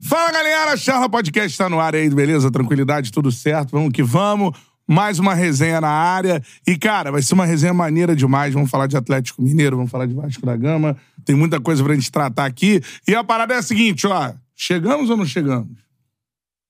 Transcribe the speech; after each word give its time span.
Fala 0.00 0.32
galera, 0.32 0.76
Charla 0.76 1.08
Podcast 1.08 1.56
tá 1.56 1.68
no 1.68 1.80
ar 1.80 1.94
aí, 1.94 2.10
beleza? 2.10 2.50
Tranquilidade, 2.50 3.10
tudo 3.12 3.30
certo? 3.32 3.70
Vamos 3.70 3.92
que 3.92 4.02
vamos. 4.02 4.56
Mais 4.86 5.18
uma 5.18 5.32
resenha 5.32 5.80
na 5.80 5.88
área. 5.88 6.42
E, 6.66 6.76
cara, 6.76 7.10
vai 7.10 7.22
ser 7.22 7.32
uma 7.32 7.46
resenha 7.46 7.72
maneira 7.72 8.14
demais. 8.14 8.52
Vamos 8.52 8.70
falar 8.70 8.86
de 8.86 8.96
Atlético 8.96 9.40
Mineiro, 9.40 9.76
vamos 9.76 9.90
falar 9.90 10.06
de 10.06 10.12
Vasco 10.12 10.44
da 10.44 10.54
Gama. 10.56 10.96
Tem 11.24 11.34
muita 11.34 11.58
coisa 11.58 11.82
pra 11.82 11.94
gente 11.94 12.12
tratar 12.12 12.44
aqui. 12.44 12.82
E 13.08 13.14
a 13.14 13.24
parada 13.24 13.54
é 13.54 13.58
a 13.58 13.62
seguinte, 13.62 14.06
ó. 14.06 14.34
Chegamos 14.54 15.08
ou 15.08 15.16
não 15.16 15.24
chegamos? 15.24 15.78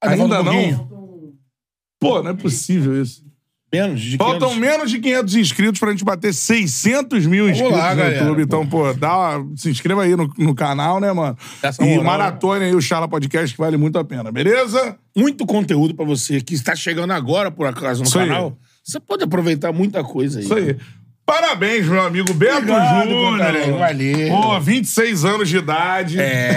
Ainda 0.01 0.43
não? 0.43 1.35
Pô, 1.99 2.23
não 2.23 2.31
é 2.31 2.35
possível 2.35 3.01
isso. 3.03 3.24
Menos 3.75 4.01
de 4.01 4.17
Faltam 4.17 4.51
500. 4.51 4.59
menos 4.59 4.91
de 4.91 4.99
500 5.01 5.35
inscritos 5.37 5.81
pra 5.81 5.91
gente 5.91 6.05
bater 6.05 6.33
600 6.33 7.27
mil 7.27 7.49
inscritos 7.49 7.77
lá, 7.77 7.91
no 7.91 7.97
galera, 7.97 8.19
YouTube. 8.19 8.43
Então, 8.43 8.67
pô. 8.67 8.93
dá 8.95 9.39
uma- 9.39 9.47
se 9.57 9.71
inscreva 9.71 10.03
aí 10.03 10.15
no, 10.17 10.31
no 10.39 10.55
canal, 10.55 11.01
né, 11.01 11.13
mano? 11.13 11.37
Essa 11.63 11.83
e 11.83 11.89
moral, 11.89 12.05
maratone 12.05 12.65
aí 12.67 12.75
o 12.75 12.81
Charla 12.81 13.09
Podcast, 13.09 13.55
que 13.55 13.61
vale 13.61 13.77
muito 13.77 13.99
a 13.99 14.05
pena, 14.05 14.31
beleza? 14.31 14.97
Muito 15.17 15.45
conteúdo 15.47 15.95
pra 15.95 16.05
você 16.05 16.41
que 16.41 16.55
está 16.55 16.75
chegando 16.77 17.13
agora, 17.13 17.51
por 17.51 17.67
acaso, 17.67 18.03
no 18.03 18.07
Isso 18.09 18.19
aí. 18.19 18.29
canal. 18.29 18.57
Você 18.83 19.01
pode 19.01 19.25
aproveitar 19.25 19.73
muita 19.73 20.05
coisa 20.05 20.39
aí. 20.39 20.45
Isso 20.45 20.55
aí. 20.55 20.77
Parabéns, 21.27 21.87
meu 21.87 22.03
amigo 22.03 22.35
Beto 22.35 22.59
Obrigado, 22.59 23.09
Júnior. 23.09 23.79
Valeu. 23.79 24.29
Pô, 24.29 24.61
26 24.61 25.25
anos 25.25 25.49
de 25.49 25.57
idade. 25.57 26.21
É. 26.21 26.55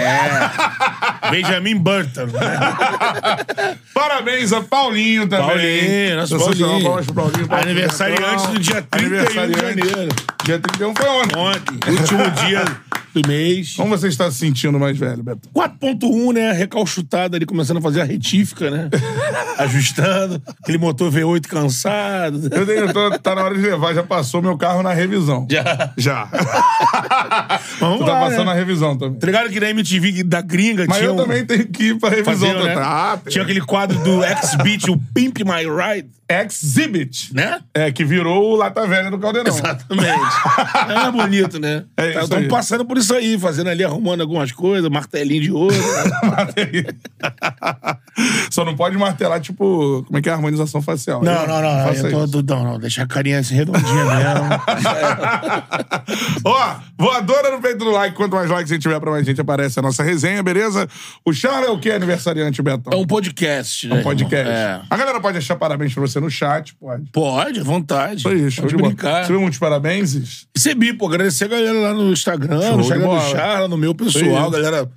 Benjamin 1.30 1.76
Button. 1.76 2.26
né? 2.26 3.76
Parabéns 3.94 4.52
a 4.52 4.60
Paulinho 4.60 5.26
também. 5.26 5.46
Paulinho, 5.48 6.16
nosso 6.16 6.38
Paulinho. 6.38 6.66
Paulinho, 6.68 7.14
Paulinho, 7.14 7.48
Paulinho. 7.48 7.70
Aniversariante 7.70 8.46
do 8.48 8.58
dia 8.58 8.82
31 8.82 9.46
de 9.50 9.60
janeiro. 9.60 10.14
Dia 10.44 10.58
31 10.58 10.94
foi 10.94 11.08
ontem. 11.08 11.38
Ontem, 11.38 11.90
último 11.90 12.30
dia 12.32 12.64
do 13.22 13.28
mês. 13.28 13.74
Como 13.74 13.90
você 13.96 14.08
está 14.08 14.30
se 14.30 14.38
sentindo 14.38 14.78
mais 14.78 14.96
velho, 14.98 15.22
Beto? 15.22 15.48
4.1, 15.54 16.32
né? 16.34 16.52
Recalchutada 16.52 17.36
ali, 17.36 17.44
começando 17.46 17.78
a 17.78 17.80
fazer 17.80 18.00
a 18.00 18.04
retífica, 18.04 18.70
né? 18.70 18.88
Ajustando. 19.58 20.40
Aquele 20.62 20.78
motor 20.78 21.10
V8 21.12 21.46
cansado. 21.46 22.48
Eu 22.52 22.66
tenho, 22.66 22.92
tô- 22.92 23.18
tá 23.18 23.34
na 23.34 23.44
hora 23.44 23.54
de 23.54 23.60
levar, 23.60 23.94
já 23.94 24.02
passou 24.02 24.40
meu 24.40 24.56
carro 24.56 24.82
na 24.82 24.92
revisão. 24.92 25.46
Já. 25.50 25.92
Já. 25.96 26.28
Vamos 27.80 27.98
tu 27.98 28.04
tá 28.04 28.12
lá, 28.12 28.20
passando 28.20 28.38
né? 28.38 28.44
na 28.44 28.54
revisão 28.54 28.96
também. 28.96 29.18
Tá 29.18 29.26
ligado 29.26 29.50
que 29.50 29.60
na 29.60 29.70
MTV 29.70 30.22
da 30.24 30.40
gringa 30.40 30.84
Mas 30.88 30.98
tinha 30.98 31.08
eu 31.08 31.14
um- 31.14 31.16
também 31.16 31.44
tenho 31.44 31.66
que 31.68 31.84
ir 31.88 31.98
pra 31.98 32.10
revisão. 32.10 32.64
né? 32.64 32.74
tá? 32.74 33.12
Ah, 33.12 33.16
tem. 33.16 33.32
Tinha 33.32 33.44
aquele 33.44 33.60
quadro 33.60 33.98
do 34.00 34.22
X-Beat, 34.22 34.88
o 34.88 34.98
Pimp 35.14 35.38
My 35.40 35.64
Ride, 35.64 36.08
Exhibit. 36.30 37.34
né? 37.34 37.60
É, 37.74 37.90
que 37.90 38.04
virou 38.04 38.52
o 38.52 38.56
Lata 38.56 38.86
Velha 38.86 39.10
do 39.10 39.18
Caldeirão. 39.18 39.52
Exatamente. 39.52 40.08
é 41.06 41.10
bonito, 41.10 41.58
né? 41.58 41.84
É 41.96 42.10
isso 42.10 42.20
Estamos 42.20 42.48
passando 42.48 42.84
por 42.84 42.98
isso 42.98 43.07
aí, 43.14 43.38
fazendo 43.38 43.68
ali, 43.70 43.84
arrumando 43.84 44.20
algumas 44.20 44.52
coisas, 44.52 44.88
martelinho 44.90 45.42
de 45.42 45.52
ouro. 45.52 45.74
Só 48.50 48.64
não 48.64 48.74
pode 48.76 48.96
martelar, 48.96 49.40
tipo, 49.40 50.02
como 50.06 50.18
é 50.18 50.22
que 50.22 50.28
é 50.28 50.32
a 50.32 50.34
harmonização 50.34 50.82
facial. 50.82 51.22
Não, 51.22 51.46
não, 51.46 51.62
não. 51.62 51.84
Faça 51.84 52.08
Eu 52.08 52.28
tô, 52.28 52.38
isso. 52.38 52.46
não, 52.48 52.64
não. 52.64 52.78
Deixa 52.78 53.02
a 53.02 53.06
carinha 53.06 53.38
assim 53.38 53.54
redondinha 53.54 54.04
mesmo. 54.04 54.48
Ó, 56.44 56.74
voadora 56.98 57.50
no 57.50 57.60
peito 57.60 57.78
do 57.78 57.90
like. 57.90 58.16
Quanto 58.16 58.34
mais 58.34 58.50
likes 58.50 58.70
a 58.70 58.74
gente 58.74 58.82
tiver, 58.82 58.98
pra 59.00 59.10
mais 59.10 59.24
gente 59.26 59.40
aparece 59.40 59.78
a 59.78 59.82
nossa 59.82 60.02
resenha, 60.02 60.42
beleza? 60.42 60.88
O 61.24 61.32
Charles 61.32 61.68
é 61.68 61.70
o 61.70 61.78
que 61.78 61.90
aniversariante, 61.90 62.60
Betão? 62.62 62.92
É 62.92 62.96
um 62.96 63.06
podcast, 63.06 63.86
né? 63.88 64.00
Um 64.00 64.02
podcast. 64.02 64.48
É. 64.50 64.80
A 64.90 64.96
galera 64.96 65.20
pode 65.20 65.38
achar 65.38 65.56
parabéns 65.56 65.92
pra 65.94 66.00
você 66.00 66.18
no 66.18 66.30
chat, 66.30 66.74
pode. 66.74 67.04
Pode, 67.12 67.60
à 67.60 67.64
vontade. 67.64 68.20
Isso 68.20 68.28
aí, 68.28 68.50
show 68.50 68.62
Pode 68.64 68.76
de 68.76 68.82
bola. 68.82 68.94
brincar. 68.94 69.24
Você 69.24 69.32
viu 69.32 69.40
muitos 69.40 69.58
parabéns? 69.58 70.46
Recebi, 70.56 70.92
pô, 70.92 71.06
agradecer 71.06 71.44
a 71.44 71.48
galera 71.48 71.78
lá 71.78 71.94
no 71.94 72.12
Instagram, 72.12 72.60
Show 72.62 72.76
no 72.76 72.82
de 72.82 72.88
Instagram 72.98 73.24
do. 73.24 73.30
Charla, 73.30 73.68
no 73.68 73.76
meu 73.76 73.94
pessoal, 73.94 74.50
galera. 74.50 74.90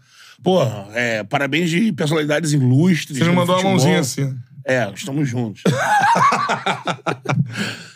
Pô, 0.44 0.59
é, 0.94 1.23
parabéns 1.23 1.69
de 1.69 1.91
personalidades 1.94 2.51
ilustres. 2.51 3.17
Você 3.17 3.23
me 3.23 3.29
do 3.29 3.35
mandou 3.35 3.56
uma 3.59 3.63
mãozinha 3.63 4.00
assim. 4.00 4.35
É, 4.66 4.91
estamos 4.94 5.28
juntos. 5.28 5.63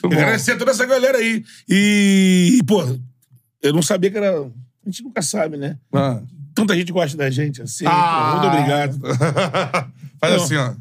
Agradecer 0.04 0.54
a 0.54 0.58
toda 0.58 0.72
essa 0.72 0.86
galera 0.86 1.18
aí. 1.18 1.44
E, 1.68 2.62
pô, 2.68 2.84
eu 3.62 3.74
não 3.74 3.82
sabia 3.82 4.12
que 4.12 4.18
era. 4.18 4.42
A 4.42 4.50
gente 4.86 5.04
nunca 5.04 5.22
sabe, 5.22 5.58
né? 5.58 5.78
Ah. 5.94 6.20
Tanta 6.54 6.76
gente 6.76 6.92
gosta 6.92 7.18
da 7.18 7.30
gente 7.30 7.62
assim. 7.62 7.86
Ah. 7.88 8.40
pô, 8.42 8.48
muito 8.48 8.48
obrigado. 8.56 9.00
Faz 10.20 10.36
Não. 10.36 10.44
assim, 10.44 10.56
ó. 10.56 10.74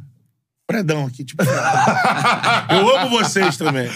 Predão 0.67 1.07
aqui, 1.07 1.25
tipo. 1.25 1.43
eu 2.71 2.97
amo 2.97 3.11
vocês 3.11 3.57
também. 3.57 3.89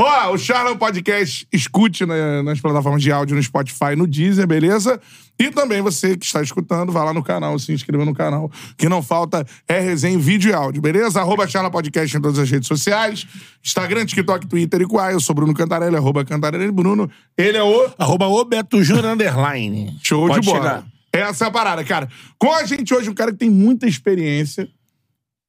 Ó, 0.00 0.32
o 0.32 0.38
Charla 0.38 0.76
Podcast, 0.76 1.46
escute 1.52 2.06
na- 2.06 2.42
nas 2.44 2.60
plataformas 2.60 3.02
de 3.02 3.10
áudio, 3.10 3.34
no 3.34 3.42
Spotify, 3.42 3.96
no 3.96 4.06
Deezer, 4.06 4.46
beleza? 4.46 5.00
E 5.36 5.50
também 5.50 5.80
você 5.82 6.16
que 6.16 6.24
está 6.24 6.40
escutando, 6.40 6.92
vai 6.92 7.04
lá 7.04 7.12
no 7.12 7.22
canal, 7.22 7.58
se 7.58 7.72
inscreva 7.72 8.04
no 8.04 8.14
canal. 8.14 8.48
Que 8.76 8.88
não 8.88 9.02
falta 9.02 9.44
é 9.66 9.80
resenha 9.80 10.14
em 10.14 10.18
vídeo 10.18 10.50
e 10.50 10.54
áudio, 10.54 10.80
beleza? 10.80 11.20
Arroba 11.20 11.48
Charla 11.48 11.68
Podcast 11.70 12.16
em 12.16 12.20
todas 12.20 12.38
as 12.38 12.48
redes 12.48 12.68
sociais. 12.68 13.26
Instagram, 13.64 14.06
TikTok, 14.06 14.46
Twitter 14.46 14.82
e 14.82 14.86
Quai. 14.86 15.14
Eu 15.14 15.20
sou 15.20 15.34
Bruno 15.34 15.52
Cantarelli, 15.52 15.96
arroba 15.96 16.24
Cantarelli 16.24 16.70
Bruno. 16.70 17.10
Ele 17.36 17.56
é 17.56 17.62
o 17.62 17.90
Arroba 17.98 18.26
o 18.28 18.44
Beto 18.44 18.82
Júnior 18.84 19.06
Underline. 19.06 19.96
Show 20.02 20.28
Pode 20.28 20.40
de 20.40 20.46
bola. 20.46 20.58
chegar. 20.62 20.86
Essa 21.12 21.46
é 21.46 21.48
a 21.48 21.50
parada, 21.50 21.82
cara. 21.84 22.08
Com 22.38 22.52
a 22.52 22.64
gente 22.64 22.94
hoje, 22.94 23.10
um 23.10 23.14
cara 23.14 23.32
que 23.32 23.38
tem 23.38 23.50
muita 23.50 23.86
experiência, 23.88 24.68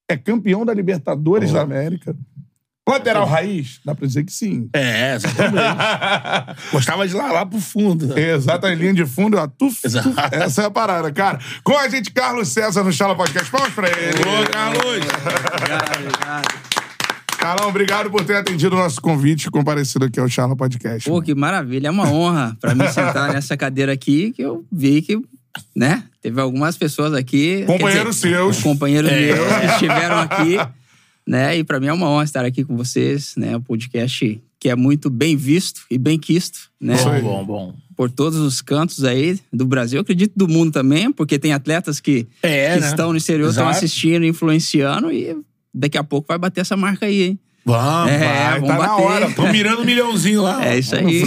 é 0.10 0.18
campeão 0.18 0.66
da 0.66 0.74
Libertadores 0.74 1.52
da 1.52 1.62
América. 1.62 2.16
Lateral 2.90 3.26
raiz? 3.26 3.80
Dá 3.86 3.94
pra 3.96 4.06
dizer 4.08 4.24
que 4.24 4.32
sim. 4.32 4.70
É, 4.74 5.16
exatamente. 5.16 5.64
Gostava 6.72 7.08
de 7.08 7.14
ir 7.14 7.18
lá, 7.18 7.32
lá 7.32 7.46
pro 7.46 7.60
fundo. 7.60 8.08
né? 8.08 8.32
Exato, 8.32 8.66
a 8.66 8.74
linha 8.74 8.94
de 8.94 9.06
fundo, 9.06 9.38
ó, 9.38 9.48
tuf, 9.48 9.82
tuf. 9.82 10.14
Essa 10.32 10.64
é 10.64 10.66
a 10.66 10.72
parada, 10.72 11.12
cara. 11.12 11.40
Com 11.64 11.78
a 11.78 11.88
gente, 11.90 12.12
Carlos 12.12 12.48
César 12.50 12.84
no 12.84 12.92
Chala 12.92 13.16
Podcast. 13.16 13.50
Palmas 13.52 13.74
pra 13.74 13.88
ele. 13.88 14.20
Ô, 14.22 14.50
Carlos! 14.52 15.06
Carlão, 17.38 17.70
obrigado 17.70 18.12
por 18.12 18.24
ter 18.26 18.36
atendido 18.36 18.76
o 18.76 18.80
nosso 18.80 19.00
convite 19.02 19.46
e 19.46 19.50
comparecido 19.52 20.06
aqui 20.06 20.20
ao 20.20 20.28
Chala 20.28 20.56
Podcast. 20.58 21.10
Pô, 21.10 21.22
que 21.22 21.34
maravilha. 21.34 21.88
É 21.88 21.92
uma 21.92 22.10
honra 22.10 22.58
pra 22.60 22.76
mim 22.76 22.86
sentar 22.88 23.32
nessa 23.34 23.56
cadeira 23.56 23.94
aqui, 23.94 24.34
que 24.34 24.42
eu 24.42 24.66
vi 24.70 25.02
que, 25.02 25.18
né, 25.74 26.04
teve 26.22 26.40
algumas 26.42 26.78
pessoas 26.78 27.14
aqui... 27.14 27.64
Companheiros 27.66 28.18
dizer, 28.18 28.36
seus. 28.36 28.58
os 28.58 28.64
Companheiros 28.64 29.10
É. 29.10 29.16
meus 29.34 29.54
que 29.58 29.66
estiveram 29.68 30.20
aqui, 30.20 30.58
né, 31.30 31.56
e 31.60 31.64
pra 31.64 31.80
mim 31.80 31.86
é 31.88 31.94
uma 31.94 32.10
honra 32.10 32.24
estar 32.24 32.44
aqui 32.44 32.64
com 32.66 32.76
vocês, 32.76 33.36
né, 33.38 33.56
um 33.56 33.62
podcast 33.62 34.42
que 34.60 34.68
é 34.68 34.76
muito 34.76 35.10
bem 35.10 35.36
visto 35.38 35.82
e 35.90 35.98
bem 35.98 36.18
quisto, 36.18 36.72
né, 36.82 36.96
Bom, 37.04 37.22
bom, 37.22 37.46
bom. 37.46 37.76
por 37.96 38.10
todos 38.10 38.40
os 38.40 38.62
cantos 38.62 39.04
aí 39.06 39.40
do 39.54 39.66
Brasil, 39.66 39.98
eu 39.98 40.02
acredito 40.02 40.34
do 40.36 40.48
mundo 40.48 40.72
também, 40.72 41.12
porque 41.12 41.38
tem 41.38 41.54
atletas 41.54 42.00
que, 42.00 42.28
É, 42.42 42.74
que 42.74 42.82
né? 42.82 42.88
estão 42.88 43.12
no 43.12 43.18
exterior, 43.18 43.50
estão 43.50 43.66
Exato. 43.70 43.78
assistindo, 43.78 44.26
influenciando, 44.26 45.12
e 45.12 45.38
daqui 45.74 45.98
a 45.98 46.04
pouco 46.04 46.28
vai 46.28 46.38
bater 46.38 46.62
essa 46.62 46.76
marca 46.76 47.06
aí, 47.06 47.22
hein. 47.22 47.40
Vamos, 47.66 48.12
É, 48.12 48.20
vai. 48.20 48.60
vamos 48.62 48.68
tá 48.68 48.74
na 48.78 48.88
bater. 48.88 49.04
hora. 49.06 49.32
Tô 49.32 49.48
mirando 49.48 49.82
um 49.82 49.86
milhãozinho 49.86 50.42
lá. 50.42 50.66
É 50.66 50.80
isso 50.80 50.96
aí. 50.96 51.24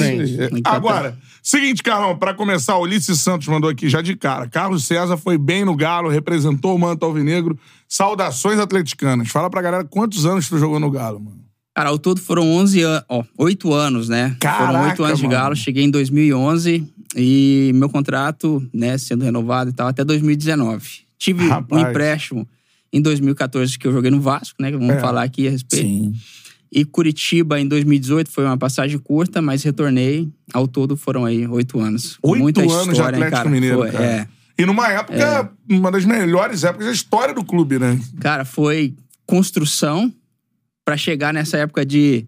na 0.50 0.70
Agora, 0.70 1.16
seguinte, 1.42 1.82
Carlão, 1.82 2.16
pra 2.16 2.34
começar, 2.34 2.76
o 2.76 2.82
Ulisses 2.82 3.20
Santos 3.20 3.46
mandou 3.48 3.70
aqui 3.70 3.88
já 3.88 4.00
de 4.02 4.16
cara. 4.16 4.48
Carlos 4.48 4.84
César 4.84 5.16
foi 5.16 5.36
bem 5.38 5.64
no 5.64 5.76
Galo, 5.76 6.08
representou 6.08 6.74
o 6.74 6.78
manto 6.78 7.04
alvinegro. 7.04 7.58
Saudações 7.88 8.58
atleticanas. 8.58 9.28
Fala 9.28 9.50
pra 9.50 9.60
galera 9.62 9.84
quantos 9.84 10.24
anos 10.26 10.48
tu 10.48 10.58
jogou 10.58 10.80
no 10.80 10.90
Galo, 10.90 11.20
mano. 11.20 11.42
Cara, 11.74 11.88
ao 11.90 11.98
todo 11.98 12.20
foram 12.20 12.50
11 12.52 12.82
anos, 12.82 13.04
ó, 13.08 13.24
8 13.38 13.72
anos, 13.72 14.08
né? 14.08 14.36
Caraca, 14.40 14.66
foram 14.66 14.82
8 14.88 15.04
anos 15.04 15.18
de 15.18 15.26
mano. 15.26 15.38
Galo, 15.38 15.56
cheguei 15.56 15.84
em 15.84 15.90
2011 15.90 16.86
e 17.16 17.70
meu 17.74 17.88
contrato, 17.88 18.62
né, 18.74 18.98
sendo 18.98 19.24
renovado 19.24 19.70
e 19.70 19.72
tal, 19.72 19.86
até 19.88 20.04
2019. 20.04 20.86
Tive 21.18 21.46
Rapaz. 21.48 21.82
um 21.82 21.88
empréstimo 21.88 22.48
em 22.92 23.00
2014, 23.00 23.78
que 23.78 23.86
eu 23.86 23.92
joguei 23.92 24.10
no 24.10 24.20
Vasco, 24.20 24.60
né? 24.60 24.70
Vamos 24.70 24.90
É. 24.90 25.00
falar 25.00 25.22
aqui 25.22 25.48
a 25.48 25.50
respeito. 25.50 25.86
Sim. 25.86 26.12
E 26.70 26.84
Curitiba 26.84 27.60
em 27.60 27.66
2018 27.68 28.30
foi 28.30 28.44
uma 28.44 28.56
passagem 28.56 28.98
curta, 28.98 29.42
mas 29.42 29.62
retornei. 29.62 30.28
Ao 30.52 30.66
todo 30.66 30.96
foram 30.96 31.24
aí 31.24 31.46
oito 31.46 31.78
anos. 31.80 32.18
Oito 32.22 32.60
anos 32.60 32.84
de 32.84 32.90
história, 32.92 33.16
hein, 33.16 33.22
Atlético 33.24 33.30
cara? 33.36 33.48
Mineiro, 33.50 33.76
Foi, 33.78 33.90
cara. 33.90 34.04
É. 34.04 34.28
E 34.58 34.66
numa 34.66 34.88
época, 34.88 35.52
uma 35.68 35.90
das 35.90 36.04
melhores 36.04 36.64
épocas 36.64 36.86
da 36.86 36.92
história 36.92 37.34
do 37.34 37.44
clube, 37.44 37.78
né? 37.78 37.98
Cara, 38.20 38.44
foi 38.44 38.94
construção 39.26 40.12
pra 40.84 40.96
chegar 40.96 41.32
nessa 41.32 41.58
época 41.58 41.84
de 41.84 42.20
de- 42.22 42.26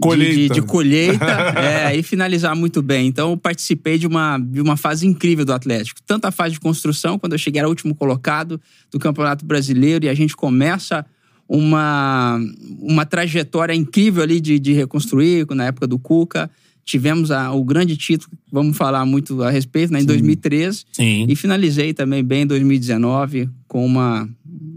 Colheita. 0.00 0.54
de, 0.54 0.60
de 0.60 0.62
colheita 0.66 1.24
é, 1.60 1.96
e 1.96 2.02
finalizar 2.02 2.54
muito 2.56 2.80
bem. 2.82 3.06
Então, 3.06 3.30
eu 3.30 3.36
participei 3.36 3.98
de 3.98 4.06
uma, 4.06 4.38
de 4.38 4.60
uma 4.60 4.76
fase 4.76 5.06
incrível 5.06 5.44
do 5.44 5.52
Atlético. 5.52 6.00
Tanto 6.06 6.24
a 6.26 6.30
fase 6.30 6.54
de 6.54 6.60
construção, 6.60 7.18
quando 7.18 7.32
eu 7.34 7.38
cheguei 7.38 7.58
era 7.58 7.68
o 7.68 7.70
último 7.70 7.94
colocado 7.94 8.60
do 8.90 8.98
Campeonato 8.98 9.44
Brasileiro 9.44 10.04
e 10.04 10.08
a 10.08 10.14
gente 10.14 10.34
começa 10.36 11.04
uma, 11.48 12.40
uma 12.80 13.04
trajetória 13.04 13.74
incrível 13.74 14.22
ali 14.22 14.40
de, 14.40 14.58
de 14.58 14.72
reconstruir, 14.72 15.46
na 15.50 15.64
época 15.66 15.86
do 15.86 15.98
Cuca. 15.98 16.50
Tivemos 16.84 17.30
a- 17.30 17.52
o 17.52 17.62
grande 17.64 17.96
título, 17.96 18.30
vamos 18.50 18.76
falar 18.76 19.04
muito 19.04 19.42
a 19.42 19.50
respeito, 19.50 19.92
né, 19.92 20.00
em 20.00 20.04
2013. 20.04 20.84
Sim. 20.92 21.26
E 21.28 21.36
finalizei 21.36 21.92
também 21.92 22.24
bem 22.24 22.42
em 22.42 22.46
2019, 22.46 23.48
com 23.68 23.84
uma. 23.84 24.28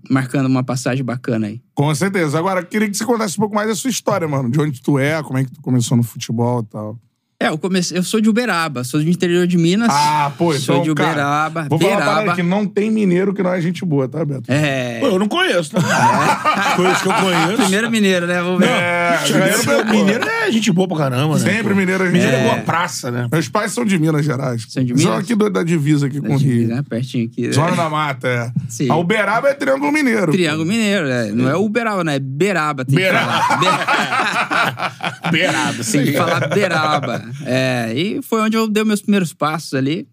Marcando 0.09 0.45
uma 0.45 0.63
passagem 0.63 1.03
bacana 1.03 1.47
aí. 1.47 1.61
Com 1.73 1.93
certeza. 1.93 2.37
Agora, 2.37 2.63
queria 2.63 2.89
que 2.89 2.95
você 2.95 3.05
contasse 3.05 3.37
um 3.37 3.41
pouco 3.41 3.55
mais 3.55 3.67
da 3.67 3.75
sua 3.75 3.89
história, 3.89 4.27
mano. 4.27 4.49
De 4.49 4.59
onde 4.59 4.81
tu 4.81 4.97
é, 4.97 5.21
como 5.23 5.37
é 5.37 5.43
que 5.43 5.51
tu 5.51 5.61
começou 5.61 5.97
no 5.97 6.03
futebol 6.03 6.61
e 6.61 6.65
tal. 6.65 6.99
É, 7.43 7.49
eu 7.49 7.57
comecei. 7.57 7.97
Eu 7.97 8.03
sou 8.03 8.21
de 8.21 8.29
Uberaba, 8.29 8.83
sou 8.83 9.01
do 9.01 9.09
interior 9.09 9.45
de 9.45 9.57
Minas. 9.57 9.89
Ah, 9.91 10.31
pô, 10.37 10.53
Sou 10.53 10.75
então, 10.77 10.83
de 10.87 10.93
cara, 10.95 11.11
Uberaba. 11.11 11.67
Vou 11.69 11.77
falar 11.79 11.91
uma 11.91 11.99
Beraba. 11.99 12.15
parada 12.21 12.35
que 12.35 12.43
não 12.43 12.65
tem 12.65 12.89
mineiro 12.89 13.33
que 13.33 13.43
não 13.43 13.53
é 13.53 13.59
gente 13.59 13.83
boa, 13.83 14.07
tá, 14.07 14.23
Beto? 14.23 14.43
É. 14.47 14.99
Pô, 14.99 15.07
eu 15.07 15.19
não 15.19 15.27
conheço, 15.27 15.75
né? 15.75 15.81
Conheço 16.75 17.03
que 17.03 17.09
eu 17.09 17.13
conheço. 17.13 17.57
Primeiro 17.63 17.91
mineiro, 17.91 18.25
né? 18.27 18.41
Vamos 18.41 18.59
ver. 18.59 18.69
É, 18.69 19.19
Mineiro, 19.27 19.57
mineiro, 19.59 19.89
mineiro 19.91 20.27
é 20.29 20.51
gente 20.51 20.71
boa 20.71 20.87
pra 20.87 20.97
caramba, 20.97 21.33
né? 21.35 21.39
Sempre 21.39 21.69
pô? 21.73 21.75
mineiro 21.75 22.03
é 22.05 22.11
gente 22.11 22.25
é 22.25 22.43
boa. 22.43 22.55
praça, 22.59 23.11
né? 23.11 23.27
Meus 23.31 23.47
pais 23.49 23.71
são 23.71 23.83
de 23.85 23.97
Minas 23.99 24.25
Gerais. 24.25 24.65
São 24.69 24.83
de 24.83 24.89
São 25.01 25.11
Minas? 25.11 25.23
aqui 25.23 25.35
do- 25.35 25.49
da 25.49 25.63
divisa 25.63 26.07
aqui 26.07 26.19
com 26.21 26.33
o 26.33 26.37
Rio. 26.37 26.67
né? 26.69 26.83
Pertinho 26.89 27.25
aqui. 27.27 27.51
Zona 27.51 27.75
da 27.75 27.89
Mata, 27.89 28.27
é. 28.27 28.51
Sim. 28.69 28.89
A 28.89 28.95
Uberaba 28.95 29.49
é 29.49 29.53
Triângulo 29.53 29.91
Mineiro. 29.91 30.31
Triângulo 30.31 30.65
Mineiro, 30.65 31.07
né? 31.07 31.31
Não 31.33 31.49
é 31.49 31.55
Uberaba, 31.55 32.03
né? 32.03 32.15
É 32.15 32.19
Beraba. 32.19 32.85
Tem 32.85 32.95
Beraba. 32.95 33.31
que 33.33 33.47
falar. 33.47 33.59
Be- 33.59 35.29
Beirado, 35.31 35.73
Tem 35.75 35.83
sim. 35.83 36.03
que 36.03 36.13
falar 36.13 36.47
Beraba. 36.49 37.23
É, 37.45 37.93
e 37.95 38.21
foi 38.21 38.41
onde 38.41 38.55
eu 38.57 38.67
dei 38.67 38.83
meus 38.83 39.01
primeiros 39.01 39.33
passos 39.33 39.73
ali. 39.73 40.07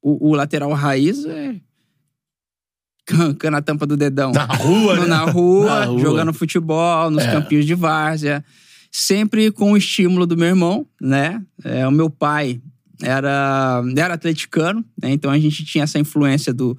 O, 0.00 0.30
o 0.30 0.34
lateral 0.34 0.72
raiz 0.72 1.24
é. 1.24 1.54
Cancando 3.04 3.56
a 3.56 3.62
tampa 3.62 3.84
do 3.86 3.96
dedão. 3.96 4.30
Na 4.32 4.44
rua, 4.44 5.00
né? 5.00 5.06
Na 5.06 5.24
rua, 5.24 5.66
Na 5.80 5.84
rua. 5.86 6.00
jogando 6.00 6.32
futebol, 6.32 7.10
nos 7.10 7.24
É. 7.24 7.32
campinhos 7.32 7.66
de 7.66 7.74
várzea. 7.74 8.44
Sempre 8.90 9.50
com 9.50 9.72
o 9.72 9.76
estímulo 9.76 10.24
do 10.26 10.36
meu 10.36 10.48
irmão, 10.48 10.86
né? 11.00 11.42
É, 11.64 11.86
o 11.86 11.90
meu 11.90 12.08
pai 12.08 12.60
era, 13.02 13.82
era 13.96 14.14
atleticano, 14.14 14.84
né? 15.02 15.10
Então 15.10 15.30
a 15.30 15.38
gente 15.38 15.64
tinha 15.64 15.82
essa 15.84 15.98
influência 15.98 16.52
do, 16.52 16.76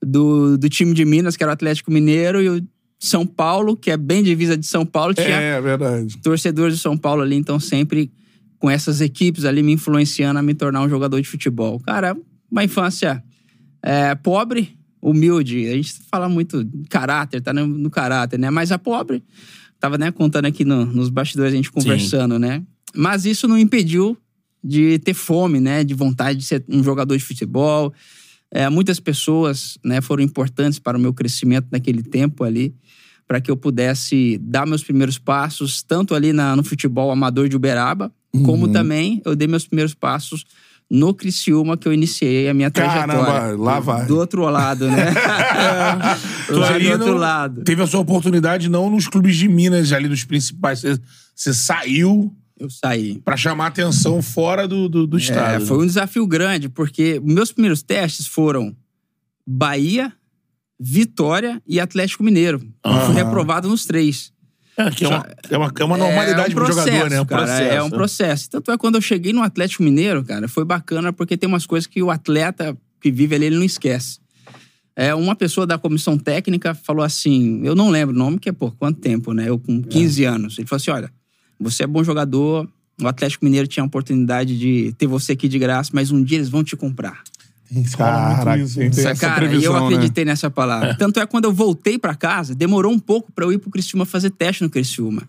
do, 0.00 0.56
do 0.56 0.68
time 0.68 0.94
de 0.94 1.04
Minas, 1.04 1.36
que 1.36 1.42
era 1.42 1.50
o 1.50 1.54
Atlético 1.54 1.90
Mineiro, 1.90 2.40
e 2.40 2.48
o 2.50 2.62
São 3.00 3.26
Paulo, 3.26 3.76
que 3.76 3.90
é 3.90 3.96
bem 3.96 4.22
divisa 4.22 4.56
de 4.56 4.66
São 4.66 4.86
Paulo, 4.86 5.12
tinha 5.14 5.26
É, 5.40 5.56
é 5.56 5.60
verdade. 5.60 6.18
torcedores 6.22 6.76
de 6.76 6.82
São 6.82 6.96
Paulo 6.96 7.22
ali, 7.22 7.34
então 7.34 7.58
sempre 7.58 8.12
com 8.58 8.70
essas 8.70 9.00
equipes 9.00 9.44
ali 9.44 9.62
me 9.62 9.72
influenciando 9.72 10.38
a 10.38 10.42
me 10.42 10.54
tornar 10.54 10.82
um 10.82 10.88
jogador 10.88 11.20
de 11.20 11.28
futebol. 11.28 11.78
Cara, 11.80 12.16
uma 12.50 12.64
infância 12.64 13.22
é, 13.82 14.14
pobre, 14.14 14.76
humilde. 15.02 15.66
A 15.68 15.74
gente 15.74 15.94
fala 16.10 16.28
muito 16.28 16.64
de 16.64 16.88
caráter, 16.88 17.40
tá 17.42 17.52
no, 17.52 17.66
no 17.66 17.90
caráter, 17.90 18.38
né? 18.38 18.48
Mas 18.50 18.72
a 18.72 18.78
pobre, 18.78 19.22
tava 19.78 19.98
né, 19.98 20.10
contando 20.10 20.46
aqui 20.46 20.64
no- 20.64 20.86
nos 20.86 21.10
bastidores, 21.10 21.52
a 21.52 21.56
gente 21.56 21.70
conversando, 21.70 22.38
né? 22.38 22.62
Mas 22.94 23.26
isso 23.26 23.46
não 23.46 23.58
impediu 23.58 24.16
de 24.62 24.98
ter 25.00 25.12
fome, 25.12 25.60
né? 25.60 25.84
De 25.84 25.92
vontade 25.92 26.38
de 26.38 26.44
ser 26.44 26.64
um 26.68 26.82
jogador 26.82 27.16
de 27.16 27.22
futebol. 27.24 27.92
É, 28.50 28.70
muitas 28.70 28.98
pessoas 29.00 29.76
né, 29.84 30.00
foram 30.00 30.22
importantes 30.22 30.78
para 30.78 30.96
o 30.96 31.00
meu 31.00 31.12
crescimento 31.12 31.66
naquele 31.70 32.02
tempo 32.02 32.44
ali, 32.44 32.74
para 33.26 33.40
que 33.40 33.50
eu 33.50 33.56
pudesse 33.56 34.38
dar 34.40 34.64
meus 34.66 34.82
primeiros 34.84 35.18
passos, 35.18 35.82
tanto 35.82 36.14
ali 36.14 36.32
na- 36.32 36.54
no 36.56 36.62
futebol 36.62 37.10
amador 37.10 37.48
de 37.48 37.56
Uberaba, 37.56 38.10
como 38.42 38.68
também 38.68 39.20
eu 39.24 39.36
dei 39.36 39.46
meus 39.46 39.66
primeiros 39.66 39.94
passos 39.94 40.44
no 40.90 41.14
Criciúma, 41.14 41.76
que 41.78 41.88
eu 41.88 41.92
iniciei 41.92 42.48
a 42.48 42.54
minha 42.54 42.70
Caramba, 42.70 43.14
trajetória. 43.14 43.56
lá 43.56 43.80
vai. 43.80 44.06
Do 44.06 44.18
outro 44.18 44.42
lado, 44.42 44.86
né? 44.88 45.12
Do 46.48 46.60
outro 46.92 47.16
lado. 47.16 47.62
Teve 47.64 47.82
a 47.82 47.86
sua 47.86 48.00
oportunidade 48.00 48.68
não 48.68 48.90
nos 48.90 49.08
clubes 49.08 49.36
de 49.36 49.48
Minas, 49.48 49.92
ali 49.92 50.08
dos 50.08 50.24
principais. 50.24 50.80
Você, 50.82 50.98
você 51.34 51.54
saiu 51.54 52.34
Eu 52.58 52.68
saí. 52.68 53.18
pra 53.24 53.36
chamar 53.36 53.68
atenção 53.68 54.20
fora 54.22 54.68
do, 54.68 54.88
do, 54.88 55.06
do 55.06 55.16
É, 55.16 55.20
estado. 55.20 55.66
foi 55.66 55.78
um 55.78 55.86
desafio 55.86 56.26
grande, 56.26 56.68
porque 56.68 57.20
meus 57.24 57.50
primeiros 57.50 57.82
testes 57.82 58.26
foram 58.26 58.76
Bahia, 59.46 60.12
Vitória 60.78 61.62
e 61.66 61.80
Atlético 61.80 62.22
Mineiro. 62.22 62.60
Eu 62.84 63.00
fui 63.06 63.14
reprovado 63.14 63.68
nos 63.68 63.86
três. 63.86 64.32
É, 64.76 64.90
que 64.90 65.04
é 65.04 65.08
uma, 65.08 65.26
é 65.50 65.56
uma, 65.56 65.72
é 65.78 65.84
uma 65.84 65.96
normalidade 65.96 66.48
é 66.48 66.52
um 66.52 66.54
pro 66.54 66.64
processo, 66.64 66.88
jogador, 66.88 67.10
né? 67.10 67.16
É 67.16 67.20
um 67.20 67.26
cara, 67.26 67.42
processo. 67.42 67.74
É 67.74 67.82
um 67.82 67.90
processo. 67.90 68.50
Tanto 68.50 68.70
é 68.72 68.76
quando 68.76 68.96
eu 68.96 69.00
cheguei 69.00 69.32
no 69.32 69.42
Atlético 69.42 69.82
Mineiro, 69.82 70.24
cara, 70.24 70.48
foi 70.48 70.64
bacana 70.64 71.12
porque 71.12 71.36
tem 71.36 71.48
umas 71.48 71.64
coisas 71.64 71.86
que 71.86 72.02
o 72.02 72.10
atleta 72.10 72.76
que 73.00 73.10
vive 73.10 73.34
ali, 73.34 73.46
ele 73.46 73.56
não 73.56 73.64
esquece. 73.64 74.18
É, 74.96 75.14
uma 75.14 75.34
pessoa 75.34 75.66
da 75.66 75.76
comissão 75.76 76.16
técnica 76.16 76.74
falou 76.74 77.04
assim, 77.04 77.60
eu 77.64 77.74
não 77.74 77.90
lembro 77.90 78.14
o 78.14 78.18
nome, 78.18 78.38
que 78.38 78.48
é 78.48 78.52
por 78.52 78.76
quanto 78.76 79.00
tempo, 79.00 79.32
né? 79.32 79.48
Eu 79.48 79.58
com 79.58 79.82
15 79.82 80.24
anos. 80.24 80.58
Ele 80.58 80.66
falou 80.66 80.80
assim, 80.80 80.90
olha, 80.90 81.10
você 81.58 81.84
é 81.84 81.86
bom 81.86 82.02
jogador, 82.02 82.68
o 83.00 83.06
Atlético 83.06 83.44
Mineiro 83.44 83.66
tinha 83.66 83.82
a 83.82 83.86
oportunidade 83.86 84.58
de 84.58 84.94
ter 84.96 85.06
você 85.06 85.32
aqui 85.32 85.48
de 85.48 85.58
graça, 85.58 85.90
mas 85.92 86.10
um 86.10 86.22
dia 86.22 86.38
eles 86.38 86.48
vão 86.48 86.62
te 86.62 86.76
comprar. 86.76 87.22
Caraca, 87.96 88.58
isso, 88.58 88.78
tem, 88.78 88.90
tem 88.90 89.06
essa 89.06 89.14
Cara, 89.20 89.44
e 89.44 89.46
eu 89.46 89.50
previsão, 89.50 89.72
né? 89.80 89.94
acreditei 89.96 90.24
nessa 90.24 90.50
palavra. 90.50 90.94
Tanto 90.98 91.18
é 91.18 91.26
quando 91.26 91.44
eu 91.44 91.52
voltei 91.52 91.98
pra 91.98 92.14
casa, 92.14 92.54
demorou 92.54 92.92
um 92.92 92.98
pouco 92.98 93.32
pra 93.32 93.44
eu 93.44 93.52
ir 93.52 93.58
pro 93.58 93.70
Criciúma 93.70 94.04
fazer 94.04 94.30
teste 94.30 94.62
no 94.62 94.70
Criciúma. 94.70 95.22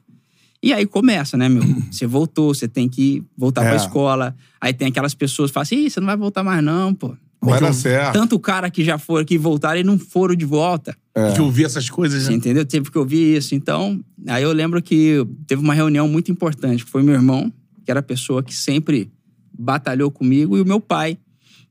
E 0.61 0.73
aí 0.73 0.85
começa, 0.85 1.37
né, 1.37 1.47
meu? 1.47 1.63
Você 1.91 2.05
voltou, 2.07 2.53
você 2.53 2.67
tem 2.67 2.89
que 2.89 3.23
voltar 3.37 3.63
É. 3.63 3.67
pra 3.67 3.75
escola. 3.75 4.35
Aí 4.59 4.73
tem 4.73 4.87
aquelas 4.87 5.13
pessoas 5.13 5.49
que 5.49 5.53
falam 5.53 5.63
assim: 5.63 5.85
Ih, 5.85 5.89
você 5.89 5.99
não 5.99 6.07
vai 6.07 6.17
voltar 6.17 6.43
mais, 6.43 6.63
não, 6.63 6.93
pô. 6.93 7.15
Vai 7.41 7.59
dar 7.59 7.73
certo. 7.73 8.13
Tanto 8.13 8.35
o 8.35 8.39
cara 8.39 8.71
que 8.71 8.83
já 8.83 8.97
foram, 8.97 9.23
que 9.23 9.37
voltaram 9.37 9.79
e 9.79 9.83
não 9.83 9.99
foram 9.99 10.33
de 10.35 10.45
volta. 10.45 10.97
É. 11.13 11.33
Que 11.33 11.41
ouvir 11.41 11.65
essas 11.65 11.87
coisas, 11.89 12.23
Você 12.23 12.31
né? 12.31 12.37
entendeu? 12.37 12.65
Teve 12.65 12.89
que 12.89 12.97
ouvir 12.97 13.37
isso. 13.37 13.53
Então, 13.53 14.03
aí 14.27 14.41
eu 14.41 14.51
lembro 14.51 14.81
que 14.81 15.23
teve 15.45 15.61
uma 15.61 15.73
reunião 15.75 16.07
muito 16.07 16.31
importante, 16.31 16.83
que 16.83 16.89
foi 16.89 17.03
meu 17.03 17.13
irmão, 17.13 17.53
que 17.85 17.91
era 17.91 17.99
a 17.99 18.03
pessoa 18.03 18.41
que 18.41 18.53
sempre 18.55 19.11
batalhou 19.57 20.09
comigo, 20.09 20.57
e 20.57 20.61
o 20.61 20.65
meu 20.65 20.79
pai, 20.79 21.19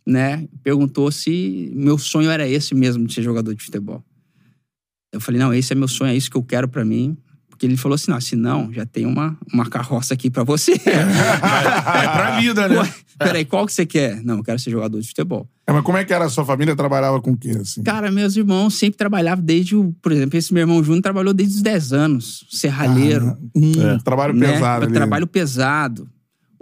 né? 0.07 0.47
Perguntou 0.63 1.11
se 1.11 1.71
meu 1.75 1.99
sonho 1.99 2.31
era 2.31 2.49
esse 2.49 2.75
mesmo, 2.75 3.07
de 3.07 3.15
ser 3.15 3.23
jogador 3.23 3.55
de 3.55 3.63
futebol. 3.63 4.03
Eu 5.13 5.21
falei, 5.21 5.41
não, 5.41 5.55
esse 5.55 5.73
é 5.73 5.77
meu 5.77 5.89
sonho, 5.89 6.11
é 6.11 6.17
isso 6.17 6.31
que 6.31 6.37
eu 6.37 6.43
quero 6.43 6.69
pra 6.69 6.85
mim. 6.85 7.17
Porque 7.49 7.67
ele 7.67 7.77
falou 7.77 7.95
assim, 7.95 8.11
não, 8.11 8.21
se 8.21 8.35
não, 8.35 8.73
já 8.73 8.85
tem 8.85 9.07
uma, 9.07 9.39
uma 9.53 9.65
carroça 9.67 10.13
aqui 10.13 10.29
pra 10.29 10.43
você. 10.43 10.73
É 10.85 12.09
pra 12.09 12.41
vida, 12.41 12.69
né? 12.69 12.81
Ué, 12.81 12.95
Peraí, 13.17 13.45
qual 13.45 13.65
que 13.65 13.73
você 13.73 13.87
quer? 13.87 14.23
Não, 14.25 14.39
eu 14.39 14.43
quero 14.43 14.59
ser 14.59 14.71
jogador 14.71 15.01
de 15.01 15.07
futebol. 15.07 15.49
É, 15.67 15.73
mas 15.73 15.83
como 15.85 15.97
é 15.97 16.05
que 16.05 16.13
era 16.13 16.25
a 16.25 16.29
sua 16.29 16.45
família? 16.45 16.75
Trabalhava 16.75 17.21
com 17.23 17.31
o 17.31 17.37
quê, 17.37 17.51
assim? 17.51 17.83
Cara, 17.85 18.11
meus 18.11 18.37
irmãos 18.37 18.75
sempre 18.75 18.99
trabalhavam 18.99 19.45
desde 19.45 19.77
o. 19.77 19.95
Por 20.03 20.11
exemplo, 20.11 20.37
esse 20.37 20.53
meu 20.53 20.63
irmão 20.63 20.83
Júnior 20.83 21.01
trabalhou 21.03 21.33
desde 21.33 21.55
os 21.57 21.63
10 21.63 21.93
anos, 21.93 22.45
serralheiro. 22.51 23.37
Hum, 23.55 23.73
É. 23.81 23.99
Trabalho 24.03 24.35
né? 24.35 24.53
pesado 24.53 24.85
ali. 24.85 24.93
Trabalho 24.93 25.27
pesado. 25.29 26.09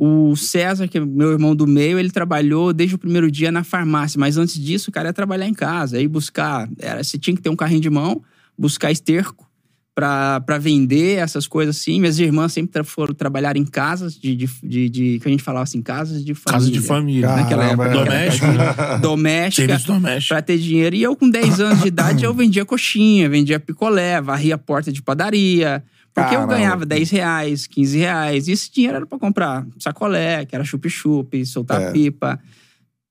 O 0.04 0.34
César, 0.34 0.88
que 0.88 0.98
é 0.98 1.00
meu 1.04 1.30
irmão 1.30 1.54
do 1.54 1.64
meio, 1.66 1.96
ele 1.98 2.10
trabalhou 2.10 2.72
desde 2.72 2.96
o 2.96 2.98
primeiro 2.98 3.30
dia 3.30 3.52
na 3.52 3.62
farmácia, 3.62 4.18
mas 4.18 4.36
antes 4.36 4.58
disso, 4.58 4.90
o 4.90 4.92
cara 4.92 5.10
ia 5.10 5.12
trabalhar 5.12 5.46
em 5.46 5.54
casa, 5.54 5.96
aí 5.96 6.08
buscar. 6.08 6.68
Era, 6.80 7.04
você 7.04 7.16
tinha 7.16 7.36
que 7.36 7.42
ter 7.42 7.50
um 7.50 7.54
carrinho 7.56 7.80
de 7.80 7.88
mão, 7.90 8.20
buscar 8.58 8.90
esterco 8.90 9.48
pra 9.94 10.40
pra 10.40 10.58
vender 10.58 11.18
essas 11.18 11.46
coisas 11.46 11.76
assim. 11.76 12.00
Minhas 12.00 12.18
irmãs 12.18 12.52
sempre 12.52 12.82
foram 12.82 13.14
trabalhar 13.14 13.56
em 13.56 13.64
casas 13.64 14.14
de, 14.18 14.34
de, 14.34 14.48
de, 14.64 14.88
de- 14.88 15.18
que 15.20 15.28
a 15.28 15.30
gente 15.30 15.42
falava 15.44 15.62
assim, 15.64 15.80
casas 15.82 16.24
de 16.24 16.34
família. 16.34 16.58
Casa 16.58 16.70
de 16.72 16.80
família. 16.80 17.28
Caramba, 17.28 17.84
Naquela 17.88 18.14
época. 18.14 18.98
Doméstica. 18.98 19.66
Serviço 19.68 19.86
doméstico. 19.86 20.34
Pra 20.34 20.42
ter 20.42 20.58
dinheiro. 20.58 20.96
E 20.96 21.02
eu, 21.02 21.14
com 21.14 21.30
10 21.30 21.60
anos 21.60 21.80
de 21.82 21.88
idade, 21.88 22.24
eu 22.24 22.34
vendia 22.34 22.64
coxinha, 22.64 23.28
vendia 23.28 23.60
picolé, 23.60 24.20
varria 24.20 24.54
a 24.56 24.58
porta 24.58 24.90
de 24.90 25.00
padaria. 25.00 25.84
Porque 26.14 26.30
Caramba. 26.34 26.52
eu 26.52 26.56
ganhava 26.58 26.84
10 26.86 27.10
reais, 27.10 27.66
15 27.66 27.98
reais. 27.98 28.46
E 28.48 28.52
esse 28.52 28.70
dinheiro 28.70 28.96
era 28.98 29.06
pra 29.06 29.18
comprar 29.18 29.66
sacolé, 29.78 30.44
que 30.44 30.54
era 30.54 30.62
chup-chup, 30.64 31.44
soltar 31.46 31.80
É. 31.80 31.90
pipa, 31.90 32.38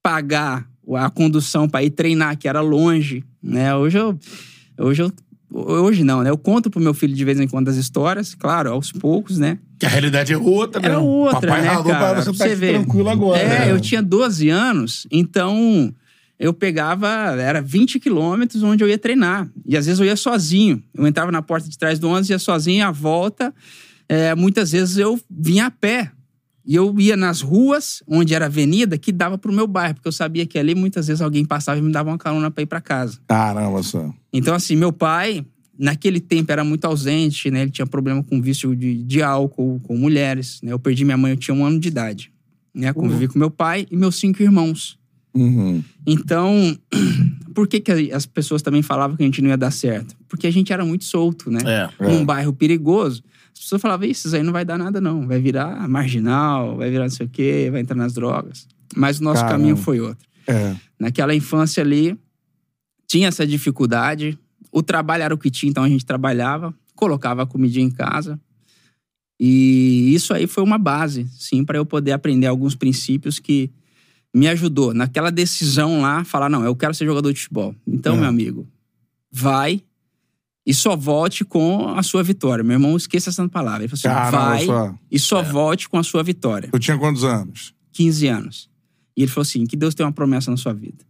pagar 0.03 0.67
a 0.95 1.09
condução 1.09 1.67
pra 1.67 1.83
ir 1.83 1.89
treinar, 1.91 2.37
que 2.37 2.47
era 2.47 2.61
longe. 2.61 3.23
Né? 3.41 3.73
Hoje 3.75 3.97
eu. 3.97 4.17
Hoje 4.77 5.01
eu. 5.03 5.11
Hoje 5.53 6.03
não, 6.03 6.21
né? 6.23 6.29
Eu 6.29 6.37
conto 6.37 6.69
pro 6.69 6.79
meu 6.79 6.93
filho 6.93 7.13
de 7.13 7.25
vez 7.25 7.37
em 7.39 7.47
quando 7.47 7.67
as 7.67 7.75
histórias, 7.75 8.33
claro, 8.33 8.71
aos 8.71 8.89
poucos, 8.91 9.37
né? 9.37 9.57
Que 9.77 9.85
a 9.85 9.89
realidade 9.89 10.31
é 10.31 10.37
outra, 10.37 10.79
né? 10.81 10.87
Era 10.89 10.99
outra, 10.99 11.41
Papai 11.41 11.61
né, 11.63 11.67
ralou 11.67 11.91
cara? 11.91 11.99
pra 12.13 12.21
você 12.23 12.29
Pra 12.31 12.37
tá 12.37 12.47
você 12.49 12.55
ver. 12.55 12.73
tranquilo 12.75 13.09
agora. 13.09 13.39
É, 13.41 13.59
né? 13.65 13.71
eu 13.71 13.81
tinha 13.81 14.01
12 14.01 14.47
anos, 14.47 15.05
então 15.11 15.93
eu 16.41 16.55
pegava, 16.55 17.07
era 17.39 17.61
20 17.61 17.99
quilômetros 17.99 18.63
onde 18.63 18.83
eu 18.83 18.89
ia 18.89 18.97
treinar. 18.97 19.47
E 19.63 19.77
às 19.77 19.85
vezes 19.85 19.99
eu 19.99 20.07
ia 20.07 20.15
sozinho. 20.15 20.81
Eu 20.91 21.05
entrava 21.05 21.31
na 21.31 21.39
porta 21.39 21.69
de 21.69 21.77
trás 21.77 21.99
do 21.99 22.09
ônibus, 22.09 22.31
ia 22.31 22.39
sozinho, 22.39 22.83
à 22.83 22.89
volta. 22.89 23.53
é, 24.09 24.33
muitas 24.33 24.71
vezes 24.71 24.97
eu 24.97 25.19
vinha 25.29 25.67
a 25.67 25.71
pé. 25.71 26.11
E 26.65 26.73
eu 26.73 26.99
ia 26.99 27.15
nas 27.15 27.41
ruas, 27.41 28.01
onde 28.07 28.33
era 28.33 28.47
avenida, 28.47 28.97
que 28.97 29.11
dava 29.11 29.37
pro 29.37 29.53
meu 29.53 29.67
bairro, 29.67 29.95
porque 29.95 30.07
eu 30.07 30.11
sabia 30.11 30.45
que 30.45 30.57
ali 30.57 30.73
muitas 30.73 31.07
vezes 31.07 31.21
alguém 31.21 31.45
passava 31.45 31.77
e 31.77 31.81
me 31.81 31.91
dava 31.91 32.09
uma 32.09 32.17
carona 32.17 32.49
pra 32.49 32.63
ir 32.63 32.67
pra 32.67 32.81
casa. 32.81 33.19
Caramba, 33.27 33.83
só. 33.83 34.11
Então, 34.33 34.55
assim, 34.55 34.75
meu 34.75 34.91
pai, 34.91 35.45
naquele 35.77 36.19
tempo, 36.19 36.51
era 36.51 36.63
muito 36.63 36.85
ausente, 36.85 37.51
né? 37.51 37.61
Ele 37.61 37.71
tinha 37.71 37.85
problema 37.85 38.23
com 38.23 38.41
vício 38.41 38.75
de, 38.75 39.03
de 39.03 39.21
álcool, 39.21 39.79
com 39.83 39.95
mulheres, 39.95 40.59
né? 40.63 40.71
Eu 40.71 40.79
perdi 40.79 41.05
minha 41.05 41.17
mãe, 41.17 41.31
eu 41.31 41.37
tinha 41.37 41.53
um 41.53 41.63
ano 41.63 41.79
de 41.79 41.87
idade. 41.87 42.31
Né? 42.73 42.91
Convivi 42.93 43.27
com 43.27 43.37
meu 43.37 43.51
pai 43.51 43.85
e 43.91 43.95
meus 43.95 44.15
cinco 44.15 44.41
irmãos. 44.41 45.00
Uhum. 45.33 45.83
Então, 46.05 46.77
por 47.55 47.67
que, 47.67 47.79
que 47.79 48.11
as 48.11 48.25
pessoas 48.25 48.61
também 48.61 48.81
falavam 48.81 49.15
que 49.15 49.23
a 49.23 49.25
gente 49.25 49.41
não 49.41 49.49
ia 49.49 49.57
dar 49.57 49.71
certo? 49.71 50.15
Porque 50.27 50.47
a 50.47 50.51
gente 50.51 50.71
era 50.73 50.85
muito 50.85 51.05
solto, 51.05 51.49
né? 51.49 51.59
É. 51.65 52.03
Num 52.03 52.25
bairro 52.25 52.53
perigoso. 52.53 53.23
As 53.53 53.59
pessoas 53.59 53.81
falavam, 53.81 54.07
"Ih, 54.07 54.11
isso 54.11 54.33
aí 54.35 54.43
não 54.43 54.53
vai 54.53 54.65
dar 54.65 54.77
nada, 54.77 54.99
não. 54.99 55.27
Vai 55.27 55.39
virar 55.39 55.87
marginal, 55.87 56.77
vai 56.77 56.89
virar 56.89 57.03
não 57.03 57.09
sei 57.09 57.25
o 57.25 57.29
quê, 57.29 57.69
vai 57.71 57.81
entrar 57.81 57.95
nas 57.95 58.13
drogas. 58.13 58.67
Mas 58.95 59.19
o 59.19 59.23
nosso 59.23 59.41
Caramba. 59.41 59.59
caminho 59.59 59.77
foi 59.77 59.99
outro. 59.99 60.27
É. 60.47 60.75
Naquela 60.99 61.33
infância 61.33 61.81
ali, 61.81 62.17
tinha 63.07 63.27
essa 63.27 63.45
dificuldade. 63.45 64.37
O 64.71 64.81
trabalho 64.81 65.23
era 65.23 65.33
o 65.33 65.37
que 65.37 65.49
tinha, 65.49 65.69
então 65.69 65.83
a 65.83 65.89
gente 65.89 66.05
trabalhava, 66.05 66.73
colocava 66.95 67.43
a 67.43 67.45
comidinha 67.45 67.85
em 67.85 67.91
casa. 67.91 68.39
E 69.39 70.13
isso 70.13 70.33
aí 70.33 70.45
foi 70.45 70.63
uma 70.63 70.77
base, 70.77 71.27
sim, 71.37 71.65
para 71.65 71.77
eu 71.77 71.85
poder 71.85 72.11
aprender 72.11 72.47
alguns 72.47 72.75
princípios 72.75 73.39
que 73.39 73.71
me 74.33 74.47
ajudou 74.47 74.93
naquela 74.93 75.31
decisão 75.31 76.01
lá, 76.01 76.23
falar 76.23 76.49
não, 76.49 76.63
eu 76.63 76.75
quero 76.75 76.93
ser 76.93 77.05
jogador 77.05 77.31
de 77.33 77.39
futebol. 77.41 77.75
Então, 77.87 78.15
É. 78.15 78.19
meu 78.19 78.29
amigo, 78.29 78.67
vai 79.31 79.81
e 80.65 80.73
só 80.73 80.95
volte 80.95 81.43
com 81.43 81.89
a 81.89 82.03
sua 82.03 82.23
vitória. 82.23 82.63
Meu 82.63 82.73
irmão, 82.75 82.95
esqueça 82.95 83.29
essa 83.29 83.47
palavra. 83.49 83.81
Ele 83.83 83.87
falou 83.89 83.99
assim, 83.99 84.31
Caramba, 84.31 84.49
vai 84.49 84.65
só. 84.65 84.95
e 85.11 85.19
só 85.19 85.41
volte 85.43 85.89
com 85.89 85.97
a 85.97 86.03
sua 86.03 86.23
vitória. 86.23 86.69
Eu 86.71 86.79
tinha 86.79 86.97
quantos 86.97 87.23
anos? 87.23 87.73
15 87.93 88.27
anos. 88.27 88.69
E 89.17 89.23
ele 89.23 89.31
falou 89.31 89.41
assim, 89.41 89.65
que 89.65 89.75
Deus 89.75 89.93
tem 89.95 90.05
uma 90.05 90.11
promessa 90.11 90.49
na 90.51 90.57
sua 90.57 90.73
vida. 90.73 91.03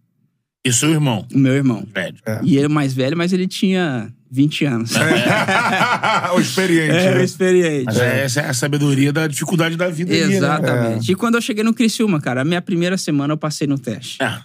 E 0.65 0.71
seu 0.71 0.89
irmão? 0.89 1.27
O 1.33 1.37
meu 1.37 1.53
irmão. 1.53 1.85
Velho. 1.93 2.17
E 2.43 2.55
ele 2.55 2.65
é 2.65 2.69
mais 2.69 2.93
velho, 2.93 3.17
mas 3.17 3.33
ele 3.33 3.47
tinha 3.47 4.13
20 4.31 4.65
anos. 4.65 4.91
o 6.33 6.39
experiente. 6.39 6.95
É, 6.95 7.15
né? 7.15 7.23
experiente. 7.23 7.85
Mas 7.85 7.97
é, 7.97 8.23
essa 8.23 8.39
é 8.39 8.49
a 8.49 8.53
sabedoria 8.53 9.11
da 9.11 9.27
dificuldade 9.27 9.75
da 9.75 9.89
vida 9.89 10.13
ali, 10.13 10.25
né? 10.25 10.35
Exatamente. 10.37 11.11
E 11.11 11.15
quando 11.15 11.35
eu 11.35 11.41
cheguei 11.41 11.63
no 11.65 11.73
Criciúma, 11.73 12.21
cara, 12.21 12.41
a 12.41 12.45
minha 12.45 12.61
primeira 12.61 12.97
semana 12.97 13.33
eu 13.33 13.37
passei 13.37 13.67
no 13.67 13.77
teste. 13.77 14.23
É. 14.23 14.39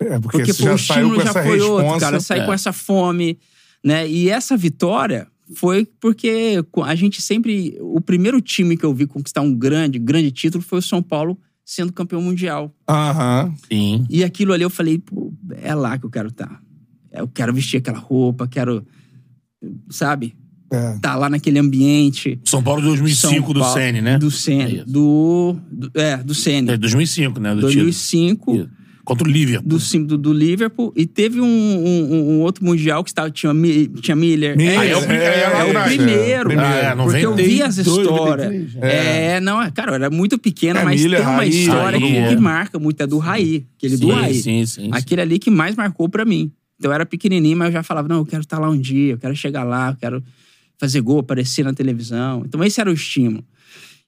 É, 0.00 0.18
porque, 0.18 0.38
Porque 0.38 0.52
você 0.52 0.62
pô, 0.64 0.68
já 0.68 0.74
o 0.74 0.78
saiu 0.78 1.06
estímulo 1.06 1.14
com 1.14 1.22
já 1.22 1.30
essa 1.30 1.42
foi 1.44 1.60
outro, 1.60 2.00
cara. 2.00 2.16
Eu 2.16 2.20
saí 2.20 2.40
É. 2.40 2.44
com 2.44 2.52
essa 2.52 2.72
fome, 2.72 3.38
né? 3.84 4.08
E 4.08 4.28
essa 4.28 4.56
vitória 4.56 5.28
foi 5.54 5.86
porque 6.00 6.60
a 6.84 6.94
gente 6.96 7.22
sempre... 7.22 7.76
O 7.80 8.00
primeiro 8.00 8.40
time 8.40 8.76
que 8.76 8.84
eu 8.84 8.92
vi 8.92 9.06
conquistar 9.06 9.42
um 9.42 9.54
grande, 9.54 10.00
grande 10.00 10.32
título 10.32 10.64
foi 10.64 10.80
o 10.80 10.82
São 10.82 11.00
Paulo 11.00 11.38
sendo 11.64 11.92
campeão 11.92 12.20
mundial. 12.20 12.74
Aham. 12.88 13.54
Sim. 13.70 14.04
E 14.10 14.24
aquilo 14.24 14.52
ali 14.52 14.64
eu 14.64 14.70
falei, 14.70 14.98
pô, 14.98 15.32
é 15.60 15.72
lá 15.72 15.96
que 15.96 16.04
eu 16.04 16.10
quero 16.10 16.28
estar. 16.30 16.60
Eu 17.12 17.28
quero 17.28 17.52
vestir 17.52 17.78
aquela 17.78 17.98
roupa, 17.98 18.46
quero... 18.48 18.84
Sabe? 19.90 20.34
É. 20.72 20.98
Tá 21.00 21.14
lá 21.16 21.28
naquele 21.28 21.58
ambiente. 21.58 22.40
São 22.44 22.62
Paulo 22.62 22.80
de 22.80 22.86
2005 22.88 23.34
São 23.44 23.52
do 23.52 23.60
Paulo- 23.60 23.74
Sene, 23.74 24.00
né? 24.00 24.18
Do 24.18 24.28
É 24.28 24.30
Sene. 24.30 24.76
isso. 24.76 24.86
do, 24.86 25.56
do- 25.70 25.90
É, 26.00 26.16
do 26.16 26.34
Sene. 26.34 26.70
É, 26.70 26.76
2005, 26.78 27.38
né? 27.38 27.50
Do 27.50 27.56
título. 27.56 27.72
2005. 27.74 28.54
Isso. 28.56 28.70
Contra 29.04 29.26
o 29.28 29.30
Liverpool. 29.30 29.68
do, 29.68 30.04
do, 30.06 30.16
do 30.18 30.32
Liverpool. 30.32 30.92
E 30.96 31.04
teve 31.06 31.40
um, 31.40 31.44
um- 31.44 32.30
um 32.36 32.40
outro 32.40 32.64
mundial 32.64 33.02
que 33.04 33.10
estava, 33.10 33.30
tinha, 33.30 33.52
tinha 34.00 34.16
Miller. 34.16 34.56
Miller, 34.56 34.78
Ah, 34.80 34.84
é 34.86 34.96
o 34.96 35.00
é 35.00 35.42
é, 35.42 35.64
o 35.64 35.84
primeiro. 35.84 36.48
Primeiro. 36.48 36.60
Ah, 36.62 36.74
é, 36.76 36.96
Porque 36.96 37.26
eu 37.26 37.34
vi 37.34 37.62
as 37.62 37.76
92, 37.76 37.86
histórias. 38.06 38.46
93, 38.72 38.76
É. 38.80 39.40
não, 39.40 39.60
é- 39.62 39.70
cara, 39.72 39.90
eu 39.90 39.94
era 39.96 40.08
muito 40.10 40.38
pequeno, 40.38 40.78
É, 40.78 40.84
mas 40.84 41.02
Miller, 41.02 41.18
tem 41.20 41.28
uma 41.28 41.36
Raí, 41.36 41.50
história 41.50 41.98
Raí, 41.98 42.10
que, 42.10 42.16
é. 42.16 42.28
que 42.28 42.36
marca 42.40 42.78
muito. 42.78 43.00
É 43.02 43.06
do 43.06 43.18
Raí, 43.18 43.66
aquele 43.76 43.96
do 43.98 44.06
Sim, 44.06 44.12
Raí. 44.12 44.34
sim, 44.34 44.64
sim, 44.66 44.82
sim. 44.84 44.90
Aquele 44.92 45.20
ali 45.20 45.38
que 45.38 45.50
mais 45.50 45.74
marcou 45.76 46.08
pra 46.08 46.24
mim. 46.24 46.50
Então 46.78 46.90
eu 46.90 46.94
era 46.94 47.06
pequenininho, 47.06 47.56
mas 47.56 47.68
eu 47.68 47.72
já 47.74 47.82
falava, 47.82 48.08
não, 48.08 48.18
eu 48.18 48.26
quero 48.26 48.42
estar 48.42 48.58
lá 48.58 48.68
um 48.68 48.78
dia, 48.78 49.12
eu 49.14 49.18
quero 49.18 49.34
chegar 49.36 49.62
lá, 49.64 49.90
eu 49.90 49.96
quero 49.96 50.24
fazer 50.78 51.00
gol, 51.00 51.20
aparecer 51.20 51.64
na 51.64 51.72
televisão. 51.72 52.42
Então 52.46 52.62
esse 52.64 52.80
era 52.80 52.90
o 52.90 52.92
estímulo. 52.92 53.44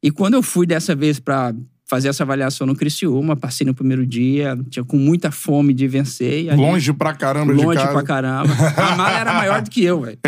E 0.02 0.10
quando 0.10 0.34
eu 0.34 0.42
fui 0.42 0.66
dessa 0.66 0.94
vez 0.94 1.18
pra 1.20 1.54
fazer 1.86 2.08
essa 2.08 2.22
avaliação 2.24 2.66
no 2.66 2.74
Criciúma, 2.74 3.36
passei 3.36 3.66
no 3.66 3.74
primeiro 3.74 4.04
dia, 4.06 4.58
tinha 4.70 4.82
com 4.84 4.96
muita 4.96 5.30
fome 5.30 5.72
de 5.74 5.86
vencer. 5.86 6.50
Ali- 6.50 6.60
Longe 6.60 6.92
pra 6.94 7.12
caramba 7.14 7.54
de 7.54 7.62
Longe 7.62 7.78
pra 7.78 8.02
caramba. 8.02 8.52
A 8.76 8.96
mala 8.96 9.18
era 9.20 9.32
maior 9.34 9.62
do 9.62 9.70
que 9.70 9.84
eu, 9.84 10.00
velho. 10.00 10.18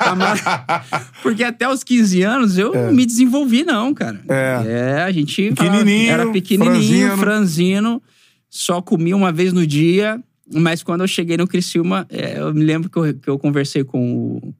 A 0.00 0.14
mala- 0.16 0.84
Porque 1.22 1.44
até 1.44 1.68
os 1.68 1.84
15 1.84 2.22
anos 2.22 2.58
eu 2.58 2.72
não 2.74 2.92
me 2.92 3.04
desenvolvi, 3.06 3.64
não, 3.64 3.92
cara. 3.94 4.20
É. 4.28 5.02
a 5.02 5.12
gente. 5.12 5.50
Pequenininho, 5.50 6.10
Era 6.10 6.32
pequenininho, 6.32 6.72
franzino. 6.78 7.16
franzino. 7.18 8.02
Só 8.50 8.80
comia 8.80 9.14
uma 9.16 9.30
vez 9.30 9.52
no 9.52 9.66
dia. 9.66 10.20
Mas 10.52 10.82
quando 10.82 11.00
eu 11.02 11.08
cheguei 11.08 11.36
no 11.36 11.46
Criciúma, 11.48 12.06
é, 12.10 12.38
eu 12.40 12.52
me 12.54 12.64
lembro 12.64 12.90
que 12.90 12.98
eu, 12.98 13.14
que 13.14 13.28
eu 13.30 13.38
conversei 13.38 13.82
com 13.84 14.36
o, 14.36 14.54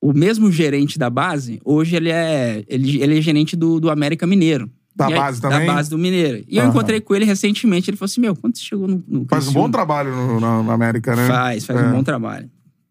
o 0.00 0.12
mesmo 0.12 0.50
gerente 0.52 0.98
da 0.98 1.10
base. 1.10 1.60
Hoje 1.64 1.96
ele 1.96 2.10
é, 2.10 2.64
ele, 2.68 3.02
ele 3.02 3.18
é 3.18 3.20
gerente 3.20 3.56
do, 3.56 3.80
do 3.80 3.90
América 3.90 4.26
Mineiro. 4.26 4.70
Da 4.94 5.06
aí- 5.06 5.14
base 5.14 5.40
também? 5.40 5.66
Da 5.66 5.72
base 5.74 5.90
do 5.90 5.98
Mineiro. 5.98 6.44
E 6.48 6.56
eu 6.56 6.62
Aham. 6.62 6.70
encontrei 6.70 7.00
com 7.00 7.14
ele 7.14 7.24
recentemente. 7.24 7.88
Ele 7.90 7.96
falou 7.96 8.06
assim: 8.06 8.20
Meu, 8.20 8.34
quando 8.36 8.56
você 8.56 8.62
chegou 8.64 8.86
no, 8.88 9.02
no 9.06 9.26
Faz 9.28 9.44
um 9.44 9.46
Criciúma- 9.46 9.66
bom 9.66 9.70
trabalho 9.70 10.14
no, 10.14 10.40
na, 10.40 10.62
na 10.62 10.72
América, 10.72 11.14
né? 11.14 11.26
Faz, 11.26 11.64
faz 11.64 11.80
É. 11.80 11.86
um 11.86 11.92
bom 11.92 12.02
trabalho. 12.02 12.50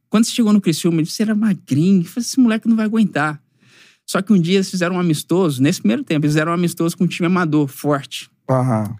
Quando 0.09 0.23
você 0.25 0.31
chegou 0.31 0.53
no 0.53 0.61
Criciúma, 0.61 0.97
ele 0.97 1.03
disse, 1.03 1.17
você 1.17 1.23
era 1.23 1.35
magrinho. 1.35 2.01
Eu 2.01 2.05
falei, 2.05 2.25
esse 2.25 2.39
moleque 2.39 2.67
não 2.67 2.77
vai 2.77 2.85
aguentar. 2.85 3.41
Só 4.05 4.21
que 4.21 4.31
um 4.31 4.39
dia 4.39 4.55
eles 4.55 4.69
fizeram 4.71 4.95
um 4.95 4.99
amistoso, 5.01 5.61
nesse 5.61 5.81
primeiro 5.81 6.01
tempo, 6.01 6.25
eles 6.25 6.33
fizeram 6.33 6.53
um 6.53 6.55
amistoso 6.55 6.95
com 6.97 7.03
um 7.03 7.07
time 7.07 7.27
amador, 7.27 7.67
forte. 7.67 8.29
Aham. 8.49 8.95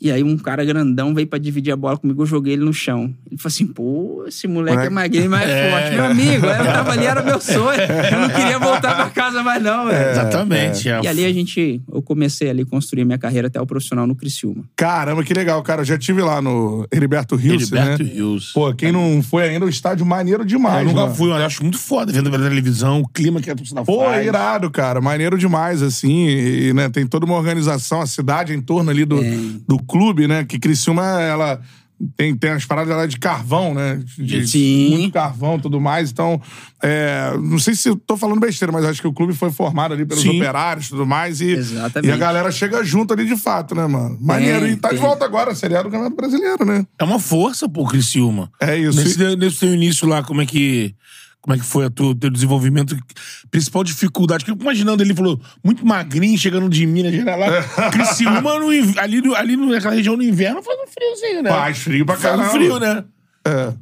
E 0.00 0.10
aí 0.10 0.22
um 0.22 0.36
cara 0.36 0.64
grandão 0.64 1.14
veio 1.14 1.26
pra 1.26 1.38
dividir 1.38 1.72
a 1.72 1.76
bola 1.76 1.96
comigo, 1.96 2.22
eu 2.22 2.26
joguei 2.26 2.52
ele 2.52 2.64
no 2.64 2.72
chão. 2.72 3.14
Ele 3.26 3.36
falou 3.36 3.52
assim, 3.52 3.66
pô, 3.66 4.24
esse 4.28 4.46
moleque 4.46 4.86
é 4.86 4.90
magrinho, 4.90 5.30
mas 5.30 5.48
é 5.50 5.70
forte. 5.70 5.94
Meu 5.94 6.04
amigo, 6.04 6.46
eu 6.46 6.64
tava 6.64 6.92
ali, 6.92 7.06
era 7.06 7.22
meu 7.22 7.40
sonho. 7.40 7.80
Eu 7.80 8.20
não 8.20 8.28
queria 8.28 8.58
voltar 8.58 8.94
pra 8.94 9.10
casa 9.10 9.42
mais 9.42 9.62
não, 9.62 9.86
velho. 9.86 10.10
Exatamente. 10.10 10.88
é. 10.88 11.00
E 11.02 11.08
ali 11.08 11.24
a 11.24 11.32
gente, 11.32 11.80
eu 11.92 12.00
comecei 12.00 12.48
ali 12.48 12.62
a 12.62 12.66
construir 12.66 13.04
minha 13.04 13.18
carreira 13.18 13.48
até 13.48 13.60
o 13.60 13.66
profissional 13.66 14.06
no 14.06 14.14
Criciúma. 14.14 14.64
Caramba, 14.76 15.24
que 15.24 15.34
legal, 15.34 15.62
cara. 15.62 15.80
Eu 15.80 15.84
já 15.84 15.98
tive 15.98 16.22
lá 16.22 16.40
no 16.40 16.86
Heriberto 16.92 17.34
Rios, 17.34 17.72
Heriberto 17.72 18.02
né? 18.02 18.10
Rios. 18.10 18.52
Pô, 18.52 18.72
quem 18.74 18.92
não 18.92 19.22
foi 19.22 19.48
ainda, 19.48 19.66
o 19.66 19.68
estádio 19.68 20.06
maneiro 20.06 20.44
demais, 20.44 20.82
eu 20.82 20.88
nunca 20.88 21.02
mano. 21.02 21.14
fui, 21.14 21.30
mas 21.30 21.42
acho 21.42 21.62
muito 21.62 21.78
foda 21.78 22.12
vendo 22.12 22.30
pela 22.30 22.48
televisão, 22.48 23.00
o 23.00 23.08
clima 23.08 23.40
que 23.40 23.50
a 23.50 23.54
torcida 23.54 23.82
Pô, 23.82 24.04
faz. 24.04 24.18
é 24.18 24.26
irado, 24.26 24.70
cara. 24.70 25.00
Maneiro 25.00 25.36
demais, 25.36 25.82
assim. 25.82 26.28
E, 26.28 26.72
né, 26.72 26.88
tem 26.88 27.06
toda 27.06 27.26
uma 27.26 27.36
organização, 27.36 28.00
a 28.00 28.06
cidade 28.06 28.52
em 28.52 28.60
torno 28.60 28.90
ali 28.90 29.04
do, 29.04 29.18
do 29.66 29.78
clube, 29.88 30.28
né? 30.28 30.44
Que 30.44 30.58
Criciúma, 30.58 31.02
ela 31.20 31.60
tem, 32.16 32.36
tem 32.36 32.50
as 32.50 32.64
paradas 32.64 32.96
lá 32.96 33.06
de 33.06 33.18
carvão, 33.18 33.74
né? 33.74 34.00
De, 34.16 34.46
Sim. 34.46 34.90
Muito 34.90 35.12
carvão 35.12 35.56
e 35.56 35.60
tudo 35.60 35.80
mais. 35.80 36.10
Então, 36.10 36.40
é, 36.80 37.32
não 37.40 37.58
sei 37.58 37.74
se 37.74 37.88
eu 37.88 37.96
tô 37.96 38.16
falando 38.16 38.38
besteira, 38.38 38.70
mas 38.70 38.84
acho 38.84 39.00
que 39.00 39.08
o 39.08 39.12
clube 39.12 39.34
foi 39.34 39.50
formado 39.50 39.94
ali 39.94 40.06
pelos 40.06 40.22
Sim. 40.22 40.36
operários 40.36 40.86
e 40.86 40.90
tudo 40.90 41.04
mais. 41.04 41.40
E, 41.40 41.50
Exatamente. 41.50 42.08
e 42.08 42.12
a 42.12 42.16
galera 42.16 42.52
chega 42.52 42.84
junto 42.84 43.12
ali 43.12 43.26
de 43.26 43.36
fato, 43.36 43.74
né, 43.74 43.86
mano? 43.86 44.16
Maneiro. 44.20 44.60
Tem, 44.60 44.74
e 44.74 44.76
tá 44.76 44.90
de 44.90 44.98
volta 44.98 45.24
agora, 45.24 45.50
a 45.50 45.54
Série 45.54 45.74
A 45.76 45.82
do 45.82 45.90
Campeonato 45.90 46.14
Brasileiro, 46.14 46.64
né? 46.64 46.86
É 46.98 47.04
uma 47.04 47.18
força, 47.18 47.68
pô, 47.68 47.84
Criciúma. 47.84 48.50
É 48.60 48.76
isso. 48.76 48.98
Nesse, 48.98 49.36
nesse 49.36 49.58
teu 49.58 49.74
início 49.74 50.06
lá, 50.06 50.22
como 50.22 50.40
é 50.40 50.46
que. 50.46 50.94
Como 51.40 51.54
é 51.54 51.58
que 51.58 51.64
foi 51.64 51.86
o 51.86 51.90
teu, 51.90 52.14
teu 52.14 52.30
desenvolvimento? 52.30 52.96
Principal 53.50 53.84
dificuldade? 53.84 54.44
Que 54.44 54.50
eu 54.50 54.56
imaginando, 54.60 55.02
ele 55.02 55.14
falou, 55.14 55.40
muito 55.64 55.86
magrinho, 55.86 56.36
chegando 56.36 56.68
de 56.68 56.84
Minas 56.84 57.12
Gerais 57.12 57.38
lá. 57.38 57.90
Criciúma, 57.90 58.58
no, 58.58 58.68
ali, 59.00 59.34
ali 59.36 59.56
naquela 59.56 59.94
região 59.94 60.16
no 60.16 60.22
inverno, 60.22 60.62
faz 60.62 60.78
um 60.80 60.86
friozinho, 60.86 61.42
né? 61.42 61.50
Faz 61.50 61.78
frio 61.78 62.04
pra 62.04 62.16
Faz 62.16 62.34
um 62.34 62.38
caramba. 62.38 62.58
frio, 62.58 62.78
né? 62.78 63.04
É. 63.46 63.72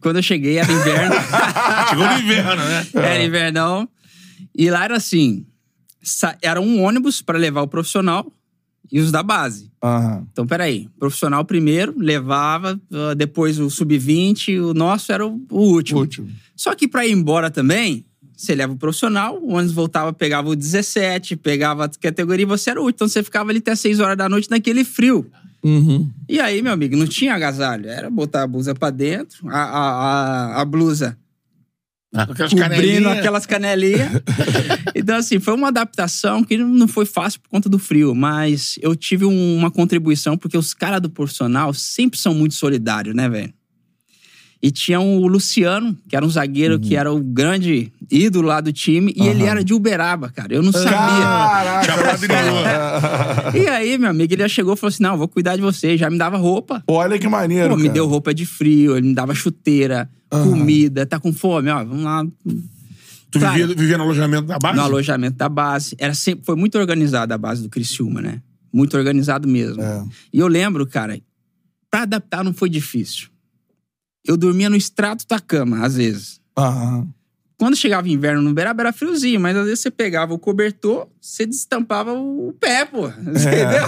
Quando 0.00 0.16
eu 0.16 0.22
cheguei, 0.22 0.58
era 0.58 0.70
inverno. 0.70 1.14
Chegou 1.88 2.06
no 2.06 2.18
inverno, 2.18 2.64
né? 2.64 2.86
Era 2.94 3.24
invernão. 3.24 3.88
E 4.56 4.70
lá 4.70 4.84
era 4.84 4.96
assim: 4.96 5.46
era 6.42 6.60
um 6.60 6.82
ônibus 6.82 7.20
pra 7.20 7.38
levar 7.38 7.62
o 7.62 7.68
profissional 7.68 8.30
e 8.90 9.00
os 9.00 9.12
da 9.12 9.22
base. 9.22 9.70
Aham. 9.82 10.26
Então, 10.32 10.46
peraí. 10.46 10.88
Profissional 10.98 11.44
primeiro, 11.44 11.94
levava, 11.96 12.80
ah, 12.92 13.14
depois 13.14 13.58
o 13.58 13.70
sub-20, 13.70 14.60
o 14.60 14.74
nosso 14.74 15.12
era 15.12 15.26
o, 15.26 15.40
o 15.50 15.60
último. 15.60 16.00
Último. 16.00 16.28
Só 16.56 16.74
que 16.74 16.88
pra 16.88 17.06
ir 17.06 17.12
embora 17.12 17.50
também, 17.50 18.04
você 18.36 18.54
leva 18.54 18.72
o 18.72 18.76
profissional, 18.76 19.38
o 19.40 19.54
ônibus 19.54 19.72
voltava, 19.72 20.12
pegava 20.12 20.48
o 20.48 20.56
17, 20.56 21.36
pegava 21.36 21.84
a 21.84 21.88
categoria 21.88 22.44
e 22.44 22.46
você 22.46 22.70
era 22.70 22.80
o 22.80 22.84
último. 22.84 22.96
Então 22.96 23.08
você 23.08 23.22
ficava 23.22 23.50
ali 23.50 23.58
até 23.58 23.74
6 23.74 24.00
horas 24.00 24.16
da 24.16 24.28
noite 24.28 24.50
naquele 24.50 24.84
frio. 24.84 25.30
Uhum. 25.62 26.08
E 26.28 26.40
aí, 26.40 26.62
meu 26.62 26.72
amigo, 26.72 26.96
não 26.96 27.06
tinha 27.06 27.34
agasalho. 27.34 27.88
Era 27.88 28.08
botar 28.08 28.44
a 28.44 28.46
blusa 28.46 28.74
pra 28.74 28.90
dentro, 28.90 29.48
a, 29.48 29.58
a, 29.58 29.90
a, 30.58 30.62
a 30.62 30.64
blusa 30.64 31.18
Aquelas 32.14 32.50
cobrindo 32.52 32.70
canelinhas. 32.70 33.18
aquelas 33.18 33.46
canelinhas. 33.46 34.10
então, 34.94 35.16
assim, 35.16 35.38
foi 35.38 35.54
uma 35.54 35.68
adaptação 35.68 36.42
que 36.42 36.56
não 36.56 36.88
foi 36.88 37.04
fácil 37.04 37.40
por 37.40 37.50
conta 37.50 37.68
do 37.68 37.78
frio, 37.78 38.14
mas 38.14 38.78
eu 38.80 38.96
tive 38.96 39.24
um- 39.26 39.56
uma 39.56 39.70
contribuição, 39.70 40.36
porque 40.36 40.56
os 40.56 40.72
caras 40.72 41.02
do 41.02 41.10
profissional 41.10 41.72
sempre 41.74 42.18
são 42.18 42.32
muito 42.34 42.54
solidários, 42.54 43.14
né, 43.14 43.28
velho? 43.28 43.52
E 44.60 44.72
tinha 44.72 44.98
o 44.98 45.24
Luciano, 45.28 45.96
que 46.08 46.16
era 46.16 46.26
um 46.26 46.28
zagueiro 46.28 46.80
que 46.80 46.96
era 46.96 47.12
o 47.12 47.20
grande 47.22 47.92
ídolo 48.10 48.48
lá 48.48 48.60
do 48.60 48.72
time, 48.72 49.12
e 49.14 49.28
ele 49.28 49.44
era 49.44 49.62
de 49.62 49.72
Uberaba, 49.72 50.30
cara. 50.30 50.52
Eu 50.52 50.64
não 50.64 50.72
sabia. 50.72 50.90
Caraca. 50.98 51.86
E 53.56 53.68
aí, 53.68 53.96
meu 53.98 54.10
amigo, 54.10 54.32
ele 54.32 54.42
já 54.42 54.48
chegou 54.48 54.74
e 54.74 54.76
falou 54.76 54.88
assim: 54.88 55.02
não, 55.02 55.16
vou 55.16 55.28
cuidar 55.28 55.54
de 55.54 55.62
você. 55.62 55.96
Já 55.96 56.10
me 56.10 56.18
dava 56.18 56.36
roupa. 56.36 56.82
Olha 56.88 57.16
que 57.20 57.28
maneiro. 57.28 57.68
Pô, 57.70 57.76
me 57.76 57.88
deu 57.88 58.08
roupa 58.08 58.34
de 58.34 58.44
frio, 58.44 58.96
ele 58.96 59.06
me 59.08 59.14
dava 59.14 59.32
chuteira, 59.32 60.10
comida, 60.30 61.06
tá 61.06 61.18
com 61.18 61.32
fome, 61.32 61.70
ó, 61.70 61.84
vamos 61.84 62.04
lá. 62.04 62.26
Tu 63.30 63.38
Cara, 63.40 63.52
vivia, 63.56 63.74
vivia 63.74 63.98
no 63.98 64.04
alojamento 64.04 64.46
da 64.46 64.58
base? 64.58 64.76
no 64.76 64.82
alojamento 64.82 65.36
da 65.36 65.48
base. 65.48 65.94
Era 65.98 66.14
sempre, 66.14 66.44
foi 66.44 66.56
muito 66.56 66.78
organizado 66.78 67.32
a 67.34 67.38
base 67.38 67.62
do 67.62 67.68
Criciúma, 67.68 68.20
né? 68.22 68.40
Muito 68.72 68.96
organizado 68.96 69.46
mesmo. 69.48 69.82
É. 69.82 70.04
E 70.32 70.38
eu 70.38 70.46
lembro, 70.48 70.86
cara, 70.86 71.18
pra 71.90 72.02
adaptar 72.02 72.42
não 72.44 72.54
foi 72.54 72.68
difícil. 72.70 73.28
Eu 74.26 74.36
dormia 74.36 74.68
no 74.70 74.76
extrato 74.76 75.26
da 75.28 75.38
cama, 75.40 75.84
às 75.84 75.96
vezes. 75.96 76.40
Aham. 76.56 77.08
Quando 77.58 77.74
chegava 77.76 78.08
inverno 78.08 78.40
no 78.40 78.54
Beraba 78.54 78.82
era 78.82 78.92
friozinho, 78.92 79.40
mas 79.40 79.56
às 79.56 79.64
vezes 79.64 79.80
você 79.80 79.90
pegava 79.90 80.32
o 80.32 80.38
cobertor, 80.38 81.08
você 81.20 81.44
destampava 81.44 82.12
o 82.12 82.54
pé, 82.60 82.84
pô. 82.84 83.08
Entendeu? 83.18 83.84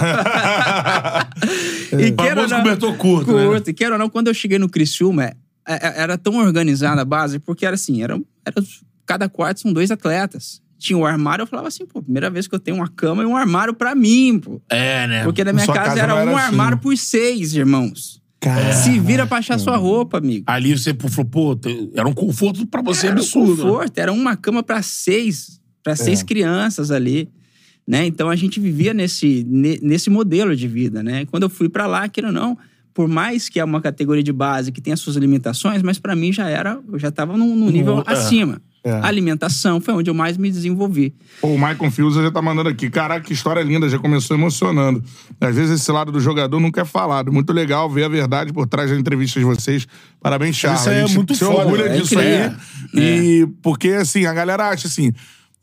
e 1.99 2.11
queira 2.11 2.41
ou 2.41 2.47
Famoso 2.49 2.49
não- 2.49 2.57
cobertor 2.63 2.97
curto, 2.97 3.33
né? 3.35 3.45
curto. 3.45 3.69
E 3.69 3.73
queira 3.73 3.93
ou 3.95 3.99
não, 3.99 4.09
quando 4.09 4.27
eu 4.27 4.33
cheguei 4.33 4.59
no 4.59 4.67
Criciúma, 4.69 5.23
é- 5.25 5.27
é- 5.27 5.35
era 5.65 6.17
tão 6.17 6.35
organizada 6.37 7.01
a 7.01 7.05
base, 7.05 7.39
porque 7.39 7.65
era 7.65 7.75
assim, 7.75 8.01
era, 8.03 8.19
era- 8.45 8.65
cada 9.05 9.29
quarto 9.29 9.61
são 9.61 9.73
dois 9.73 9.91
atletas. 9.91 10.61
Tinha 10.77 10.97
o 10.97 11.05
armário, 11.05 11.43
eu 11.43 11.47
falava 11.47 11.67
assim, 11.67 11.85
pô, 11.85 12.01
primeira 12.01 12.29
vez 12.29 12.47
que 12.47 12.55
eu 12.55 12.59
tenho 12.59 12.77
uma 12.77 12.87
cama 12.87 13.21
e 13.21 13.25
um 13.25 13.37
armário 13.37 13.73
pra 13.73 13.93
mim, 13.93 14.39
pô. 14.39 14.59
É, 14.69 15.05
né? 15.05 15.23
Porque 15.23 15.43
na 15.43 15.53
minha 15.53 15.67
casa, 15.67 15.79
casa 15.79 15.99
era 16.01 16.13
era 16.15 16.31
um 16.31 16.35
assim. 16.35 16.45
armário 16.47 16.77
por 16.79 16.97
seis, 16.97 17.53
irmãos. 17.53 18.19
Cara. 18.39 18.73
Se 18.73 18.99
vira 18.99 19.27
pra 19.27 19.37
achar 19.37 19.59
sua 19.59 19.77
roupa, 19.77 20.17
amigo. 20.17 20.43
Ali 20.47 20.75
você 20.75 20.95
falou, 20.95 21.25
pô, 21.29 21.59
era 21.93 22.07
um 22.07 22.13
conforto 22.13 22.65
pra 22.65 22.81
você 22.81 23.05
Era 23.07 23.15
um 23.15 23.19
absurdo. 23.19 23.49
né? 23.63 23.69
conforto, 23.69 23.97
era 23.99 24.11
uma 24.11 24.35
cama 24.35 24.63
pra 24.63 24.81
seis, 24.81 25.61
para 25.83 25.95
seis 25.95 26.23
crianças 26.23 26.89
ali, 26.89 27.29
né? 27.87 28.07
Então 28.07 28.27
a 28.31 28.35
gente 28.35 28.59
vivia 28.59 28.95
nesse, 28.95 29.45
ne- 29.47 29.77
nesse 29.83 30.09
modelo 30.09 30.55
de 30.55 30.67
vida, 30.67 31.03
né? 31.03 31.25
Quando 31.27 31.43
eu 31.43 31.49
fui 31.51 31.69
pra 31.69 31.85
lá, 31.85 32.09
queira 32.09 32.29
ou 32.29 32.33
não, 32.33 32.57
por 32.93 33.07
mais 33.07 33.49
que 33.49 33.59
é 33.59 33.63
uma 33.63 33.81
categoria 33.81 34.23
de 34.23 34.33
base 34.33 34.71
que 34.71 34.81
tem 34.81 34.93
as 34.93 34.99
suas 34.99 35.15
limitações, 35.15 35.81
mas 35.81 35.99
pra 35.99 36.15
mim 36.15 36.31
já 36.31 36.49
era, 36.49 36.79
eu 36.91 36.99
já 36.99 37.11
tava 37.11 37.37
num, 37.37 37.55
num 37.55 37.69
nível 37.69 38.03
é. 38.05 38.11
acima. 38.11 38.61
É. 38.83 38.91
A 38.91 39.05
alimentação 39.05 39.79
foi 39.79 39.93
onde 39.93 40.09
eu 40.09 40.13
mais 40.13 40.37
me 40.37 40.49
desenvolvi. 40.49 41.13
Pô, 41.39 41.49
o 41.49 41.53
Michael 41.53 41.91
Fields 41.91 42.15
já 42.15 42.31
tá 42.31 42.41
mandando 42.41 42.67
aqui. 42.67 42.89
Caraca, 42.89 43.21
que 43.21 43.31
história 43.31 43.61
linda, 43.61 43.87
já 43.87 43.99
começou 43.99 44.35
emocionando. 44.35 45.03
Às 45.39 45.55
vezes 45.55 45.79
esse 45.79 45.91
lado 45.91 46.11
do 46.11 46.19
jogador 46.19 46.59
nunca 46.59 46.81
é 46.81 46.85
falado. 46.85 47.31
Muito 47.31 47.53
legal 47.53 47.87
ver 47.87 48.05
a 48.05 48.09
verdade 48.09 48.51
por 48.51 48.67
trás 48.67 48.89
da 48.89 48.97
entrevista 48.97 49.39
de 49.39 49.45
vocês. 49.45 49.87
Parabéns, 50.19 50.55
Charles. 50.55 50.81
Isso 50.81 50.89
aí 50.89 50.99
é 50.99 51.07
muito 51.07 51.35
se 51.35 51.45
foda, 51.45 51.59
orgulha 51.59 51.83
é 51.83 51.97
disso 51.97 52.17
aí. 52.17 52.45
incrível. 52.45 52.57
E 52.95 53.47
porque, 53.61 53.89
assim, 53.89 54.25
a 54.25 54.33
galera 54.33 54.69
acha 54.69 54.87
assim. 54.87 55.13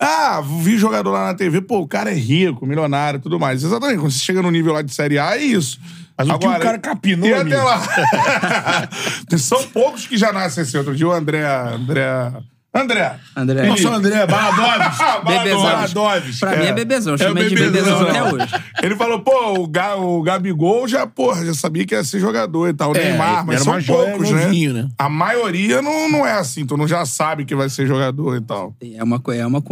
Ah, 0.01 0.41
vi 0.41 0.79
jogador 0.79 1.11
lá 1.11 1.27
na 1.27 1.35
TV, 1.35 1.61
pô, 1.61 1.81
o 1.81 1.89
cara 1.89 2.13
é 2.13 2.15
rico, 2.15 2.65
milionário 2.65 3.19
e 3.19 3.21
tudo 3.21 3.41
mais. 3.41 3.65
Exatamente, 3.65 3.99
quando 3.99 4.13
você 4.13 4.21
chega 4.21 4.41
no 4.41 4.51
nível 4.51 4.73
lá 4.73 4.81
de 4.81 4.95
Série 4.95 5.19
A, 5.19 5.37
é 5.37 5.43
isso. 5.43 5.81
Mas 6.19 6.29
o 6.29 6.39
que 6.39 6.47
o 6.47 6.59
cara 6.59 6.79
capinou, 6.79 7.29
E 7.29 7.33
amigo? 7.35 7.57
até 7.57 7.63
lá. 7.65 8.89
São 9.39 9.63
poucos 9.69 10.07
que 10.07 10.17
já 10.17 10.33
nascem 10.33 10.63
assim. 10.63 10.77
Outro 10.77 10.95
dia 10.97 11.07
o 11.07 11.13
André. 11.13 11.45
André. 11.47 12.33
André. 12.73 13.17
André. 13.35 13.67
Nossa, 13.67 13.89
André, 13.89 14.27
Baladoves. 14.27 14.99
Bebezão. 15.27 15.63
Baladoves. 15.63 16.39
Pra 16.39 16.57
mim 16.57 16.67
é 16.67 16.73
bebezão, 16.73 17.15
eu 17.15 17.19
É 17.19 17.25
o 17.25 17.29
chamei 17.29 17.49
de 17.49 17.55
bebezão. 17.55 17.99
bebezão 17.99 18.09
até 18.09 18.23
hoje. 18.35 18.65
Ele 18.83 18.95
falou, 18.95 19.21
pô, 19.21 19.61
o, 19.63 19.67
Ga, 19.67 19.97
o 19.97 20.23
Gabigol 20.23 20.87
já, 20.87 21.07
porra, 21.07 21.47
já 21.47 21.55
sabia 21.55 21.87
que 21.87 21.95
ia 21.95 22.05
ser 22.05 22.21
jogador 22.21 22.69
e 22.69 22.75
tal. 22.75 22.93
O 22.93 22.97
É, 22.97 23.09
Neymar, 23.09 23.47
mas 23.47 23.63
são 23.63 23.83
poucos, 23.83 24.31
novinho, 24.31 24.75
né? 24.75 24.83
né? 24.83 24.89
A 24.99 25.09
maioria 25.09 25.81
não, 25.81 26.11
não 26.11 26.27
é 26.27 26.33
assim, 26.33 26.67
tu 26.67 26.77
não 26.77 26.87
já 26.87 27.07
sabe 27.07 27.47
que 27.47 27.55
vai 27.55 27.71
ser 27.71 27.87
jogador 27.87 28.37
e 28.37 28.41
tal. 28.43 28.77
É 28.95 29.03
uma 29.03 29.19
coisa, 29.19 29.43
é 29.43 29.47
uma 29.47 29.63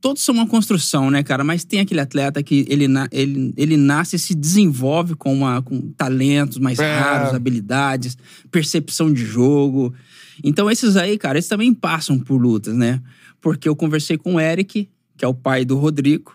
todos 0.00 0.22
são 0.22 0.34
uma 0.34 0.46
construção, 0.46 1.10
né, 1.10 1.22
cara? 1.22 1.44
Mas 1.44 1.64
tem 1.64 1.80
aquele 1.80 2.00
atleta 2.00 2.42
que 2.42 2.66
ele, 2.68 2.86
ele, 3.12 3.54
ele 3.56 3.76
nasce 3.76 4.16
e 4.16 4.18
se 4.18 4.34
desenvolve 4.34 5.14
com, 5.14 5.32
uma, 5.32 5.62
com 5.62 5.80
talentos 5.96 6.58
mais 6.58 6.78
É. 6.78 6.98
raros, 6.98 7.32
habilidades, 7.34 8.18
percepção 8.50 9.12
de 9.12 9.24
jogo. 9.24 9.94
Então 10.42 10.70
esses 10.70 10.96
aí, 10.96 11.18
cara, 11.18 11.38
eles 11.38 11.48
também 11.48 11.72
passam 11.72 12.18
por 12.18 12.40
lutas, 12.40 12.74
né? 12.74 13.00
Porque 13.40 13.68
eu 13.68 13.76
conversei 13.76 14.16
com 14.16 14.34
o 14.34 14.40
Eric, 14.40 14.88
que 15.16 15.24
é 15.24 15.28
o 15.28 15.34
pai 15.34 15.64
do 15.64 15.76
Rodrigo, 15.76 16.34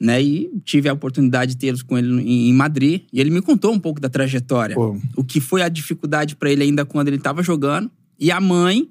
né? 0.00 0.20
E 0.22 0.50
tive 0.64 0.88
a 0.88 0.92
oportunidade 0.92 1.54
de 1.54 1.58
tê-los 1.58 1.82
com 1.82 1.96
ele 1.96 2.08
em, 2.22 2.52
Madrid. 2.52 3.02
E 3.12 3.20
ele 3.20 3.30
me 3.30 3.40
contou 3.40 3.72
um 3.72 3.78
pouco 3.78 4.00
da 4.00 4.08
trajetória. 4.08 4.74
Pô. 4.74 4.98
O 5.16 5.22
que 5.22 5.40
foi 5.40 5.62
a 5.62 5.68
dificuldade 5.68 6.34
pra 6.34 6.50
ele 6.50 6.62
ainda 6.64 6.84
quando 6.84 7.08
ele 7.08 7.16
estava 7.16 7.42
jogando. 7.42 7.90
E 8.18 8.32
a 8.32 8.40
mãe, 8.40 8.88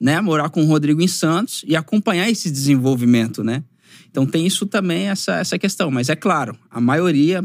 né? 0.00 0.20
Morar 0.20 0.50
com 0.50 0.62
o 0.62 0.66
Rodrigo 0.66 1.02
em 1.02 1.08
Santos 1.08 1.64
e 1.66 1.74
acompanhar 1.74 2.30
esse 2.30 2.50
desenvolvimento, 2.50 3.42
né? 3.42 3.64
Então 4.10 4.26
tem 4.26 4.46
isso 4.46 4.66
também, 4.66 5.08
essa, 5.08 5.36
essa 5.36 5.58
questão. 5.58 5.90
Mas 5.90 6.08
é 6.08 6.16
claro, 6.16 6.56
a 6.70 6.80
maioria 6.80 7.44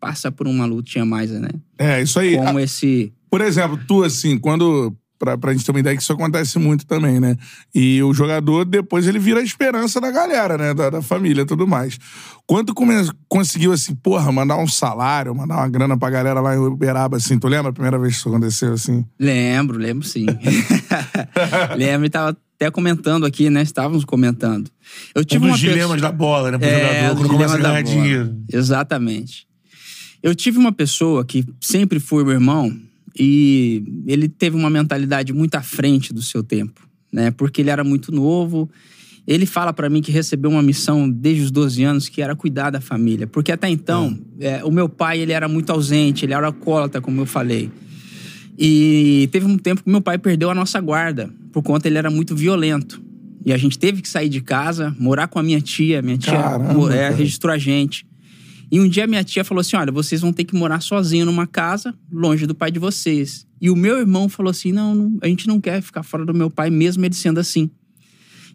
passa 0.00 0.30
por 0.30 0.46
uma 0.46 0.64
lutinha 0.64 1.04
mais, 1.04 1.30
né? 1.30 1.48
É, 1.78 2.02
isso 2.02 2.18
aí. 2.18 2.36
Como 2.36 2.58
Ah, 2.58 2.62
esse... 2.62 3.12
Por 3.30 3.40
exemplo, 3.40 3.78
tu, 3.86 4.02
assim, 4.02 4.38
quando. 4.38 4.96
Pra, 5.18 5.36
pra 5.36 5.52
gente 5.52 5.64
ter 5.64 5.72
uma 5.72 5.80
ideia 5.80 5.96
que 5.96 6.02
isso 6.02 6.12
acontece 6.12 6.58
muito 6.60 6.86
também, 6.86 7.18
né? 7.18 7.36
E 7.74 8.00
o 8.04 8.14
jogador, 8.14 8.64
depois, 8.64 9.06
ele 9.08 9.18
vira 9.18 9.40
a 9.40 9.42
esperança 9.42 10.00
da 10.00 10.12
galera, 10.12 10.56
né? 10.56 10.72
Da, 10.72 10.90
da 10.90 11.02
família 11.02 11.42
e 11.42 11.44
tudo 11.44 11.66
mais. 11.66 11.98
Quando 12.46 12.72
come, 12.72 12.94
conseguiu, 13.28 13.72
assim, 13.72 13.94
porra, 13.96 14.30
mandar 14.30 14.56
um 14.58 14.68
salário, 14.68 15.34
mandar 15.34 15.56
uma 15.56 15.68
grana 15.68 15.98
pra 15.98 16.08
galera 16.08 16.40
lá 16.40 16.54
em 16.54 16.58
Uberaba, 16.58 17.16
assim, 17.16 17.36
tu 17.38 17.48
lembra 17.48 17.70
a 17.70 17.72
primeira 17.72 17.98
vez 17.98 18.12
que 18.14 18.20
isso 18.20 18.28
aconteceu, 18.28 18.72
assim? 18.74 19.04
Lembro, 19.18 19.76
lembro 19.76 20.06
sim. 20.06 20.24
lembro 21.76 22.06
e 22.06 22.10
tava 22.10 22.36
até 22.56 22.70
comentando 22.70 23.26
aqui, 23.26 23.50
né? 23.50 23.62
Estávamos 23.62 24.04
comentando. 24.04 24.70
Eu 25.14 25.22
Um 25.22 25.24
tive 25.24 25.40
dos 25.40 25.48
uma 25.50 25.56
pessoa- 25.56 25.72
dilemas 25.72 26.00
da 26.00 26.12
bola, 26.12 26.50
né? 26.52 26.58
Pro 26.58 26.66
É, 26.68 26.80
jogador, 27.00 27.16
quando 27.16 27.28
começa 27.28 27.54
a 27.54 27.58
ganhar 27.58 27.82
dinheiro. 27.82 28.36
Exatamente. 28.52 29.46
Eu 30.22 30.34
tive 30.34 30.58
uma 30.58 30.72
pessoa 30.72 31.24
que 31.24 31.44
sempre 31.60 32.00
foi 32.00 32.24
meu 32.24 32.32
irmão 32.34 32.72
e 33.18 33.82
ele 34.06 34.28
teve 34.28 34.56
uma 34.56 34.70
mentalidade 34.70 35.32
muito 35.32 35.54
à 35.56 35.62
frente 35.62 36.12
do 36.12 36.22
seu 36.22 36.42
tempo, 36.42 36.88
né? 37.12 37.30
Porque 37.30 37.60
ele 37.60 37.70
era 37.70 37.82
muito 37.82 38.12
novo. 38.12 38.70
Ele 39.26 39.44
fala 39.44 39.72
pra 39.72 39.90
mim 39.90 40.00
que 40.00 40.10
recebeu 40.10 40.50
uma 40.50 40.62
missão 40.62 41.10
desde 41.10 41.42
os 41.42 41.50
12 41.50 41.84
anos 41.84 42.08
que 42.08 42.22
era 42.22 42.34
cuidar 42.34 42.70
da 42.70 42.80
família, 42.80 43.26
porque 43.26 43.52
até 43.52 43.68
então 43.68 44.18
é, 44.40 44.64
o 44.64 44.70
meu 44.70 44.88
pai 44.88 45.20
ele 45.20 45.32
era 45.32 45.46
muito 45.48 45.70
ausente, 45.70 46.24
ele 46.24 46.32
era 46.32 46.46
alcoólatra, 46.46 47.00
como 47.00 47.20
eu 47.20 47.26
falei. 47.26 47.70
E 48.58 49.28
teve 49.30 49.46
um 49.46 49.58
tempo 49.58 49.84
que 49.84 49.90
meu 49.90 50.00
pai 50.00 50.16
perdeu 50.16 50.50
a 50.50 50.54
nossa 50.54 50.80
guarda, 50.80 51.30
por 51.52 51.62
conta 51.62 51.86
ele 51.88 51.98
era 51.98 52.10
muito 52.10 52.34
violento. 52.34 53.02
E 53.44 53.52
a 53.52 53.56
gente 53.56 53.78
teve 53.78 54.02
que 54.02 54.08
sair 54.08 54.28
de 54.28 54.40
casa, 54.40 54.94
morar 54.98 55.28
com 55.28 55.38
a 55.38 55.42
minha 55.42 55.60
tia. 55.60 56.02
Minha 56.02 56.18
tia 56.18 56.32
Caramba, 56.32 56.94
é, 56.94 57.10
registrou 57.10 57.52
a 57.52 57.58
gente. 57.58 58.04
E 58.70 58.78
um 58.80 58.88
dia 58.88 59.06
minha 59.06 59.24
tia 59.24 59.44
falou 59.44 59.60
assim: 59.60 59.76
olha, 59.76 59.90
vocês 59.92 60.20
vão 60.20 60.32
ter 60.32 60.44
que 60.44 60.54
morar 60.54 60.80
sozinho 60.80 61.24
numa 61.26 61.46
casa, 61.46 61.94
longe 62.12 62.46
do 62.46 62.54
pai 62.54 62.70
de 62.70 62.78
vocês. 62.78 63.46
E 63.60 63.70
o 63.70 63.76
meu 63.76 63.98
irmão 63.98 64.28
falou 64.28 64.50
assim: 64.50 64.72
não, 64.72 64.94
não, 64.94 65.18
a 65.22 65.26
gente 65.26 65.46
não 65.48 65.60
quer 65.60 65.80
ficar 65.82 66.02
fora 66.02 66.24
do 66.24 66.34
meu 66.34 66.50
pai, 66.50 66.70
mesmo 66.70 67.04
ele 67.04 67.14
sendo 67.14 67.38
assim. 67.40 67.70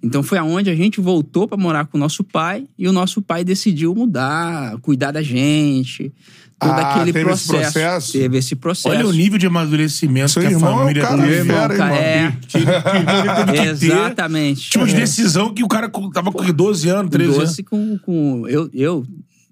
Então 0.02 0.22
foi 0.22 0.38
aonde 0.38 0.70
a 0.70 0.76
gente 0.76 1.00
voltou 1.00 1.48
para 1.48 1.58
morar 1.58 1.86
com 1.86 1.98
o 1.98 2.00
nosso 2.00 2.26
pai 2.26 2.66
e 2.78 2.90
o 2.90 2.92
nosso 2.92 3.22
pai 3.22 3.44
decidiu 3.44 3.96
mudar, 3.96 4.78
cuidar 4.82 5.12
da 5.12 5.22
gente. 5.22 6.12
Todo 6.60 6.72
Ah, 6.72 6.92
aquele 6.92 7.14
teve 7.14 7.32
esse 7.32 7.48
processo. 7.48 7.74
processo? 7.74 8.12
Teve 8.12 8.38
esse 8.38 8.56
processo. 8.56 8.90
Olha 8.90 9.08
o 9.08 9.14
nível 9.14 9.38
de 9.40 9.48
amadurecimento 9.48 10.30
Seu 10.32 10.42
que 10.42 10.50
a 10.50 10.52
irmão 10.52 10.72
é 10.72 10.76
um 10.76 10.80
família 10.80 11.04
cara 11.04 11.24
teve. 11.26 11.48
cara, 11.54 11.74
irmão. 11.74 11.96
é. 11.96 12.38
Que 12.48 12.60
que 12.60 13.54
que. 13.80 13.86
Exatamente. 13.86 14.70
Tinha 14.70 14.84
umas 14.84 14.94
decisão 14.94 15.54
que 15.54 15.64
o 15.64 15.68
cara 15.70 15.90
tava 16.14 16.32
com 16.34 16.52
12 16.52 16.90
anos, 16.90 17.10
13 17.10 17.32
anos. 17.34 17.44
doce 17.50 17.64
com, 17.64 17.98
com 18.00 18.48
eu, 18.48 18.70
eu 18.74 19.06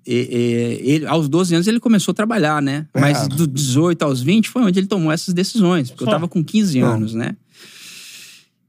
e- 0.05 0.79
e- 0.83 0.89
ele, 0.91 1.05
aos 1.05 1.27
12 1.29 1.53
anos 1.55 1.67
ele 1.67 1.79
começou 1.79 2.11
a 2.11 2.15
trabalhar, 2.15 2.61
né? 2.61 2.87
Mas 2.93 3.27
do 3.27 3.45
18 3.47 4.01
aos 4.03 4.21
20 4.21 4.49
foi 4.49 4.63
onde 4.63 4.79
ele 4.79 4.87
tomou 4.87 5.11
essas 5.11 5.33
decisões, 5.33 5.89
porque 5.89 6.03
eu 6.03 6.07
Só. 6.07 6.11
tava 6.11 6.27
com 6.27 6.43
15 6.43 6.79
anos, 6.79 7.13
né? 7.13 7.35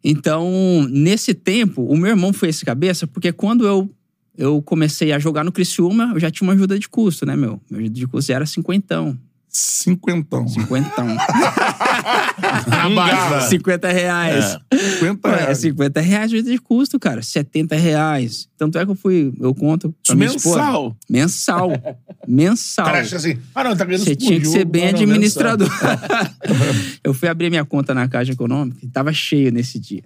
Então, 0.04 0.86
nesse 0.90 1.32
tempo, 1.32 1.82
o 1.84 1.96
meu 1.96 2.10
irmão 2.10 2.32
foi 2.32 2.48
esse 2.48 2.64
cabeça, 2.64 3.06
porque 3.06 3.32
quando 3.32 3.66
eu 3.66 3.90
eu 4.36 4.62
comecei 4.62 5.12
a 5.12 5.18
jogar 5.18 5.44
no 5.44 5.52
Criciúma, 5.52 6.10
eu 6.14 6.18
já 6.18 6.30
tinha 6.30 6.46
uma 6.48 6.54
ajuda 6.54 6.78
de 6.78 6.88
custo, 6.88 7.26
né, 7.26 7.36
meu? 7.36 7.60
Meu 7.70 7.80
ajuda 7.80 7.94
de 7.94 8.06
custo 8.06 8.32
era 8.32 8.46
cinquentão. 8.46 9.16
Cinquentão. 9.46 10.48
Cinquentão. 10.48 11.06
Na 12.66 12.90
base. 12.90 13.48
50 13.50 13.88
reais. 13.92 14.58
50 15.00 15.28
É, 15.28 15.36
reais. 15.36 15.58
50 15.58 16.00
reais 16.00 16.30
de 16.30 16.58
custo, 16.58 16.98
cara. 16.98 17.22
70 17.22 17.76
reais. 17.76 18.48
Tanto 18.56 18.78
é 18.78 18.84
que 18.84 18.90
eu 18.90 18.94
fui, 18.94 19.32
eu 19.40 19.54
conto. 19.54 19.94
pra. 20.06 20.14
Mensal. 20.14 20.96
Mensal. 21.08 21.70
Mensal. 22.26 22.86
cara 22.86 23.00
acha 23.00 23.16
assim, 23.16 23.38
ah 23.54 23.64
não, 23.64 23.76
tá 23.76 23.84
ganhando 23.84 24.04
Você 24.04 24.14
tinha 24.14 24.38
que 24.38 24.44
jogo, 24.44 24.56
ser 24.56 24.64
bem 24.64 24.84
não, 24.84 24.92
não, 24.92 24.98
administrador. 25.00 25.68
eu 27.02 27.12
fui 27.12 27.28
abrir 27.28 27.50
minha 27.50 27.64
conta 27.64 27.94
na 27.94 28.08
Caixa 28.08 28.32
Econômica 28.32 28.78
e 28.82 28.88
tava 28.88 29.12
cheio 29.12 29.50
nesse 29.50 29.78
dia. 29.78 30.02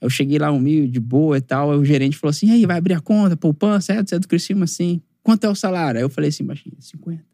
Eu 0.00 0.10
cheguei 0.10 0.38
lá 0.38 0.50
humilde, 0.50 0.92
de 0.92 1.00
boa 1.00 1.38
e 1.38 1.40
tal. 1.40 1.70
Aí 1.70 1.78
o 1.78 1.84
gerente 1.84 2.16
falou 2.18 2.30
assim: 2.30 2.50
aí, 2.50 2.66
vai 2.66 2.78
abrir 2.78 2.94
a 2.94 3.00
conta, 3.00 3.36
poupança, 3.36 3.92
é, 3.92 4.02
você 4.02 4.16
é 4.16 4.18
do 4.18 4.26
Criciúma, 4.26 4.64
assim. 4.64 5.00
Quanto 5.22 5.44
é 5.44 5.48
o 5.48 5.54
salário? 5.54 5.98
Aí 5.98 6.04
eu 6.04 6.10
falei 6.10 6.30
assim, 6.30 6.44
baixinho, 6.44 6.74
50. 6.80 7.31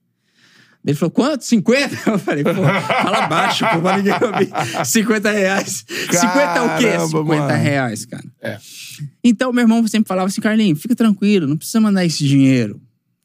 Ele 0.84 0.96
falou, 0.96 1.10
quanto? 1.10 1.44
50? 1.44 1.96
Eu 2.10 2.18
falei, 2.18 2.44
pô, 2.44 2.54
fala 2.54 3.26
baixo, 3.26 3.64
pô, 3.70 3.80
pra 3.80 3.96
ninguém 3.98 4.12
ouvir. 4.14 4.86
50 4.86 5.30
reais. 5.30 5.84
50 5.88 6.18
é 6.18 6.60
o 6.62 6.78
quê? 6.78 6.90
Caramba, 6.90 7.06
50 7.06 7.24
mano. 7.24 7.62
reais, 7.62 8.06
cara. 8.06 8.24
É. 8.40 8.58
Então, 9.22 9.52
meu 9.52 9.62
irmão 9.62 9.86
sempre 9.86 10.08
falava 10.08 10.28
assim, 10.28 10.40
Carlinhos, 10.40 10.80
fica 10.80 10.94
tranquilo, 10.94 11.46
não 11.46 11.56
precisa 11.56 11.80
mandar 11.80 12.04
esse 12.04 12.24
dinheiro. 12.24 12.80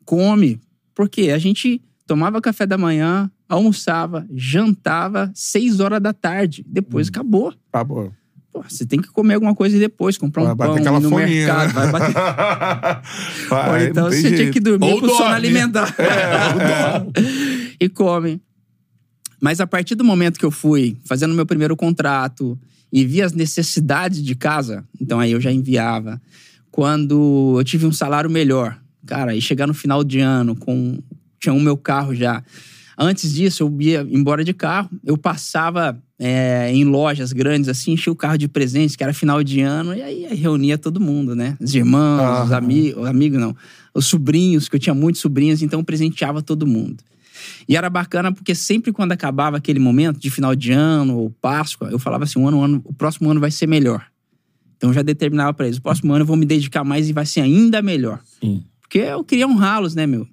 Come. 0.06 0.60
Porque 0.94 1.30
a 1.30 1.38
gente 1.38 1.82
tomava 2.06 2.42
café 2.42 2.66
da 2.66 2.78
manhã, 2.78 3.32
almoçava, 3.48 4.28
jantava, 4.34 5.32
6 5.34 5.80
horas 5.80 6.02
da 6.02 6.14
tarde. 6.14 6.64
Depois 6.68 7.08
acabou. 7.08 7.54
Tá 7.72 7.84
bom. 7.84 8.12
Pô, 8.54 8.62
você 8.70 8.86
tem 8.86 9.02
que 9.02 9.08
comer 9.08 9.34
alguma 9.34 9.56
coisa 9.56 9.80
depois, 9.80 10.16
comprar 10.16 10.44
um 10.44 10.46
Vai 10.46 10.56
bater 10.56 10.70
pão 10.74 10.78
aquela 10.82 11.00
ir 11.00 11.02
no 11.02 11.10
fominha, 11.10 11.28
mercado, 11.28 11.68
né? 11.68 11.74
vai 11.74 11.92
bater. 11.92 12.14
Vai, 13.50 13.70
Ou 13.82 13.88
então 13.90 14.06
você 14.12 14.22
tinha 14.22 14.38
jeito. 14.38 14.54
que 14.54 14.60
dormir 14.60 14.86
Ou 14.92 15.00
pro 15.00 15.08
sono 15.10 15.20
dorme. 15.22 15.34
alimentar. 15.36 15.96
e 17.82 17.90
come. 17.90 18.40
Mas 19.42 19.60
a 19.60 19.66
partir 19.66 19.96
do 19.96 20.04
momento 20.04 20.38
que 20.40 20.46
eu 20.46 20.52
fui 20.52 20.96
fazendo 21.04 21.34
meu 21.34 21.46
primeiro 21.48 21.76
contrato 21.76 22.58
e 22.92 23.04
vi 23.04 23.24
as 23.24 23.34
necessidades 23.34 24.24
de 24.24 24.36
casa, 24.36 24.86
então 25.02 25.20
aí 25.20 25.32
eu 25.32 25.42
já 25.42 25.52
enviava. 25.52 26.22
Quando 26.72 27.56
eu 27.58 27.64
tive 27.64 27.86
um 27.88 27.92
salário 27.92 28.30
melhor, 28.30 28.78
cara, 29.06 29.36
e 29.36 29.42
chegar 29.42 29.66
no 29.68 29.74
final 29.74 30.04
de 30.04 30.20
ano 30.20 30.56
com 30.56 31.00
tinha 31.40 31.54
o 31.54 31.60
meu 31.60 31.76
carro 31.76 32.14
já. 32.16 32.44
Antes 32.98 33.34
disso, 33.34 33.64
eu 33.64 33.82
ia 33.82 34.08
embora 34.10 34.44
de 34.44 34.54
carro, 34.54 34.90
eu 35.04 35.18
passava 35.18 35.98
é, 36.20 36.72
em 36.72 36.84
lojas 36.84 37.34
grandes, 37.34 37.68
assim, 37.68 37.94
enchia 37.94 38.14
o 38.14 38.16
carro 38.16 38.38
de 38.38 38.48
presentes, 38.48 38.96
que 38.96 39.04
era 39.04 39.14
final 39.14 39.44
de 39.44 39.62
ano, 39.62 39.94
e 39.94 40.02
aí 40.02 40.28
reunia 40.36 40.78
todo 40.78 41.00
mundo, 41.00 41.36
né? 41.36 41.58
Os 41.60 41.74
irmãos, 41.74 42.46
os 42.46 42.52
amigos, 42.52 43.02
os 43.02 43.08
amigos 43.08 43.40
não, 43.40 43.56
os 43.94 44.06
sobrinhos, 44.06 44.70
que 44.70 44.76
eu 44.76 44.80
tinha 44.80 44.94
muitos 44.94 45.22
sobrinhos, 45.22 45.62
então 45.62 45.80
eu 45.80 45.84
presenteava 45.84 46.42
todo 46.42 46.68
mundo. 46.68 47.04
E 47.68 47.76
era 47.76 47.90
bacana 47.90 48.32
porque 48.32 48.54
sempre 48.54 48.92
quando 48.92 49.12
acabava 49.12 49.58
aquele 49.58 49.80
momento 49.80 50.20
de 50.20 50.30
final 50.30 50.56
de 50.56 50.72
ano 50.72 51.18
ou 51.18 51.30
Páscoa, 51.30 51.90
eu 51.90 52.00
falava 52.00 52.24
assim: 52.24 52.40
o, 52.40 52.48
ano, 52.48 52.58
o, 52.60 52.64
ano, 52.64 52.82
o 52.86 52.94
próximo 52.94 53.30
ano 53.30 53.40
vai 53.40 53.52
ser 53.52 53.68
melhor. 53.68 54.06
Então 54.78 54.90
eu 54.90 54.94
já 54.94 55.02
determinava 55.02 55.54
pra 55.54 55.66
eles: 55.66 55.78
o 55.78 55.82
próximo 55.82 56.14
ano 56.14 56.24
eu 56.24 56.28
vou 56.28 56.36
me 56.36 56.46
dedicar 56.46 56.84
mais 56.84 57.10
e 57.10 57.14
vai 57.14 57.26
ser 57.26 57.42
ainda 57.42 57.82
melhor. 57.82 58.20
Sim. 58.40 58.64
Porque 58.82 59.00
eu 59.00 59.24
queria 59.24 59.48
honrá-los, 59.48 59.96
né, 59.96 60.06
meu? 60.06 60.28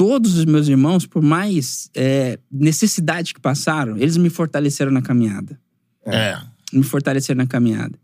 Todos 0.00 0.38
os 0.38 0.46
meus 0.46 0.66
irmãos, 0.66 1.04
por 1.04 1.20
mais 1.22 1.90
é, 1.94 2.38
necessidade 2.50 3.34
que 3.34 3.40
passaram, 3.40 3.98
eles 3.98 4.16
me 4.16 4.30
fortaleceram 4.30 4.90
na 4.90 5.02
caminhada 5.02 5.60
É. 6.06 6.38
me 6.72 6.82
fortalecer 6.82 7.36
na 7.36 7.46
caminhada. 7.46 7.98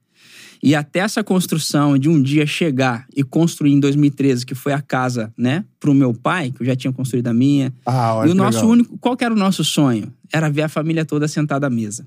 E 0.63 0.75
até 0.75 0.99
essa 0.99 1.25
construção 1.25 1.97
de 1.97 2.07
um 2.11 2.21
dia 2.21 2.47
chegar 2.47 3.07
e 3.17 3.23
construir 3.23 3.73
em 3.73 3.81
2013, 3.81 4.45
que 4.45 4.55
foi 4.55 4.75
a 4.75 4.83
casa, 4.83 5.33
né, 5.39 5.65
pro 5.81 5.95
meu 5.95 6.13
pai, 6.13 6.51
que 6.51 6.61
eu 6.63 6.67
já 6.67 6.77
tinha 6.77 6.93
construído 6.93 7.29
a 7.29 7.33
minha. 7.33 7.73
Ah, 7.87 8.17
olha 8.17 8.29
e 8.29 8.31
o 8.31 8.33
que 8.33 8.39
nosso 8.39 8.59
legal. 8.59 8.71
único, 8.73 8.99
qual 8.99 9.17
que 9.17 9.25
era 9.25 9.33
o 9.33 9.39
nosso 9.39 9.65
sonho? 9.65 10.13
Era 10.31 10.51
ver 10.51 10.63
a 10.63 10.69
família 10.69 11.03
toda 11.03 11.27
sentada 11.27 11.67
à 11.67 11.71
mesa. 11.71 12.07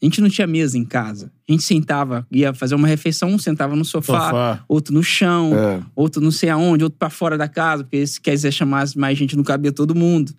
A 0.00 0.04
gente 0.06 0.20
não 0.20 0.28
tinha 0.28 0.46
mesa 0.46 0.78
em 0.78 0.84
casa. 0.84 1.30
A 1.48 1.52
gente 1.52 1.64
sentava, 1.64 2.24
ia 2.30 2.54
fazer 2.54 2.74
uma 2.76 2.86
refeição, 2.86 3.30
um 3.30 3.38
sentava 3.38 3.74
no 3.74 3.84
sofá, 3.84 4.26
Sofá. 4.26 4.64
outro 4.68 4.94
no 4.94 5.02
chão, 5.02 5.52
É. 5.54 5.80
outro 5.96 6.20
não 6.22 6.30
sei 6.30 6.50
aonde, 6.50 6.84
outro 6.84 6.96
pra 6.98 7.10
fora 7.10 7.36
da 7.36 7.48
casa, 7.48 7.82
porque 7.82 8.06
se 8.06 8.20
quiser 8.20 8.52
chamar 8.52 8.86
mais 8.96 9.18
gente, 9.18 9.36
não 9.36 9.42
cabia 9.42 9.72
todo 9.72 9.94
mundo. 9.96 10.32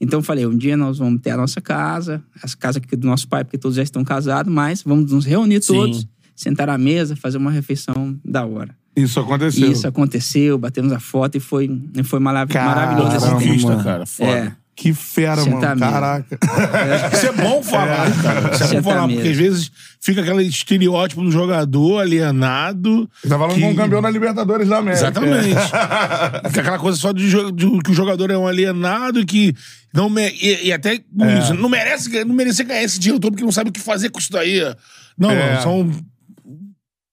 Então 0.00 0.20
eu 0.20 0.22
falei, 0.22 0.46
um 0.46 0.56
dia 0.56 0.76
nós 0.76 0.98
vamos 0.98 1.20
ter 1.20 1.30
a 1.30 1.36
nossa 1.36 1.60
casa, 1.60 2.22
essa 2.42 2.56
casa 2.56 2.78
aqui 2.78 2.94
do 2.94 3.06
nosso 3.06 3.26
pai, 3.26 3.42
porque 3.44 3.58
todos 3.58 3.76
já 3.76 3.82
estão 3.82 4.04
casados, 4.04 4.52
mas 4.52 4.82
vamos 4.82 5.10
nos 5.10 5.24
reunir 5.24 5.62
Sim. 5.62 5.72
todos, 5.74 6.06
sentar 6.36 6.68
à 6.68 6.78
mesa, 6.78 7.16
fazer 7.16 7.38
uma 7.38 7.50
refeição 7.50 8.16
da 8.24 8.44
hora. 8.46 8.76
Isso 8.96 9.18
aconteceu. 9.18 9.68
E 9.68 9.72
isso 9.72 9.88
aconteceu, 9.88 10.56
batemos 10.56 10.92
a 10.92 11.00
foto 11.00 11.36
e 11.36 11.40
foi, 11.40 11.66
foi 12.04 12.20
Caramba, 12.20 12.46
maravilhoso 12.52 13.16
esse 13.16 13.26
Caramba, 13.26 13.62
mano. 13.68 13.82
cara. 13.84 14.06
Foda. 14.06 14.30
É. 14.30 14.52
Que 14.76 14.92
fera, 14.92 15.44
mano. 15.46 15.60
Caraca. 15.78 16.36
Isso 17.14 17.26
é 17.26 17.32
bom 17.32 17.62
falar, 17.62 18.10
cara. 18.22 18.50
Isso 18.54 18.64
é 18.64 18.80
bom 18.80 18.90
falar, 18.90 19.06
mesmo. 19.06 19.20
porque 19.22 19.30
às 19.32 19.36
vezes 19.36 19.70
fica 20.00 20.20
aquele 20.20 20.42
estereótipo 20.42 21.22
do 21.22 21.30
jogador 21.30 22.00
alienado. 22.00 23.08
Você 23.22 23.28
tá 23.28 23.38
falando 23.38 23.54
que- 23.54 23.60
com 23.60 23.70
um 23.70 23.74
campeão 23.76 24.02
da 24.02 24.10
Libertadores 24.10 24.68
da 24.68 24.78
América. 24.78 25.00
Exatamente. 25.04 25.54
Que 26.52 26.60
aquela 26.60 26.78
coisa 26.78 26.98
só 26.98 27.12
de, 27.12 27.28
de 27.52 27.78
que 27.82 27.90
o 27.90 27.94
jogador 27.94 28.30
é 28.30 28.36
um 28.36 28.46
alienado 28.48 29.20
e 29.20 29.24
que 29.24 29.54
não 29.94 30.10
me- 30.10 30.30
e, 30.42 30.66
e 30.68 30.72
até 30.72 30.98
com 30.98 31.24
É. 31.24 31.38
isso, 31.38 31.54
não 31.54 31.68
merece 31.68 32.10
ganhar- 32.10 32.24
não 32.24 32.34
merecer 32.34 32.66
ganhar 32.66 32.82
esse 32.82 32.98
dinheiro 32.98 33.20
todo 33.20 33.32
porque 33.32 33.44
não 33.44 33.52
sabe 33.52 33.70
o 33.70 33.72
que 33.72 33.80
fazer 33.80 34.10
com 34.10 34.18
isso 34.18 34.32
daí. 34.32 34.60
Não, 35.16 35.30
É. 35.30 35.50
mano, 35.50 35.62
são 35.62 35.90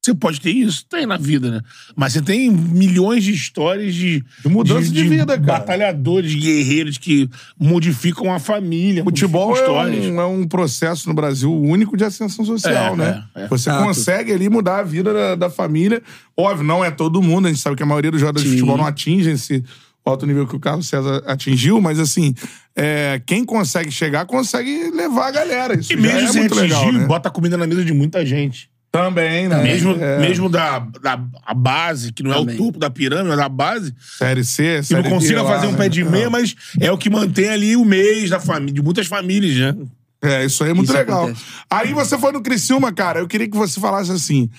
você 0.03 0.15
pode 0.15 0.41
ter 0.41 0.49
isso, 0.49 0.83
tem 0.89 1.05
na 1.05 1.15
vida, 1.15 1.51
né? 1.51 1.61
Mas 1.95 2.13
você 2.13 2.23
tem 2.23 2.49
milhões 2.49 3.23
de 3.23 3.31
histórias 3.31 3.93
de, 3.93 4.23
De 4.41 4.49
mudança 4.49 4.89
de 4.91 5.03
vida, 5.07 5.37
cara. 5.37 5.59
Batalhadores, 5.59 6.33
guerreiros 6.33 6.97
que 6.97 7.29
modificam 7.59 8.33
a 8.33 8.39
família. 8.39 9.03
Futebol 9.03 9.49
modificam 9.49 9.79
é 9.79 9.83
histórias. 9.91 10.05
um, 10.11 10.19
é 10.19 10.25
um 10.25 10.47
processo 10.47 11.07
no 11.07 11.13
Brasil 11.13 11.53
único 11.55 11.95
de 11.95 12.03
ascensão 12.03 12.43
social, 12.43 12.95
É, 12.95 12.97
né? 12.97 13.23
é, 13.35 13.43
é. 13.43 13.47
Você 13.47 13.69
consegue 13.71 14.31
ali 14.33 14.49
mudar 14.49 14.79
a 14.79 14.83
vida 14.83 15.13
da, 15.13 15.35
da 15.35 15.49
família. 15.51 16.01
Óbvio, 16.35 16.65
não 16.65 16.83
é 16.83 16.89
todo 16.89 17.21
mundo. 17.21 17.45
A 17.45 17.49
gente 17.49 17.61
sabe 17.61 17.75
que 17.75 17.83
a 17.83 17.85
maioria 17.85 18.09
dos 18.09 18.19
jogadores 18.19 18.43
de 18.43 18.55
Sim. 18.55 18.59
futebol 18.61 18.77
não 18.77 18.87
atingem 18.87 19.33
esse 19.33 19.63
alto 20.03 20.25
nível 20.25 20.47
que 20.47 20.55
o 20.55 20.59
Carlos 20.59 20.87
César 20.87 21.21
atingiu, 21.27 21.79
mas 21.79 21.99
assim, 21.99 22.33
é, 22.75 23.21
quem 23.23 23.45
consegue 23.45 23.91
chegar, 23.91 24.25
consegue 24.25 24.89
levar 24.89 25.27
a 25.27 25.31
galera. 25.31 25.79
Isso 25.79 25.93
E 25.93 25.95
mesmo 25.95 26.17
é 26.27 26.31
sem 26.31 26.41
muito 26.41 26.57
atingir, 26.57 26.73
legal, 26.73 26.91
né? 26.91 27.05
bota 27.05 27.29
comida 27.29 27.55
na 27.55 27.67
mesa 27.67 27.85
de 27.85 27.93
muita 27.93 28.25
gente. 28.25 28.67
Também, 28.91 29.47
né? 29.47 29.63
Mesmo, 29.63 29.93
É. 29.93 30.19
mesmo 30.19 30.49
da, 30.49 30.79
da 30.79 31.17
a 31.45 31.53
base, 31.53 32.11
que 32.11 32.21
não 32.21 32.31
é 32.31 32.35
Também. 32.35 32.55
o 32.55 32.57
topo 32.57 32.77
da 32.77 32.89
pirâmide, 32.89 33.29
mas 33.29 33.39
a 33.39 33.47
base, 33.47 33.95
Série 34.17 34.43
C, 34.43 34.77
que 34.79 34.83
Série 34.83 35.03
não 35.03 35.09
consiga 35.09 35.41
lá, 35.41 35.51
fazer 35.53 35.67
um 35.67 35.71
né? 35.71 35.77
pé 35.77 35.89
de 35.89 36.03
meia, 36.03 36.29
mas 36.29 36.53
é 36.79 36.91
o 36.91 36.97
que 36.97 37.09
mantém 37.09 37.47
ali 37.49 37.75
o 37.77 37.85
mês 37.85 38.29
da 38.29 38.39
família, 38.39 38.73
de 38.73 38.81
muitas 38.81 39.07
famílias, 39.07 39.55
né? 39.75 39.85
É, 40.21 40.45
isso 40.45 40.63
aí 40.63 40.71
é 40.71 40.73
muito 40.73 40.89
Isso 40.89 40.97
legal. 40.97 41.23
acontece. 41.23 41.45
Aí 41.69 41.93
você 41.93 42.17
foi 42.17 42.31
no 42.33 42.41
Criciúma, 42.43 42.91
cara. 42.91 43.19
Eu 43.19 43.27
queria 43.27 43.49
que 43.49 43.57
você 43.57 43.79
falasse 43.79 44.11
assim: 44.11 44.49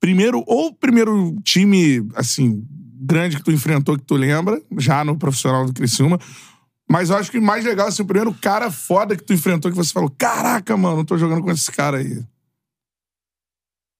primeiro, 0.00 0.44
ou 0.46 0.66
o 0.68 0.74
primeiro 0.74 1.34
time, 1.42 2.06
assim, 2.14 2.62
grande 3.00 3.36
que 3.36 3.42
tu 3.42 3.50
enfrentou, 3.50 3.96
que 3.98 4.04
tu 4.04 4.14
lembra, 4.14 4.60
já 4.76 5.02
no 5.02 5.16
profissional 5.16 5.64
do 5.66 5.72
Criciúma. 5.72 6.20
Mas 6.88 7.10
eu 7.10 7.16
acho 7.16 7.30
que 7.30 7.40
mais 7.40 7.64
legal 7.64 7.86
é 7.86 7.88
assim, 7.88 8.02
o 8.02 8.06
primeiro 8.06 8.32
cara 8.34 8.70
foda 8.70 9.16
que 9.16 9.24
tu 9.24 9.32
enfrentou, 9.32 9.70
que 9.70 9.76
você 9.76 9.92
falou: 9.92 10.12
caraca, 10.16 10.76
mano, 10.76 11.00
eu 11.00 11.04
tô 11.04 11.16
jogando 11.18 11.42
com 11.42 11.50
esse 11.50 11.72
cara 11.72 11.96
aí. 11.98 12.22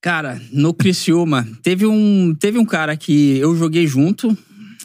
Cara, 0.01 0.41
no 0.53 0.73
Criciúma, 0.73 1.47
teve 1.63 1.85
um, 1.85 2.35
teve 2.35 2.57
um 2.57 2.65
cara 2.65 2.97
que 2.97 3.37
eu 3.39 3.57
joguei 3.57 3.87
junto, 3.87 4.37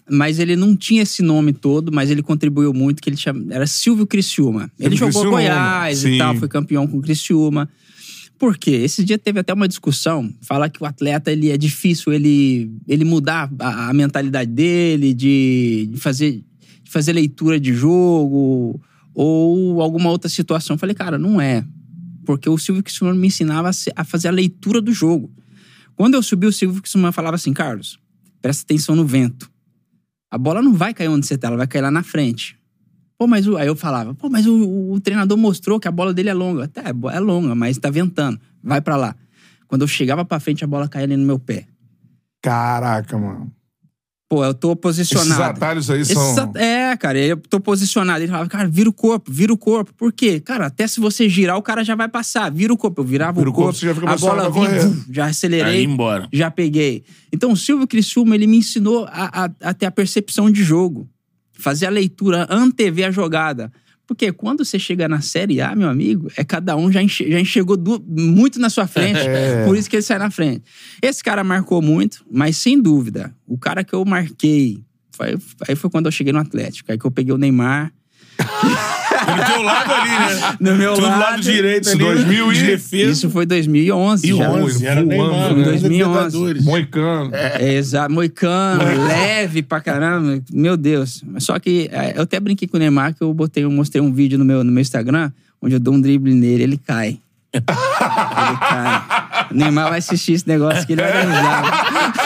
mas 0.10 0.40
ele 0.40 0.56
não 0.56 0.76
tinha 0.76 1.04
esse 1.04 1.22
nome 1.22 1.54
todo, 1.54 1.92
mas 1.92 2.10
ele 2.10 2.24
contribuiu 2.24 2.74
muito, 2.74 3.02
que 3.02 3.10
ele 3.10 3.18
chama, 3.18 3.46
era 3.54 3.68
Silvio 3.68 4.08
Criciúma. 4.08 4.72
Ele 4.80 4.98
Silvio 4.98 5.12
jogou 5.12 5.32
Criciúma, 5.32 5.38
Goiás 5.38 6.00
sim. 6.00 6.16
e 6.16 6.18
tal, 6.18 6.36
foi 6.36 6.48
campeão 6.48 6.88
com 6.88 6.98
o 6.98 7.02
Criciúma. 7.02 7.70
Por 8.40 8.58
quê? 8.58 8.72
Esse 8.72 9.04
dia 9.04 9.18
teve 9.18 9.40
até 9.40 9.54
uma 9.54 9.68
discussão, 9.68 10.34
falar 10.42 10.68
que 10.70 10.82
o 10.82 10.86
atleta 10.86 11.32
ele 11.32 11.52
é 11.52 11.58
difícil 11.58 12.12
ele, 12.12 12.72
ele 12.88 13.06
mudar 13.06 13.50
a, 13.60 13.90
a 13.90 13.94
mentalidade 13.94 14.50
dele, 14.50 15.14
de, 15.14 15.90
de 15.92 15.98
fazer, 16.00 16.44
de 16.84 16.92
fazer 16.92 17.14
leitura 17.14 17.60
de 17.60 17.74
jogo 17.74 18.82
ou 19.14 19.80
alguma 19.80 20.10
outra 20.10 20.28
situação. 20.28 20.74
Eu 20.74 20.80
falei, 20.80 20.96
cara, 20.96 21.20
não 21.20 21.40
é. 21.40 21.64
Porque 22.26 22.50
o 22.50 22.58
Silvio 22.58 22.84
Criciúma 22.84 23.14
me 23.14 23.28
ensinava 23.28 23.70
a, 23.96 24.04
fazer 24.04 24.28
a 24.28 24.32
leitura 24.32 24.82
do 24.82 24.92
jogo. 24.92 25.32
Quando 25.96 26.16
eu 26.16 26.24
subi, 26.24 26.48
o 26.48 26.52
Silvio 26.52 26.82
Criciúma 26.82 27.12
falava 27.12 27.36
assim, 27.36 27.54
Carlos, 27.54 28.00
presta 28.42 28.64
atenção 28.64 28.96
no 28.96 29.06
vento. 29.06 29.52
A 30.32 30.38
bola 30.38 30.62
não 30.62 30.74
vai 30.74 30.94
cair 30.94 31.10
onde 31.10 31.26
você 31.26 31.38
tá, 31.38 31.48
ela 31.48 31.58
vai 31.58 31.68
cair 31.68 31.82
lá 31.82 31.92
na 31.92 32.02
frente. 32.02 32.58
Pô, 33.18 33.28
mas 33.28 33.48
o... 33.48 33.56
Aí 33.58 33.68
eu 33.68 33.76
falava, 33.76 34.14
pô, 34.16 34.30
mas 34.30 34.48
o, 34.48 34.92
o 34.92 35.00
treinador 35.00 35.38
mostrou 35.38 35.80
que 35.80 35.88
a 35.88 35.92
bola 35.92 36.14
dele 36.14 36.30
é 36.30 36.34
longa. 36.34 36.66
Até 36.66 36.82
é 36.90 37.20
longa, 37.20 37.54
mas 37.54 37.78
tá 37.78 37.90
ventando. 37.90 38.40
Vai 38.62 38.82
pra 38.82 38.96
lá. 38.96 39.16
Quando 39.68 39.84
eu 39.84 39.88
chegava 39.88 40.26
pra 40.26 40.40
frente, 40.40 40.64
a 40.64 40.68
bola 40.68 40.88
caía 40.88 41.06
ali 41.06 41.16
no 41.16 41.26
meu 41.26 41.40
pé. 41.40 41.68
Caraca, 42.42 43.18
mano. 43.18 43.52
Pô, 44.34 44.44
eu 44.44 44.54
tô 44.54 44.72
Esses 44.72 44.82
posicionado. 45.10 45.44
atalhos 45.44 45.90
aí 45.92 46.02
Esses 46.02 46.18
são. 46.18 46.46
at- 46.46 46.56
É, 46.56 46.98
cara, 46.98 47.20
eu 47.20 47.38
tô 47.38 47.60
posicionado. 47.60 48.20
Ele 48.24 48.32
falava, 48.32 48.50
cara, 48.50 48.68
vira 48.68 48.90
o 48.90 48.94
corpo, 48.94 49.32
vira 49.32 49.54
o 49.54 49.58
corpo. 49.58 49.94
Por 49.94 50.12
quê? 50.12 50.40
Cara, 50.40 50.66
até 50.66 50.88
se 50.88 51.00
você 51.00 51.30
girar, 51.30 51.56
o 51.58 51.62
cara 51.62 51.84
já 51.84 51.94
vai 51.96 52.08
passar. 52.10 52.52
Vira 52.52 52.74
o 52.74 52.78
corpo. 52.78 53.02
Eu 53.02 53.06
virava 53.06 53.40
Vira 53.40 53.50
o 53.50 53.54
corpo, 53.54 53.66
corpo, 53.68 53.80
você 53.80 53.86
já 53.86 53.94
fica 53.94 54.10
a 54.12 54.18
bola 54.18 54.50
vum, 54.50 54.64
já 55.12 55.26
Aí 55.26 55.30
acelerei, 55.30 55.84
embora. 55.84 56.28
já 56.34 56.50
peguei. 56.50 57.04
Então, 57.32 57.52
o 57.52 57.58
Silvio 57.58 57.86
Criciúma, 57.88 58.34
ele 58.34 58.48
me 58.48 58.58
ensinou 58.58 59.06
a, 59.12 59.46
a, 59.46 59.70
a 59.70 59.74
ter 59.74 59.86
a 59.86 59.92
percepção 59.92 60.50
de 60.50 60.64
jogo. 60.64 61.08
Fazer 61.56 61.86
a 61.86 61.90
leitura, 61.92 62.48
antever 62.50 63.08
a 63.08 63.12
jogada. 63.12 63.72
Porque 64.14 64.32
quando 64.32 64.64
você 64.64 64.78
chega 64.78 65.08
na 65.10 65.22
Série 65.22 65.60
A, 65.60 65.76
meu 65.76 65.90
amigo, 65.90 66.32
é 66.38 66.44
cada 66.44 66.76
um 66.76 66.92
já, 66.92 67.02
enche- 67.02 67.30
já 67.32 67.40
enxergou 67.40 67.76
du- 67.76 68.04
muito 68.08 68.60
na 68.60 68.70
sua 68.70 68.86
frente. 68.88 69.20
É. 69.28 69.66
Por 69.66 69.76
isso 69.76 69.90
que 69.90 69.96
ele 69.96 70.04
sai 70.04 70.20
na 70.20 70.30
frente. 70.30 70.64
Esse 71.02 71.24
cara 71.24 71.44
marcou 71.44 71.82
muito, 71.82 72.24
mas 72.32 72.58
sem 72.58 72.80
dúvida, 72.82 73.34
o 73.48 73.58
cara 73.58 73.84
que 73.84 73.94
eu 73.94 74.06
marquei. 74.06 74.84
Foi, 75.16 75.38
aí 75.68 75.76
foi 75.76 75.90
quando 75.90 76.06
eu 76.08 76.12
cheguei 76.12 76.32
no 76.32 76.40
Atlético. 76.40 76.92
Aí 76.92 76.98
que 76.98 77.06
eu 77.06 77.12
peguei 77.12 77.34
o 77.34 77.38
Neymar. 77.38 77.92
Do 79.26 79.46
teu 79.54 79.62
lado 79.62 79.94
ali, 79.94 80.10
né? 80.10 80.58
No 80.60 80.76
meu 80.76 80.94
Tu 80.94 81.02
do 81.02 81.08
lado 81.08 81.20
lado. 81.20 81.42
direito 81.42 81.90
ali. 81.90 81.98
2000 82.00 82.54
e-. 82.54 83.10
Isso 83.10 83.30
foi 83.30 83.46
2011 83.46 84.26
e 84.30 84.38
já. 84.38 84.50
11, 84.50 84.86
era 84.86 85.04
voando, 85.04 85.10
Neymar, 85.10 85.54
né? 85.56 85.64
2011. 85.64 85.88
Libertadores. 85.90 86.64
Moicano. 86.64 87.30
É, 87.34 87.74
exato. 87.74 88.14
Moicano, 88.14 88.84
leve 89.08 89.62
pra 89.64 89.80
caramba. 89.82 90.42
Meu 90.52 90.76
Deus. 90.78 91.24
Mas 91.26 91.44
Só 91.44 91.58
que 91.60 91.90
é, 91.92 92.14
eu 92.18 92.24
até 92.24 92.40
brinquei 92.40 92.68
com 92.68 92.78
o 92.78 92.80
Neymar 92.80 93.14
que 93.14 93.22
eu 93.22 93.34
botei, 93.34 93.64
eu 93.64 93.72
mostrei 93.72 94.02
um 94.02 94.12
vídeo 94.12 94.38
no 94.38 94.46
meu, 94.46 94.64
no 94.64 94.72
meu 94.72 94.82
Instagram 94.82 95.32
onde 95.62 95.76
eu 95.76 95.80
dou 95.80 95.94
um 95.94 96.02
drible 96.02 96.34
nele, 96.34 96.64
ele 96.64 96.78
cai. 96.78 97.18
ele 97.54 97.64
cai. 97.66 99.48
O 99.50 99.54
Neymar 99.56 99.90
vai 99.90 100.00
assistir 100.00 100.34
esse 100.34 100.48
negócio 100.48 100.86
que 100.86 100.94
ele 100.94 101.02
vai 101.02 101.12
dar 101.14 101.22
risada. 101.24 102.23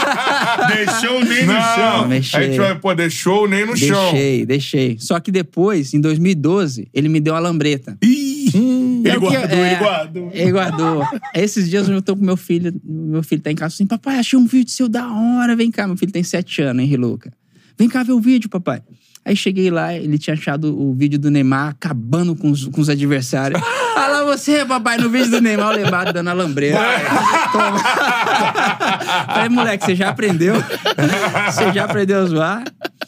Deixou 0.68 1.24
nem 1.24 1.46
no 1.46 1.54
Não, 1.54 1.62
chão. 1.62 2.04
a 2.04 2.08
Deixei. 2.08 2.44
gente 2.44 2.58
vai, 2.58 2.78
pô, 2.80 2.94
deixou 2.96 3.48
nem 3.48 3.66
no 3.66 3.76
chão. 3.76 4.12
Deixei, 4.12 4.46
deixei. 4.46 4.98
Só 5.00 5.20
que 5.20 5.32
depois, 5.32 5.94
em 5.94 6.02
2012, 6.02 6.88
ele 6.94 7.10
me 7.10 7.20
deu 7.20 7.36
a 7.36 7.40
lambreta. 7.40 7.98
Ih, 8.04 8.50
ele 9.04 9.10
É 9.10 9.18
o 9.18 9.22
que- 9.22 9.28
guardou, 9.28 9.58
é, 9.60 9.72
ele 9.72 9.76
guardou. 9.80 10.32
Ele 10.34 10.52
guardou. 10.52 11.04
Esses 11.36 11.70
dias 11.70 11.88
eu 11.88 12.02
tô 12.02 12.16
com 12.16 12.24
meu 12.24 12.38
filho, 12.38 12.74
meu 12.84 13.24
filho 13.24 13.42
tá 13.42 13.52
em 13.52 13.56
casa 13.56 13.74
assim, 13.76 13.86
papai, 13.86 14.18
achei 14.18 14.38
um 14.38 14.46
vídeo 14.46 14.72
seu 14.72 14.88
da 14.90 15.08
hora, 15.12 15.56
vem 15.56 15.72
cá. 15.72 15.88
Meu 15.88 15.98
filho 15.98 16.12
tem 16.12 16.24
sete 16.24 16.62
anos, 16.62 16.82
hein, 16.84 16.90
Riluca? 16.90 17.32
Vem 17.78 17.88
cá 17.88 18.04
ver 18.04 18.14
o 18.14 18.20
vídeo, 18.20 18.50
papai. 18.50 18.82
Aí 19.28 19.36
cheguei 19.36 19.70
lá, 19.70 19.94
ele 19.94 20.18
tinha 20.18 20.36
achado 20.36 20.74
o 20.82 20.94
vídeo 20.94 21.20
do 21.20 21.30
Neymar 21.30 21.72
acabando 21.72 22.34
com 22.34 22.50
os, 22.50 22.66
com 22.68 22.80
os 22.80 22.88
adversários. 22.88 23.62
Olha 23.94 24.08
lá 24.08 24.24
você, 24.24 24.64
papai, 24.64 24.98
no 24.98 25.10
vídeo 25.10 25.30
do 25.30 25.42
Neymar, 25.42 25.76
o 25.76 26.14
dando 26.14 26.30
a 26.30 26.34
lambreta. 26.34 26.80
Toma. 27.52 27.78
Falei, 29.28 29.50
moleque, 29.50 29.84
você 29.84 29.96
já 29.98 30.08
aprendeu? 30.08 30.56
Você 31.52 31.74
já 31.74 31.84
aprendeu 31.84 32.22
a 32.22 32.26
zoar? 32.26 32.64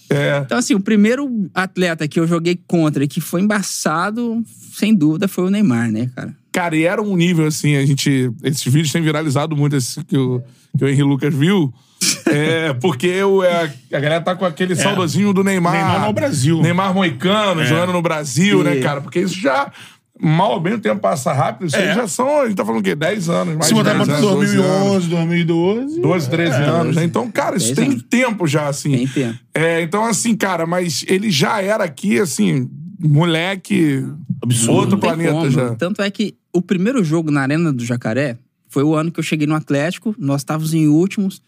É. 0.09 0.41
Então, 0.43 0.57
assim, 0.57 0.73
o 0.73 0.79
primeiro 0.79 1.49
atleta 1.53 2.07
que 2.07 2.19
eu 2.19 2.25
joguei 2.27 2.59
contra 2.67 3.03
e 3.03 3.07
que 3.07 3.21
foi 3.21 3.41
embaçado, 3.41 4.43
sem 4.73 4.93
dúvida, 4.93 5.27
foi 5.27 5.45
o 5.45 5.49
Neymar, 5.49 5.91
né, 5.91 6.09
cara? 6.15 6.35
Cara, 6.51 6.75
e 6.75 6.83
era 6.83 7.01
um 7.01 7.15
nível 7.15 7.45
assim, 7.45 7.75
a 7.75 7.85
gente. 7.85 8.31
Esses 8.43 8.63
vídeos 8.63 8.91
têm 8.91 9.03
viralizado 9.03 9.55
muito, 9.55 9.75
esse 9.75 10.03
que 10.03 10.17
o, 10.17 10.41
que 10.77 10.83
o 10.83 10.87
Henry 10.89 11.03
Lucas 11.03 11.33
viu. 11.33 11.73
É, 12.31 12.73
porque 12.75 13.23
o, 13.23 13.43
é, 13.43 13.73
a 13.91 13.99
galera 13.99 14.21
tá 14.21 14.35
com 14.35 14.45
aquele 14.45 14.75
saudosinho 14.75 15.33
do 15.33 15.43
Neymar. 15.43 15.73
Neymar 15.73 16.05
no 16.05 16.13
Brasil. 16.13 16.61
Neymar 16.61 16.93
Moicano, 16.93 17.65
jogando 17.65 17.91
no 17.91 18.03
Brasil, 18.03 18.63
né, 18.63 18.77
E- 18.77 18.81
cara? 18.81 19.01
Porque 19.01 19.19
isso 19.21 19.33
já. 19.39 19.71
Mal 20.21 20.51
ou 20.51 20.59
bem 20.59 20.73
o 20.73 20.79
tempo 20.79 20.99
passa 20.99 21.31
rápido. 21.31 21.67
Isso 21.67 21.77
aí 21.77 21.87
É. 21.87 21.95
já 21.95 22.07
são. 22.07 22.41
A 22.41 22.45
gente 22.47 22.55
tá 22.57 22.65
falando 22.65 22.81
o 22.81 22.83
quê? 22.83 22.93
10 22.95 23.29
anos. 23.29 23.53
Mais 23.55 23.67
Se 23.67 23.73
botar 23.73 23.93
10 23.93 24.05
pra 24.05 24.15
anos, 24.17 24.29
12 24.29 24.57
anos. 24.57 25.07
2011, 25.07 25.07
2012. 25.09 26.01
12, 26.01 26.29
13 26.29 26.55
anos, 26.63 26.95
né? 26.97 27.03
Então, 27.05 27.31
cara, 27.31 27.55
isso 27.57 27.67
10 27.73 27.77
tem 27.77 27.89
anos. 27.91 28.03
tempo 28.09 28.45
já, 28.47 28.67
assim. 28.67 28.91
Tem 28.91 29.07
tempo. 29.07 29.39
É, 29.53 29.81
então, 29.81 30.03
assim, 30.05 30.35
cara, 30.35 30.65
mas 30.65 31.05
ele 31.07 31.31
já 31.31 31.61
era 31.61 31.83
aqui, 31.85 32.19
assim, 32.19 32.69
moleque. 32.99 34.05
Absurdo. 34.43 34.73
Outro 34.79 34.97
planeta 34.97 35.31
como. 35.31 35.49
já. 35.51 35.75
Tanto 35.75 36.01
é 36.01 36.09
que 36.11 36.35
o 36.53 36.61
primeiro 36.61 37.03
jogo 37.03 37.31
na 37.31 37.41
Arena 37.41 37.71
do 37.71 37.83
Jacaré 37.85 38.37
foi 38.67 38.83
o 38.83 38.95
ano 38.95 39.11
que 39.11 39.19
eu 39.19 39.23
cheguei 39.23 39.47
no 39.47 39.55
Atlético, 39.55 40.13
nós 40.17 40.41
estávamos 40.41 40.73
em 40.73 40.87
últimos. 40.87 41.41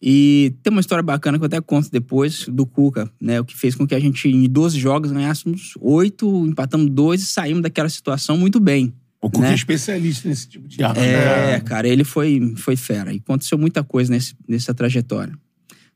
E 0.00 0.54
tem 0.62 0.70
uma 0.70 0.80
história 0.80 1.02
bacana 1.02 1.38
que 1.38 1.42
eu 1.42 1.46
até 1.46 1.60
conto 1.60 1.90
depois 1.90 2.46
do 2.48 2.64
Cuca, 2.64 3.10
né? 3.20 3.40
O 3.40 3.44
que 3.44 3.56
fez 3.56 3.74
com 3.74 3.86
que 3.86 3.94
a 3.94 4.00
gente, 4.00 4.28
em 4.28 4.48
12 4.48 4.78
jogos, 4.78 5.10
ganhássemos 5.10 5.74
8, 5.80 6.46
empatamos 6.46 6.90
2 6.90 7.22
e 7.22 7.26
saímos 7.26 7.62
daquela 7.62 7.88
situação 7.88 8.36
muito 8.36 8.60
bem. 8.60 8.94
O 9.20 9.28
Cuca 9.28 9.46
né? 9.46 9.52
é 9.52 9.54
especialista 9.54 10.28
nesse 10.28 10.48
tipo 10.48 10.68
de 10.68 10.82
arma. 10.82 11.02
É, 11.02 11.58
cara, 11.60 11.88
ele 11.88 12.04
foi, 12.04 12.54
foi 12.56 12.76
fera. 12.76 13.12
E 13.12 13.16
aconteceu 13.16 13.58
muita 13.58 13.82
coisa 13.82 14.12
nesse, 14.12 14.34
nessa 14.46 14.72
trajetória. 14.72 15.34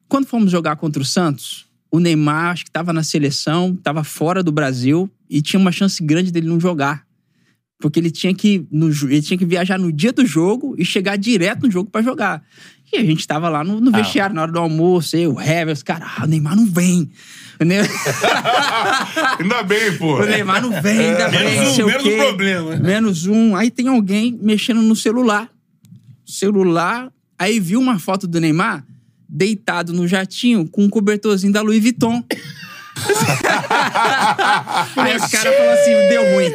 Quando 0.09 0.27
fomos 0.27 0.51
jogar 0.51 0.77
contra 0.77 1.01
o 1.01 1.05
Santos, 1.05 1.67
o 1.91 2.01
Neymar, 2.01 2.53
acho 2.53 2.65
que 2.65 2.71
estava 2.71 2.93
na 2.93 3.03
seleção, 3.03 3.75
estava 3.75 4.03
fora 4.03 4.43
do 4.43 4.51
Brasil 4.51 5.09
e 5.31 5.41
tinha 5.41 5.61
uma 5.61 5.71
chance 5.71 6.03
grande 6.03 6.33
dele 6.33 6.49
não 6.49 6.59
jogar. 6.59 7.07
Porque 7.79 8.01
ele 8.01 8.11
tinha 8.11 8.35
que, 8.35 8.67
no, 8.71 8.89
ele 8.89 9.23
tinha 9.23 9.39
que 9.39 9.45
viajar 9.45 9.79
no 9.79 9.93
dia 9.93 10.13
do 10.13 10.25
jogo 10.25 10.75
e 10.79 10.85
chegar 10.85 11.17
direto 11.17 11.63
no 11.63 11.71
jogo 11.71 11.91
para 11.91 12.03
jogar. 12.03 12.43
E 12.93 12.99
a 12.99 13.05
gente 13.05 13.27
tava 13.27 13.49
lá 13.49 13.65
no, 13.65 13.81
no 13.81 13.91
vestiário, 13.91 14.35
na 14.35 14.43
hora 14.43 14.53
do 14.53 14.59
almoço, 14.59 15.17
eu, 15.17 15.35
o 15.35 15.41
Hever, 15.41 15.73
os 15.73 15.83
caras, 15.83 16.09
ah, 16.19 16.25
o 16.25 16.27
Neymar 16.27 16.55
não 16.55 16.67
vem. 16.67 17.11
Ne- 17.65 17.81
Ainda 19.41 19.63
bem, 19.63 19.97
pô. 19.97 20.17
o 20.21 20.27
Neymar 20.27 20.61
não 20.61 20.83
vem, 20.83 20.99
ainda 20.99 21.29
bem, 21.29 21.59
Menos 21.61 21.79
não 21.79 21.85
um, 21.85 21.89
menos 21.89 22.07
um 22.07 22.17
problema. 22.17 22.77
Menos 22.77 23.27
um. 23.27 23.57
Aí 23.57 23.71
tem 23.71 23.89
alguém 23.89 24.39
mexendo 24.43 24.83
no 24.83 24.95
celular. 24.97 25.49
Celular. 26.27 27.11
Aí 27.39 27.59
viu 27.61 27.81
uma 27.81 27.99
foto 27.99 28.27
do 28.27 28.41
Neymar 28.41 28.85
deitado 29.29 29.93
no 29.93 30.07
jatinho 30.07 30.69
com 30.69 30.85
um 30.85 30.91
cobertorzinho 30.91 31.53
da 31.53 31.63
Louis 31.63 31.81
Vuitton. 31.81 32.23
Aí 34.97 35.17
os 35.17 35.27
caras 35.31 35.55
falaram 35.55 35.73
assim, 35.73 35.91
deu 36.09 36.35
ruim. 36.35 36.53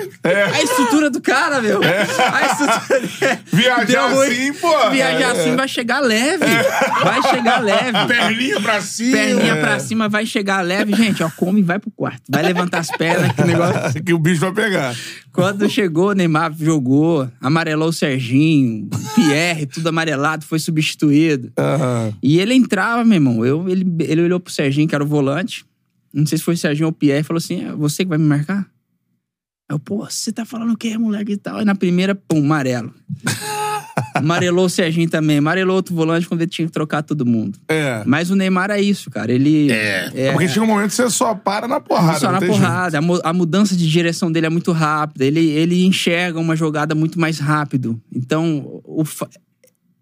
A 0.54 0.62
estrutura 0.64 1.10
do 1.10 1.22
cara, 1.22 1.62
meu. 1.62 1.80
A 1.84 2.46
estrutura 2.46 3.40
Viajar 3.52 4.06
assim, 4.08 4.54
pô. 4.54 4.90
Viajar 4.92 5.20
É. 5.20 5.32
assim 5.32 5.56
vai 5.56 5.68
chegar 5.68 6.00
leve. 6.00 6.46
Vai 7.04 7.22
chegar 7.24 7.62
leve. 7.62 8.08
Perninha 8.08 8.62
pra 8.62 8.82
cima. 8.82 9.18
Perninha 9.18 9.56
pra 9.58 9.80
cima, 9.80 10.10
vai 10.10 10.26
chegar 10.26 10.62
leve. 10.62 10.96
Gente, 10.96 11.24
ó, 11.24 11.30
come 11.36 11.60
e 11.60 11.64
vai 11.64 11.80
pro 11.80 11.92
quarto. 11.92 12.22
Vai 12.30 12.44
levantar 12.44 12.80
as 12.80 12.90
pernas, 12.92 13.32
que 13.34 13.44
negócio... 13.44 14.04
que 14.04 14.14
o 14.14 14.20
bicho 14.20 14.42
vai 14.42 14.54
pegar. 14.54 14.96
Quando 15.32 15.70
chegou, 15.70 16.10
o 16.10 16.14
Neymar 16.14 16.52
jogou, 16.60 17.30
amarelou 17.40 17.90
o 17.90 17.94
Serginho, 17.94 18.90
o 18.92 19.14
Pierre, 19.14 19.68
tudo 19.68 19.88
amarelado, 19.90 20.44
foi 20.44 20.58
substituído. 20.58 21.52
Aham. 21.58 22.12
E 22.24 22.40
ele 22.40 22.56
entrava, 22.56 23.04
meu 23.04 23.16
irmão. 23.16 23.46
Eu, 23.46 23.70
ele, 23.70 23.86
ele 24.00 24.24
olhou 24.24 24.40
pro 24.40 24.52
Serginho, 24.52 24.88
que 24.88 24.96
era 24.96 25.04
o 25.04 25.08
volante. 25.08 25.64
Não 26.18 26.26
sei 26.26 26.38
se 26.38 26.44
foi 26.44 26.56
o 26.56 26.58
Serginho 26.58 26.88
ou 26.88 26.92
o 26.92 26.96
Pierre, 26.96 27.22
e 27.22 27.24
falou 27.24 27.38
assim: 27.38 27.66
é 27.66 27.72
você 27.74 28.04
que 28.04 28.10
vai 28.10 28.18
me 28.18 28.26
marcar? 28.26 28.60
Aí 29.70 29.76
eu, 29.76 29.80
pô, 29.80 30.06
você 30.06 30.32
tá 30.32 30.46
falando 30.46 30.74
o 30.74 30.78
quê, 30.78 30.98
moleque 30.98 31.34
e 31.34 31.38
tal? 31.38 31.58
Aí 31.58 31.66
na 31.66 31.76
primeira, 31.76 32.16
pum, 32.16 32.40
amarelo. 32.40 32.94
Amarelou 34.14 34.66
o 34.66 34.70
Serginho 34.70 35.10
também. 35.10 35.38
Amarelou 35.38 35.76
outro 35.76 35.94
volante 35.96 36.28
quando 36.28 36.42
ele 36.42 36.50
tinha 36.50 36.68
que 36.68 36.72
trocar 36.72 37.02
todo 37.04 37.26
mundo. 37.26 37.58
É. 37.68 38.04
Mas 38.06 38.30
o 38.30 38.36
Neymar 38.36 38.70
é 38.72 38.80
isso, 38.80 39.10
cara. 39.10 39.32
Ele. 39.32 39.72
É. 39.72 40.32
Porque 40.32 40.48
chega 40.48 40.64
um 40.64 40.68
momento 40.68 40.90
que 40.90 40.96
você 40.96 41.10
só 41.10 41.34
para 41.36 41.68
na 41.68 41.80
porrada. 41.80 42.20
Só 42.20 42.32
na 42.32 42.40
porrada. 42.40 42.98
A, 43.00 43.02
mu- 43.02 43.22
a 43.24 43.34
mudança 43.34 43.76
de 43.76 43.88
direção 43.90 44.32
dele 44.32 44.46
é 44.46 44.50
muito 44.50 44.72
rápida. 44.72 45.26
Ele, 45.26 45.40
ele 45.50 45.84
enxerga 45.86 46.40
uma 46.40 46.56
jogada 46.56 46.94
muito 46.96 47.20
mais 47.20 47.40
rápido. 47.40 48.00
Então, 48.14 48.82
o, 48.84 49.04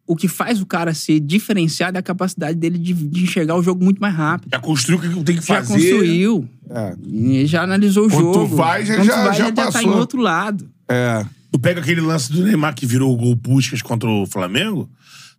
o 0.07 0.15
que 0.15 0.27
faz 0.27 0.61
o 0.61 0.65
cara 0.65 0.93
se 0.93 1.19
diferenciar 1.19 1.93
é 1.95 1.97
a 1.97 2.01
capacidade 2.03 2.57
dele 2.57 2.77
de, 2.77 2.93
de 2.93 3.23
enxergar 3.23 3.55
o 3.55 3.63
jogo 3.63 3.83
muito 3.83 3.99
mais 3.99 4.13
rápido. 4.15 4.49
Já 4.53 4.59
construiu 4.59 4.99
o 4.99 5.01
que 5.01 5.23
tem 5.23 5.35
que 5.37 5.45
Já 5.45 5.55
fazer. 5.63 5.73
construiu. 5.73 6.47
É. 6.69 6.95
E 7.05 7.45
já 7.45 7.63
analisou 7.63 8.05
o 8.07 8.09
Quando 8.09 8.31
tu 8.31 8.39
jogo. 8.41 8.55
vai, 8.55 8.85
já- 8.85 8.95
Quando 8.95 9.07
tu 9.07 9.11
já- 9.11 9.23
vai, 9.23 9.37
já 9.37 9.51
tá 9.51 9.65
passou. 9.65 9.81
em 9.81 9.89
outro 9.89 10.21
lado. 10.21 10.69
É. 10.89 11.25
Tu 11.51 11.59
pega 11.59 11.79
aquele 11.79 12.01
lance 12.01 12.31
do 12.31 12.43
Neymar 12.43 12.75
que 12.75 12.85
virou 12.85 13.13
o 13.13 13.17
gol 13.17 13.35
Puskas 13.37 13.81
contra 13.81 14.09
o 14.09 14.25
Flamengo, 14.25 14.89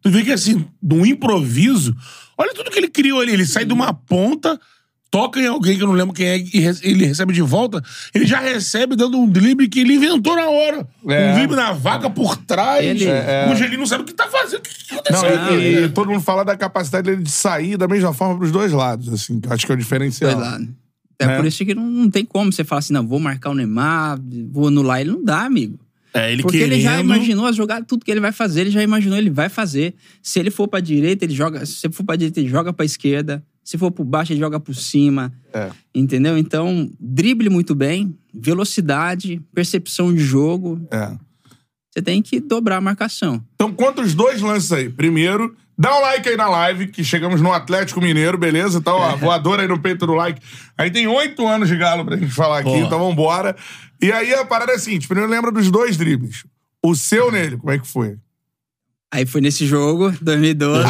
tu 0.03 0.11
vê 0.11 0.23
que 0.25 0.33
assim, 0.33 0.65
de 0.83 0.95
um 0.95 1.05
improviso, 1.05 1.95
olha 2.39 2.55
tudo 2.55 2.71
que 2.71 2.79
ele 2.79 2.89
criou 2.89 3.21
ali. 3.21 3.33
Ele 3.33 3.45
sai 3.47 3.65
de 3.65 3.73
uma 3.73 3.93
ponta, 3.93 4.59
toca 5.11 5.41
em 5.41 5.47
alguém 5.47 5.77
que 5.77 5.83
eu 5.83 5.87
não 5.87 5.95
lembro 5.95 6.13
quem 6.15 6.27
é, 6.27 6.37
e 6.39 6.61
re- 6.61 6.79
ele 6.83 7.07
recebe 7.07 7.33
de 7.33 7.41
volta, 7.43 7.83
ele 8.15 8.27
já 8.27 8.39
recebe 8.41 8.97
dando 8.97 9.19
um 9.19 9.29
drible 9.29 9.69
que 9.69 9.81
ele 9.81 9.95
inventou 9.95 10.35
na 10.37 10.49
hora. 10.49 10.87
É. 11.09 11.31
Um 11.31 11.35
drible 11.37 11.57
na 11.57 11.73
vaca 11.73 12.11
por 12.11 12.37
trás. 12.37 12.85
Ele- 12.85 13.07
O 13.07 13.53
Angelino 13.53 13.79
não 13.79 13.87
sabe 13.87 14.03
o 14.03 14.07
que 14.07 14.13
tá 14.15 14.27
fazendo. 14.29 14.59
O 14.61 14.63
que 14.63 14.85
que 15.03 15.13
Não, 15.13 15.21
aconteceu? 15.21 15.61
e, 15.61 15.85
e 15.85 15.89
todo 15.89 16.11
mundo 16.11 16.21
fala 16.23 16.45
da 16.45 16.57
capacidade 16.57 17.09
dele 17.11 17.23
de 17.23 17.31
sair 17.31 17.77
da 17.77 17.89
mesma 17.89 18.13
forma 18.13 18.37
pros 18.39 18.51
dois 18.53 18.73
lados, 18.73 19.09
assim. 19.13 19.41
que 19.41 19.49
eu 19.49 19.53
Acho 19.53 19.65
que 19.67 19.73
é 19.73 19.75
o 19.75 19.79
diferencial. 19.79 20.33
Dois 20.35 20.47
lados. 20.47 20.69
É 21.19 21.27
Né? 21.27 21.37
por 21.39 21.47
isso 21.47 21.65
que 21.65 21.75
não, 21.75 21.85
não 21.87 22.11
tem 22.11 22.25
como 22.27 22.53
você 22.53 22.63
falar 22.63 22.81
assim, 22.81 22.93
não, 22.93 23.07
vou 23.07 23.19
marcar 23.19 23.49
o 23.51 23.55
Neymar, 23.55 24.19
vou 24.53 24.69
anular 24.69 25.01
ele. 25.01 25.11
Não 25.13 25.25
dá, 25.25 25.45
amigo. 25.47 25.79
É, 26.13 26.33
ele 26.33 26.43
Porque 26.43 26.57
ele 26.59 26.81
já 26.81 26.99
imaginou 27.01 27.47
as 27.47 27.57
jogadas, 27.57 27.87
tudo 27.87 28.05
que 28.05 28.11
ele 28.11 28.21
vai 28.21 28.33
fazer, 28.33 28.63
ele 28.63 28.71
já 28.71 28.83
imaginou, 28.83 29.17
ele 29.19 29.31
vai 29.31 29.49
fazer. 29.49 29.95
Se 30.23 30.39
ele 30.39 30.51
for 30.51 30.67
pra 30.69 30.81
direita, 30.81 31.25
ele 31.25 31.35
joga. 31.35 31.65
Se 31.65 31.89
for 31.91 32.05
pra 32.05 32.17
direita, 32.17 32.41
ele 32.41 32.49
joga 32.49 32.73
pra 32.73 32.85
esquerda. 32.87 33.43
Se 33.67 33.77
for 33.77 33.91
por 33.91 34.05
baixo, 34.05 34.33
ele 34.33 34.39
joga 34.39 34.61
por 34.61 34.77
cima. 34.77 35.33
É. 35.53 35.71
Entendeu? 35.93 36.39
Então, 36.39 36.89
drible 37.01 37.51
muito 37.51 37.75
bem, 37.75 38.17
velocidade, 38.33 39.43
percepção 39.53 40.15
de 40.15 40.21
jogo. 40.21 40.87
É. 40.89 41.17
Você 41.91 42.01
tem 42.01 42.23
que 42.23 42.39
dobrar 42.39 42.77
a 42.77 42.81
marcação. 42.81 43.45
Então, 43.57 43.73
conta 43.73 44.03
os 44.03 44.15
dois 44.15 44.41
lances 44.41 44.71
aí. 44.71 44.89
Primeiro, 44.89 45.57
dá 45.77 45.99
um 45.99 46.01
like 46.01 46.29
aí 46.29 46.37
na 46.37 46.49
live, 46.49 46.87
que 46.87 47.03
chegamos 47.03 47.41
no 47.41 47.53
Atlético 47.53 48.01
Mineiro, 48.01 48.39
beleza? 48.39 48.79
Então, 48.79 48.95
ó, 48.95 49.17
voador 49.17 49.59
aí 49.59 49.67
no 49.67 49.81
peito 49.81 50.07
do 50.07 50.15
like. 50.15 50.41
Aí 50.79 50.89
tem 50.89 51.09
oito 51.09 51.45
anos 51.45 51.69
de 51.69 51.77
galo 51.77 52.05
pra 52.05 52.17
gente 52.17 52.33
falar 52.33 52.61
aqui, 52.61 52.69
Boa. 52.69 52.87
então 52.87 53.01
vambora. 53.01 53.57
E 54.01 54.13
aí 54.13 54.33
a 54.33 54.45
parada 54.45 54.71
é 54.71 54.77
a 54.77 54.79
seguinte: 54.79 55.09
primeiro 55.09 55.29
lembra 55.29 55.51
dos 55.51 55.73
dois 55.73 55.97
dribles. 55.97 56.45
O 56.81 56.95
seu 56.95 57.33
nele, 57.33 57.57
como 57.57 57.73
é 57.73 57.81
que 57.81 57.89
foi? 57.89 58.17
Aí 59.11 59.27
foi 59.27 59.41
nesse 59.41 59.67
jogo, 59.67 60.13
2012. 60.23 60.87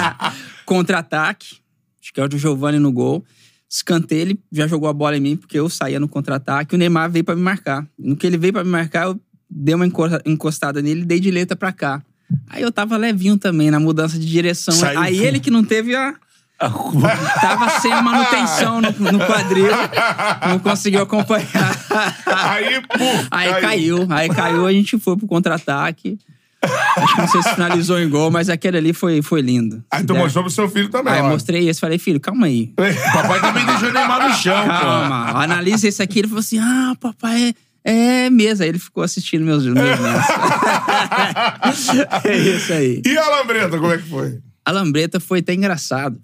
Contra-ataque. 0.64 1.65
Acho 2.06 2.12
que 2.12 2.20
é 2.20 2.24
o 2.24 2.28
do 2.28 2.38
Giovanni 2.38 2.78
no 2.78 2.92
gol. 2.92 3.24
Escanteio, 3.68 4.20
ele 4.22 4.38
já 4.52 4.68
jogou 4.68 4.88
a 4.88 4.92
bola 4.92 5.16
em 5.16 5.20
mim, 5.20 5.36
porque 5.36 5.58
eu 5.58 5.68
saía 5.68 5.98
no 5.98 6.06
contra-ataque. 6.08 6.76
O 6.76 6.78
Neymar 6.78 7.10
veio 7.10 7.24
pra 7.24 7.34
me 7.34 7.42
marcar. 7.42 7.84
No 7.98 8.14
que 8.14 8.24
ele 8.24 8.38
veio 8.38 8.52
pra 8.52 8.62
me 8.62 8.70
marcar, 8.70 9.06
eu 9.06 9.20
dei 9.50 9.74
uma 9.74 9.84
enco- 9.84 10.04
encostada 10.24 10.80
nele 10.80 11.00
e 11.00 11.04
dei 11.04 11.18
de 11.18 11.32
letra 11.32 11.56
pra 11.56 11.72
cá. 11.72 12.00
Aí 12.48 12.62
eu 12.62 12.70
tava 12.70 12.96
levinho 12.96 13.36
também 13.36 13.72
na 13.72 13.80
mudança 13.80 14.16
de 14.20 14.24
direção. 14.24 14.72
Saiu 14.72 15.00
Aí 15.00 15.18
ele 15.18 15.40
que 15.40 15.50
não 15.50 15.64
teve 15.64 15.96
a. 15.96 16.14
Tava 17.40 17.80
sem 17.80 17.92
a 17.92 18.00
manutenção 18.00 18.80
no, 18.80 18.90
no 19.12 19.18
quadril. 19.26 19.66
Não 20.48 20.58
conseguiu 20.60 21.02
acompanhar. 21.02 21.76
Aí, 22.24 22.80
pum, 22.80 23.26
Aí 23.30 23.60
caiu. 23.60 24.06
Aí 24.08 24.28
caiu, 24.30 24.64
a 24.66 24.72
gente 24.72 24.96
foi 24.98 25.16
pro 25.16 25.26
contra-ataque. 25.26 26.18
Acho 26.96 27.14
que 27.14 27.20
não 27.20 27.28
sei 27.28 27.42
se 27.42 27.50
finalizou 27.54 27.98
em 28.00 28.08
gol, 28.08 28.30
mas 28.30 28.48
aquele 28.48 28.78
ali 28.78 28.92
foi, 28.92 29.22
foi 29.22 29.40
lindo. 29.40 29.82
Aí 29.90 30.04
tu 30.04 30.08
Se 30.08 30.12
der- 30.14 30.18
mostrou 30.22 30.44
pro 30.44 30.52
seu 30.52 30.68
filho 30.68 30.88
também, 30.88 31.14
Aí 31.14 31.20
ó. 31.22 31.28
mostrei 31.30 31.68
esse, 31.68 31.80
falei, 31.80 31.98
filho, 31.98 32.20
calma 32.20 32.46
aí. 32.46 32.72
O 32.72 32.76
papai 33.12 33.40
também 33.40 33.64
deixou 33.66 33.88
o 33.88 33.92
Neymar 33.92 34.28
no 34.28 34.34
chão, 34.34 34.62
pô. 34.62 34.68
Calma, 34.68 35.42
analisa 35.44 35.88
esse 35.88 36.02
aqui. 36.02 36.20
Ele 36.20 36.28
falou 36.28 36.40
assim: 36.40 36.58
ah, 36.58 36.94
papai, 37.00 37.54
é, 37.84 38.26
é 38.26 38.30
mesmo. 38.30 38.62
Aí 38.62 38.68
ele 38.70 38.78
ficou 38.78 39.02
assistindo 39.02 39.44
meus, 39.44 39.64
meus 39.64 39.76
é 42.24 42.36
isso 42.36 42.72
aí. 42.72 43.02
E 43.04 43.18
a 43.18 43.28
Lambreta, 43.28 43.78
como 43.78 43.92
é 43.92 43.98
que 43.98 44.08
foi? 44.08 44.38
A 44.64 44.70
Lambreta 44.72 45.20
foi 45.20 45.40
até 45.40 45.54
engraçado. 45.54 46.18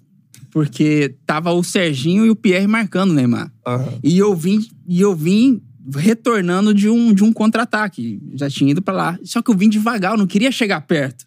Porque 0.51 1.15
tava 1.25 1.51
o 1.51 1.63
Serginho 1.63 2.27
e 2.27 2.29
o 2.29 2.35
Pierre 2.35 2.67
marcando 2.67 3.09
o 3.09 3.13
Neymar. 3.13 3.51
Aham. 3.65 3.87
E 4.03 4.19
eu 4.19 4.35
vim, 4.35 4.59
e 4.87 5.01
eu 5.01 5.15
vim 5.15 5.59
retornando 5.95 6.73
de 6.73 6.89
um, 6.89 7.13
de 7.13 7.23
um 7.23 7.33
contra-ataque. 7.33 8.21
Já 8.35 8.49
tinha 8.49 8.71
ido 8.71 8.81
pra 8.81 8.93
lá. 8.93 9.19
Só 9.23 9.41
que 9.41 9.51
eu 9.51 9.57
vim 9.57 9.69
devagar, 9.69 10.13
eu 10.13 10.17
não 10.17 10.27
queria 10.27 10.51
chegar 10.51 10.81
perto. 10.81 11.25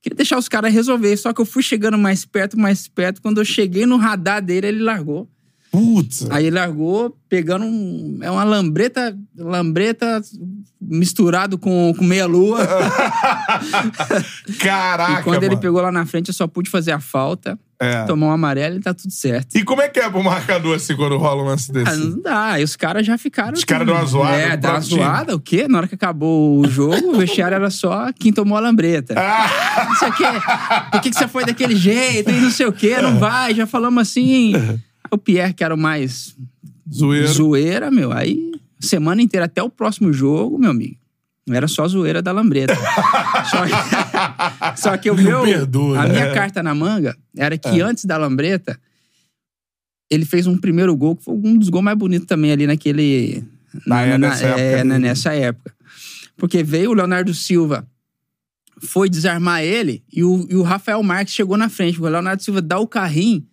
Queria 0.00 0.16
deixar 0.16 0.38
os 0.38 0.48
caras 0.48 0.72
resolver. 0.72 1.16
Só 1.16 1.32
que 1.32 1.40
eu 1.40 1.46
fui 1.46 1.62
chegando 1.62 1.98
mais 1.98 2.24
perto, 2.24 2.58
mais 2.58 2.86
perto. 2.86 3.20
Quando 3.20 3.38
eu 3.38 3.44
cheguei 3.44 3.86
no 3.86 3.96
radar 3.96 4.42
dele, 4.42 4.68
ele 4.68 4.82
largou. 4.82 5.28
Putz. 5.70 6.26
Aí 6.30 6.46
ele 6.46 6.56
largou 6.56 7.16
pegando 7.28 7.64
um. 7.64 8.18
É 8.22 8.30
uma 8.30 8.44
lambreta. 8.44 9.18
Lambreta 9.36 10.22
misturado 10.80 11.58
com, 11.58 11.92
com 11.96 12.04
meia-lua. 12.04 12.60
Caraca, 14.60 15.20
e 15.20 15.24
quando 15.24 15.42
ele 15.42 15.50
mano. 15.50 15.60
pegou 15.60 15.82
lá 15.82 15.92
na 15.92 16.06
frente, 16.06 16.28
eu 16.28 16.34
só 16.34 16.46
pude 16.46 16.70
fazer 16.70 16.92
a 16.92 17.00
falta, 17.00 17.58
É. 17.80 18.02
tomar 18.06 18.26
um 18.26 18.30
amarelo 18.32 18.76
e 18.76 18.80
tá 18.80 18.92
tudo 18.92 19.12
certo. 19.12 19.56
E 19.56 19.62
como 19.62 19.80
é 19.80 19.88
que 19.88 20.00
é 20.00 20.10
pro 20.10 20.22
marcador 20.22 20.74
assim 20.74 20.96
quando 20.96 21.16
rola 21.16 21.42
um 21.42 21.46
lance 21.46 21.70
desse? 21.70 21.92
Ah, 21.92 21.96
não 21.96 22.20
dá. 22.20 22.50
Aí 22.52 22.64
os 22.64 22.74
caras 22.74 23.06
já 23.06 23.16
ficaram. 23.16 23.52
Os 23.54 23.62
caras 23.64 23.86
dão 23.86 23.94
uma 23.94 24.04
zoada 24.04 24.36
É, 24.36 24.56
dá 24.56 24.70
uma 24.72 24.80
zoada. 24.80 25.36
O 25.36 25.40
quê? 25.40 25.68
Na 25.68 25.78
hora 25.78 25.86
que 25.88 25.94
acabou 25.94 26.58
o 26.58 26.68
jogo, 26.68 27.12
o 27.12 27.16
vestiário 27.18 27.54
era 27.54 27.70
só 27.70 28.12
quem 28.12 28.32
tomou 28.32 28.58
a 28.58 28.60
lambreta. 28.60 29.14
Ah. 29.16 29.84
Não 29.88 29.94
sei 29.94 30.08
o 30.08 30.12
quê. 30.12 30.24
Por 30.90 31.00
que, 31.02 31.10
que 31.10 31.16
você 31.16 31.28
foi 31.28 31.44
daquele 31.44 31.76
jeito? 31.76 32.30
E 32.30 32.40
não 32.40 32.50
sei 32.50 32.66
o 32.66 32.72
quê, 32.72 33.00
não 33.00 33.18
vai. 33.18 33.54
Já 33.54 33.66
falamos 33.66 34.02
assim. 34.02 34.52
O 35.10 35.16
Pierre, 35.16 35.54
que 35.54 35.62
era 35.62 35.74
o 35.74 35.78
mais 35.78 36.34
Zoeiro. 36.92 37.28
zoeira, 37.28 37.90
meu. 37.90 38.12
Aí, 38.12 38.50
semana 38.80 39.22
inteira, 39.22 39.46
até 39.46 39.62
o 39.62 39.70
próximo 39.70 40.12
jogo, 40.12 40.58
meu 40.58 40.70
amigo. 40.70 40.96
Era 41.56 41.68
só 41.68 41.86
zoeira 41.88 42.20
da 42.22 42.32
lambreta. 42.32 42.74
só, 43.50 43.64
que, 43.66 44.80
só 44.80 44.96
que 44.96 45.10
o 45.10 45.16
meu. 45.16 45.42
perdoa, 45.42 46.00
a 46.00 46.06
né? 46.06 46.12
minha 46.12 46.32
carta 46.32 46.62
na 46.62 46.74
manga 46.74 47.16
era 47.36 47.54
É. 47.54 47.58
que 47.58 47.80
antes 47.80 48.04
da 48.04 48.16
lambreta, 48.16 48.78
ele 50.10 50.24
fez 50.24 50.46
um 50.46 50.56
primeiro 50.56 50.96
gol, 50.96 51.16
que 51.16 51.24
foi 51.24 51.34
um 51.34 51.56
dos 51.56 51.68
gols 51.68 51.84
mais 51.84 51.96
bonitos 51.98 52.26
também 52.26 52.50
ali 52.52 52.66
naquele. 52.66 53.44
Na- 53.86 54.02
é, 54.02 54.16
nessa 54.18 54.46
época 54.46 54.60
é, 54.60 54.80
ali. 54.80 54.88
né, 54.88 54.98
nessa 54.98 55.32
época. 55.34 55.74
Porque 56.36 56.62
veio 56.62 56.90
o 56.90 56.94
Leonardo 56.94 57.34
Silva, 57.34 57.86
foi 58.80 59.08
desarmar 59.10 59.62
ele, 59.62 60.02
e 60.12 60.22
o, 60.24 60.46
e 60.48 60.56
o 60.56 60.62
Rafael 60.62 61.02
Marques 61.02 61.34
chegou 61.34 61.56
na 61.56 61.68
frente. 61.68 62.00
O 62.00 62.08
Leonardo 62.08 62.42
Silva 62.42 62.62
dá 62.62 62.78
o 62.78 62.86
carrinho 62.86 63.44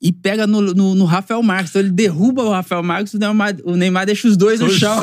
e 0.00 0.12
pega 0.12 0.46
no, 0.46 0.60
no, 0.60 0.94
no 0.94 1.04
Rafael 1.04 1.42
Marques. 1.42 1.70
Então 1.70 1.82
ele 1.82 1.90
derruba 1.90 2.44
o 2.44 2.50
Rafael 2.52 2.82
Marques, 2.82 3.12
o 3.14 3.18
Neymar, 3.18 3.56
o 3.64 3.74
Neymar 3.74 4.06
deixa 4.06 4.28
os 4.28 4.36
dois 4.36 4.60
no 4.60 4.70
chão. 4.70 4.96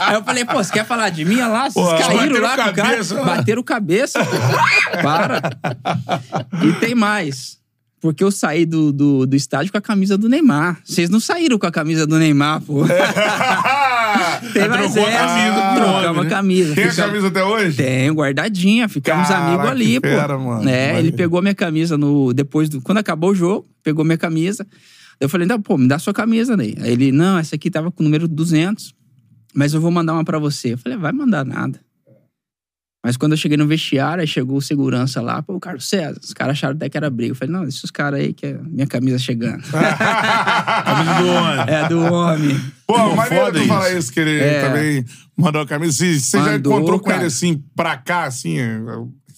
Aí 0.00 0.14
eu 0.14 0.22
falei, 0.24 0.44
pô, 0.44 0.54
você 0.62 0.72
quer 0.72 0.84
falar 0.86 1.10
de 1.10 1.24
mim? 1.24 1.36
Olha 1.36 1.48
lá, 1.48 1.70
vocês 1.70 1.84
Pô, 1.86 1.96
caíram 1.96 2.40
lá 2.40 2.56
com 2.56 2.70
o 2.70 2.74
cara. 2.74 3.02
né? 3.02 3.24
Bateram 3.24 3.62
cabeça. 3.62 4.24
pô. 4.24 4.30
Para. 5.02 5.40
E 6.62 6.72
tem 6.74 6.94
mais. 6.94 7.58
Porque 8.00 8.22
eu 8.22 8.30
saí 8.30 8.66
do, 8.66 8.92
do, 8.92 9.26
do 9.26 9.34
estádio 9.34 9.72
com 9.72 9.78
a 9.78 9.80
camisa 9.80 10.18
do 10.18 10.28
Neymar. 10.28 10.78
Vocês 10.84 11.08
não 11.08 11.18
saíram 11.18 11.58
com 11.58 11.66
a 11.66 11.70
camisa 11.72 12.06
do 12.06 12.18
Neymar, 12.18 12.60
pô. 12.60 12.82
Tem 14.52 14.68
mais 14.68 14.94
a 14.96 15.00
essa. 15.00 15.72
o 15.72 15.74
Trocamos 15.76 16.20
a 16.20 16.24
né? 16.24 16.30
camisa. 16.30 16.74
Tem 16.74 16.84
a 16.84 16.90
Ficamos- 16.90 17.10
camisa 17.10 17.28
até 17.28 17.44
hoje? 17.44 17.76
Tenho, 17.78 18.14
guardadinha. 18.14 18.88
Ficamos 18.90 19.26
Caraca, 19.28 19.46
amigos 19.48 19.70
ali, 19.70 20.00
pô. 20.00 20.08
fera, 20.08 20.38
mano. 20.38 20.68
É, 20.68 20.98
ele 20.98 21.12
pegou 21.12 21.40
minha 21.40 21.54
camisa 21.54 21.96
no. 21.96 22.32
Depois 22.34 22.68
do. 22.68 22.80
Quando 22.82 22.98
acabou 22.98 23.30
o 23.30 23.34
jogo, 23.34 23.66
pegou 23.82 24.04
minha 24.04 24.18
camisa. 24.18 24.66
Eu 25.18 25.28
falei, 25.28 25.46
não, 25.46 25.60
pô, 25.60 25.78
me 25.78 25.88
dá 25.88 25.98
sua 25.98 26.12
camisa, 26.12 26.56
Ney. 26.56 26.76
Aí 26.82 26.92
ele, 26.92 27.10
não, 27.12 27.38
essa 27.38 27.54
aqui 27.54 27.70
tava 27.70 27.90
com 27.90 28.02
o 28.02 28.04
número 28.04 28.26
200, 28.28 28.92
mas 29.54 29.74
eu 29.74 29.80
vou 29.80 29.90
mandar 29.90 30.12
uma 30.14 30.24
pra 30.24 30.38
você. 30.38 30.74
Eu 30.74 30.78
falei, 30.78 30.98
vai 30.98 31.12
mandar 31.12 31.44
nada. 31.44 31.80
Mas 33.06 33.18
quando 33.18 33.32
eu 33.32 33.36
cheguei 33.38 33.58
no 33.58 33.66
vestiário, 33.66 34.22
aí 34.22 34.26
chegou 34.26 34.56
o 34.56 34.62
segurança 34.62 35.20
lá, 35.20 35.42
pô, 35.42 35.60
Carlos 35.60 35.86
César, 35.86 36.18
os 36.22 36.32
caras 36.32 36.52
acharam 36.52 36.74
até 36.74 36.88
que 36.88 36.96
era 36.96 37.10
briga. 37.10 37.32
Eu 37.32 37.36
falei, 37.36 37.52
não, 37.52 37.62
deixa 37.64 37.84
os 37.84 37.90
caras 37.90 38.18
aí 38.18 38.32
que 38.32 38.46
é 38.46 38.54
minha 38.54 38.86
camisa 38.86 39.18
chegando. 39.18 39.62
Camisa 39.68 41.14
do 41.20 41.28
homem. 41.28 41.74
é 41.74 41.88
do 41.88 42.00
homem. 42.00 42.60
Pô, 42.86 42.94
Pô, 42.94 43.14
maneiro 43.14 43.44
foda 43.46 43.60
tu 43.60 43.66
falar 43.66 43.88
isso. 43.90 43.98
isso, 43.98 44.12
que 44.12 44.20
ele 44.20 44.38
É. 44.40 44.60
também 44.62 45.04
mandou 45.36 45.60
a 45.60 45.66
camisa. 45.66 45.92
Você 45.92 46.18
você 46.18 46.38
já 46.38 46.44
Mandou, 46.52 46.72
encontrou 46.72 46.98
com 46.98 47.06
cara. 47.06 47.18
ele 47.18 47.26
assim, 47.26 47.62
pra 47.76 47.96
cá, 47.98 48.24
assim? 48.24 48.56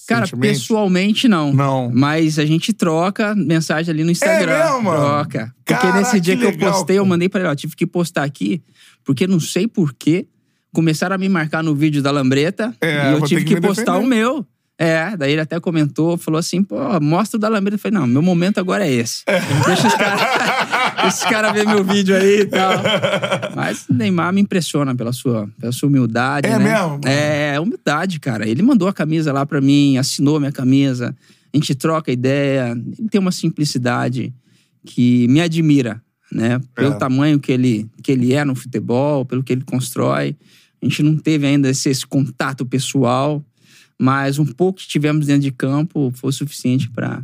Cara, 0.06 0.28
pessoalmente 0.40 1.26
não. 1.26 1.52
Não. 1.52 1.90
Mas 1.92 2.38
a 2.38 2.44
gente 2.46 2.72
troca 2.72 3.34
mensagem 3.34 3.92
ali 3.92 4.04
no 4.04 4.12
Instagram. 4.12 4.62
mesmo, 4.64 4.82
mano? 4.84 4.96
Troca. 5.04 5.52
Porque 5.64 5.74
Caraca, 5.80 5.98
nesse 5.98 6.20
dia 6.20 6.34
que 6.36 6.42
que, 6.42 6.46
eu 6.46 6.50
legal, 6.52 6.72
postei, 6.72 6.98
eu 6.98 7.04
mandei 7.04 7.28
pra 7.28 7.40
ele, 7.40 7.48
ó, 7.48 7.54
tive 7.56 7.74
que 7.74 7.84
postar 7.86 8.22
aqui, 8.22 8.62
porque 9.06 9.26
não 9.26 9.40
sei 9.40 9.66
porquê, 9.66 10.26
começaram 10.74 11.14
a 11.14 11.18
me 11.18 11.28
marcar 11.28 11.62
no 11.62 11.74
vídeo 11.74 12.02
da 12.02 12.10
Lambreta 12.10 12.74
É, 12.82 13.10
e 13.10 13.12
eu 13.14 13.22
tive 13.22 13.44
que, 13.44 13.54
que 13.54 13.60
postar 13.62 13.92
defender. 13.92 14.04
o 14.04 14.08
meu. 14.08 14.46
É, 14.78 15.16
daí 15.16 15.32
ele 15.32 15.40
até 15.40 15.58
comentou, 15.58 16.18
falou 16.18 16.38
assim, 16.38 16.62
pô, 16.62 16.76
mostra 17.00 17.38
o 17.38 17.40
da 17.40 17.48
Lambreta. 17.48 17.76
Eu 17.76 17.78
falei, 17.78 17.98
não, 17.98 18.06
meu 18.06 18.20
momento 18.20 18.58
agora 18.58 18.86
é 18.86 18.92
esse. 18.92 19.22
Deixa 19.64 19.86
os 19.88 19.94
caras 19.94 21.24
cara 21.24 21.52
ver 21.52 21.66
meu 21.66 21.82
vídeo 21.82 22.14
aí 22.14 22.40
e 22.40 22.44
tal. 22.44 22.72
Mas 23.54 23.86
o 23.88 23.94
Neymar 23.94 24.34
me 24.34 24.42
impressiona 24.42 24.94
pela 24.94 25.14
sua, 25.14 25.48
pela 25.58 25.72
sua 25.72 25.88
humildade, 25.88 26.46
É 26.46 26.58
né? 26.58 26.64
mesmo? 26.74 27.00
É, 27.06 27.58
humildade, 27.58 28.20
cara. 28.20 28.46
Ele 28.46 28.60
mandou 28.62 28.86
a 28.86 28.92
camisa 28.92 29.32
lá 29.32 29.46
pra 29.46 29.62
mim, 29.62 29.96
assinou 29.96 30.38
minha 30.38 30.52
camisa, 30.52 31.16
a 31.54 31.56
gente 31.56 31.74
troca 31.74 32.12
ideia. 32.12 32.72
Ele 32.98 33.08
tem 33.08 33.18
uma 33.18 33.32
simplicidade 33.32 34.34
que 34.84 35.26
me 35.28 35.40
admira, 35.40 36.02
né? 36.36 36.60
Pelo 36.74 36.92
É. 36.94 36.98
tamanho 36.98 37.40
que 37.40 37.50
ele, 37.50 37.88
que 38.02 38.12
ele 38.12 38.34
é 38.34 38.44
no 38.44 38.54
futebol, 38.54 39.24
pelo 39.24 39.42
que 39.42 39.52
ele 39.52 39.62
constrói. 39.64 40.36
A 40.82 40.84
gente 40.86 41.02
não 41.02 41.16
teve 41.16 41.46
ainda 41.46 41.68
esse, 41.70 41.88
esse 41.88 42.06
contato 42.06 42.64
pessoal, 42.66 43.42
mas 43.98 44.38
um 44.38 44.44
pouco 44.46 44.78
que 44.80 44.86
tivemos 44.86 45.26
dentro 45.26 45.42
de 45.42 45.50
campo 45.50 46.12
foi 46.14 46.30
suficiente 46.32 46.88
pra 46.90 47.22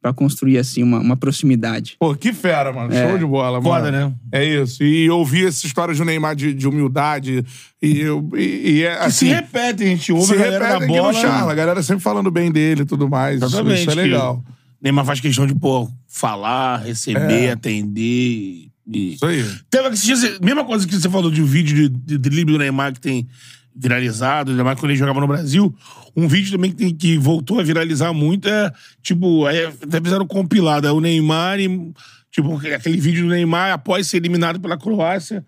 para 0.00 0.12
construir 0.12 0.58
assim 0.58 0.82
uma, 0.82 0.98
uma 0.98 1.16
proximidade. 1.16 1.96
Pô, 1.98 2.14
que 2.14 2.30
fera, 2.34 2.70
mano. 2.74 2.92
É. 2.92 3.08
Show 3.08 3.16
de 3.16 3.24
bola, 3.24 3.58
mano. 3.58 3.62
Foda, 3.74 3.90
né? 3.90 4.12
É 4.30 4.44
isso. 4.44 4.82
E 4.84 5.08
ouvir 5.08 5.46
essa 5.46 5.66
história 5.66 5.94
do 5.94 6.04
Neymar 6.04 6.36
de, 6.36 6.52
de 6.52 6.68
humildade. 6.68 7.42
E, 7.80 8.00
eu- 8.00 8.28
e, 8.36 8.70
e 8.80 8.82
é 8.84 8.96
Que 8.98 9.02
assim. 9.02 9.28
se 9.28 9.32
repete, 9.32 9.82
a 9.82 9.86
gente 9.86 10.12
ouve 10.12 10.26
se 10.26 10.34
a 10.34 10.36
galera 10.36 10.66
repete 10.74 10.80
da 10.80 10.86
bola. 10.86 11.10
no 11.10 11.18
Charla. 11.18 11.52
A 11.52 11.54
galera 11.54 11.82
sempre 11.82 12.02
falando 12.02 12.30
bem 12.30 12.52
dele 12.52 12.82
e 12.82 12.84
tudo 12.84 13.08
mais. 13.08 13.36
Isso, 13.36 13.46
Exatamente. 13.46 13.80
isso 13.80 13.90
é 13.92 13.94
que 13.94 14.00
legal. 14.02 14.44
Neymar 14.84 15.06
faz 15.06 15.18
questão 15.18 15.46
de, 15.46 15.54
pô, 15.54 15.90
falar, 16.06 16.76
receber, 16.76 17.44
É. 17.46 17.52
atender. 17.52 18.68
E... 18.86 19.14
Isso 19.14 19.24
aí. 19.24 19.42
Teve 19.70 19.88
dias, 19.96 20.38
mesma 20.40 20.62
coisa 20.62 20.86
que 20.86 20.94
você 20.94 21.08
falou 21.08 21.30
de 21.30 21.40
um 21.40 21.46
vídeo 21.46 21.88
de, 21.88 21.88
de 21.88 22.18
drible 22.18 22.52
do 22.52 22.58
Neymar 22.58 22.92
que 22.92 23.00
tem 23.00 23.26
viralizado, 23.74 24.50
ainda 24.50 24.62
mais 24.62 24.78
quando 24.78 24.90
ele 24.90 24.98
jogava 24.98 25.20
no 25.20 25.26
Brasil. 25.26 25.74
Um 26.14 26.28
vídeo 26.28 26.52
também 26.52 26.70
que, 26.70 26.76
tem, 26.76 26.94
que 26.94 27.16
voltou 27.16 27.58
a 27.58 27.62
viralizar 27.62 28.12
muito 28.12 28.46
é, 28.46 28.70
tipo, 29.02 29.46
aí 29.46 29.64
até 29.64 30.00
fizeram 30.02 30.26
compilado, 30.26 30.86
é 30.86 30.92
o 30.92 31.00
Neymar 31.00 31.58
e, 31.58 31.92
tipo, 32.30 32.54
aquele 32.74 33.00
vídeo 33.00 33.24
do 33.24 33.30
Neymar 33.30 33.72
após 33.72 34.06
ser 34.06 34.18
eliminado 34.18 34.60
pela 34.60 34.76
Croácia, 34.76 35.44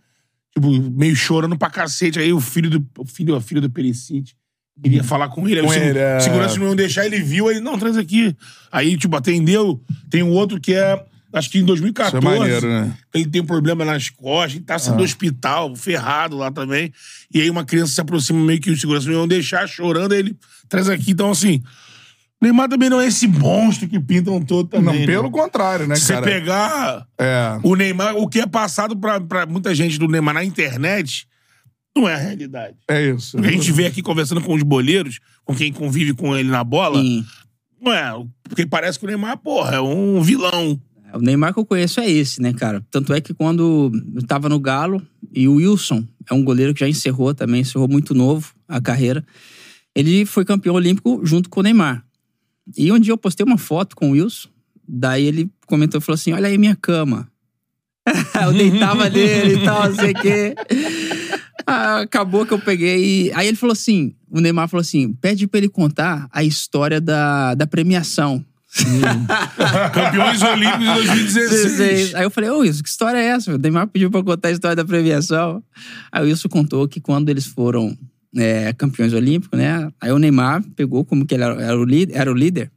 tipo, 0.54 0.70
meio 0.90 1.14
chorando 1.14 1.58
pra 1.58 1.68
cacete. 1.68 2.18
Aí 2.18 2.32
o 2.32 2.40
filho 2.40 2.70
do, 2.70 2.86
o 2.98 3.04
filho, 3.04 3.36
a 3.36 3.40
filha 3.40 3.60
do 3.60 3.68
Perisic 3.68 4.32
queria 4.82 5.02
falar 5.04 5.28
com 5.28 5.48
ele. 5.48 5.60
Aí 5.60 5.62
Com 5.64 5.70
o 5.70 5.72
segu- 5.72 5.86
ele, 5.86 5.98
é. 5.98 6.20
segurança 6.20 6.58
não 6.58 6.68
ia 6.70 6.74
deixar, 6.76 7.06
ele 7.06 7.20
viu, 7.20 7.48
aí, 7.48 7.60
não, 7.60 7.78
traz 7.78 7.96
aqui. 7.96 8.34
Aí, 8.70 8.96
tipo, 8.96 9.16
atendeu. 9.16 9.80
Tem 10.10 10.22
um 10.22 10.30
outro 10.30 10.60
que 10.60 10.74
é, 10.74 11.02
acho 11.32 11.50
que 11.50 11.58
em 11.58 11.64
2014. 11.64 12.18
Isso 12.18 12.34
é 12.34 12.38
maneiro, 12.38 12.68
né? 12.68 12.92
Ele 13.14 13.26
tem 13.26 13.40
um 13.42 13.46
problema 13.46 13.84
nas 13.84 14.08
costas, 14.10 14.54
ele 14.56 14.64
tá 14.64 14.78
saindo 14.78 14.98
do 14.98 15.02
Ah. 15.02 15.04
hospital, 15.06 15.74
ferrado 15.76 16.36
lá 16.36 16.50
também. 16.50 16.92
E 17.32 17.40
aí 17.40 17.48
uma 17.50 17.64
criança 17.64 17.92
se 17.94 18.00
aproxima 18.00 18.38
meio 18.44 18.60
que 18.60 18.70
os 18.70 18.80
seguranças 18.80 19.08
não 19.12 19.26
deixar, 19.26 19.66
chorando, 19.66 20.12
aí 20.12 20.18
ele 20.20 20.36
traz 20.68 20.88
aqui. 20.88 21.10
Então, 21.12 21.30
assim, 21.30 21.62
o 22.40 22.44
Neymar 22.44 22.68
também 22.68 22.90
não 22.90 23.00
é 23.00 23.06
esse 23.06 23.26
monstro 23.26 23.88
que 23.88 23.98
pintam 23.98 24.40
todo 24.42 24.68
também. 24.68 24.84
Não, 24.84 25.00
né? 25.00 25.06
pelo 25.06 25.30
contrário, 25.30 25.86
né, 25.86 25.96
Se 25.96 26.02
você 26.02 26.12
cara? 26.12 26.26
pegar 26.26 27.06
É. 27.18 27.58
o 27.62 27.74
Neymar, 27.74 28.14
o 28.16 28.28
que 28.28 28.40
é 28.40 28.46
passado 28.46 28.94
pra, 28.96 29.18
pra 29.20 29.46
muita 29.46 29.74
gente 29.74 29.98
do 29.98 30.06
Neymar 30.06 30.34
na 30.34 30.44
internet, 30.44 31.26
não 31.96 32.08
é 32.08 32.14
a 32.14 32.18
realidade. 32.18 32.76
É 32.88 33.10
isso. 33.10 33.38
A 33.38 33.50
gente 33.50 33.72
vê 33.72 33.86
aqui 33.86 34.02
conversando 34.02 34.40
com 34.40 34.54
os 34.54 34.62
boleiros, 34.62 35.18
com 35.44 35.54
quem 35.54 35.72
convive 35.72 36.14
com 36.14 36.36
ele 36.36 36.48
na 36.48 36.62
bola, 36.62 37.00
Sim. 37.00 37.24
não 37.80 37.92
é. 37.92 38.26
Porque 38.44 38.66
parece 38.66 38.98
que 38.98 39.04
o 39.04 39.08
Neymar, 39.08 39.38
porra, 39.38 39.76
é 39.76 39.80
um 39.80 40.20
vilão. 40.22 40.80
O 41.12 41.18
Neymar 41.18 41.52
que 41.52 41.60
eu 41.60 41.64
conheço 41.64 42.00
é 42.00 42.10
esse, 42.10 42.42
né, 42.42 42.52
cara? 42.52 42.84
Tanto 42.90 43.12
é 43.12 43.20
que 43.20 43.32
quando 43.32 43.90
eu 44.14 44.26
tava 44.26 44.48
no 44.48 44.60
Galo, 44.60 45.00
e 45.32 45.48
o 45.48 45.54
Wilson 45.54 46.04
é 46.30 46.34
um 46.34 46.44
goleiro 46.44 46.74
que 46.74 46.80
já 46.80 46.88
encerrou 46.88 47.34
também, 47.34 47.60
encerrou 47.62 47.88
muito 47.88 48.14
novo 48.14 48.54
a 48.68 48.80
carreira. 48.80 49.24
Ele 49.94 50.26
foi 50.26 50.44
campeão 50.44 50.74
olímpico 50.74 51.20
junto 51.24 51.48
com 51.48 51.60
o 51.60 51.62
Neymar. 51.62 52.04
E 52.76 52.90
um 52.92 52.98
dia 52.98 53.12
eu 53.12 53.18
postei 53.18 53.46
uma 53.46 53.56
foto 53.56 53.94
com 53.94 54.10
o 54.10 54.12
Wilson, 54.12 54.48
Daí 54.88 55.24
ele 55.24 55.50
comentou 55.66 55.98
e 55.98 56.02
falou 56.02 56.14
assim: 56.14 56.32
Olha 56.32 56.48
aí 56.48 56.56
minha 56.56 56.76
cama. 56.76 57.28
eu 58.40 58.52
deitava 58.52 59.10
nele 59.10 59.56
e 59.56 59.64
tal, 59.64 59.88
não 59.88 59.94
sei 59.96 60.12
o 60.12 60.14
quê. 60.14 60.54
Ah, 61.68 62.02
Acabou 62.02 62.46
que 62.46 62.54
eu 62.54 62.60
peguei. 62.60 63.32
Aí 63.34 63.48
ele 63.48 63.56
falou 63.56 63.72
assim: 63.72 64.14
o 64.30 64.40
Neymar 64.40 64.68
falou 64.68 64.82
assim: 64.82 65.12
pede 65.14 65.48
pra 65.48 65.58
ele 65.58 65.68
contar 65.68 66.28
a 66.30 66.44
história 66.44 67.00
da, 67.00 67.54
da 67.54 67.66
premiação. 67.66 68.44
Campeões 69.92 70.42
Olímpicos 70.42 71.02
de 71.02 71.06
2016. 71.06 72.14
Aí 72.14 72.24
eu 72.24 72.30
falei, 72.30 72.50
ô 72.50 72.58
Wilson, 72.58 72.82
que 72.82 72.88
história 72.88 73.18
é 73.18 73.24
essa? 73.24 73.54
O 73.54 73.58
Neymar 73.58 73.88
pediu 73.88 74.10
pra 74.10 74.22
contar 74.22 74.48
a 74.48 74.52
história 74.52 74.76
da 74.76 74.84
premiação. 74.84 75.62
Aí 76.12 76.22
o 76.22 76.26
Wilson 76.26 76.48
contou 76.48 76.86
que 76.86 77.00
quando 77.00 77.30
eles 77.30 77.46
foram 77.46 77.96
é, 78.36 78.72
campeões 78.74 79.12
olímpicos, 79.12 79.58
né? 79.58 79.90
Aí 80.00 80.12
o 80.12 80.18
Neymar 80.18 80.62
pegou 80.74 81.04
como 81.04 81.24
que 81.24 81.34
ele 81.34 81.44
era, 81.44 81.60
era 81.60 81.78
o 81.78 81.84
líder, 81.84 82.16
era 82.16 82.30
o 82.30 82.34
líder, 82.34 82.70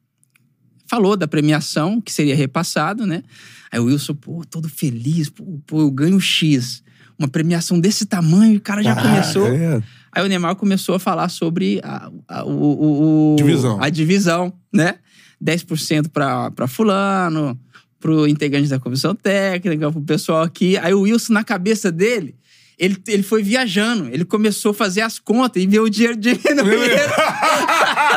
falou 0.88 1.18
da 1.18 1.28
premiação 1.28 2.00
que 2.00 2.12
seria 2.12 2.36
repassado, 2.36 3.06
né? 3.06 3.24
Aí 3.72 3.80
o 3.80 3.86
Wilson, 3.86 4.16
pô, 4.16 4.44
todo 4.50 4.70
feliz, 4.70 5.30
pô, 5.30 5.62
pô 5.68 5.82
eu 5.82 5.92
ganho 5.92 6.20
X. 6.20 6.82
Uma 7.20 7.28
premiação 7.28 7.78
desse 7.80 8.06
tamanho, 8.06 8.58
o 8.58 8.62
cara 8.62 8.82
já 8.82 8.96
começou. 8.96 9.48
é. 9.48 9.84
Aí 10.12 10.24
o 10.24 10.28
Neymar 10.28 10.56
começou 10.56 10.96
a 10.96 11.00
falar 11.00 11.30
sobre 11.30 11.80
a, 11.84 12.10
a- 12.28 12.44
o, 12.46 12.50
o- 12.50 13.34
o- 13.34 13.36
Divisão. 13.36 13.78
a 13.84 13.90
divisão, 13.90 14.54
né? 14.74 14.96
10% 15.44 16.08
pra, 16.10 16.50
pra 16.52 16.68
fulano, 16.68 17.60
pro 18.00 18.28
integrante 18.28 18.70
da 18.70 18.80
comissão 18.80 19.14
técnica, 19.14 19.92
pro 19.92 20.02
pessoal 20.02 20.42
aqui. 20.42 20.78
Aí 20.78 20.94
o 20.94 21.02
Wilson, 21.02 21.34
na 21.34 21.44
cabeça 21.44 21.92
dele, 21.92 22.36
ele, 22.80 22.98
ele 23.08 23.24
foi 23.24 23.44
viajando. 23.44 24.10
Ele 24.12 24.24
começou 24.24 24.72
a 24.72 24.74
fazer 24.74 25.02
as 25.02 25.20
contas 25.20 25.62
e 25.62 25.68
ver 25.68 25.82
o 25.82 25.90
dinheiro 25.90 26.16
diminuindo. 26.18 26.66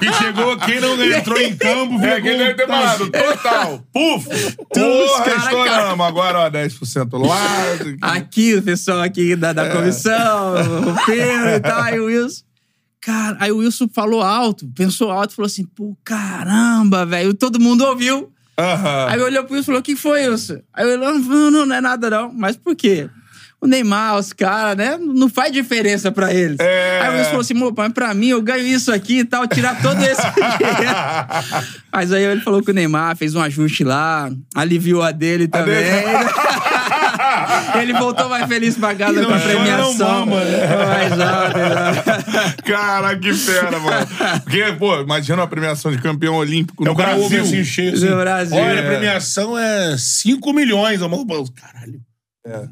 E 0.00 0.12
chegou, 0.14 0.56
quem 0.58 0.80
não 0.80 1.00
entrou 1.04 1.40
em 1.40 1.56
campo, 1.56 1.94
É, 2.04 2.16
ficou... 2.16 2.22
que 2.22 2.28
ele 2.28 2.38
deve 2.38 2.54
ter 2.54 2.66
falado, 2.66 3.10
total. 3.10 3.84
Puf! 3.92 4.26
Porra, 4.72 5.24
cara, 5.24 5.36
estouramos. 5.36 6.06
Agora, 6.06 6.38
ó, 6.40 6.50
10% 6.50 7.26
lá. 7.26 8.14
aqui, 8.14 8.54
o 8.54 8.62
pessoal 8.62 9.00
aqui 9.00 9.36
da, 9.36 9.48
É. 9.50 9.54
da 9.54 9.70
comissão, 9.70 10.54
o 10.54 11.06
Pedro 11.06 11.48
e 11.50 11.60
tal, 11.60 11.80
aí 11.82 12.00
o 12.00 12.06
Wilson. 12.06 12.42
Cara, 13.00 13.36
aí 13.40 13.50
o 13.52 13.58
Wilson 13.58 13.88
falou 13.92 14.22
alto, 14.22 14.66
pensou 14.76 15.10
alto, 15.10 15.34
falou 15.34 15.46
assim: 15.46 15.64
pô, 15.64 15.96
caramba, 16.04 17.04
velho. 17.04 17.34
Todo 17.34 17.58
mundo 17.60 17.84
ouviu. 17.84 18.32
Aham. 18.58 19.06
Aí 19.08 19.20
olhou 19.20 19.44
pro 19.44 19.54
Wilson 19.54 19.62
e 19.62 19.66
falou: 19.66 19.80
o 19.80 19.84
que 19.84 19.96
foi, 19.96 20.28
Wilson? 20.28 20.60
Aí 20.72 20.88
eu 20.88 20.98
não, 20.98 21.18
não, 21.18 21.66
não 21.66 21.76
é 21.76 21.80
nada, 21.80 22.08
não. 22.08 22.32
Mas 22.32 22.56
por 22.56 22.74
quê? 22.76 23.08
O 23.62 23.66
Neymar, 23.68 24.16
os 24.18 24.32
caras, 24.32 24.76
né? 24.76 24.98
Não 25.00 25.28
faz 25.28 25.52
diferença 25.52 26.10
pra 26.10 26.34
eles. 26.34 26.58
É. 26.58 27.00
Aí 27.00 27.10
o 27.10 27.12
Wilson 27.12 27.24
falou 27.26 27.40
assim: 27.42 27.54
"Pô, 27.56 27.72
mas 27.76 27.92
pra 27.92 28.12
mim, 28.12 28.30
eu 28.30 28.42
ganho 28.42 28.66
isso 28.66 28.92
aqui 28.92 29.20
e 29.20 29.24
tal, 29.24 29.46
tirar 29.46 29.80
todo 29.80 30.02
esse 30.02 30.20
dinheiro. 30.34 31.64
Mas 31.92 32.10
aí 32.12 32.24
ele 32.24 32.40
falou 32.40 32.60
que 32.60 32.72
o 32.72 32.74
Neymar 32.74 33.16
fez 33.16 33.36
um 33.36 33.40
ajuste 33.40 33.84
lá, 33.84 34.28
aliviou 34.52 35.00
a 35.00 35.12
dele 35.12 35.46
também. 35.46 35.76
ele 37.80 37.92
voltou 37.94 38.28
mais 38.28 38.46
feliz 38.46 38.76
pra 38.76 38.94
casa 38.94 39.20
Não 39.20 39.28
com 39.28 39.34
a 39.34 39.38
não 39.38 39.44
premiação. 39.44 40.26
mama, 40.26 40.44
né? 40.44 40.66
Né? 41.16 42.54
Cara, 42.66 43.16
que 43.16 43.32
fera, 43.32 43.78
mano. 43.78 44.06
Porque, 44.42 44.72
pô, 44.78 45.00
imagina 45.00 45.38
uma 45.40 45.48
premiação 45.48 45.90
de 45.90 45.98
campeão 45.98 46.34
olímpico 46.34 46.82
É 46.82 46.86
no 46.86 46.92
ouve 46.92 47.02
Brasil. 47.36 47.42
assim, 47.42 47.64
cheio 47.64 47.94
assim. 47.94 48.08
No 48.08 48.16
Brasil. 48.16 48.56
Olha, 48.58 48.80
a 48.80 48.84
É. 48.84 48.88
premiação 48.90 49.58
é 49.58 49.96
5 49.96 50.52
milhões. 50.52 51.00
Caralho. 51.00 52.00
É. 52.46 52.68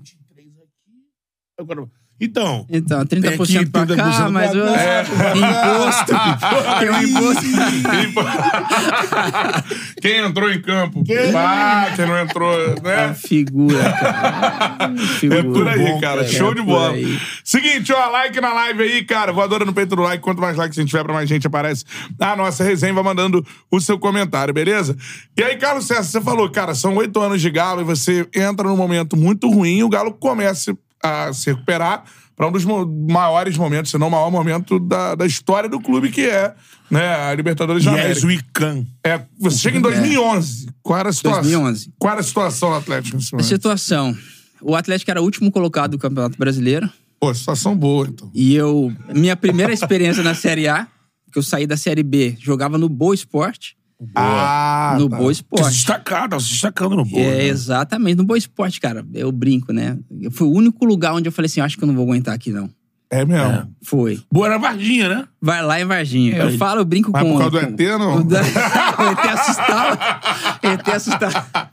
23 1.60 1.60
aqui. 1.60 1.62
Agora, 1.62 1.84
então, 2.22 2.66
Então, 2.68 3.00
30% 3.04 3.08
Tem 3.08 3.18
aqui, 3.30 3.66
pra 3.70 3.86
30% 3.86 3.96
cá, 3.96 4.28
mas 4.30 4.54
o. 4.54 4.58
É. 4.58 5.02
imposto. 5.36 6.12
Tem 6.78 6.90
um 6.90 7.02
imposto. 7.02 7.40
Quem 10.02 10.18
entrou 10.18 10.50
em 10.50 10.60
campo? 10.60 11.02
Ah, 11.34 11.90
quem 11.94 12.06
não 12.06 12.18
entrou, 12.18 12.50
né? 12.82 13.14
Figura, 13.14 13.92
cara. 13.92 14.96
Figura. 15.18 15.40
É 15.40 15.42
por 15.42 15.68
aí, 15.68 15.92
Bom, 15.92 16.00
cara. 16.00 16.22
é 16.22 16.28
Show 16.28 16.54
de 16.54 16.60
por 16.62 16.66
bola. 16.66 16.94
aí. 16.94 17.18
Seguinte, 17.44 17.92
ó, 17.92 18.08
like 18.10 18.40
na 18.40 18.52
live 18.52 18.82
aí, 18.82 19.04
cara. 19.04 19.32
Voadora 19.32 19.64
no 19.64 19.72
peito 19.72 19.94
do 19.96 20.02
like. 20.02 20.22
Quanto 20.22 20.40
mais 20.40 20.56
likes 20.56 20.78
a 20.78 20.80
gente 20.80 20.90
tiver, 20.90 21.04
pra 21.04 21.12
mais 21.12 21.28
gente 21.28 21.46
aparece 21.46 21.84
a 22.18 22.34
nossa 22.36 22.64
resenha. 22.64 22.94
Vai 22.94 23.04
mandando 23.04 23.44
o 23.70 23.80
seu 23.80 23.98
comentário, 23.98 24.52
beleza? 24.54 24.96
E 25.36 25.42
aí, 25.42 25.56
Carlos 25.56 25.86
César, 25.86 26.04
você 26.04 26.20
falou, 26.20 26.48
cara, 26.50 26.74
são 26.74 26.94
oito 26.96 27.20
anos 27.20 27.40
de 27.40 27.50
Galo 27.50 27.80
e 27.80 27.84
você 27.84 28.26
entra 28.34 28.68
num 28.68 28.76
momento 28.76 29.16
muito 29.16 29.48
ruim 29.50 29.78
e 29.78 29.84
o 29.84 29.88
Galo 29.88 30.12
começa 30.12 30.76
a 31.02 31.32
se 31.32 31.50
recuperar 31.50 32.04
para 32.36 32.48
um 32.48 32.52
dos 32.52 32.64
maiores 32.64 33.56
momentos, 33.56 33.90
se 33.90 33.98
não 33.98 34.08
o 34.08 34.10
maior 34.10 34.30
momento 34.30 34.78
da, 34.78 35.14
da 35.14 35.26
história 35.26 35.68
do 35.68 35.78
clube, 35.78 36.10
que 36.10 36.22
é 36.22 36.54
né, 36.90 37.14
a 37.14 37.34
Libertadores 37.34 37.84
da 37.84 37.92
Yes, 37.92 38.24
América. 38.24 38.26
we 38.26 38.38
can. 38.54 38.86
É, 39.04 39.20
você 39.38 39.58
chega 39.58 39.76
em 39.76 39.80
2011. 39.82 40.68
Qual 40.82 40.98
era 40.98 41.10
a 41.10 41.12
situação? 41.12 41.42
2011. 41.42 41.92
Qual 41.98 42.12
era 42.12 42.20
a 42.20 42.24
situação 42.24 42.70
do 42.70 42.76
Atlético 42.76 43.16
nesse 43.16 43.34
A 43.34 43.36
momento? 43.36 43.46
situação. 43.48 44.16
O 44.62 44.74
Atlético 44.74 45.10
era 45.10 45.20
o 45.20 45.24
último 45.24 45.50
colocado 45.50 45.92
do 45.92 45.98
Campeonato 45.98 46.38
Brasileiro. 46.38 46.88
Pô, 47.20 47.32
situação 47.34 47.76
boa, 47.76 48.06
então. 48.08 48.30
E 48.34 48.54
eu. 48.54 48.90
Minha 49.14 49.36
primeira 49.36 49.72
experiência 49.72 50.22
na 50.22 50.34
Série 50.34 50.66
A, 50.66 50.86
que 51.30 51.38
eu 51.38 51.42
saí 51.42 51.66
da 51.66 51.76
Série 51.76 52.02
B, 52.02 52.36
jogava 52.40 52.78
no 52.78 52.88
Boa 52.88 53.14
Esporte. 53.14 53.76
Ah, 54.14 54.96
no 54.98 55.08
tá. 55.08 55.16
Boa 55.18 55.30
Esporte. 55.32 55.70
destacar, 55.70 56.28
tá 56.28 56.40
se 56.40 56.48
destacando 56.50 56.96
no 56.96 57.04
bolo. 57.04 57.22
É, 57.22 57.36
né? 57.36 57.46
exatamente, 57.48 58.16
no 58.16 58.24
Boa 58.24 58.38
Esporte, 58.38 58.80
cara. 58.80 59.04
Eu 59.14 59.30
brinco, 59.30 59.72
né? 59.72 59.98
Foi 60.32 60.46
o 60.46 60.52
único 60.52 60.84
lugar 60.84 61.14
onde 61.14 61.28
eu 61.28 61.32
falei 61.32 61.46
assim: 61.46 61.60
acho 61.60 61.76
que 61.76 61.84
eu 61.84 61.86
não 61.88 61.94
vou 61.94 62.04
aguentar 62.04 62.34
aqui, 62.34 62.50
não. 62.50 62.70
É 63.12 63.24
mesmo. 63.24 63.74
Foi. 63.82 64.22
Boa 64.32 64.46
era 64.46 64.56
Varginha, 64.58 65.08
né? 65.08 65.24
Vai 65.42 65.62
lá 65.64 65.80
em 65.80 65.84
Varginha. 65.84 66.36
eu 66.36 66.46
aí. 66.46 66.56
falo, 66.56 66.80
eu 66.80 66.84
brinco 66.84 67.10
Mas 67.12 67.22
com. 67.24 67.32
por 67.32 67.38
causa 67.40 67.50
do 67.50 67.66
com- 67.76 67.82
ET, 67.82 67.98
não? 67.98 68.16
o 68.20 68.24
da- 68.24 68.40
o 68.40 69.10
ET 69.10 69.28
assustava. 69.38 70.20
ET 70.62 70.88
assustava. 70.88 71.70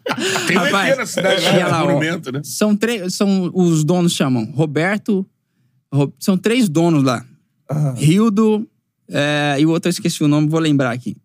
Tem 0.47 0.57
um 0.57 0.61
Rapaz, 0.63 0.89
ET 0.91 0.97
na 0.97 1.05
cidade, 1.05 1.43
né? 1.43 1.65
lá, 1.67 1.84
ó, 1.84 1.88
Monumento, 1.88 2.32
né? 2.32 2.41
São 2.43 2.75
três. 2.75 3.13
São, 3.13 3.51
os 3.53 3.84
donos 3.84 4.13
chamam 4.13 4.45
Roberto. 4.53 5.25
Ro- 5.93 6.11
são 6.19 6.36
três 6.38 6.67
donos 6.67 7.03
lá. 7.03 7.23
Rildo 7.95 8.67
é, 9.09 9.57
e 9.59 9.65
o 9.65 9.69
outro 9.69 9.88
eu 9.89 9.91
esqueci 9.91 10.23
o 10.23 10.28
nome, 10.28 10.49
vou 10.49 10.59
lembrar 10.59 10.91
aqui. 10.91 11.15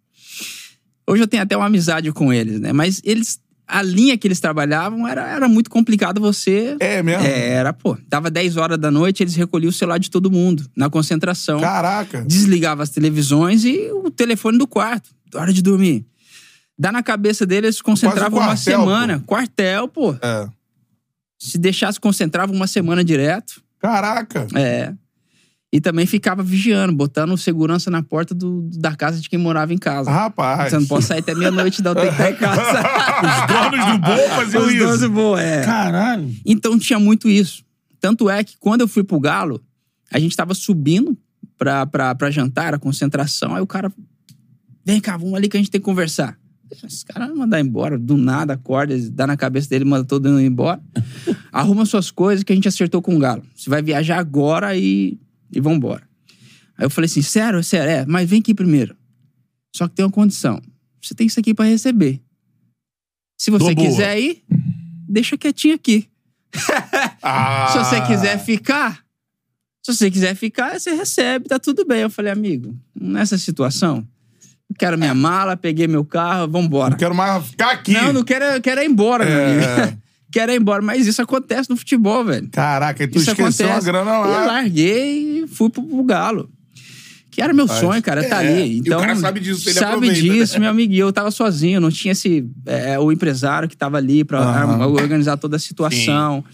Hoje 1.06 1.22
eu 1.22 1.28
tenho 1.28 1.42
até 1.42 1.56
uma 1.56 1.66
amizade 1.66 2.10
com 2.12 2.32
eles, 2.32 2.60
né? 2.60 2.72
Mas 2.72 3.00
eles. 3.04 3.40
A 3.66 3.80
linha 3.80 4.18
que 4.18 4.26
eles 4.26 4.40
trabalhavam 4.40 5.06
era, 5.08 5.26
era 5.26 5.48
muito 5.48 5.70
complicado 5.70 6.20
você. 6.20 6.76
É 6.78 7.02
mesmo? 7.02 7.24
Era, 7.24 7.72
pô. 7.72 7.96
Dava 8.06 8.30
10 8.30 8.56
horas 8.58 8.76
da 8.76 8.90
noite, 8.90 9.22
eles 9.22 9.34
recolhiam 9.34 9.70
o 9.70 9.72
celular 9.72 9.98
de 9.98 10.10
todo 10.10 10.30
mundo, 10.30 10.68
na 10.76 10.90
concentração. 10.90 11.60
Caraca. 11.60 12.22
Desligava 12.22 12.82
as 12.82 12.90
televisões 12.90 13.64
e 13.64 13.90
o 13.92 14.10
telefone 14.10 14.58
do 14.58 14.66
quarto. 14.66 15.10
Hora 15.34 15.52
de 15.52 15.62
dormir. 15.62 16.04
Dá 16.78 16.92
na 16.92 17.02
cabeça 17.02 17.46
deles, 17.46 17.68
eles 17.68 17.80
concentravam 17.80 18.40
uma 18.40 18.48
quartel, 18.48 18.80
semana. 18.80 19.22
Quartel, 19.26 19.88
pô. 19.88 20.14
É. 20.20 20.48
Se 21.38 21.56
deixasse, 21.56 21.98
concentrava 21.98 22.52
uma 22.52 22.66
semana 22.66 23.02
direto. 23.02 23.62
Caraca. 23.78 24.46
É. 24.54 24.92
E 25.72 25.80
também 25.80 26.04
ficava 26.04 26.42
vigiando, 26.42 26.92
botando 26.92 27.34
segurança 27.38 27.90
na 27.90 28.02
porta 28.02 28.34
do, 28.34 28.68
da 28.74 28.94
casa 28.94 29.20
de 29.20 29.28
quem 29.28 29.38
morava 29.38 29.72
em 29.72 29.78
casa. 29.78 30.10
Rapaz. 30.10 30.70
Você 30.70 30.78
não 30.78 30.86
pode 30.86 31.04
sair 31.06 31.20
até 31.20 31.34
meia-noite, 31.34 31.82
não. 31.82 31.94
Tem 31.94 32.04
que 32.04 32.10
estar 32.10 32.30
em 32.30 32.36
casa. 32.36 32.82
Os 33.22 33.46
donos 33.46 33.86
do 33.86 33.98
bolo 33.98 34.28
faziam 34.36 34.66
Os 34.66 34.72
isso. 34.74 34.84
doze 34.84 35.08
boa, 35.08 35.40
é. 35.40 35.64
Caralho. 35.64 36.30
Então 36.44 36.78
tinha 36.78 36.98
muito 36.98 37.26
isso. 37.26 37.64
Tanto 37.98 38.28
é 38.28 38.44
que 38.44 38.54
quando 38.60 38.82
eu 38.82 38.88
fui 38.88 39.02
pro 39.02 39.18
Galo, 39.18 39.62
a 40.12 40.18
gente 40.18 40.36
tava 40.36 40.52
subindo 40.52 41.16
pra, 41.56 41.86
pra, 41.86 42.14
pra 42.14 42.30
jantar, 42.30 42.74
a 42.74 42.78
concentração, 42.78 43.54
aí 43.54 43.62
o 43.62 43.66
cara. 43.66 43.90
Vem 44.84 45.00
cá, 45.00 45.16
vamos 45.16 45.34
ali 45.34 45.48
que 45.48 45.56
a 45.56 45.60
gente 45.60 45.70
tem 45.70 45.80
que 45.80 45.84
conversar. 45.84 46.36
Esse 46.84 47.04
cara 47.04 47.28
vai 47.28 47.36
mandar 47.36 47.60
embora, 47.60 47.98
do 47.98 48.16
nada, 48.16 48.54
acorda, 48.54 48.94
dá 49.10 49.26
na 49.26 49.36
cabeça 49.36 49.68
dele, 49.68 49.84
manda 49.84 50.04
todo 50.04 50.28
mundo 50.28 50.40
embora. 50.40 50.80
Arruma 51.52 51.86
suas 51.86 52.10
coisas 52.10 52.42
que 52.42 52.52
a 52.52 52.54
gente 52.56 52.68
acertou 52.68 53.00
com 53.00 53.14
o 53.14 53.18
Galo. 53.18 53.42
Você 53.54 53.70
vai 53.70 53.80
viajar 53.82 54.18
agora 54.18 54.76
e, 54.76 55.18
e 55.52 55.60
vambora. 55.60 56.02
Aí 56.76 56.86
eu 56.86 56.90
falei 56.90 57.06
assim: 57.06 57.22
sério, 57.22 57.62
sério, 57.62 57.90
é, 57.90 58.06
mas 58.06 58.28
vem 58.28 58.40
aqui 58.40 58.54
primeiro. 58.54 58.96
Só 59.74 59.88
que 59.88 59.94
tem 59.94 60.04
uma 60.04 60.10
condição. 60.10 60.60
Você 61.00 61.14
tem 61.14 61.26
isso 61.26 61.40
aqui 61.40 61.54
pra 61.54 61.64
receber. 61.64 62.20
Se 63.38 63.50
você 63.50 63.74
boa. 63.74 63.86
quiser 63.86 64.18
ir, 64.20 64.44
deixa 65.08 65.36
quietinho 65.36 65.74
aqui. 65.74 66.08
Ah. 67.22 67.68
Se 67.72 67.78
você 67.78 68.00
quiser 68.06 68.38
ficar, 68.38 69.02
se 69.82 69.92
você 69.92 70.10
quiser 70.10 70.36
ficar, 70.36 70.78
você 70.78 70.94
recebe, 70.94 71.48
tá 71.48 71.58
tudo 71.58 71.84
bem. 71.84 72.02
Eu 72.02 72.10
falei, 72.10 72.30
amigo, 72.30 72.72
nessa 72.94 73.36
situação, 73.36 74.06
eu 74.70 74.76
quero 74.78 74.96
minha 74.96 75.12
mala, 75.12 75.56
peguei 75.56 75.88
meu 75.88 76.04
carro, 76.04 76.48
vambora. 76.48 76.90
Não 76.90 76.96
quero 76.96 77.14
mais 77.16 77.44
ficar 77.48 77.72
aqui. 77.72 77.92
Não, 77.92 78.12
não 78.12 78.22
quero, 78.22 78.62
quero 78.62 78.80
ir 78.80 78.86
embora, 78.86 79.24
meu 79.24 79.40
É. 79.40 79.98
Quero 80.32 80.50
ir 80.52 80.56
embora, 80.60 80.82
mas 80.82 81.06
isso 81.06 81.20
acontece 81.22 81.68
no 81.70 81.76
futebol, 81.76 82.24
velho. 82.24 82.48
Caraca, 82.50 83.04
e 83.04 83.06
tu 83.06 83.18
Isso 83.18 83.30
esqueceu 83.30 83.66
acontece. 83.66 83.88
a 83.88 83.92
grana 83.92 84.10
Eu 84.10 84.20
lá. 84.30 84.46
larguei 84.46 85.42
e 85.44 85.46
fui 85.46 85.68
pro, 85.70 85.82
pro 85.82 86.02
Galo. 86.04 86.48
Que 87.30 87.40
era 87.40 87.54
meu 87.54 87.66
sonho, 87.68 88.02
cara, 88.02 88.22
tá 88.28 88.42
É, 88.42 88.48
ali. 88.48 88.72
e 88.72 88.74
o 88.76 88.78
Então, 88.80 89.00
cara 89.00 89.16
sabe 89.16 89.40
disso, 89.40 89.66
ele 89.68 89.78
Sabe 89.78 89.92
aproveita, 89.94 90.20
disso, 90.20 90.54
né? 90.54 90.60
meu 90.60 90.70
amigo. 90.70 90.92
E 90.92 90.98
eu 90.98 91.10
tava 91.12 91.30
sozinho, 91.30 91.80
não 91.80 91.90
tinha 91.90 92.12
esse. 92.12 92.44
é, 92.66 92.98
o 92.98 93.10
empresário 93.12 93.68
que 93.68 93.76
tava 93.76 93.96
ali 93.96 94.22
pra 94.24 94.40
armar- 94.40 94.88
organizar 94.88 95.36
toda 95.38 95.56
a 95.56 95.58
situação. 95.58 96.44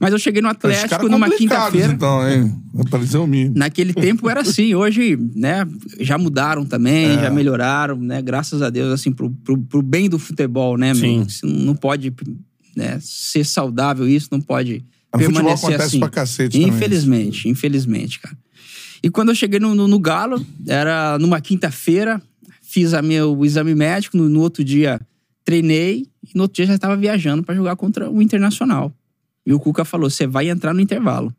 Mas 0.00 0.12
eu 0.12 0.18
cheguei 0.18 0.42
no 0.42 0.48
Atlético 0.48 1.08
numa 1.08 1.30
quinta-feira. 1.30 1.92
então, 1.92 2.28
hein? 2.28 2.52
Apareceu 2.86 3.22
o 3.24 3.26
mínimo. 3.26 3.54
Naquele 3.56 3.94
tempo 3.94 4.28
era 4.28 4.40
assim, 4.42 4.74
hoje, 4.74 5.16
né, 5.34 5.66
já 6.00 6.18
mudaram 6.18 6.66
também, 6.66 7.16
É. 7.16 7.20
já 7.22 7.30
melhoraram, 7.30 7.96
né, 7.96 8.20
graças 8.20 8.60
a 8.60 8.68
Deus, 8.68 8.92
assim, 8.92 9.10
pro, 9.10 9.30
pro, 9.30 9.56
pro 9.58 9.80
bem 9.80 10.10
do 10.10 10.18
futebol, 10.18 10.76
né, 10.76 10.92
Sim. 10.92 11.18
meu? 11.18 11.26
Isso 11.26 11.46
Não 11.46 11.74
pode 11.74 12.12
né, 12.76 12.98
ser 13.00 13.44
saudável 13.44 14.06
isso, 14.08 14.28
não 14.30 14.40
pode 14.40 14.84
No 15.12 15.20
futebol 15.20 15.42
permanecer 15.42 15.80
assim. 15.80 15.98
pra 15.98 16.10
cacete 16.10 16.58
também. 16.58 16.68
Infelizmente, 16.68 17.48
infelizmente, 17.48 18.20
cara. 18.20 18.36
E 19.02 19.10
quando 19.10 19.30
eu 19.30 19.34
cheguei 19.34 19.58
no, 19.58 19.74
no, 19.74 19.88
no 19.88 19.98
Galo, 19.98 20.44
era 20.66 21.18
numa 21.18 21.40
quinta-feira, 21.40 22.20
fiz 22.62 22.92
a 22.92 23.00
meu 23.00 23.44
exame 23.44 23.74
médico, 23.74 24.16
no, 24.16 24.28
no 24.28 24.40
outro 24.40 24.62
dia 24.62 25.00
treinei, 25.44 26.06
e 26.22 26.36
no 26.36 26.42
outro 26.42 26.56
dia 26.56 26.66
já 26.66 26.74
estava 26.74 26.96
viajando 26.96 27.42
para 27.42 27.54
jogar 27.54 27.76
contra 27.76 28.10
o 28.10 28.20
Internacional. 28.20 28.92
E 29.46 29.52
o 29.52 29.60
Cuca 29.60 29.84
falou: 29.84 30.10
você 30.10 30.26
vai 30.26 30.50
entrar 30.50 30.74
no 30.74 30.80
intervalo. 30.80 31.32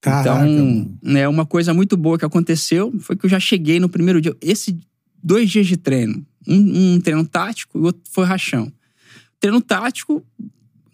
Caraca, 0.00 0.46
Então, 0.46 0.98
né, 1.02 1.28
uma 1.28 1.46
coisa 1.46 1.72
muito 1.72 1.96
boa 1.96 2.18
que 2.18 2.24
aconteceu 2.24 2.92
foi 3.00 3.16
que 3.16 3.26
eu 3.26 3.30
já 3.30 3.38
cheguei 3.40 3.78
no 3.78 3.88
primeiro 3.88 4.20
dia. 4.20 4.34
Esse 4.40 4.78
dois 5.22 5.50
dias 5.50 5.66
de 5.66 5.76
treino, 5.76 6.24
um, 6.46 6.94
um 6.94 7.00
treino 7.00 7.24
tático 7.26 7.78
e 7.78 7.80
o 7.80 7.84
outro 7.84 8.02
foi 8.10 8.24
rachão. 8.24 8.70
Treino 9.44 9.60
tático, 9.60 10.24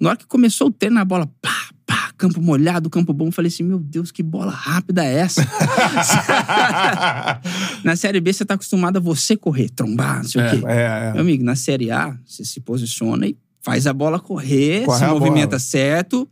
na 0.01 0.09
hora 0.09 0.19
que 0.19 0.27
começou 0.27 0.67
o 0.67 0.73
treino, 0.73 0.99
a 0.99 1.05
bola, 1.05 1.25
pá, 1.41 1.71
pá, 1.87 2.11
campo 2.19 2.43
molhado, 2.43 2.91
campo 2.91 3.13
bom, 3.13 3.31
falei 3.31 3.49
assim: 3.49 3.63
meu 3.63 3.79
Deus, 3.79 4.11
que 4.11 4.25
bola 4.25 4.51
rápida 4.51 5.05
é 5.05 5.19
essa? 5.19 5.47
na 7.85 7.95
Série 7.95 8.21
B, 8.21 8.33
você 8.33 8.45
tá 8.45 8.55
acostumado 8.55 8.97
a 8.97 9.01
você 9.01 9.37
correr, 9.37 9.71
trombar, 9.71 10.17
não 10.17 10.25
sei 10.25 10.45
o 10.45 10.51
quê. 10.51 10.67
É, 10.67 11.11
é. 11.11 11.13
Meu 11.13 11.21
amigo, 11.21 11.45
na 11.45 11.55
Série 11.55 11.93
A, 11.93 12.19
você 12.27 12.45
se 12.45 12.59
posiciona 12.59 13.29
e 13.29 13.39
faz 13.63 13.87
a 13.87 13.93
bola 13.93 14.19
correr, 14.19 14.85
Corre 14.85 14.99
se 14.99 15.07
movimenta 15.07 15.51
bola. 15.51 15.61
certo, 15.61 16.29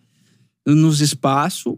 nos 0.67 1.01
espaços. 1.01 1.77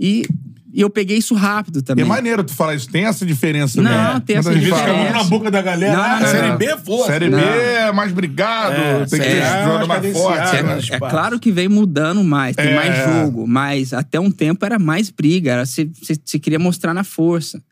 E, 0.00 0.26
e 0.74 0.80
eu 0.80 0.90
peguei 0.90 1.16
isso 1.16 1.34
rápido 1.34 1.78
É 1.78 1.82
também. 1.82 2.04
maneiro 2.04 2.42
tu 2.42 2.52
falar 2.52 2.74
isso. 2.74 2.88
Tem 2.90 3.04
essa 3.04 3.24
diferença 3.24 3.80
Não, 3.80 3.90
mesmo. 3.90 4.20
tem 4.22 4.36
Muita 4.36 4.50
essa 4.50 4.52
gente 4.54 4.64
Fica 4.64 4.76
fala, 4.76 4.88
diferença. 4.88 5.12
muito 5.14 5.24
na 5.24 5.30
boca 5.30 5.50
da 5.50 5.62
galera. 5.62 5.96
Não, 5.96 6.02
ah, 6.02 6.20
não, 6.20 6.26
série 6.28 6.48
não. 6.48 6.56
B 6.58 6.64
é 6.64 6.76
força. 6.76 7.12
Série 7.12 7.28
Não. 7.30 7.38
B 7.38 7.44
é 7.44 7.92
mais 7.92 8.12
brigado, 8.12 8.74
É, 8.74 8.94
tem 8.94 9.04
que 9.04 9.10
Série 9.10 9.24
ter 9.24 9.36
é 9.38 9.86
mais 9.86 10.12
forte. 10.12 10.62
né? 10.62 10.78
É, 10.90 10.94
É 10.96 10.98
claro 10.98 11.38
que 11.38 11.52
vem 11.52 11.68
mudando 11.68 12.24
mais, 12.24 12.56
tem 12.56 12.66
É. 12.66 12.74
mais 12.74 13.22
jogo, 13.22 13.46
mas 13.46 13.92
até 13.92 14.18
um 14.18 14.30
tempo 14.30 14.64
era 14.66 14.78
mais 14.78 15.10
briga, 15.10 15.52
era 15.52 15.64
você, 15.64 15.86
queria 16.40 16.58
mostrar 16.58 16.92
na 16.92 17.04
força. 17.04 17.62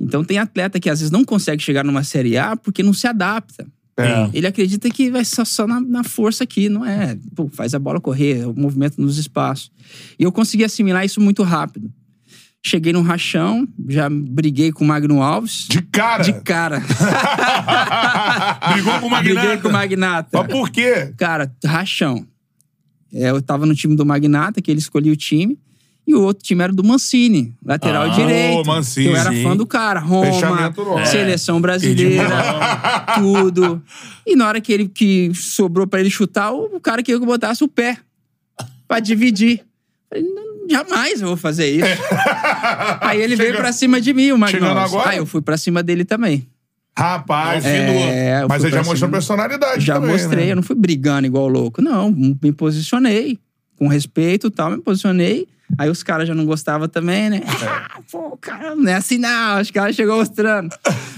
Então 0.00 0.24
tem 0.24 0.38
atleta 0.38 0.80
que 0.80 0.90
às 0.90 0.98
vezes 0.98 1.12
não 1.12 1.24
consegue 1.24 1.62
chegar 1.62 1.84
numa 1.84 2.02
Série 2.02 2.36
A 2.36 2.56
porque 2.56 2.82
não 2.82 2.92
se 2.92 3.06
adapta. 3.06 3.64
É. 3.96 4.30
Ele 4.32 4.46
acredita 4.46 4.88
que 4.90 5.10
vai 5.10 5.24
só, 5.24 5.44
só 5.44 5.66
na, 5.66 5.78
na 5.80 6.02
força 6.02 6.42
aqui, 6.44 6.68
não 6.68 6.84
é? 6.84 7.16
Pô, 7.36 7.48
faz 7.52 7.74
a 7.74 7.78
bola 7.78 8.00
correr, 8.00 8.48
o 8.48 8.54
movimento 8.58 9.00
nos 9.00 9.18
espaços. 9.18 9.70
E 10.18 10.22
eu 10.24 10.32
consegui 10.32 10.64
assimilar 10.64 11.04
isso 11.04 11.20
muito 11.20 11.42
rápido. 11.42 11.90
Cheguei 12.64 12.92
no 12.92 13.02
rachão, 13.02 13.66
já 13.88 14.08
briguei 14.08 14.70
com 14.70 14.84
o 14.84 14.86
Magno 14.86 15.20
Alves. 15.20 15.66
De 15.68 15.82
cara. 15.82 16.22
De 16.22 16.32
cara. 16.42 16.80
Brigou 18.72 19.00
com 19.00 19.06
o 19.06 19.10
Magnata. 19.10 19.40
Briguei 19.40 19.56
com 19.58 19.68
o 19.68 19.72
Magnata. 19.72 20.28
Mas 20.38 20.46
por 20.46 20.70
quê? 20.70 21.12
Cara, 21.16 21.52
rachão. 21.64 22.24
É, 23.12 23.30
eu 23.30 23.42
tava 23.42 23.66
no 23.66 23.74
time 23.74 23.96
do 23.96 24.06
Magnata, 24.06 24.62
que 24.62 24.70
ele 24.70 24.78
escolhia 24.80 25.12
o 25.12 25.16
time. 25.16 25.58
E 26.06 26.14
o 26.14 26.20
outro 26.22 26.42
time 26.44 26.62
era 26.64 26.72
do 26.72 26.82
Mancini, 26.82 27.54
lateral 27.64 28.04
Ah, 28.04 28.08
direito. 28.08 28.66
Mancini, 28.66 29.06
eu 29.06 29.16
era 29.16 29.32
fã 29.42 29.56
do 29.56 29.64
cara. 29.66 30.00
Roma, 30.00 30.26
seleção 31.06 31.60
brasileira, 31.60 32.28
tudo. 33.18 33.80
E 34.26 34.34
na 34.34 34.48
hora 34.48 34.60
que 34.60 34.72
ele 34.72 34.88
que 34.88 35.30
sobrou 35.34 35.86
pra 35.86 36.00
ele 36.00 36.10
chutar, 36.10 36.52
o 36.52 36.80
cara 36.80 37.02
queria 37.04 37.18
que 37.18 37.22
eu 37.24 37.28
botasse 37.28 37.62
o 37.62 37.68
pé 37.68 37.98
pra 38.88 38.98
dividir. 38.98 39.64
Falei, 40.10 40.24
"Não, 40.28 40.41
jamais 40.72 41.20
eu 41.20 41.28
vou 41.28 41.36
fazer 41.36 41.68
isso. 41.70 41.86
Aí 43.00 43.20
ele 43.20 43.36
veio 43.36 43.50
Chega- 43.50 43.62
pra 43.62 43.72
cima 43.72 44.00
de 44.00 44.12
mim, 44.12 44.32
o 44.32 44.38
Magnus. 44.38 44.68
agora? 44.68 45.10
Aí 45.10 45.18
eu 45.18 45.26
fui 45.26 45.40
pra 45.40 45.56
cima 45.56 45.82
dele 45.82 46.04
também. 46.04 46.46
Rapaz, 46.98 47.64
É, 47.64 48.44
mas 48.46 48.62
ele 48.62 48.72
já 48.72 48.78
mostrou 48.78 48.96
cima. 48.96 49.08
personalidade 49.12 49.84
Já 49.84 49.94
também, 49.94 50.10
mostrei, 50.10 50.44
né? 50.46 50.52
eu 50.52 50.56
não 50.56 50.62
fui 50.62 50.76
brigando 50.76 51.26
igual 51.26 51.48
louco. 51.48 51.80
Não, 51.80 52.10
me 52.10 52.52
posicionei. 52.52 53.38
Com 53.76 53.88
respeito 53.88 54.48
e 54.48 54.50
tal, 54.50 54.70
me 54.70 54.78
posicionei. 54.78 55.48
Aí 55.78 55.88
os 55.88 56.02
caras 56.02 56.28
já 56.28 56.34
não 56.34 56.44
gostavam 56.44 56.86
também, 56.86 57.30
né? 57.30 57.40
Ah, 57.66 57.98
pô, 58.12 58.36
cara, 58.38 58.76
não 58.76 58.86
é 58.86 58.94
assim 58.94 59.16
não. 59.16 59.58
Os 59.58 59.70
caras 59.70 59.96
chegou 59.96 60.18
mostrando. 60.18 60.68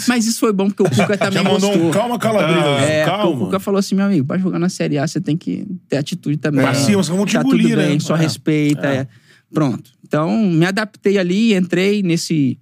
Mas 0.07 0.25
isso 0.27 0.39
foi 0.39 0.53
bom, 0.53 0.71
porque 0.71 0.85
o 0.85 0.89
Cuca 0.89 1.19
também 1.19 1.43
Já 1.43 1.43
mandou 1.43 1.71
gostou. 1.71 1.89
um 1.89 1.91
calma, 1.91 2.19
calabresa. 2.21 2.61
É, 2.85 3.03
porque 3.05 3.17
o 3.17 3.19
calma. 3.23 3.39
Cuca 3.47 3.59
falou 3.59 3.81
assim, 3.81 3.97
meu 3.97 4.07
amigo, 4.07 4.25
pra 4.25 4.39
jogar 4.39 4.61
na 4.61 4.69
Série 4.69 4.97
A, 4.97 5.07
você 5.09 5.21
tem 5.21 5.37
que 5.37 5.67
ter 5.89 5.97
atitude 5.97 6.37
também. 6.37 6.73
Senão 6.75 7.03
vão 7.03 7.27
te 7.27 7.33
tá 7.33 7.43
tudo 7.43 7.57
engolir, 7.57 7.77
bem, 7.77 7.95
né? 7.95 7.99
só 8.01 8.15
É. 8.15 8.21
respeita. 8.21 8.87
é. 8.87 9.09
Pronto. 9.55 9.91
Então, 10.05 10.37
me 10.51 10.67
adaptei 10.67 11.17
ali, 11.17 11.55
entrei 11.55 12.03
nesse... 12.03 12.59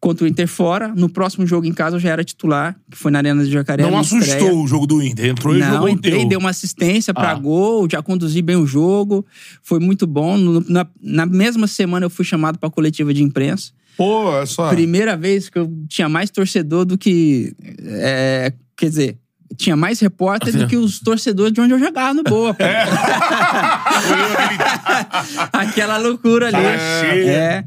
Contra 0.00 0.26
o 0.26 0.28
Inter 0.28 0.46
fora. 0.46 0.88
No 0.94 1.08
próximo 1.08 1.46
jogo 1.46 1.66
em 1.66 1.72
casa, 1.72 1.96
eu 1.96 2.00
já 2.00 2.10
era 2.10 2.22
titular, 2.22 2.78
que 2.90 2.96
foi 2.98 3.10
na 3.10 3.20
Arena 3.20 3.42
de 3.42 3.50
Jacaré. 3.50 3.82
Não 3.84 3.96
assustou 3.98 4.20
estreia. 4.20 4.54
o 4.54 4.66
jogo 4.66 4.86
do 4.86 5.02
Inter. 5.02 5.30
Entrou 5.30 5.56
e 5.56 5.60
Não, 5.60 5.72
jogou 5.72 5.88
entrei, 5.88 6.18
teu. 6.20 6.28
dei 6.28 6.36
uma 6.36 6.50
assistência 6.50 7.14
pra 7.14 7.30
Ah. 7.30 7.34
gol, 7.34 7.88
já 7.90 8.02
conduzi 8.02 8.42
bem 8.42 8.54
o 8.56 8.66
jogo, 8.66 9.24
foi 9.62 9.80
muito 9.80 10.06
bom. 10.06 10.36
No- 10.36 10.60
na, 10.68 10.86
na 11.00 11.24
mesma 11.24 11.66
semana 11.66 12.04
eu 12.04 12.10
fui 12.10 12.22
chamado 12.22 12.58
pra 12.58 12.68
coletiva 12.68 13.14
de 13.14 13.22
imprensa. 13.22 13.72
Pô, 13.96 14.36
é 14.36 14.44
só. 14.44 14.68
Primeira 14.68 15.16
vez 15.16 15.48
que 15.48 15.58
eu 15.58 15.72
tinha 15.88 16.06
mais 16.06 16.28
torcedor 16.28 16.84
do 16.84 16.98
que. 16.98 17.54
é, 17.82 18.52
quer 18.76 18.90
dizer, 18.90 19.16
tinha 19.56 19.76
mais 19.76 20.00
repórter 20.00 20.56
do 20.56 20.66
que 20.66 20.76
os 20.76 20.98
torcedores 21.00 21.52
de 21.52 21.60
onde 21.60 21.72
eu 21.72 21.78
jogava 21.78 22.14
no 22.14 22.22
Boa. 22.22 22.54
pô. 22.54 22.64
Aquela 25.52 25.96
loucura 25.98 26.48
ali. 26.48 26.56
Cheia. 27.00 27.30
É. 27.30 27.64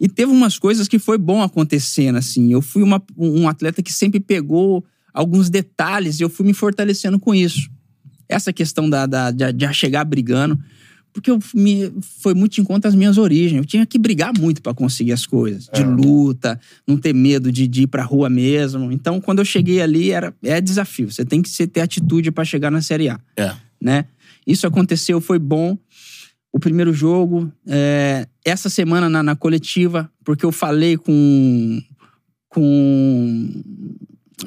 E 0.00 0.08
teve 0.08 0.32
umas 0.32 0.58
coisas 0.58 0.88
que 0.88 0.98
foi 0.98 1.18
bom 1.18 1.42
acontecendo, 1.42 2.16
assim. 2.16 2.52
Eu 2.52 2.62
fui 2.62 2.82
uma- 2.82 3.02
um 3.16 3.48
atleta 3.48 3.82
que 3.82 3.92
sempre 3.92 4.18
pegou 4.18 4.84
alguns 5.12 5.50
detalhes 5.50 6.20
e 6.20 6.22
eu 6.22 6.30
fui 6.30 6.46
me 6.46 6.54
fortalecendo 6.54 7.18
com 7.18 7.34
isso. 7.34 7.68
Essa 8.28 8.52
questão 8.52 8.88
da, 8.88 9.06
da, 9.06 9.30
de, 9.30 9.52
de 9.52 9.72
chegar 9.74 10.04
brigando. 10.04 10.58
Porque 11.12 11.30
eu 11.30 11.38
me, 11.54 11.92
foi 12.20 12.34
muito 12.34 12.60
em 12.60 12.64
conta 12.64 12.86
as 12.88 12.94
minhas 12.94 13.18
origens. 13.18 13.58
Eu 13.58 13.64
tinha 13.64 13.84
que 13.84 13.98
brigar 13.98 14.32
muito 14.38 14.62
pra 14.62 14.72
conseguir 14.72 15.12
as 15.12 15.26
coisas. 15.26 15.68
De 15.72 15.82
luta, 15.82 16.60
não 16.86 16.96
ter 16.96 17.12
medo 17.12 17.50
de, 17.50 17.66
de 17.66 17.82
ir 17.82 17.86
pra 17.86 18.02
rua 18.02 18.28
mesmo. 18.30 18.92
Então, 18.92 19.20
quando 19.20 19.40
eu 19.40 19.44
cheguei 19.44 19.80
ali, 19.80 20.10
era, 20.12 20.34
é 20.42 20.60
desafio. 20.60 21.10
Você 21.10 21.24
tem 21.24 21.42
que 21.42 21.66
ter 21.66 21.80
atitude 21.80 22.30
pra 22.30 22.44
chegar 22.44 22.70
na 22.70 22.80
Série 22.80 23.08
A 23.08 23.18
É. 23.36 23.52
né? 23.80 24.04
Isso 24.46 24.66
aconteceu, 24.66 25.20
foi 25.20 25.38
bom. 25.38 25.76
O 26.52 26.58
primeiro 26.58 26.92
jogo, 26.92 27.52
é, 27.66 28.26
essa 28.44 28.68
semana 28.68 29.08
na, 29.08 29.22
na 29.22 29.36
coletiva, 29.36 30.10
porque 30.24 30.44
eu 30.44 30.50
falei 30.52 30.96
com 30.96 31.80
com 32.48 33.48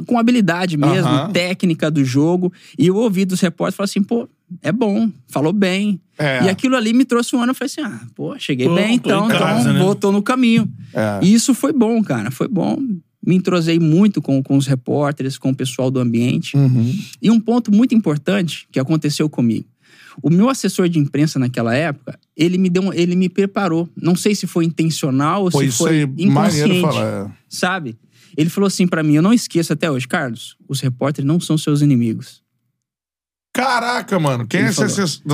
com 0.05 0.17
habilidade 0.17 0.77
mesmo, 0.77 1.07
Aham. 1.07 1.31
técnica 1.31 1.89
do 1.89 2.03
jogo, 2.03 2.51
e 2.77 2.87
eu 2.87 2.95
ouvi 2.95 3.25
dos 3.25 3.39
repórteres 3.39 3.75
falar 3.75 3.85
assim, 3.85 4.03
pô, 4.03 4.27
é 4.61 4.71
bom, 4.71 5.09
falou 5.27 5.53
bem. 5.53 5.99
É. 6.17 6.43
E 6.43 6.49
aquilo 6.49 6.75
ali 6.75 6.93
me 6.93 7.05
trouxe 7.05 7.35
um 7.35 7.41
ano, 7.41 7.51
eu 7.51 7.55
falei 7.55 7.71
assim, 7.71 7.81
ah, 7.81 8.01
pô, 8.15 8.37
cheguei 8.37 8.67
Pô, 8.67 8.75
bem, 8.75 8.93
em 8.93 8.95
então, 8.95 9.27
casa, 9.27 9.61
então 9.61 9.73
né? 9.73 9.79
voltou 9.79 10.11
no 10.11 10.21
caminho. 10.21 10.71
É. 10.93 11.19
E 11.23 11.33
isso 11.33 11.53
foi 11.53 11.73
bom, 11.73 12.03
cara, 12.03 12.29
foi 12.29 12.47
bom. 12.47 12.77
Me 13.25 13.35
entrosei 13.35 13.79
muito 13.79 14.21
com, 14.21 14.43
com 14.43 14.57
os 14.57 14.67
repórteres, 14.67 15.37
com 15.37 15.49
o 15.49 15.55
pessoal 15.55 15.89
do 15.89 15.99
ambiente. 15.99 16.57
Uhum. 16.57 16.93
E 17.21 17.31
um 17.31 17.39
ponto 17.39 17.73
muito 17.73 17.95
importante 17.95 18.67
que 18.71 18.79
aconteceu 18.79 19.29
comigo. 19.29 19.65
O 20.21 20.29
meu 20.29 20.49
assessor 20.49 20.87
de 20.89 20.99
imprensa 20.99 21.39
naquela 21.39 21.73
época, 21.73 22.19
ele 22.35 22.57
me 22.57 22.69
deu, 22.69 22.93
ele 22.93 23.15
me 23.15 23.29
preparou. 23.29 23.89
Não 23.99 24.15
sei 24.15 24.35
se 24.35 24.45
foi 24.45 24.65
intencional 24.65 25.45
ou 25.45 25.51
Pô, 25.51 25.59
se 25.59 25.71
foi 25.71 26.03
inconsciente, 26.17 26.81
falar. 26.81 27.27
é. 27.27 27.31
sabe? 27.49 27.97
Ele 28.38 28.49
falou 28.49 28.67
assim 28.67 28.88
pra 28.88 29.03
mim, 29.03 29.15
eu 29.15 29.21
não 29.21 29.34
esqueço 29.34 29.73
até 29.73 29.89
hoje, 29.89 30.07
Carlos, 30.07 30.55
os 30.67 30.79
repórteres 30.81 31.27
não 31.27 31.39
são 31.39 31.57
seus 31.57 31.81
inimigos. 31.81 32.41
Caraca, 33.55 34.19
mano. 34.19 34.47
Quem 34.47 34.61
Ele 34.61 34.69
é 34.69 34.71
esse 34.71 34.84
assessor? 34.84 35.21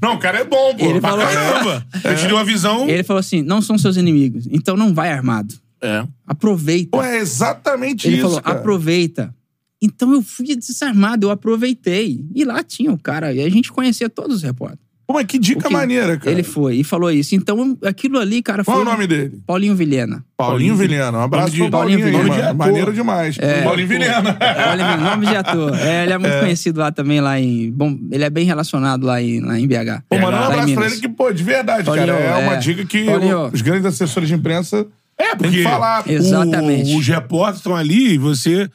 Não, 0.00 0.14
o 0.14 0.18
cara 0.18 0.38
é 0.40 0.44
bom, 0.44 0.74
pô. 0.76 0.84
Ele 0.84 1.00
falou- 1.00 1.24
Caramba! 1.24 1.86
Eu 2.04 2.16
te 2.16 2.22
dei 2.24 2.32
uma 2.32 2.44
visão. 2.44 2.88
Ele 2.88 3.02
falou 3.02 3.20
assim, 3.20 3.42
não 3.42 3.60
são 3.62 3.78
seus 3.78 3.96
inimigos, 3.96 4.46
então 4.50 4.76
não 4.76 4.92
vai 4.94 5.10
armado. 5.10 5.54
É. 5.82 6.06
Aproveita. 6.26 6.90
Pô, 6.90 7.02
é 7.02 7.18
exatamente 7.18 8.06
Ele 8.06 8.16
isso, 8.16 8.22
falou, 8.26 8.42
cara. 8.42 8.58
aproveita. 8.58 9.34
Então 9.82 10.12
eu 10.12 10.22
fui 10.22 10.54
desarmado, 10.56 11.26
eu 11.26 11.30
aproveitei. 11.30 12.24
E 12.34 12.44
lá 12.44 12.62
tinha 12.62 12.92
o 12.92 12.98
cara, 12.98 13.32
e 13.32 13.42
a 13.42 13.48
gente 13.48 13.70
conhecia 13.72 14.08
todos 14.08 14.36
os 14.36 14.42
repórteres. 14.42 14.83
Pô, 15.06 15.12
mas 15.12 15.26
que 15.26 15.38
dica 15.38 15.68
que- 15.68 15.72
maneira, 15.72 16.16
cara. 16.16 16.30
Ele 16.30 16.42
foi 16.42 16.76
e 16.76 16.84
falou 16.84 17.10
isso. 17.10 17.34
Então 17.34 17.76
aquilo 17.84 18.18
ali, 18.18 18.42
cara, 18.42 18.64
foi. 18.64 18.72
Qual 18.74 18.84
é 18.84 18.88
o 18.88 18.90
nome 18.90 19.06
dele? 19.06 19.38
Paulinho 19.46 19.74
Vilhena. 19.76 20.24
Paulinho 20.36 20.74
Vilhena. 20.76 21.18
Um 21.18 21.20
abraço 21.22 21.54
pro 21.54 21.64
de- 21.66 21.70
Paulinho, 21.70 21.98
Paulinho 22.00 22.06
aí, 22.06 22.22
Vilhena. 22.22 22.32
mano. 22.32 22.38
Nome 22.44 22.52
de 22.52 22.58
Maneiro 22.58 22.92
demais. 22.92 23.36
É, 23.38 23.62
Paulinho 23.62 23.88
Vilhena. 23.88 24.38
Olha, 24.70 24.96
nome 24.96 25.26
de 25.26 25.36
ator. 25.36 25.74
É, 25.78 26.04
ele 26.04 26.12
é 26.14 26.18
muito 26.18 26.38
conhecido 26.40 26.80
lá 26.80 26.90
também, 26.90 27.20
lá 27.20 27.38
em. 27.38 27.70
Bom, 27.70 27.98
ele 28.10 28.24
é 28.24 28.30
bem 28.30 28.46
relacionado 28.46 29.04
lá 29.04 29.20
em, 29.20 29.40
lá 29.40 29.58
em 29.60 29.66
BH. 29.66 30.02
Pô, 30.08 30.18
manda 30.18 30.38
um 30.40 30.44
abraço 30.44 30.74
pra 30.74 30.86
ele 30.86 30.96
que, 30.96 31.08
pô, 31.08 31.30
de 31.32 31.42
verdade, 31.44 31.84
Paulinho, 31.84 32.06
cara. 32.06 32.20
É, 32.20 32.36
uma 32.46 32.54
é. 32.54 32.58
dica 32.58 32.84
que 32.86 33.04
Paulinho. 33.04 33.50
os 33.52 33.60
grandes 33.60 33.84
assessores 33.84 34.28
de 34.28 34.34
imprensa 34.34 34.86
É, 35.18 35.34
porque 35.36 35.58
que 35.58 35.62
falar. 35.62 36.02
Exatamente. 36.10 36.94
o- 36.94 36.98
os 36.98 37.06
repórteres 37.06 37.58
estão 37.58 37.76
ali 37.76 38.14
e 38.14 38.18
você, 38.18 38.68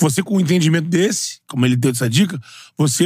você 0.00 0.22
com 0.24 0.36
um 0.36 0.40
entendimento 0.40 0.88
desse, 0.88 1.38
como 1.48 1.64
ele 1.64 1.76
deu 1.76 1.92
essa 1.92 2.10
dica, 2.10 2.38
você 2.76 3.04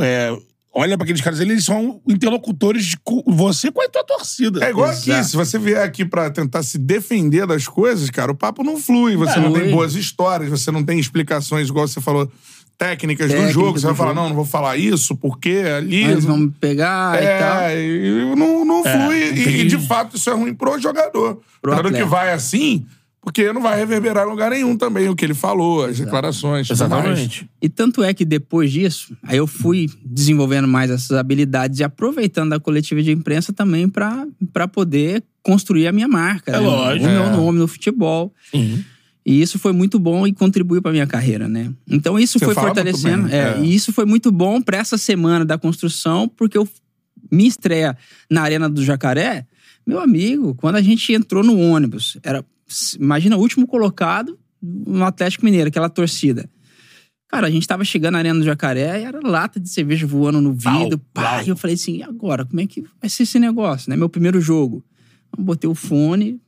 é, 0.00 0.32
olha 0.74 0.96
pra 0.96 1.04
aqueles 1.04 1.20
caras, 1.20 1.40
eles 1.40 1.64
são 1.64 2.00
interlocutores 2.08 2.84
de 2.84 2.96
co- 2.98 3.22
você 3.26 3.70
com 3.70 3.80
a 3.82 3.88
tua 3.88 4.04
torcida. 4.04 4.64
É 4.64 4.70
igual 4.70 4.90
aqui, 4.90 5.10
Exato. 5.10 5.28
se 5.28 5.36
você 5.36 5.58
vier 5.58 5.82
aqui 5.82 6.04
pra 6.04 6.28
tentar 6.30 6.62
se 6.62 6.76
defender 6.78 7.46
das 7.46 7.66
coisas, 7.68 8.10
cara, 8.10 8.32
o 8.32 8.34
papo 8.34 8.62
não 8.64 8.76
flui. 8.76 9.16
Você 9.16 9.38
não 9.38 9.52
tem 9.52 9.62
Flui. 9.62 9.72
boas 9.72 9.94
histórias, 9.94 10.50
você 10.50 10.70
não 10.70 10.82
tem 10.84 10.98
explicações, 10.98 11.68
igual 11.68 11.86
você 11.86 12.00
falou, 12.00 12.30
técnicas 12.76 13.30
do 13.32 13.50
jogo. 13.50 13.78
Você 13.78 13.86
do 13.86 13.88
vai 13.88 13.96
falar, 13.96 14.10
jogo. 14.10 14.20
não, 14.22 14.28
não 14.30 14.36
vou 14.36 14.44
falar 14.44 14.76
isso, 14.76 15.14
porque 15.16 15.62
ali. 15.76 16.02
Eles 16.04 16.24
vão 16.24 16.48
pegar 16.48 17.22
e 17.22 17.38
tal. 17.38 17.60
É, 17.60 17.80
e 17.80 18.34
não, 18.36 18.64
não 18.64 18.82
flui. 18.82 18.94
não 18.96 19.12
E, 19.12 19.44
tem- 19.44 19.60
e, 19.60 19.64
de 19.66 19.78
fato 19.86 20.16
isso 20.16 20.28
é 20.28 20.32
ruim 20.34 20.52
pro 20.54 20.78
jogador. 20.80 21.40
Pro 21.62 21.70
o 21.72 21.76
jogador 21.76 21.90
que 21.92 22.02
atleta. 22.02 22.06
vai 22.10 22.32
assim, 22.32 22.84
porque 23.24 23.50
não 23.52 23.62
vai 23.62 23.78
reverberar 23.78 24.26
em 24.26 24.30
lugar 24.30 24.50
nenhum 24.50 24.76
também 24.76 25.08
o 25.08 25.16
que 25.16 25.24
ele 25.24 25.32
falou, 25.34 25.84
as 25.86 25.98
declarações. 25.98 26.68
Exatamente. 26.70 27.48
E 27.60 27.68
tanto 27.70 28.02
é 28.04 28.12
que 28.12 28.24
depois 28.24 28.70
disso, 28.70 29.16
aí 29.22 29.38
eu 29.38 29.46
fui 29.46 29.88
desenvolvendo 30.04 30.68
mais 30.68 30.90
essas 30.90 31.12
habilidades 31.16 31.80
e 31.80 31.84
aproveitando 31.84 32.52
a 32.52 32.60
coletiva 32.60 33.02
de 33.02 33.10
imprensa 33.10 33.52
também 33.52 33.88
pra 33.88 34.68
poder 34.70 35.24
construir 35.42 35.86
a 35.88 35.92
minha 35.92 36.06
marca. 36.06 36.50
É 36.52 36.60
né? 36.60 36.66
lógico. 36.66 37.06
O 37.06 37.10
meu 37.10 37.22
É. 37.24 37.30
nome 37.36 37.58
no 37.58 37.66
futebol. 37.66 38.32
Sim. 38.50 38.84
E 39.26 39.40
isso 39.40 39.58
foi 39.58 39.72
muito 39.72 39.98
bom 39.98 40.26
e 40.26 40.32
contribuiu 40.34 40.82
pra 40.82 40.92
minha 40.92 41.06
carreira, 41.06 41.48
né? 41.48 41.72
Então 41.88 42.18
isso 42.18 42.38
Você 42.38 42.44
foi 42.44 42.54
fortalecendo. 42.54 43.28
é, 43.28 43.54
é. 43.58 43.60
E 43.64 43.74
isso 43.74 43.90
foi 43.90 44.04
muito 44.04 44.30
bom 44.30 44.60
pra 44.60 44.76
essa 44.76 44.98
semana 44.98 45.46
da 45.46 45.56
construção, 45.56 46.28
porque 46.28 46.58
eu 46.58 46.68
me 47.32 47.46
estreia 47.46 47.96
na 48.30 48.42
Arena 48.42 48.68
do 48.68 48.84
Jacaré, 48.84 49.46
meu 49.86 49.98
amigo, 49.98 50.54
quando 50.54 50.76
a 50.76 50.82
gente 50.82 51.10
entrou 51.12 51.42
no 51.42 51.58
ônibus, 51.58 52.18
era 52.22 52.44
imagina 52.98 53.36
o 53.36 53.40
último 53.40 53.66
colocado 53.66 54.38
no 54.62 55.04
Atlético 55.04 55.44
Mineiro, 55.44 55.68
aquela 55.68 55.88
torcida. 55.88 56.48
Cara, 57.28 57.46
a 57.48 57.50
gente 57.50 57.66
tava 57.66 57.84
chegando 57.84 58.12
na 58.12 58.18
Arena 58.18 58.38
do 58.38 58.44
Jacaré 58.44 59.00
e 59.00 59.04
era 59.04 59.20
lata 59.22 59.58
de 59.58 59.68
cerveja 59.68 60.06
voando 60.06 60.40
no 60.40 60.52
vidro. 60.52 60.98
Pau, 60.98 61.24
pá, 61.24 61.36
pau. 61.36 61.44
e 61.44 61.48
eu 61.48 61.56
falei 61.56 61.74
assim, 61.74 61.96
e 61.96 62.02
agora? 62.02 62.44
Como 62.44 62.60
é 62.60 62.66
que 62.66 62.84
vai 63.00 63.10
ser 63.10 63.24
esse 63.24 63.38
negócio, 63.38 63.90
né? 63.90 63.96
Meu 63.96 64.08
primeiro 64.08 64.40
jogo. 64.40 64.84
Eu 65.36 65.42
botei 65.42 65.68
o 65.68 65.74
fone, 65.74 66.40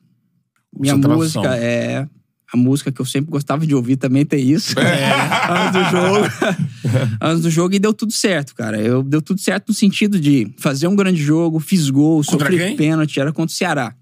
minha 0.79 0.97
música 0.97 1.57
é 1.57 2.07
a 2.53 2.57
música 2.57 2.93
que 2.93 3.01
eu 3.01 3.05
sempre 3.05 3.31
gostava 3.31 3.67
de 3.67 3.75
ouvir 3.75 3.97
também 3.97 4.25
tem 4.25 4.49
isso. 4.49 4.79
É. 4.79 5.11
Antes 5.51 5.73
do 5.73 5.91
jogo. 5.91 6.27
Antes 7.21 7.43
do 7.43 7.51
jogo 7.51 7.75
e 7.75 7.79
deu 7.79 7.93
tudo 7.93 8.13
certo, 8.13 8.55
cara. 8.55 8.81
Eu, 8.81 9.03
deu 9.03 9.21
tudo 9.21 9.41
certo 9.41 9.69
no 9.69 9.75
sentido 9.75 10.21
de 10.21 10.53
fazer 10.57 10.87
um 10.87 10.95
grande 10.95 11.21
jogo, 11.21 11.59
fiz 11.59 11.91
gol, 11.91 12.23
Contra 12.25 12.47
sofri 12.47 12.59
quem? 12.59 12.77
pênalti, 12.77 13.19
era 13.19 13.33
contra 13.33 13.53
o 13.53 13.57
Ceará. 13.57 13.95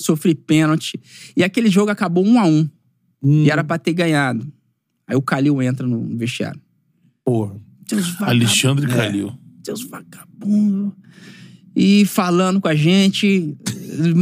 Sofri 0.00 0.34
pênalti. 0.34 0.98
E 1.36 1.44
aquele 1.44 1.68
jogo 1.70 1.90
acabou 1.90 2.24
um 2.26 2.38
a 2.40 2.44
um. 2.46 2.68
Hum. 3.22 3.44
E 3.44 3.50
era 3.50 3.62
pra 3.62 3.78
ter 3.78 3.92
ganhado. 3.92 4.50
Aí 5.06 5.16
o 5.16 5.22
Calil 5.22 5.60
entra 5.60 5.86
no 5.86 6.16
vestiário. 6.16 6.60
Porra. 7.24 7.56
Alexandre 8.20 8.90
É. 8.90 8.94
Calil. 8.94 9.32
seus 9.64 9.82
vagabundos. 9.82 10.92
E 11.76 12.04
falando 12.06 12.60
com 12.60 12.66
a 12.68 12.74
gente, 12.74 13.56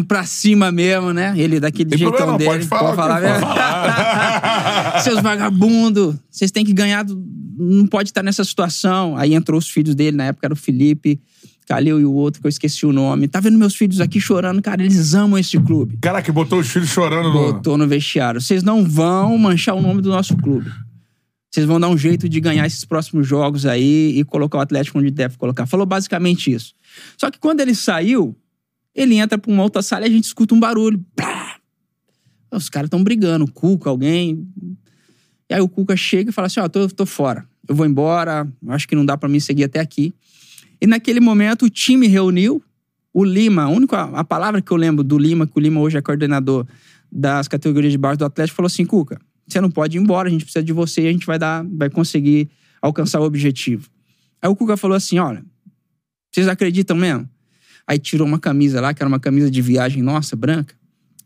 pra 0.06 0.24
cima 0.24 0.70
mesmo, 0.70 1.12
né? 1.12 1.32
Ele 1.38 1.58
daquele 1.58 1.88
Tem 1.90 1.98
jeitão 1.98 2.16
problema, 2.16 2.38
dele. 2.38 2.50
pode 2.50 2.66
falar 2.66 2.92
o 2.92 3.20
que 3.20 3.26
mesmo? 3.26 3.46
seus 5.02 5.22
vagabundos, 5.22 6.16
vocês 6.30 6.50
têm 6.50 6.64
que 6.64 6.72
ganhar, 6.74 7.04
do- 7.04 7.22
não 7.58 7.86
pode 7.86 8.10
estar 8.10 8.22
nessa 8.22 8.44
situação. 8.44 9.16
Aí 9.16 9.32
entrou 9.34 9.58
os 9.58 9.68
filhos 9.68 9.94
dele, 9.94 10.16
na 10.16 10.24
época 10.24 10.46
era 10.46 10.52
o 10.54 10.56
Felipe, 10.56 11.20
Calil 11.68 12.00
e 12.00 12.04
o 12.06 12.12
outro, 12.14 12.40
que 12.40 12.46
eu 12.46 12.48
esqueci 12.48 12.86
o 12.86 12.92
nome. 12.94 13.28
Tá 13.28 13.40
vendo 13.40 13.58
meus 13.58 13.74
filhos 13.74 14.00
aqui 14.00 14.18
chorando? 14.18 14.62
Cara, 14.62 14.82
eles 14.82 15.12
amam 15.12 15.38
esse 15.38 15.60
clube. 15.60 15.98
Caraca, 16.00 16.32
botou 16.32 16.60
os 16.60 16.66
filhos 16.66 16.88
chorando 16.88 17.30
no. 17.30 17.52
Botou 17.52 17.76
no 17.76 17.86
vestiário. 17.86 18.40
Vocês 18.40 18.62
não 18.62 18.82
vão 18.82 19.36
manchar 19.36 19.74
o 19.74 19.82
nome 19.82 20.00
do 20.00 20.08
nosso 20.08 20.34
clube. 20.38 20.72
Vocês 21.50 21.66
vão 21.66 21.78
dar 21.78 21.90
um 21.90 21.98
jeito 21.98 22.26
de 22.26 22.40
ganhar 22.40 22.66
esses 22.66 22.86
próximos 22.86 23.26
jogos 23.26 23.66
aí 23.66 24.18
e 24.18 24.24
colocar 24.24 24.56
o 24.56 24.60
Atlético 24.62 24.98
onde 24.98 25.10
deve 25.10 25.36
colocar. 25.36 25.66
Falou 25.66 25.84
basicamente 25.84 26.50
isso. 26.50 26.74
Só 27.18 27.30
que 27.30 27.38
quando 27.38 27.60
ele 27.60 27.74
saiu, 27.74 28.34
ele 28.94 29.16
entra 29.16 29.36
pra 29.36 29.52
uma 29.52 29.62
outra 29.62 29.82
sala 29.82 30.06
e 30.06 30.08
a 30.08 30.12
gente 30.12 30.24
escuta 30.24 30.54
um 30.54 30.60
barulho. 30.60 31.04
Plá! 31.14 31.56
Os 32.50 32.70
caras 32.70 32.86
estão 32.86 33.04
brigando, 33.04 33.44
o 33.44 33.52
Cuca, 33.52 33.90
alguém. 33.90 34.48
E 35.50 35.54
aí 35.54 35.60
o 35.60 35.68
Cuca 35.68 35.94
chega 35.98 36.30
e 36.30 36.32
fala 36.32 36.46
assim: 36.46 36.60
Ó, 36.60 36.68
tô, 36.68 36.88
tô 36.88 37.04
fora. 37.04 37.46
Eu 37.68 37.74
vou 37.74 37.84
embora, 37.84 38.50
acho 38.68 38.88
que 38.88 38.96
não 38.96 39.04
dá 39.04 39.18
pra 39.18 39.28
mim 39.28 39.38
seguir 39.38 39.64
até 39.64 39.80
aqui. 39.80 40.14
E 40.80 40.86
naquele 40.86 41.20
momento 41.20 41.66
o 41.66 41.70
time 41.70 42.06
reuniu. 42.06 42.62
O 43.12 43.24
Lima, 43.24 43.62
a 43.62 43.68
única 43.68 44.02
a 44.02 44.22
palavra 44.22 44.60
que 44.60 44.70
eu 44.70 44.76
lembro 44.76 45.02
do 45.02 45.18
Lima, 45.18 45.46
que 45.46 45.52
o 45.56 45.60
Lima 45.60 45.80
hoje 45.80 45.96
é 45.96 46.02
coordenador 46.02 46.66
das 47.10 47.48
categorias 47.48 47.90
de 47.90 47.98
base 47.98 48.18
do 48.18 48.24
Atlético, 48.24 48.56
falou 48.56 48.68
assim: 48.68 48.84
Cuca, 48.84 49.18
você 49.46 49.60
não 49.60 49.70
pode 49.70 49.96
ir 49.96 50.00
embora, 50.00 50.28
a 50.28 50.30
gente 50.30 50.44
precisa 50.44 50.62
de 50.62 50.72
você 50.72 51.02
e 51.02 51.08
a 51.08 51.12
gente 51.12 51.26
vai 51.26 51.38
dar, 51.38 51.64
vai 51.64 51.88
conseguir 51.88 52.48
alcançar 52.82 53.20
o 53.20 53.24
objetivo. 53.24 53.88
Aí 54.42 54.48
o 54.48 54.54
Cuca 54.54 54.76
falou 54.76 54.96
assim: 54.96 55.18
olha, 55.18 55.44
vocês 56.30 56.46
acreditam 56.46 56.96
mesmo? 56.96 57.28
Aí 57.86 57.98
tirou 57.98 58.26
uma 58.26 58.38
camisa 58.38 58.80
lá, 58.80 58.92
que 58.92 59.02
era 59.02 59.08
uma 59.08 59.18
camisa 59.18 59.50
de 59.50 59.62
viagem 59.62 60.02
nossa, 60.02 60.36
branca, 60.36 60.74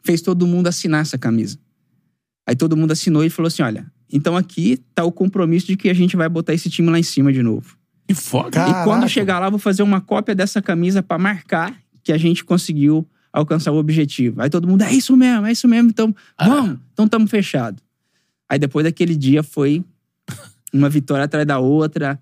fez 0.04 0.22
todo 0.22 0.46
mundo 0.46 0.68
assinar 0.68 1.02
essa 1.02 1.18
camisa. 1.18 1.58
Aí 2.46 2.54
todo 2.54 2.76
mundo 2.76 2.92
assinou 2.92 3.24
e 3.24 3.30
falou 3.30 3.48
assim: 3.48 3.62
olha, 3.62 3.90
então 4.10 4.36
aqui 4.36 4.78
tá 4.94 5.04
o 5.04 5.12
compromisso 5.12 5.66
de 5.66 5.76
que 5.76 5.90
a 5.90 5.94
gente 5.94 6.16
vai 6.16 6.28
botar 6.28 6.54
esse 6.54 6.70
time 6.70 6.88
lá 6.88 6.98
em 6.98 7.02
cima 7.02 7.32
de 7.32 7.42
novo. 7.42 7.76
Que 8.14 8.20
foda. 8.20 8.50
Caraca. 8.50 8.80
E 8.80 8.84
quando 8.84 9.08
chegar 9.08 9.38
lá, 9.38 9.48
vou 9.50 9.58
fazer 9.58 9.82
uma 9.82 10.00
cópia 10.00 10.34
dessa 10.34 10.60
camisa 10.62 11.02
pra 11.02 11.18
marcar 11.18 11.74
que 12.04 12.12
a 12.12 12.18
gente 12.18 12.44
conseguiu 12.44 13.06
alcançar 13.32 13.72
o 13.72 13.76
objetivo. 13.76 14.42
Aí 14.42 14.50
todo 14.50 14.66
mundo, 14.68 14.82
é 14.82 14.92
isso 14.92 15.16
mesmo, 15.16 15.46
é 15.46 15.52
isso 15.52 15.66
mesmo, 15.66 15.88
então 15.90 16.14
vamos, 16.38 16.78
então 16.92 17.04
estamos 17.06 17.30
fechados. 17.30 17.82
Aí 18.48 18.58
depois 18.58 18.84
daquele 18.84 19.16
dia 19.16 19.42
foi 19.42 19.82
uma 20.72 20.88
vitória 20.90 21.24
atrás 21.24 21.46
da 21.46 21.58
outra, 21.58 22.18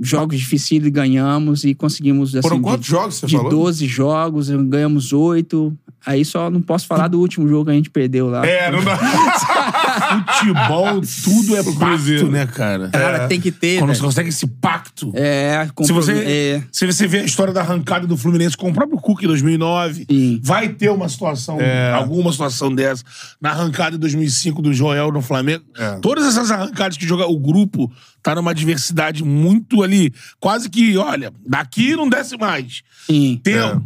jogos 0.00 0.38
difíceis 0.38 0.82
ganhamos 0.88 1.62
e 1.64 1.74
conseguimos. 1.74 2.30
Assim, 2.34 2.42
Foram 2.42 2.56
de- 2.56 2.62
quantos 2.62 2.86
jogos 2.86 3.14
você 3.16 3.26
de 3.26 3.36
falou? 3.36 3.50
12 3.50 3.86
jogos, 3.86 4.48
ganhamos 4.50 5.12
oito. 5.12 5.76
Aí 6.04 6.24
só 6.24 6.50
não 6.50 6.60
posso 6.60 6.86
falar 6.86 7.08
do 7.08 7.18
último 7.20 7.48
jogo 7.48 7.66
que 7.66 7.70
a 7.70 7.74
gente 7.74 7.88
perdeu 7.90 8.28
lá. 8.28 8.44
É, 8.46 8.70
não 8.70 8.82
dá. 8.84 8.98
Futebol, 10.04 11.00
tudo 11.24 11.56
é 11.56 11.62
pacto, 11.62 11.78
Cruzeiro. 11.78 12.30
né, 12.30 12.46
cara? 12.46 12.88
Cara, 12.90 13.26
tem 13.28 13.40
que 13.40 13.50
ter. 13.50 13.78
Quando 13.78 13.88
velho. 13.88 13.98
você 13.98 14.04
consegue 14.04 14.28
esse 14.28 14.46
pacto. 14.46 15.12
É, 15.14 15.64
Se 15.66 15.72
compro- 15.72 15.94
você, 15.94 16.12
é, 16.12 16.62
se 16.70 16.86
você 16.86 17.06
vê 17.06 17.20
a 17.20 17.24
história 17.24 17.52
da 17.52 17.60
arrancada 17.60 18.06
do 18.06 18.16
Fluminense 18.16 18.56
com 18.56 18.70
o 18.70 18.74
próprio 18.74 18.98
Cook 18.98 19.22
em 19.22 19.26
2009, 19.26 20.06
Sim. 20.10 20.40
vai 20.42 20.68
ter 20.68 20.90
uma 20.90 21.08
situação, 21.08 21.60
É. 21.60 21.92
alguma 21.92 22.30
situação 22.32 22.74
dessa. 22.74 23.02
Na 23.40 23.50
arrancada 23.50 23.92
de 23.92 23.98
2005 23.98 24.60
do 24.62 24.72
Joel 24.72 25.10
no 25.12 25.20
Flamengo. 25.22 25.64
É. 25.76 25.98
Todas 26.00 26.26
essas 26.26 26.50
arrancadas 26.50 26.96
que 26.96 27.06
joga 27.06 27.26
o 27.26 27.38
grupo 27.38 27.90
tá 28.24 28.34
numa 28.34 28.54
diversidade 28.54 29.22
muito 29.22 29.82
ali. 29.82 30.12
Quase 30.40 30.70
que, 30.70 30.96
olha, 30.96 31.30
daqui 31.46 31.94
não 31.94 32.08
desce 32.08 32.36
mais. 32.38 32.82
sim. 33.06 33.38
Tem, 33.44 33.54
É. 33.54 33.76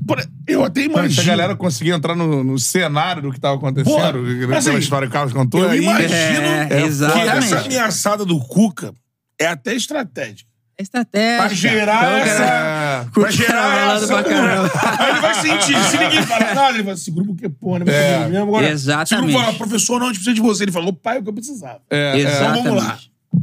Eu 0.46 0.64
até 0.64 0.82
imagino. 0.84 1.12
se 1.12 1.20
a 1.20 1.24
galera 1.24 1.54
conseguia 1.56 1.94
entrar 1.94 2.14
no, 2.14 2.42
no 2.42 2.58
cenário 2.58 3.20
do 3.20 3.32
que 3.32 3.38
tava 3.40 3.56
acontecendo, 3.56 3.92
Porra, 3.92 4.08
aquela 4.10 4.56
assim, 4.56 4.78
história 4.78 5.06
que 5.06 5.10
o 5.10 5.12
Carlos 5.12 5.32
contou, 5.34 5.60
eu 5.64 5.70
aí... 5.70 5.82
imagino 5.82 6.08
É, 6.14 6.66
que 6.68 6.74
exatamente. 6.74 7.28
essa 7.36 7.60
ameaçada 7.60 8.24
do 8.24 8.38
Cuca 8.38 8.94
é 9.38 9.46
até 9.46 9.74
estratégica. 9.74 10.48
Estratégia. 10.78 11.38
Pra 11.38 11.48
gerar 11.48 12.04
Então, 12.04 12.18
essa. 12.18 12.44
É. 12.44 13.06
Pra 13.12 13.30
gerar 13.32 13.96
essa. 13.96 14.16
Aí 14.18 15.10
ele 15.10 15.20
vai 15.20 15.34
sentir. 15.34 15.84
Se 15.90 15.98
ninguém 15.98 16.22
fala 16.22 16.54
nada, 16.54 16.70
ele 16.74 16.84
vai, 16.84 16.94
esse 16.94 17.10
grupo 17.10 17.34
que 17.34 17.46
é 17.46 17.48
porra, 17.48 17.80
né? 17.80 17.86
É. 17.92 18.28
Mesmo 18.28 18.44
agora, 18.44 18.70
Exatamente. 18.70 19.08
Se 19.08 19.14
o 19.16 19.18
grupo 19.22 19.38
fala, 19.44 19.58
professor, 19.58 19.98
não, 19.98 20.06
a 20.06 20.08
gente 20.10 20.16
precisa 20.22 20.34
de 20.34 20.40
você. 20.40 20.62
Ele 20.62 20.72
falou, 20.72 20.92
pai, 20.92 21.16
é 21.16 21.20
o 21.20 21.22
que 21.24 21.28
eu 21.28 21.34
precisava. 21.34 21.80
É, 21.90 22.12
é. 22.12 22.18
Exatamente. 22.20 22.60
Então 22.60 22.62
vamos 22.62 22.84
lá. 22.84 22.98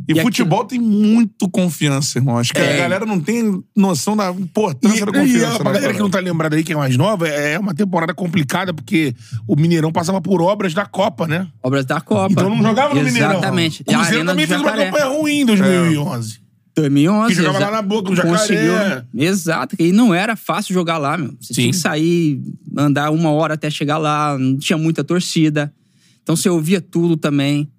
E, 0.07 0.13
E 0.13 0.21
futebol 0.21 0.65
tem 0.65 0.79
muito 0.79 1.49
confiança, 1.49 2.17
irmão. 2.19 2.37
Acho 2.37 2.53
que 2.53 2.59
a 2.61 2.63
É. 2.65 2.77
galera 2.77 3.05
não 3.05 3.19
tem 3.19 3.63
noção 3.75 4.15
da 4.15 4.31
E, 4.31 4.41
importância 4.41 5.05
da 5.05 5.11
e 5.11 5.21
confiança. 5.21 5.55
a 5.55 5.59
pra 5.59 5.71
né, 5.71 5.73
galera 5.75 5.93
que 5.93 5.99
não 5.99 6.09
tá 6.09 6.19
lembrada 6.19 6.55
aí, 6.55 6.63
que 6.63 6.73
é 6.73 6.75
mais 6.75 6.95
nova, 6.97 7.27
é 7.27 7.57
uma 7.57 7.73
temporada 7.73 8.13
complicada, 8.13 8.73
porque 8.73 9.15
o 9.47 9.55
Mineirão 9.55 9.91
passava 9.91 10.19
por 10.21 10.41
obras 10.41 10.73
da 10.73 10.85
Copa, 10.85 11.27
né? 11.27 11.47
Obras 11.63 11.85
da 11.85 11.99
Copa. 12.01 12.31
Então 12.31 12.49
não 12.49 12.61
jogava 12.61 12.93
no 12.93 13.03
Mineirão. 13.03 13.31
Exatamente. 13.31 13.83
O 13.87 13.91
E 13.91 13.93
a 13.93 13.97
Cruzeiro 13.99 14.25
também 14.25 14.45
do 14.45 14.49
fez 14.49 14.61
uma 14.61 14.71
campanha 14.71 15.05
ruim 15.05 15.39
em 15.41 15.45
2011. 15.45 16.39
2011. 16.75 17.29
Que 17.35 17.41
jogava 17.41 17.59
lá 17.59 17.71
na 17.71 17.81
boca, 17.81 18.09
no 18.09 18.15
Jacaré. 18.15 18.37
Conseguiu. 18.37 18.73
Exato. 19.15 19.75
E 19.79 19.91
não 19.93 20.13
era 20.13 20.35
fácil 20.35 20.73
jogar 20.73 20.97
lá, 20.97 21.17
meu. 21.17 21.33
Você 21.39 21.53
Sim. 21.53 21.61
tinha 21.61 21.71
que 21.71 21.77
sair, 21.77 22.41
andar 22.77 23.11
uma 23.11 23.31
hora 23.31 23.53
até 23.53 23.69
chegar 23.69 23.97
lá. 23.97 24.37
Não 24.37 24.57
tinha 24.57 24.77
muita 24.77 25.01
torcida. 25.03 25.73
Então 26.21 26.35
você 26.35 26.49
ouvia 26.49 26.81
tudo 26.81 27.15
também. 27.15 27.69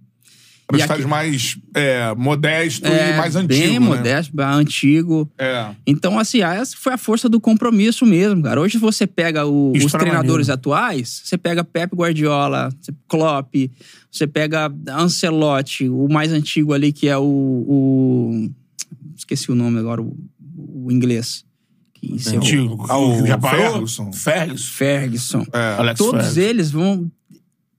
Era 0.68 0.76
um 0.76 0.78
E 0.78 0.82
estádio 0.82 1.02
aqui- 1.04 1.10
mais 1.10 1.58
é, 1.74 2.14
modesto 2.16 2.86
É, 2.88 3.14
e 3.14 3.16
mais 3.16 3.36
antigo, 3.36 3.48
Bem 3.60 3.72
né? 3.74 3.78
modesto, 3.78 4.40
antigo. 4.40 5.30
É. 5.38 5.68
Então, 5.86 6.18
assim, 6.18 6.42
essa 6.42 6.76
foi 6.76 6.92
a 6.94 6.98
força 6.98 7.28
do 7.28 7.40
compromisso 7.40 8.04
mesmo, 8.04 8.42
cara. 8.42 8.60
Hoje 8.60 8.76
você 8.76 9.06
pega 9.06 9.46
o- 9.46 9.70
os 9.70 9.78
História 9.84 10.06
treinadores 10.06 10.48
maneira. 10.48 10.54
atuais, 10.54 11.22
você 11.24 11.38
pega 11.38 11.62
Pep 11.62 11.94
Guardiola, 11.94 12.68
Klopp, 13.06 13.54
você 14.10 14.26
pega 14.26 14.72
Ancelotti, 14.88 15.88
o 15.88 16.08
mais 16.08 16.32
antigo 16.32 16.72
ali 16.72 16.92
que 16.92 17.08
é 17.08 17.16
o... 17.16 17.22
o- 17.24 18.50
esqueci 19.16 19.50
o 19.52 19.54
nome 19.54 19.78
agora, 19.78 20.02
o, 20.02 20.16
o 20.74 20.90
inglês. 20.90 21.44
Antigo. 22.28 22.86
Ah, 22.88 22.98
o 22.98 23.26
Já 23.26 23.38
parou? 23.38 23.72
Ferguson. 23.72 24.12
Ferguson. 24.12 24.64
Ferguson. 24.72 25.46
É. 25.52 25.94
Todos 25.94 26.12
Ferguson. 26.26 26.40
eles 26.40 26.70
vão 26.70 27.10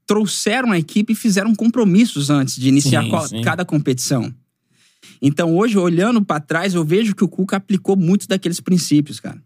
trouxeram 0.07 0.71
a 0.71 0.79
equipe 0.79 1.13
e 1.13 1.15
fizeram 1.15 1.53
compromissos 1.53 2.29
antes 2.29 2.55
de 2.55 2.69
iniciar 2.69 3.03
Sim, 3.03 3.27
sim. 3.27 3.41
cada 3.41 3.65
competição. 3.65 4.33
Então, 5.21 5.55
hoje, 5.55 5.77
olhando 5.77 6.23
pra 6.23 6.39
trás, 6.39 6.73
eu 6.73 6.83
vejo 6.83 7.13
que 7.13 7.23
o 7.23 7.27
Cuca 7.27 7.57
aplicou 7.57 7.95
muitos 7.95 8.25
daqueles 8.25 8.59
princípios, 8.59 9.19
cara. 9.19 9.41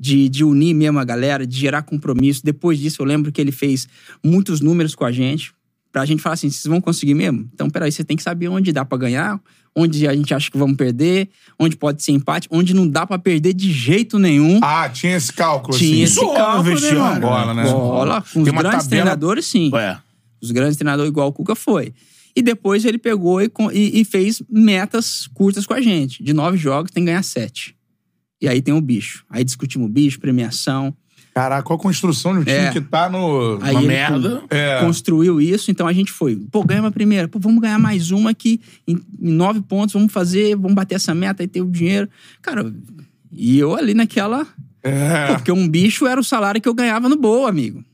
De, 0.00 0.28
de 0.28 0.44
unir 0.44 0.74
mesmo 0.74 0.98
a 0.98 1.04
galera, 1.04 1.46
de 1.46 1.56
gerar 1.56 1.82
compromisso. 1.82 2.44
Depois 2.44 2.78
disso, 2.78 3.02
eu 3.02 3.06
lembro 3.06 3.30
que 3.30 3.40
ele 3.40 3.50
fez 3.52 3.88
muitos 4.24 4.60
números 4.60 4.94
com 4.94 5.04
a 5.04 5.12
gente, 5.12 5.52
pra 5.90 6.06
gente 6.06 6.22
falar 6.22 6.34
assim: 6.34 6.48
vocês 6.48 6.66
vão 6.66 6.80
conseguir 6.80 7.14
mesmo? 7.14 7.48
Então, 7.52 7.68
peraí, 7.68 7.90
você 7.90 8.04
tem 8.04 8.16
que 8.16 8.22
saber 8.22 8.48
onde 8.48 8.72
dá 8.72 8.84
pra 8.84 8.96
ganhar, 8.96 9.40
onde 9.74 10.06
a 10.08 10.14
gente 10.14 10.32
acha 10.34 10.50
que 10.50 10.58
vamos 10.58 10.76
perder, 10.76 11.28
onde 11.58 11.76
pode 11.76 12.02
ser 12.02 12.12
empate, 12.12 12.48
onde 12.50 12.74
não 12.74 12.86
dá 12.88 13.06
pra 13.06 13.18
perder 13.18 13.54
de 13.54 13.72
jeito 13.72 14.18
nenhum. 14.18 14.58
Ah, 14.62 14.88
tinha 14.88 15.16
esse 15.16 15.32
cálculo, 15.32 15.76
Tinha 15.76 16.04
assim. 16.04 16.20
esse 16.20 16.34
cálculo, 16.34 16.80
né, 16.80 17.20
bola, 17.20 17.54
né? 17.54 17.62
Bola. 17.64 18.22
Com 18.22 18.40
os 18.40 18.44
Tem 18.44 18.54
grandes 18.54 18.84
tabela- 18.84 18.88
treinadores, 18.88 19.46
sim. 19.46 19.70
É. 19.74 19.98
Os 20.40 20.50
grandes 20.50 20.76
treinadores, 20.76 21.10
igual 21.10 21.28
o 21.28 21.32
Cuca 21.32 21.54
foi. 21.54 21.92
E 22.36 22.42
depois 22.42 22.84
ele 22.84 22.98
pegou 22.98 23.40
e, 23.42 23.50
e- 23.72 24.00
e 24.00 24.04
fez 24.04 24.40
metas 24.48 25.26
curtas 25.34 25.66
com 25.66 25.74
a 25.74 25.80
gente. 25.80 26.22
De 26.22 26.32
nove 26.32 26.56
jogos, 26.56 26.90
tem 26.92 27.02
que 27.02 27.06
ganhar 27.10 27.22
sete. 27.24 27.74
E 28.40 28.46
aí 28.48 28.62
tem 28.62 28.72
o 28.72 28.80
bicho. 28.80 29.24
Aí 29.28 29.42
discutimos 29.42 29.88
o 29.88 29.90
bicho, 29.92 30.20
premiação. 30.20 30.94
Caraca, 31.40 31.62
qual 31.62 31.78
a 31.78 31.82
construção 31.82 32.32
de 32.32 32.38
um 32.40 32.44
time 32.44 32.56
É. 32.56 32.70
que 32.72 32.80
tá 32.80 33.08
no. 33.08 33.58
Aí 33.62 33.72
Uma 33.74 33.80
ele 33.80 33.86
merda. 33.86 34.42
É. 34.50 34.80
construiu 34.80 35.40
isso, 35.40 35.70
então 35.70 35.86
a 35.86 35.92
gente 35.92 36.10
foi. 36.10 36.34
Pô, 36.50 36.64
ganhamos 36.64 36.88
a 36.88 36.92
primeira. 36.92 37.28
Pô, 37.28 37.38
vamos 37.38 37.60
ganhar 37.60 37.78
mais 37.78 38.10
uma 38.10 38.30
aqui 38.30 38.60
em, 38.86 38.94
em 39.20 39.32
nove 39.32 39.60
pontos, 39.60 39.92
vamos 39.92 40.12
fazer, 40.12 40.56
vamos 40.56 40.74
bater 40.74 40.96
essa 40.96 41.14
meta 41.14 41.42
e 41.42 41.46
ter 41.46 41.62
o 41.62 41.70
dinheiro. 41.70 42.08
Cara, 42.42 42.72
e 43.30 43.58
eu 43.58 43.74
ali 43.76 43.94
naquela. 43.94 44.44
Pô, 44.44 44.50
É. 44.88 45.34
porque 45.34 45.52
um 45.52 45.68
bicho 45.68 46.06
era 46.06 46.20
o 46.20 46.24
salário 46.24 46.60
que 46.60 46.68
eu 46.68 46.74
ganhava 46.74 47.08
no 47.08 47.16
boa, 47.16 47.48
amigo. 47.48 47.84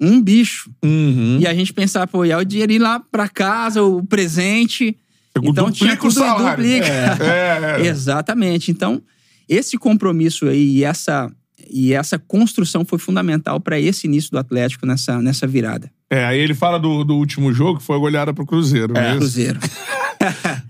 Um 0.00 0.20
bicho. 0.20 0.70
Uhum. 0.84 1.38
E 1.40 1.46
a 1.46 1.54
gente 1.54 1.72
pensava, 1.72 2.06
pô, 2.06 2.24
ia 2.24 2.36
o 2.36 2.44
dinheirinho 2.44 2.82
lá 2.82 3.00
pra 3.00 3.28
casa, 3.28 3.82
o 3.82 4.04
presente. 4.04 4.96
Então 5.42 5.70
tinha 5.70 5.94
Duplica 5.96 6.06
o 6.06 6.10
tudo 6.10 6.10
e 6.10 6.26
salário. 6.26 6.62
duplica. 6.64 6.86
É, 7.24 7.80
é. 7.82 7.86
Exatamente. 7.88 8.70
Então, 8.70 9.00
esse 9.48 9.78
compromisso 9.78 10.46
aí 10.46 10.78
e 10.78 10.84
essa, 10.84 11.30
e 11.72 11.94
essa 11.94 12.18
construção 12.18 12.84
foi 12.84 12.98
fundamental 12.98 13.58
para 13.58 13.80
esse 13.80 14.06
início 14.06 14.30
do 14.30 14.38
Atlético 14.38 14.86
nessa, 14.86 15.20
nessa 15.22 15.46
virada. 15.46 15.90
É, 16.10 16.24
aí 16.24 16.38
ele 16.38 16.54
fala 16.54 16.78
do, 16.78 17.02
do 17.04 17.16
último 17.16 17.52
jogo, 17.52 17.78
que 17.78 17.84
foi 17.84 17.96
a 17.96 17.98
goleada 17.98 18.34
pro 18.34 18.44
Cruzeiro. 18.44 18.96
É. 18.96 19.16
Cruzeiro. 19.16 19.58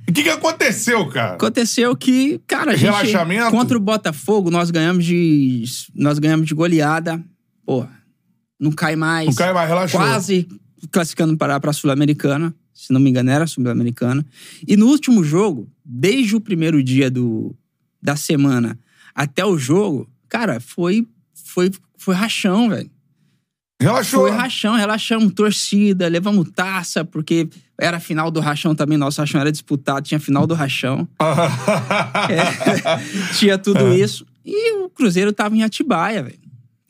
O 0.08 0.14
que, 0.14 0.24
que 0.24 0.28
aconteceu, 0.28 1.06
cara? 1.08 1.34
Aconteceu 1.34 1.96
que, 1.96 2.38
cara, 2.46 2.72
a 2.72 2.76
gente. 2.76 2.90
Relaxamento? 2.90 3.50
Contra 3.50 3.76
o 3.78 3.80
Botafogo, 3.80 4.50
nós 4.50 4.70
ganhamos 4.70 5.06
de. 5.06 5.64
Nós 5.94 6.18
ganhamos 6.18 6.46
de 6.46 6.54
goleada. 6.54 7.22
Pô, 7.64 7.86
não 8.60 8.72
cai 8.72 8.94
mais. 8.94 9.28
Não 9.28 9.34
cai 9.34 9.54
mais, 9.54 9.68
relaxou. 9.68 10.00
Quase 10.00 10.48
classificando 10.90 11.34
para 11.36 11.58
a 11.62 11.72
Sul-Americana. 11.72 12.54
Se 12.74 12.92
não 12.92 13.00
me 13.00 13.08
engano, 13.08 13.30
era 13.30 13.46
Sul-Americana. 13.46 14.24
E 14.68 14.76
no 14.76 14.86
último 14.86 15.24
jogo, 15.24 15.66
desde 15.84 16.36
o 16.36 16.40
primeiro 16.40 16.82
dia 16.82 17.10
do, 17.10 17.54
da 18.02 18.16
semana 18.16 18.78
até 19.14 19.44
o 19.44 19.56
jogo, 19.56 20.08
cara, 20.32 20.58
foi, 20.60 21.06
foi, 21.34 21.70
foi 21.98 22.14
rachão, 22.14 22.70
velho. 22.70 22.90
Relaxou. 23.80 24.20
Foi 24.20 24.30
rachão, 24.30 24.74
relaxamos 24.76 25.32
torcida, 25.34 26.08
levamos 26.08 26.48
taça, 26.54 27.04
porque 27.04 27.48
era 27.78 28.00
final 28.00 28.30
do 28.30 28.40
rachão 28.40 28.74
também, 28.74 28.96
nosso 28.96 29.20
rachão 29.20 29.40
era 29.40 29.52
disputado, 29.52 30.06
tinha 30.06 30.18
final 30.20 30.46
do 30.46 30.54
rachão. 30.54 31.06
É, 32.30 33.34
tinha 33.38 33.58
tudo 33.58 33.92
isso. 33.92 34.24
E 34.44 34.72
o 34.78 34.88
Cruzeiro 34.88 35.32
tava 35.32 35.54
em 35.56 35.62
Atibaia, 35.62 36.22
velho. 36.22 36.38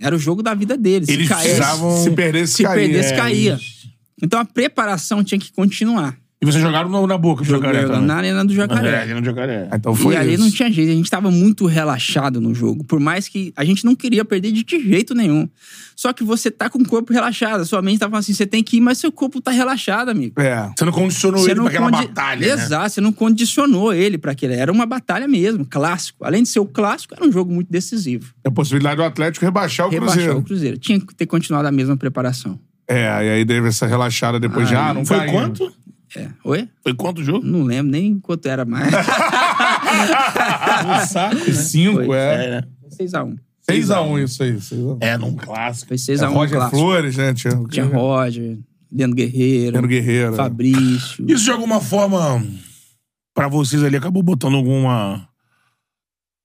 Era 0.01 0.15
o 0.15 0.19
jogo 0.19 0.43
da 0.43 0.55
vida 0.55 0.77
deles. 0.77 1.09
Eles 1.09 1.29
se 1.29 1.35
precisavam- 1.35 2.03
Se 2.03 2.11
perdesse, 2.11 2.53
se 2.55 2.63
caía. 2.63 2.75
perdesse, 2.89 3.13
É. 3.13 3.17
caía. 3.17 3.59
Então 4.23 4.39
a 4.41 4.45
preparação 4.45 5.25
tinha 5.25 5.39
que 5.39 5.53
continuar. 5.53 6.17
E 6.43 6.45
vocês 6.45 6.61
jogaram 6.61 6.89
no- 6.89 7.07
na 7.07 7.17
boca 7.17 7.45
do 7.45 7.49
Jacaré 7.49 7.85
também. 7.87 8.03
na 8.03 8.17
Arena 8.17 8.45
do 8.45 8.53
É, 8.53 8.57
Jacaré. 8.57 9.03
aqui 9.05 9.15
no 9.15 9.25
Jacaré. 9.25 9.69
Então 9.73 9.95
foi 9.95 10.15
e 10.15 10.17
ali 10.17 10.35
isso. 10.35 10.43
não 10.43 10.51
tinha 10.51 10.69
jeito, 10.73 10.91
a 10.91 10.95
gente 10.95 11.09
tava 11.09 11.31
muito 11.31 11.67
relaxado 11.67 12.41
no 12.41 12.53
jogo. 12.53 12.83
Por 12.83 12.99
mais 12.99 13.29
que 13.29 13.53
a 13.57 13.65
gente 13.65 13.85
não 13.85 13.95
queria 13.95 14.25
perder 14.25 14.51
de 14.51 14.65
jeito 14.69 15.15
nenhum. 15.15 15.49
Só 15.95 16.13
que 16.13 16.25
você 16.25 16.51
tá 16.51 16.69
com 16.69 16.81
o 16.81 16.85
corpo 16.89 17.13
relaxado, 17.13 17.61
a 17.61 17.65
sua 17.65 17.81
mente 17.81 18.01
tá 18.01 18.07
falando 18.07 18.21
assim: 18.21 18.33
você 18.35 18.45
tem 18.45 18.61
que 18.63 18.79
ir, 18.79 18.81
mas 18.81 18.99
seu 18.99 19.13
corpo 19.13 19.41
tá 19.41 19.53
relaxado, 19.53 20.09
amigo. 20.11 20.41
É. 20.41 20.69
Você 20.77 20.85
não 20.85 20.93
condicionou 20.93 21.45
ele 21.49 21.55
pra 21.55 21.69
aquela 21.69 21.91
condi- 21.93 22.07
batalha, 22.09 22.57
né? 22.57 22.63
Exato, 22.65 22.91
você 22.91 23.01
não 23.01 23.13
condicionou 23.13 23.93
ele 23.93 24.19
pra 24.19 24.33
aquele. 24.33 24.55
Era 24.55 24.73
uma 24.73 24.85
batalha 24.85 25.29
mesmo, 25.29 25.65
clássico. 25.65 26.25
Além 26.25 26.43
de 26.43 26.49
ser 26.49 26.59
o 26.59 26.67
clássico, 26.67 27.15
era 27.15 27.25
um 27.25 27.31
jogo 27.31 27.53
muito 27.53 27.71
decisivo. 27.71 28.33
A 28.45 28.51
possibilidade 28.51 28.97
do 28.97 29.05
Atlético 29.05 29.45
rebaixar 29.45 29.87
o 29.87 29.91
Rebaixou 29.91 30.15
Cruzeiro. 30.17 30.39
o 30.39 30.43
Cruzeiro. 30.43 30.79
Tinha 30.79 30.99
que 30.99 31.15
ter 31.15 31.27
continuado 31.27 31.69
a 31.69 31.73
mesma 31.73 31.97
preparação. 31.97 32.59
É, 32.89 33.05
e 33.25 33.31
aí 33.31 33.47
teve 33.47 33.69
essa 33.69 33.87
relaxada 33.87 34.41
depois 34.41 34.67
Ah, 34.69 34.71
já, 34.71 34.89
ah, 34.91 34.95
não 34.95 35.05
Foi 35.07 35.17
caímos. 35.19 35.33
quanto? 35.41 35.73
É. 36.17 36.29
Oi? 36.45 36.69
Foi 36.83 36.95
quanto 36.95 37.21
o 37.21 37.25
jogo? 37.25 37.47
Não 37.47 37.63
lembro 37.63 37.91
nem 37.93 38.19
quanto 38.21 38.47
era 38.47 38.65
mais. 38.65 38.93
Um 40.87 41.07
saco, 41.07 41.35
né? 41.37 41.53
Cinco, 41.53 42.05
Foi. 42.05 42.17
é. 42.17 42.45
É, 42.45 42.51
né? 42.51 42.63
6x1. 42.91 43.39
6x1 43.71 44.25
isso 44.25 44.43
aí. 44.43 44.53
6x1. 44.55 44.99
É, 45.01 45.17
num 45.17 45.35
clássico. 45.35 45.89
Foi 45.89 45.97
É, 45.97 45.99
6x1 46.19 46.33
Roger 46.33 46.57
clássico. 46.59 46.77
Flores, 46.79 47.17
né? 47.17 47.35
Tinha, 47.35 47.65
Tinha 47.71 47.87
Roger, 47.87 48.59
Leandro 48.91 49.17
Guerreiro, 49.17 49.73
Leandro 49.73 49.89
Guerreiro. 49.89 50.35
Fabrício. 50.35 51.25
Isso 51.29 51.45
de 51.45 51.51
alguma 51.51 51.81
forma, 51.81 52.45
pra 53.35 53.49
vocês 53.49 53.83
ali, 53.83 53.97
acabou 53.97 54.23
botando 54.23 54.57
alguma. 54.57 55.27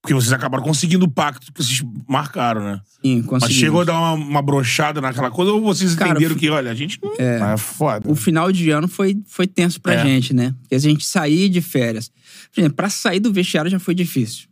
Porque 0.08 0.14
vocês 0.14 0.32
acabaram 0.32 0.64
conseguindo 0.64 1.06
o 1.06 1.12
pacto 1.12 1.52
que 1.52 1.62
vocês 1.64 1.84
marcaram, 2.08 2.64
né? 2.64 2.82
Sim, 3.06 3.18
Mas 3.18 3.26
conseguimos. 3.28 3.60
chegou 3.60 3.82
a 3.82 3.84
dar 3.84 3.94
uma, 4.00 4.14
uma 4.14 4.42
brochada 4.42 5.02
naquela 5.02 5.30
coisa 5.30 5.52
ou 5.52 5.62
vocês 5.62 5.96
Cara, 5.96 6.12
entenderam 6.12 6.36
que, 6.36 6.50
olha, 6.50 6.72
a 6.72 6.74
gente 6.74 6.98
não. 7.04 7.10
Mas 7.12 7.20
é 7.20 7.58
foda. 7.58 8.10
O 8.10 8.16
final 8.16 8.50
de 8.52 8.70
ano 8.70 8.88
foi, 8.88 9.18
foi 9.28 9.46
tenso 9.46 9.82
pra 9.82 9.96
É. 9.96 10.04
gente, 10.04 10.34
né? 10.34 10.56
Porque 10.62 10.76
a 10.76 10.80
gente 10.80 11.06
sair 11.06 11.50
de 11.50 11.60
férias. 11.60 12.10
Por 12.54 12.62
exemplo, 12.62 12.76
pra 12.78 12.90
sair 12.90 13.20
do 13.20 13.34
vestiário 13.34 13.70
já 13.70 13.80
foi 13.80 13.94
difícil. 13.94 14.48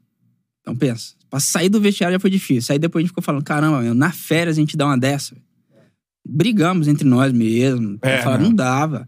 Então 0.61 0.75
pensa, 0.75 1.13
pra 1.29 1.39
sair 1.39 1.69
do 1.69 1.79
vestiário 1.79 2.15
já 2.15 2.19
foi 2.19 2.29
difícil. 2.29 2.73
Aí 2.73 2.79
depois 2.79 3.01
a 3.01 3.03
gente 3.03 3.11
ficou 3.11 3.23
falando, 3.23 3.43
caramba, 3.43 3.79
meu, 3.81 3.93
na 3.95 4.11
férias 4.11 4.57
a 4.57 4.59
gente 4.59 4.75
dá 4.75 4.85
uma 4.85 4.97
dessa. 4.97 5.35
Brigamos 6.27 6.87
entre 6.87 7.07
nós 7.07 7.31
mesmo. 7.31 7.97
É, 8.01 8.15
É, 8.15 8.21
falar, 8.21 8.39
né? 8.39 8.43
Não 8.45 8.53
dava. 8.53 9.07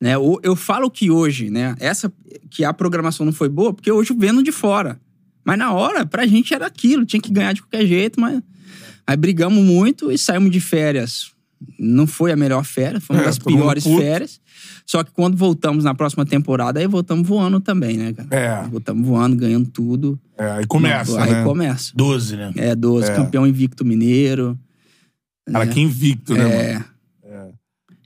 Né? 0.00 0.18
O- 0.18 0.38
Eu 0.42 0.54
falo 0.54 0.90
que 0.90 1.10
hoje, 1.10 1.48
né? 1.50 1.74
Essa, 1.80 2.12
que 2.50 2.64
a 2.64 2.72
programação 2.72 3.24
não 3.24 3.32
foi 3.32 3.48
boa, 3.48 3.72
porque 3.72 3.90
hoje 3.90 4.10
eu 4.12 4.18
vendo 4.18 4.42
de 4.42 4.52
fora. 4.52 5.00
Mas 5.44 5.58
na 5.58 5.72
hora, 5.72 6.06
pra 6.06 6.26
gente 6.26 6.54
era 6.54 6.66
aquilo, 6.66 7.04
tinha 7.04 7.20
que 7.20 7.32
ganhar 7.32 7.52
de 7.52 7.62
qualquer 7.62 7.86
jeito, 7.86 8.20
mas. 8.20 8.40
Aí 9.06 9.16
brigamos 9.16 9.62
muito 9.64 10.12
e 10.12 10.16
saímos 10.18 10.50
de 10.50 10.60
férias. 10.60 11.32
Não 11.78 12.06
foi 12.06 12.32
a 12.32 12.36
melhor 12.36 12.64
férias, 12.64 13.04
foi 13.04 13.16
uma 13.16 13.22
É, 13.22 13.26
das 13.26 13.38
piores 13.38 13.84
férias. 13.84 14.40
Só 14.86 15.02
que 15.04 15.10
quando 15.12 15.36
voltamos 15.36 15.84
na 15.84 15.94
próxima 15.94 16.24
temporada, 16.26 16.78
aí 16.80 16.86
voltamos 16.86 17.26
voando 17.26 17.60
também, 17.60 17.96
né, 17.96 18.12
cara? 18.12 18.28
É. 18.30 18.68
Voltamos 18.68 19.06
voando, 19.06 19.36
ganhando 19.36 19.68
tudo. 19.68 20.18
É, 20.36 20.50
aí 20.52 20.66
começa, 20.66 21.20
aí 21.22 21.30
né? 21.32 21.44
começa. 21.44 21.92
12, 21.94 22.36
né? 22.36 22.52
É, 22.56 22.74
12, 22.74 23.10
É. 23.10 23.14
campeão 23.14 23.46
invicto 23.46 23.84
mineiro. 23.84 24.58
Cara, 25.50 25.66
que 25.66 25.80
invicto, 25.80 26.34
né, 26.34 26.42
É. 26.70 26.72
mano? 26.74 26.84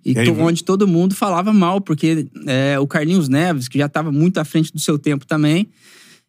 E, 0.05 0.13
E 0.13 0.19
aí, 0.21 0.31
onde 0.31 0.63
todo 0.63 0.87
mundo 0.87 1.15
falava 1.17 1.53
mal, 1.53 1.81
porque 1.81 2.29
é, 2.47 2.79
o 2.79 2.87
Carlinhos 2.87 3.29
Neves, 3.29 3.67
que 3.69 3.77
já 3.79 3.87
estava 3.87 4.13
muito 4.13 4.39
à 4.39 4.45
frente 4.45 4.73
do 4.73 4.79
seu 4.79 4.99
tempo 4.99 5.27
também, 5.27 5.69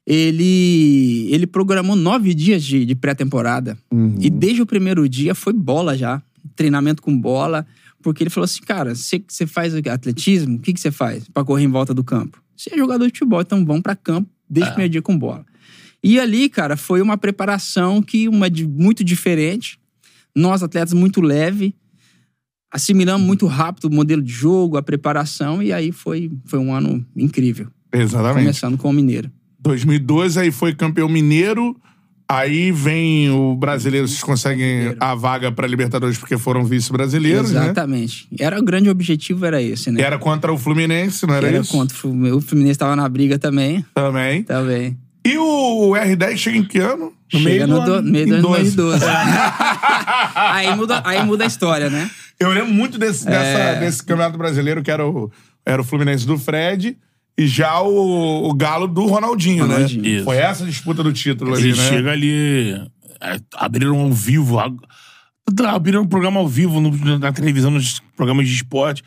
ele, 0.09 1.27
ele 1.29 1.45
programou 1.45 1.93
nove 1.93 2.33
dias 2.33 2.63
de, 2.63 2.85
de 2.85 2.95
pré-temporada. 2.95 3.77
Uhum. 3.91 4.15
E 4.21 4.29
desde 4.29 4.61
o 4.61 4.65
primeiro 4.65 5.07
dia 5.09 5.35
foi 5.35 5.51
bola 5.51 5.97
já. 5.97 6.23
Treinamento 6.55 7.01
com 7.01 7.19
bola. 7.19 7.67
Porque 8.01 8.23
ele 8.23 8.29
falou 8.29 8.45
assim, 8.45 8.61
cara, 8.61 8.95
você 8.95 9.21
você 9.27 9.45
faz 9.45 9.75
atletismo? 9.75 10.55
O 10.55 10.59
que 10.59 10.71
que 10.71 10.79
você 10.79 10.91
faz 10.91 11.27
pra 11.27 11.43
correr 11.43 11.65
em 11.65 11.67
volta 11.67 11.93
do 11.93 12.05
campo? 12.05 12.41
Você 12.55 12.73
é 12.73 12.77
jogador 12.77 13.05
de 13.05 13.11
futebol, 13.11 13.41
então 13.41 13.65
vamos 13.65 13.81
pra 13.81 13.97
campo 13.97 14.29
desde 14.49 14.69
o 14.69 14.73
primeiro 14.73 14.91
dia 14.93 15.01
com 15.01 15.17
bola. 15.17 15.45
E 16.01 16.17
ali, 16.21 16.47
cara, 16.47 16.77
foi 16.77 17.01
uma 17.01 17.17
preparação 17.17 18.01
que 18.01 18.29
uma 18.29 18.47
muito 18.49 19.03
diferente. 19.03 19.77
Nós, 20.33 20.63
atletas, 20.63 20.93
muito 20.93 21.19
leve. 21.19 21.75
Assimilamos 22.71 23.27
muito 23.27 23.45
rápido 23.45 23.85
o 23.85 23.93
modelo 23.93 24.21
de 24.21 24.31
jogo, 24.31 24.77
a 24.77 24.83
preparação. 24.83 25.61
E 25.61 25.73
aí 25.73 25.91
foi, 25.91 26.31
foi 26.45 26.59
um 26.59 26.73
ano 26.73 27.05
incrível. 27.13 27.67
Exatamente. 27.91 28.43
Começando 28.43 28.77
com 28.77 28.89
o 28.89 28.93
Mineiro. 28.93 29.29
2012, 29.67 30.39
aí 30.39 30.51
foi 30.51 30.73
campeão 30.73 31.07
mineiro. 31.09 31.75
Aí 32.29 32.73
vem 32.73 33.29
o 33.29 33.55
brasileiro, 33.55 34.05
vocês 34.05 34.21
conseguem 34.21 34.93
a 34.99 35.15
vaga 35.15 35.49
pra 35.49 35.65
Libertadores 35.65 36.17
porque 36.17 36.37
foram 36.37 36.65
vice-brasileiros, 36.65 37.51
né? 37.53 37.61
Exatamente. 37.63 38.27
Era 38.37 38.59
o 38.59 38.63
grande 38.63 38.89
objetivo, 38.89 39.45
era 39.45 39.61
esse, 39.61 39.89
né? 39.91 40.01
Era 40.01 40.17
contra 40.19 40.51
o 40.51 40.57
Fluminense, 40.57 41.25
não 41.25 41.33
era, 41.35 41.47
Era 41.47 41.59
isso? 41.59 41.71
contra 41.71 41.95
o 41.95 41.99
Fluminense. 41.99 42.35
O 42.35 42.41
Fluminense 42.41 42.71
estava 42.73 42.97
na 42.97 43.07
briga 43.07 43.39
também. 43.39 43.85
Também. 43.93 44.43
Também. 44.43 44.97
E 45.25 45.37
o 45.37 45.91
R10 45.93 46.35
chega 46.37 46.57
em 46.57 46.63
que 46.65 46.79
ano? 46.79 47.13
No 47.33 47.39
meio 47.39 47.61
Chega 47.61 47.67
do 47.67 47.79
no 47.79 47.85
do- 47.85 47.93
ano. 47.93 48.11
meio 48.11 48.27
do 48.27 48.33
ano 48.33 48.41
12. 48.43 48.75
2012. 48.75 49.05
aí, 50.35 50.75
muda, 50.75 51.01
aí 51.05 51.23
muda 51.25 51.43
a 51.43 51.47
história, 51.47 51.89
né? 51.89 52.09
Eu 52.39 52.49
lembro 52.49 52.73
muito 52.73 52.97
desse, 52.97 53.25
dessa- 53.25 53.37
É. 53.59 53.79
desse 53.79 53.99
campeonato 54.03 54.37
brasileiro, 54.37 54.83
que 54.83 54.91
era 54.91 55.05
o, 55.07 55.31
era 55.65 55.81
o 55.81 55.85
Fluminense 55.85 56.25
do 56.25 56.37
Fred 56.37 56.97
e 57.37 57.45
já 57.47 57.79
o, 57.81 58.49
o 58.49 58.53
Galo 58.53 58.87
do 58.87 59.05
Ronaldinho, 59.05 59.65
Ronaldinho. 59.67 60.01
né? 60.01 60.09
Isso. 60.09 60.23
Foi 60.25 60.37
essa 60.37 60.63
a 60.63 60.67
disputa 60.67 61.03
do 61.03 61.13
título 61.13 61.53
ali, 61.53 61.69
Ele 61.69 61.77
né? 61.77 61.89
chega 61.89 62.11
ali. 62.11 62.71
é, 63.21 63.39
abriram 63.55 63.99
ao 63.99 64.11
vivo. 64.11 64.59
a- 64.59 64.71
Abriram 65.67 66.01
um 66.01 66.07
programa 66.07 66.39
ao 66.41 66.47
vivo 66.47 66.81
no- 66.81 67.19
na 67.19 67.31
televisão, 67.31 67.71
nos 67.71 68.01
programas 68.17 68.47
de 68.47 68.53
esporte. 68.55 69.01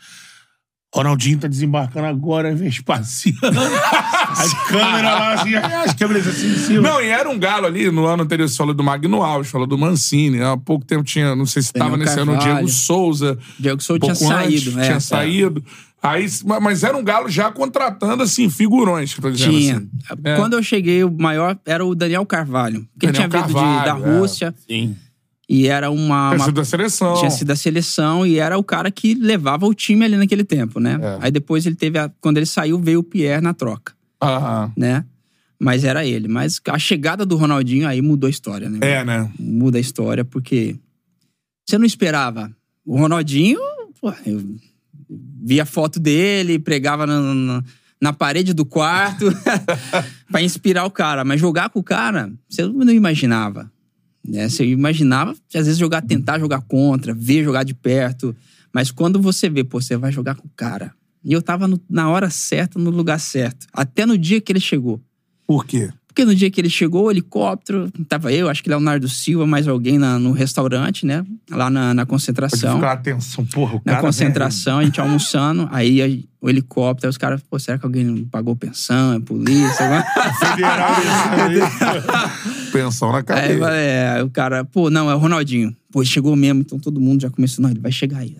Ronaldinho 0.93 1.37
tá 1.39 1.47
desembarcando 1.47 2.07
agora, 2.07 2.53
Vespasiano. 2.53 3.37
a 3.47 4.67
câmera 4.67 5.13
lá, 5.13 5.33
assim, 5.35 5.55
as 5.55 5.93
câmeras 5.93 6.27
assim 6.27 6.47
em 6.51 6.57
cima. 6.57 6.81
Não, 6.81 7.01
e 7.01 7.07
era 7.07 7.29
um 7.29 7.39
galo 7.39 7.65
ali, 7.65 7.89
no 7.91 8.05
ano 8.05 8.23
anterior 8.23 8.49
você 8.49 8.57
falou 8.57 8.73
do 8.73 8.83
Magno 8.83 9.23
Alves, 9.23 9.49
falou 9.49 9.65
do 9.67 9.77
Mancini. 9.77 10.41
Há 10.41 10.57
pouco 10.57 10.83
tempo 10.83 11.03
tinha, 11.03 11.33
não 11.35 11.45
sei 11.45 11.61
se 11.61 11.71
tava 11.71 11.95
nesse 11.95 12.19
ano, 12.19 12.33
o. 12.33 12.37
Diego 12.37 12.67
Souza. 12.67 13.37
Diego 13.57 13.81
Souza 13.81 13.99
tinha 14.01 14.11
antes, 14.11 14.27
saído, 14.27 14.79
é, 14.79 14.83
Tinha 14.83 14.97
é. 14.97 14.99
saído. 14.99 15.63
Aí, 16.03 16.25
mas 16.61 16.83
era 16.83 16.97
um 16.97 17.03
galo 17.03 17.29
já 17.29 17.51
contratando, 17.51 18.23
assim, 18.23 18.49
figurões, 18.49 19.13
que 19.13 19.19
eu 19.19 19.23
tô 19.23 19.31
dizendo 19.31 19.51
Tinha. 19.57 19.77
assim. 19.77 19.89
É. 20.23 20.35
Quando 20.35 20.53
eu 20.53 20.63
cheguei, 20.63 21.03
o 21.03 21.11
maior 21.11 21.57
era 21.65 21.85
o 21.85 21.93
Daniel 21.93 22.25
Carvalho. 22.25 22.87
Que 22.99 23.05
ele 23.05 23.13
tinha 23.13 23.27
Daniel 23.27 23.47
vindo 23.47 23.57
de- 23.59 23.63
Carvalho, 23.63 24.03
da 24.03 24.09
é. 24.09 24.19
Rússia. 24.19 24.55
Sim. 24.67 24.95
E 25.47 25.67
era 25.67 25.91
uma. 25.91 26.29
Tinha 26.29 26.37
uma- 26.39 26.45
sido 26.45 26.55
da 26.55 26.65
seleção. 26.65 27.13
tinha 27.17 27.29
sido 27.29 27.47
da 27.49 27.55
seleção 27.55 28.25
e 28.25 28.39
era 28.39 28.57
o 28.57 28.63
cara 28.63 28.89
que 28.89 29.13
levava 29.13 29.67
o 29.67 29.73
time 29.73 30.05
ali 30.05 30.15
naquele 30.17 30.43
tempo, 30.45 30.79
né? 30.79 30.97
É. 31.01 31.17
Aí 31.25 31.31
depois 31.31 31.65
ele 31.65 31.75
teve. 31.75 31.99
A, 31.99 32.09
quando 32.21 32.37
ele 32.37 32.45
saiu, 32.45 32.79
veio 32.79 32.99
o 33.01 33.03
Pierre 33.03 33.41
na 33.41 33.53
troca, 33.53 33.93
Aham. 34.23 34.71
né? 34.75 35.05
Mas 35.59 35.83
era 35.83 36.03
ele. 36.05 36.27
Mas 36.27 36.59
a 36.67 36.79
chegada 36.79 37.23
do 37.25 37.35
Ronaldinho 37.35 37.87
aí 37.87 38.01
mudou 38.01 38.27
a 38.27 38.31
história, 38.31 38.69
né? 38.69 38.79
É, 38.81 39.03
né? 39.05 39.29
Muda 39.37 39.77
a 39.77 39.81
história, 39.81 40.25
porque 40.25 40.75
você 41.69 41.77
não 41.77 41.85
esperava. 41.85 42.49
O 42.83 42.97
Ronaldinho, 42.97 43.59
pô, 43.99 44.11
eu 44.25 44.41
via 45.43 45.65
foto 45.65 45.99
dele, 45.99 46.59
pregava 46.59 47.05
na, 47.07 47.19
na, 47.19 47.63
na 47.99 48.13
parede 48.13 48.53
do 48.53 48.65
quarto 48.65 49.25
pra 50.31 50.41
inspirar 50.41 50.85
o 50.85 50.91
cara. 50.91 51.23
Mas 51.25 51.39
jogar 51.39 51.69
com 51.69 51.79
o 51.79 51.83
cara, 51.83 52.31
você 52.49 52.65
não 52.65 52.91
imaginava. 52.91 53.71
Né? 54.27 54.47
Você 54.47 54.65
imaginava, 54.65 55.31
às 55.31 55.65
vezes, 55.65 55.77
jogar, 55.77 56.01
tentar 56.01 56.39
jogar 56.39 56.61
contra, 56.61 57.13
ver 57.13 57.43
jogar 57.43 57.63
de 57.63 57.73
perto. 57.73 58.35
Mas 58.73 58.91
quando 58.91 59.19
você 59.21 59.49
vê, 59.49 59.63
pô, 59.63 59.81
você 59.81 59.97
vai 59.97 60.11
jogar 60.11 60.35
com 60.35 60.47
o 60.47 60.51
cara. 60.55 60.93
E 61.23 61.33
eu 61.33 61.41
tava 61.41 61.67
no- 61.67 61.81
na 61.89 62.09
hora 62.09 62.29
certa, 62.29 62.79
no 62.79 62.89
lugar 62.89 63.19
certo. 63.19 63.65
Até 63.73 64.05
no 64.05 64.17
dia 64.17 64.39
que 64.39 64.51
ele 64.51 64.59
chegou. 64.59 65.01
Por 65.45 65.65
quê? 65.65 65.91
Porque 66.13 66.25
no 66.25 66.35
dia 66.35 66.51
que 66.51 66.59
ele 66.59 66.69
chegou, 66.69 67.05
o 67.05 67.11
helicóptero, 67.11 67.89
tava 68.09 68.33
eu, 68.33 68.49
acho 68.49 68.61
que 68.61 68.69
Leonardo 68.69 69.07
Silva, 69.07 69.47
mais 69.47 69.65
alguém 69.65 69.97
na- 69.97 70.19
no 70.19 70.33
restaurante, 70.33 71.05
né? 71.05 71.25
Lá 71.49 71.69
na, 71.69 71.93
na 71.93 72.05
concentração. 72.05 72.75
ficar 72.75 72.91
atenção, 72.91 73.45
porra, 73.45 73.75
o 73.75 73.81
Na 73.85 73.93
cara... 73.93 74.01
concentração, 74.01 74.79
a 74.79 74.83
gente 74.83 74.99
almoçando, 74.99 75.69
aí 75.71 76.01
a- 76.01 76.27
o 76.45 76.49
helicóptero, 76.49 77.07
aí 77.07 77.09
os 77.11 77.17
caras, 77.17 77.41
pô, 77.49 77.57
será 77.57 77.77
que 77.77 77.85
alguém 77.85 78.03
não 78.03 78.25
pagou 78.25 78.55
pensão? 78.57 79.13
É 79.13 79.19
polícia? 79.21 80.03
Federal, 80.39 80.91
aí. 81.47 82.71
Pensão 82.71 83.11
na 83.11 83.19
aí, 83.19 83.23
cadeia. 83.23 83.65
é, 83.69 84.23
o 84.23 84.29
cara, 84.29 84.65
pô, 84.65 84.89
não, 84.89 85.09
é 85.09 85.15
o 85.15 85.17
Ronaldinho. 85.17 85.73
Pô, 85.91 86.03
chegou 86.03 86.35
mesmo, 86.35 86.59
então 86.61 86.77
todo 86.77 86.99
mundo 86.99 87.21
já 87.21 87.29
começou, 87.29 87.63
não, 87.63 87.69
ele 87.69 87.79
vai 87.79 87.91
chegar 87.91 88.17
aí. 88.19 88.35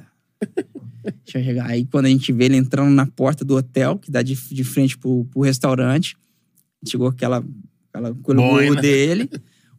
Deixa 1.23 1.39
eu 1.39 1.43
chegar. 1.43 1.65
Aí 1.67 1.85
quando 1.85 2.05
a 2.05 2.09
gente 2.09 2.31
vê 2.33 2.45
ele 2.45 2.57
entrando 2.57 2.89
na 2.91 3.05
porta 3.05 3.43
do 3.45 3.55
hotel, 3.55 3.97
que 3.97 4.11
dá 4.11 4.21
de, 4.21 4.35
de 4.35 4.63
frente 4.63 4.97
pro, 4.97 5.25
pro 5.31 5.41
restaurante, 5.41 6.15
chegou 6.87 7.07
aquela, 7.07 7.43
aquela 7.93 8.13
Boina. 8.13 8.81
dele, 8.81 9.29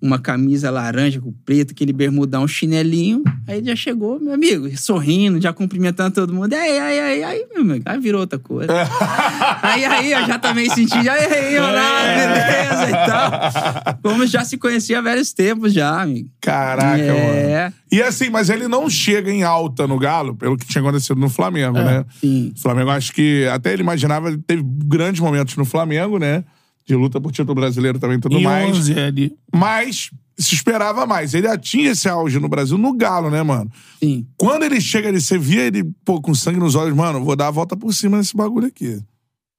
uma 0.01 0.19
camisa 0.19 0.69
laranja 0.69 1.21
com 1.21 1.33
preto, 1.45 1.71
aquele 1.71 1.93
bermudão, 1.93 2.47
chinelinho. 2.49 3.23
Aí 3.47 3.63
já 3.65 3.77
chegou, 3.77 4.19
meu 4.19 4.35
amigo, 4.35 4.69
sorrindo, 4.77 5.41
já 5.41 5.53
cumprimentando 5.53 6.13
todo 6.15 6.35
mundo. 6.35 6.53
Aí, 6.55 6.77
aí, 6.79 6.99
aí, 7.01 7.23
aí, 7.25 7.47
meu 7.53 7.63
amigo, 7.63 7.85
aí 7.87 8.01
virou 8.01 8.21
outra 8.21 8.37
coisa. 8.37 8.73
aí, 9.63 9.85
aí, 9.85 10.11
eu 10.13 10.27
já 10.27 10.41
também 10.41 10.69
senti, 10.71 10.97
aí, 11.09 11.09
aí, 11.09 11.57
Ronaldo, 11.57 12.09
beleza 12.17 12.89
e 12.91 12.93
tal. 13.07 13.99
Como 14.03 14.27
já 14.27 14.45
se 14.45 14.59
conhecia 14.59 14.99
há 14.99 15.03
vários 15.03 15.33
tempos 15.33 15.73
já, 15.73 16.03
amigo. 16.03 16.29
Caraca, 16.41 17.01
É. 17.01 17.63
mano. 17.65 17.75
E 17.93 18.03
assim, 18.03 18.29
mas 18.29 18.51
ele 18.51 18.67
não 18.67 18.91
chega 18.91 19.31
em 19.31 19.45
alta 19.45 19.87
no 19.87 19.99
Galo, 20.01 20.35
pelo 20.35 20.57
que 20.57 20.67
tinha 20.67 20.83
acontecido 20.83 21.21
no 21.21 21.29
Flamengo, 21.29 21.79
né? 21.79 22.05
Sim. 22.21 22.53
O 22.57 22.61
Flamengo, 22.61 22.91
acho 22.91 23.13
que 23.13 23.47
até 23.53 23.73
ele 23.73 23.83
imaginava, 23.83 24.29
ele 24.29 24.39
teve 24.45 24.63
grandes 24.65 25.21
momentos 25.21 25.57
no 25.57 25.65
Flamengo, 25.65 26.19
né? 26.19 26.43
De 26.87 26.95
luta 26.97 27.21
por 27.21 27.31
título 27.33 27.55
brasileiro 27.55 27.99
também 27.99 28.19
e 28.19 28.21
tudo 28.21 28.39
Em 28.39 28.43
mais. 28.43 28.77
11 28.77 28.99
ali. 28.99 29.37
Mas 29.55 30.11
se 30.37 30.55
esperava 30.55 31.07
mais. 31.07 31.33
Ele 31.35 31.47
atinge 31.47 31.89
esse 31.89 32.09
auge 32.09 32.41
no 32.41 32.49
Brasil 32.49 32.77
no 32.77 32.93
Galo, 32.95 33.31
né, 33.31 33.43
mano? 33.43 33.71
Sim. 34.03 34.27
Quando 34.37 34.65
ele 34.65 34.81
chega 34.81 35.09
ali, 35.09 35.21
você 35.21 35.39
via 35.39 35.63
ele, 35.63 35.85
pô, 36.05 36.21
com 36.21 36.35
sangue 36.35 36.59
nos 36.59 36.75
olhos, 36.75 36.97
mano, 36.97 37.23
vou 37.25 37.37
dar 37.37 37.49
a 37.49 37.51
volta 37.53 37.77
por 37.77 37.93
cima 37.95 38.17
nesse 38.19 38.37
bagulho 38.37 38.67
aqui. 38.67 39.01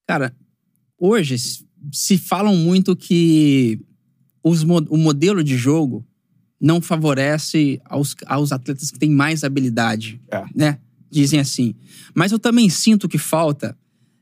Cara, 0.07 0.35
hoje 0.99 1.37
se- 1.37 1.65
se 1.91 2.17
falam 2.17 2.55
muito 2.55 2.95
que 2.95 3.79
os 4.43 4.63
mo- 4.63 4.85
o 4.89 4.97
modelo 4.97 5.43
de 5.43 5.55
jogo 5.55 6.05
não 6.59 6.81
favorece 6.81 7.81
aos, 7.85 8.15
aos 8.25 8.51
atletas 8.51 8.89
que 8.91 8.99
têm 8.99 9.09
mais 9.11 9.43
habilidade, 9.43 10.19
É. 10.31 10.43
né? 10.55 10.79
Dizem 11.09 11.39
assim. 11.39 11.75
Mas 12.15 12.31
eu 12.31 12.39
também 12.39 12.69
sinto 12.69 13.07
que 13.07 13.17
falta, 13.17 13.77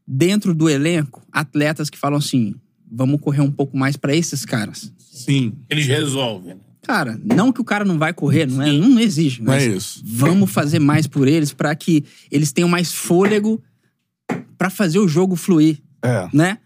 dentro 0.07 0.53
do 0.53 0.69
elenco, 0.69 1.23
atletas 1.31 1.89
que 1.89 1.97
falam 1.97 2.17
assim, 2.19 2.53
vamos 2.91 3.19
correr 3.21 3.41
um 3.41 3.51
pouco 3.51 3.77
mais 3.77 3.95
pra 3.95 4.15
esses 4.15 4.43
caras. 4.45 4.91
Sim. 4.97 5.53
Eles 5.69 5.85
resolvem. 5.87 6.57
Cara, 6.81 7.19
não 7.23 7.51
que 7.53 7.61
o 7.61 7.63
cara 7.63 7.85
não 7.85 7.97
vai 7.97 8.11
correr, 8.13 8.47
não, 8.47 8.61
é, 8.61 8.71
não 8.73 8.99
exige. 8.99 9.41
Não 9.41 9.53
Mas 9.53 9.63
é 9.63 9.67
isso. 9.75 10.01
Vamos 10.03 10.49
fazer 10.51 10.79
mais 10.79 11.05
por 11.07 11.27
eles 11.27 11.53
pra 11.53 11.73
que 11.75 12.03
eles 12.31 12.51
tenham 12.51 12.67
mais 12.67 12.91
fôlego 12.91 13.61
pra 14.57 14.69
fazer 14.69 14.99
o 14.99 15.07
jogo 15.07 15.35
fluir 15.35 15.79
É. 16.03 16.27
né? 16.33 16.57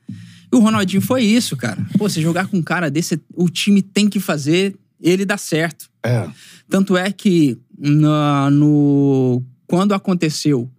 E 0.52 0.56
o 0.56 0.60
Ronaldinho 0.60 1.02
foi 1.02 1.24
isso, 1.24 1.58
cara. 1.58 1.86
Pô, 1.98 2.08
você 2.10 2.22
jogar 2.22 2.48
com 2.48 2.58
um 2.58 2.62
cara 2.64 2.90
desse, 2.90 3.20
o 3.34 3.50
time 3.50 3.82
tem 3.82 4.08
que 4.10 4.20
fazer 4.20 4.76
ele 5.02 5.26
dar 5.26 5.38
certo. 5.38 5.90
É. 6.04 6.30
Tanto 6.70 6.96
é 6.96 7.12
que 7.12 7.58
na- 7.78 8.50
no 8.50 9.44
quando 9.68 9.94
aconteceu 9.94 10.70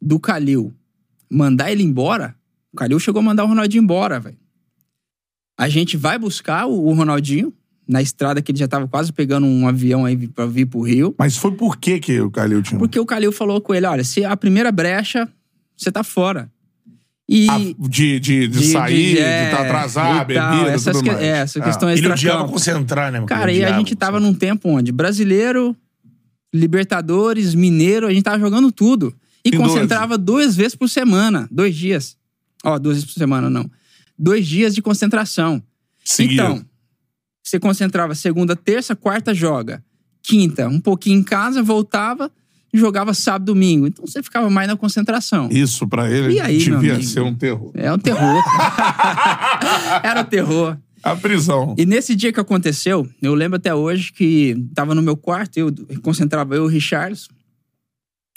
do 0.00 0.20
Calil 0.20 0.72
mandar 1.28 1.72
ele 1.72 1.82
embora, 1.82 2.36
o 2.72 2.76
Calil 2.76 3.00
chegou 3.00 3.18
a 3.20 3.24
mandar 3.24 3.44
o 3.44 3.48
Ronaldinho 3.48 3.82
embora, 3.82 4.20
velho. 4.20 4.36
A 5.58 5.68
gente 5.68 5.96
vai 5.96 6.18
buscar 6.18 6.66
o, 6.66 6.86
o 6.88 6.92
Ronaldinho 6.94 7.52
na 7.88 8.02
estrada 8.02 8.42
que 8.42 8.50
ele 8.50 8.58
já 8.58 8.66
tava 8.68 8.86
quase 8.88 9.12
pegando 9.12 9.46
um 9.46 9.66
avião 9.68 10.04
aí 10.04 10.28
pra 10.28 10.44
vir 10.46 10.66
pro 10.66 10.80
Rio. 10.82 11.14
Mas 11.18 11.36
foi 11.36 11.52
por 11.52 11.76
que 11.76 11.98
que 12.00 12.20
o 12.20 12.30
Calil 12.30 12.62
tinha? 12.62 12.78
Porque 12.78 12.98
o 12.98 13.06
Calil 13.06 13.32
falou 13.32 13.60
com 13.60 13.74
ele: 13.74 13.86
olha, 13.86 14.04
se 14.04 14.24
a 14.24 14.36
primeira 14.36 14.70
brecha, 14.72 15.28
você 15.76 15.90
tá 15.90 16.02
fora. 16.04 16.50
E. 17.28 17.46
Ah, 17.50 17.58
de, 17.88 18.20
de, 18.20 18.46
de, 18.48 18.66
sair, 18.68 19.14
de 19.16 19.20
estar 19.20 19.62
atrasado, 19.62 20.30
e 20.30 20.34
tal, 20.36 20.50
bebida, 20.52 20.70
essas 20.72 20.96
tudo 20.96 21.04
que- 21.04 21.10
mais. 21.10 21.22
é, 21.22 21.28
essa 21.38 21.58
Ah. 21.58 21.62
questão 21.62 21.88
Ele 21.90 21.98
extra 21.98 22.12
odiava 22.14 22.48
concentrar, 22.48 23.10
né? 23.10 23.18
mano? 23.18 23.26
Cara, 23.26 23.50
Ele 23.50 23.62
e 23.62 23.64
a 23.64 23.76
gente 23.78 23.96
tava 23.96 24.18
concentrar. 24.18 24.32
num 24.32 24.38
tempo 24.38 24.68
onde 24.68 24.92
brasileiro, 24.92 25.74
Libertadores, 26.54 27.54
Mineiro, 27.54 28.06
a 28.06 28.12
gente 28.12 28.22
tava 28.22 28.38
jogando 28.38 28.70
tudo. 28.72 29.14
E 29.44 29.52
concentrava 29.56 30.16
duas 30.18 30.56
vezes 30.56 30.74
por 30.74 30.88
semana, 30.88 31.46
dois 31.50 31.74
dias. 31.76 32.16
Ó, 32.64 32.78
duas 32.78 32.96
vezes 32.96 33.12
por 33.12 33.18
semana 33.18 33.48
não. 33.50 33.68
Dois 34.18 34.46
dias 34.46 34.74
de 34.74 34.82
concentração. 34.82 35.62
Seguido. 36.04 36.42
Então, 36.42 36.66
você 37.42 37.60
concentrava 37.60 38.14
segunda, 38.14 38.56
terça, 38.56 38.96
quarta 38.96 39.34
joga. 39.34 39.84
Quinta, 40.22 40.68
um 40.68 40.80
pouquinho 40.80 41.20
em 41.20 41.22
casa, 41.22 41.62
voltava, 41.62 42.30
jogava 42.74 43.14
sábado, 43.14 43.46
domingo. 43.46 43.86
Então 43.86 44.06
você 44.06 44.22
ficava 44.22 44.50
mais 44.50 44.68
na 44.68 44.76
concentração. 44.76 45.48
Isso 45.50 45.86
pra 45.86 46.10
ele 46.10 46.34
E 46.34 46.40
aí, 46.40 46.58
devia 46.58 47.00
ser 47.02 47.20
um 47.20 47.34
terror. 47.34 47.70
É 47.74 47.92
um 47.92 47.98
terror. 47.98 48.42
Era 50.02 50.22
um 50.22 50.24
terror. 50.24 50.76
A 51.02 51.14
prisão. 51.14 51.76
E 51.78 51.86
nesse 51.86 52.16
dia 52.16 52.32
que 52.32 52.40
aconteceu, 52.40 53.08
eu 53.22 53.32
lembro 53.32 53.56
até 53.56 53.72
hoje 53.72 54.12
que 54.12 54.56
tava 54.74 54.92
no 54.92 55.02
meu 55.02 55.16
quarto, 55.16 55.56
eu 55.56 55.72
concentrava 56.02 56.56
eu 56.56 56.64
e 56.64 56.66
o 56.66 56.68
Richarlison. 56.68 57.30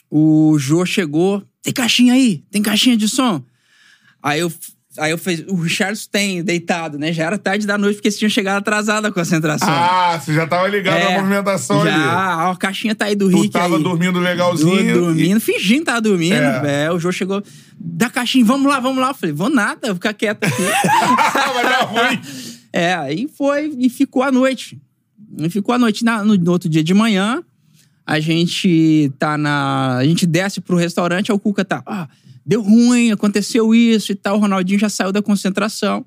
O 0.08 0.56
Jô 0.60 0.86
chegou, 0.86 1.44
tem 1.64 1.74
caixinha 1.74 2.14
aí? 2.14 2.44
Tem 2.52 2.62
caixinha 2.62 2.96
de 2.96 3.10
som? 3.10 3.44
Aí 4.22 4.40
eu, 4.42 4.52
aí 5.00 5.12
eu 5.12 5.18
fiz, 5.18 5.44
o 5.48 5.56
Richarlison 5.56 6.08
tem, 6.12 6.44
deitado, 6.44 6.98
né? 7.00 7.12
Já 7.14 7.26
era 7.26 7.38
tarde 7.38 7.66
da 7.66 7.78
noite, 7.78 7.96
porque 7.96 8.08
eles 8.10 8.18
tinham 8.18 8.30
chegado 8.30 8.58
atrasado 8.58 9.06
a 9.06 9.12
concentração. 9.12 9.68
Ah, 9.70 10.20
você 10.20 10.34
já 10.34 10.46
tava 10.46 10.68
ligado 10.68 10.98
É, 10.98 11.14
na 11.14 11.22
movimentação 11.22 11.82
ali. 11.82 11.90
já, 11.92 12.48
ó, 12.48 12.52
a 12.52 12.56
caixinha 12.58 12.94
tá 12.94 13.06
aí 13.06 13.16
do 13.16 13.30
Tu 13.30 13.42
Rick 13.42 13.50
tava 13.54 13.78
aí. 13.78 13.84
dormindo 13.84 14.14
Do- 14.14 14.20
legalzinho. 14.20 14.94
dormindo, 14.94 15.40
fingindo 15.40 15.80
que 15.80 15.86
tava 15.86 16.02
dormindo. 16.02 16.36
É. 16.36 16.86
É. 16.86 16.92
o 16.92 17.00
Jô 17.00 17.12
chegou, 17.12 17.44
da 17.80 18.10
caixinha, 18.10 18.46
vamos 18.46 18.68
lá, 18.72 18.80
vamos 18.80 19.02
lá. 19.02 19.10
Eu 19.10 19.16
falei, 19.16 19.34
vou 19.34 19.50
nada, 19.50 19.88
vou 19.88 19.96
ficar 19.96 20.14
quieto 20.14 20.44
aqui. 20.44 20.64
Ah, 20.86 21.52
vai 21.54 21.64
dar 21.64 21.82
ruim. 21.86 22.22
É, 22.72 22.94
aí 22.94 23.28
foi 23.38 23.74
e 23.78 23.90
ficou 23.90 24.22
à 24.24 24.32
noite. 24.32 24.80
E 25.38 25.50
ficou 25.50 25.74
à 25.74 25.78
noite. 25.80 26.04
Na- 26.04 26.24
no, 26.24 26.36
no 26.36 26.52
outro 26.52 26.68
dia 26.70 26.84
de 26.84 26.94
manhã, 26.94 27.42
a 28.06 28.20
gente 28.20 29.12
tá 29.20 29.38
na. 29.38 29.98
A 29.98 30.04
gente 30.06 30.26
desce 30.26 30.60
pro 30.60 30.76
restaurante, 30.76 31.32
aí 31.32 31.36
o 31.36 31.40
Cuca 31.40 31.64
tá. 31.64 31.82
Ah, 31.86 32.08
deu 32.50 32.64
ruim, 32.64 33.12
aconteceu 33.12 33.76
isso 33.76 34.12
e 34.12 34.16
tal. 34.16 34.38
O 34.38 34.40
Ronaldinho 34.40 34.80
já 34.80 34.90
saiu 34.90 35.12
da 35.12 35.22
concentração. 35.22 36.04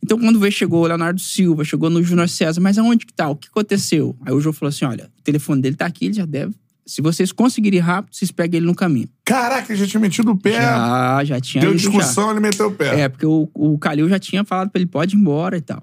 Então, 0.00 0.16
quando 0.16 0.38
veio, 0.38 0.52
chegou 0.52 0.84
o 0.84 0.86
Leonardo 0.86 1.20
Silva, 1.20 1.64
chegou 1.64 1.90
no 1.90 2.02
Júnior 2.02 2.28
César, 2.28 2.60
mas 2.60 2.78
aonde 2.78 3.04
que 3.04 3.12
tá? 3.12 3.28
O 3.28 3.34
que 3.34 3.48
aconteceu? 3.48 4.16
Aí 4.24 4.32
o 4.32 4.40
João 4.40 4.52
falou 4.52 4.68
assim: 4.68 4.84
olha, 4.84 5.10
o 5.18 5.22
telefone 5.22 5.60
dele 5.60 5.74
tá 5.74 5.86
aqui, 5.86 6.04
ele 6.06 6.14
já 6.14 6.24
deve. 6.24 6.54
Se 6.86 7.02
vocês 7.02 7.32
conseguirem 7.32 7.78
ir 7.78 7.82
rápido, 7.82 8.14
vocês 8.14 8.30
pegam 8.30 8.58
ele 8.58 8.66
no 8.66 8.74
caminho. 8.74 9.08
Caraca, 9.24 9.74
já 9.74 9.86
tinha 9.86 10.00
metido 10.00 10.30
o 10.30 10.36
pé. 10.36 10.52
Já, 10.52 11.24
já 11.24 11.40
tinha 11.40 11.60
Deu 11.60 11.70
ido 11.70 11.78
já. 11.80 11.90
discussão, 11.90 12.30
ele 12.30 12.40
meteu 12.40 12.68
o 12.68 12.72
pé. 12.72 13.00
É, 13.00 13.08
porque 13.08 13.26
o, 13.26 13.48
o 13.54 13.78
Calil 13.78 14.08
já 14.08 14.18
tinha 14.18 14.44
falado 14.44 14.70
pra 14.70 14.80
ele 14.80 14.88
pode 14.88 15.16
ir 15.16 15.18
embora 15.18 15.56
e 15.56 15.60
tal. 15.60 15.82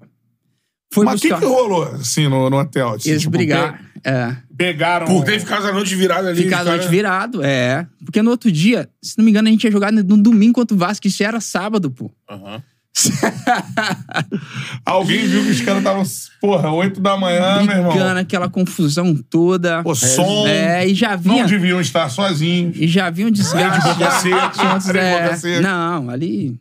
Foi 0.94 1.06
Mas 1.06 1.20
o 1.20 1.22
que, 1.22 1.34
que 1.34 1.46
rolou, 1.46 1.84
assim, 1.84 2.28
no, 2.28 2.50
no 2.50 2.58
hotel? 2.58 2.96
Assim, 2.96 3.10
Eles 3.10 3.22
tipo, 3.22 3.32
brigaram. 3.32 3.78
É. 4.04 4.36
Pegaram. 4.58 5.08
Por 5.08 5.24
ter 5.24 5.40
ficado 5.40 5.68
a 5.68 5.72
noite 5.72 5.96
virada 5.96 6.30
ali. 6.30 6.44
Ficar 6.44 6.62
a 6.62 6.64
noite 6.66 6.88
virado, 6.88 7.44
é. 7.44 7.88
Porque 8.04 8.22
no 8.22 8.32
outro 8.32 8.52
dia, 8.52 8.90
se 9.02 9.18
não 9.18 9.26
me 9.26 9.32
engano, 9.32 9.48
a 9.48 9.52
gente 9.52 9.64
ia 9.64 9.72
jogar 9.72 9.92
no 9.92 10.04
domingo 10.04 10.54
contra 10.54 10.76
o 10.76 10.78
Vasco, 10.78 11.08
isso 11.08 11.24
era 11.24 11.40
sábado, 11.40 11.90
pô. 11.90 12.12
Aham. 12.30 12.62
Alguém 14.86 15.26
viu 15.26 15.44
que 15.44 15.52
os 15.52 15.62
caras 15.62 15.80
estavam, 15.80 16.04
porra, 16.42 16.72
8 16.72 17.00
da 17.00 17.16
manhã, 17.16 17.64
meu 17.64 17.76
irmão. 17.76 17.92
Brigando, 17.92 18.20
aquela 18.20 18.50
confusão 18.50 19.16
toda. 19.16 19.84
Pô, 19.84 19.96
som. 19.96 20.46
É, 20.48 20.88
e 20.88 20.94
já 20.94 21.16
vinha. 21.16 21.44
Não 21.44 21.50
deviam 21.50 21.80
estar 21.80 22.10
sozinhos. 22.10 22.76
E 22.78 22.88
já 22.88 23.08
havia 23.08 23.28
um 23.28 23.32
desgaste. 23.32 23.80
de 24.24 24.34
boca 24.34 24.98
é. 24.98 25.60
Não, 25.62 26.10
ali. 26.10 26.60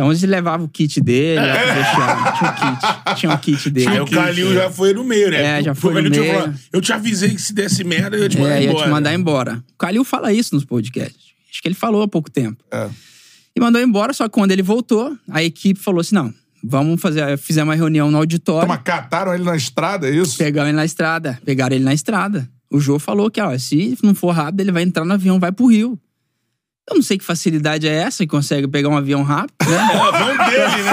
Então 0.00 0.10
eles 0.10 0.22
levavam 0.22 0.64
o 0.64 0.68
kit 0.68 0.98
dele, 0.98 1.42
vestiário. 1.42 2.32
Tinha 2.40 2.50
o 2.50 2.54
kit. 2.54 3.20
Tinha 3.20 3.34
o 3.34 3.38
kit 3.38 3.70
dele. 3.70 3.88
Aí 3.88 4.00
o 4.00 4.06
Calil 4.06 4.54
já 4.54 4.70
foi 4.70 4.94
no 4.94 5.04
meio, 5.04 5.30
né? 5.30 5.58
É, 5.58 5.62
já 5.62 5.74
foi 5.74 6.00
no 6.00 6.08
meio. 6.08 6.24
falado, 6.24 6.54
eu 6.72 6.80
te 6.80 6.90
avisei 6.90 7.28
que 7.34 7.42
se 7.42 7.52
desse 7.52 7.84
merda, 7.84 8.16
eu 8.16 8.22
ia 8.22 8.28
te 8.30 8.38
mandar 8.38 8.56
É, 8.56 8.62
ia 8.62 8.70
embora. 8.70 8.84
te 8.86 8.90
mandar 8.90 9.14
embora. 9.14 9.64
O 9.74 9.76
Calil 9.76 10.02
fala 10.02 10.32
isso 10.32 10.54
nos 10.54 10.64
podcasts. 10.64 11.20
Acho 11.50 11.60
que 11.60 11.68
ele 11.68 11.74
falou 11.74 12.00
há 12.00 12.08
pouco 12.08 12.30
tempo. 12.30 12.64
É. 12.72 12.88
E 13.54 13.60
mandou 13.60 13.78
embora, 13.82 14.14
só 14.14 14.24
que 14.24 14.30
quando 14.30 14.52
ele 14.52 14.62
voltou, 14.62 15.14
a 15.30 15.42
equipe 15.42 15.78
falou 15.78 16.00
assim: 16.00 16.14
não, 16.14 16.32
vamos 16.64 16.98
fazer. 16.98 17.36
Fizemos 17.36 17.68
uma 17.68 17.76
reunião 17.76 18.10
no 18.10 18.16
auditório. 18.16 18.66
Toma, 18.66 18.78
cataram 18.78 19.34
ele 19.34 19.44
na 19.44 19.54
estrada, 19.54 20.08
é 20.08 20.14
isso? 20.14 20.38
Pegaram 20.38 20.68
ele 20.70 20.76
na 20.76 20.84
estrada. 20.86 21.38
Pegaram 21.44 21.76
ele 21.76 21.84
na 21.84 21.92
estrada. 21.92 22.48
O 22.70 22.80
Jô 22.80 22.98
falou 22.98 23.30
que, 23.30 23.38
ó, 23.38 23.58
se 23.58 23.98
não 24.02 24.14
for 24.14 24.30
rápido, 24.30 24.60
ele 24.60 24.72
vai 24.72 24.82
entrar 24.82 25.04
no 25.04 25.12
avião, 25.12 25.38
vai 25.38 25.52
pro 25.52 25.66
Rio. 25.66 26.00
Eu 26.90 26.96
não 26.96 27.02
sei 27.02 27.16
que 27.18 27.24
facilidade 27.24 27.86
é 27.86 27.94
essa 27.94 28.24
que 28.24 28.30
consegue 28.30 28.66
pegar 28.66 28.88
um 28.88 28.96
avião 28.96 29.22
rápido, 29.22 29.54
né? 29.60 29.78
É, 29.90 30.18
vão 30.18 30.36
dele, 30.48 30.82
né? 30.82 30.92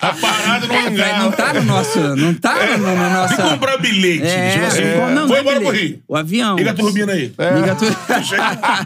tá 0.00 0.16
parado 0.20 0.66
no 0.66 0.72
É, 0.72 0.86
hangar. 0.86 1.18
não 1.22 1.30
tá 1.32 1.52
no 1.52 1.62
nosso. 1.64 1.98
Não 2.16 2.34
tá 2.34 2.54
no, 2.54 2.78
no 2.78 2.84
Tem 2.86 2.96
nossa. 3.12 3.36
que 3.36 3.42
comprar 3.42 3.76
bilhete. 3.78 4.24
É, 4.26 4.52
tipo 4.52 4.64
assim, 4.66 4.82
não, 4.96 5.10
não, 5.14 5.28
Foi 5.28 5.36
é 5.36 5.40
embora 5.40 5.60
pro. 5.60 5.70
Rio. 5.70 6.02
O 6.08 6.16
avião. 6.16 6.56
Liga 6.56 6.70
a 6.70 6.74
turbina 6.74 7.12
aí. 7.12 7.34
Liga 7.56 7.72
a 7.72 7.76
tur- 7.76 7.96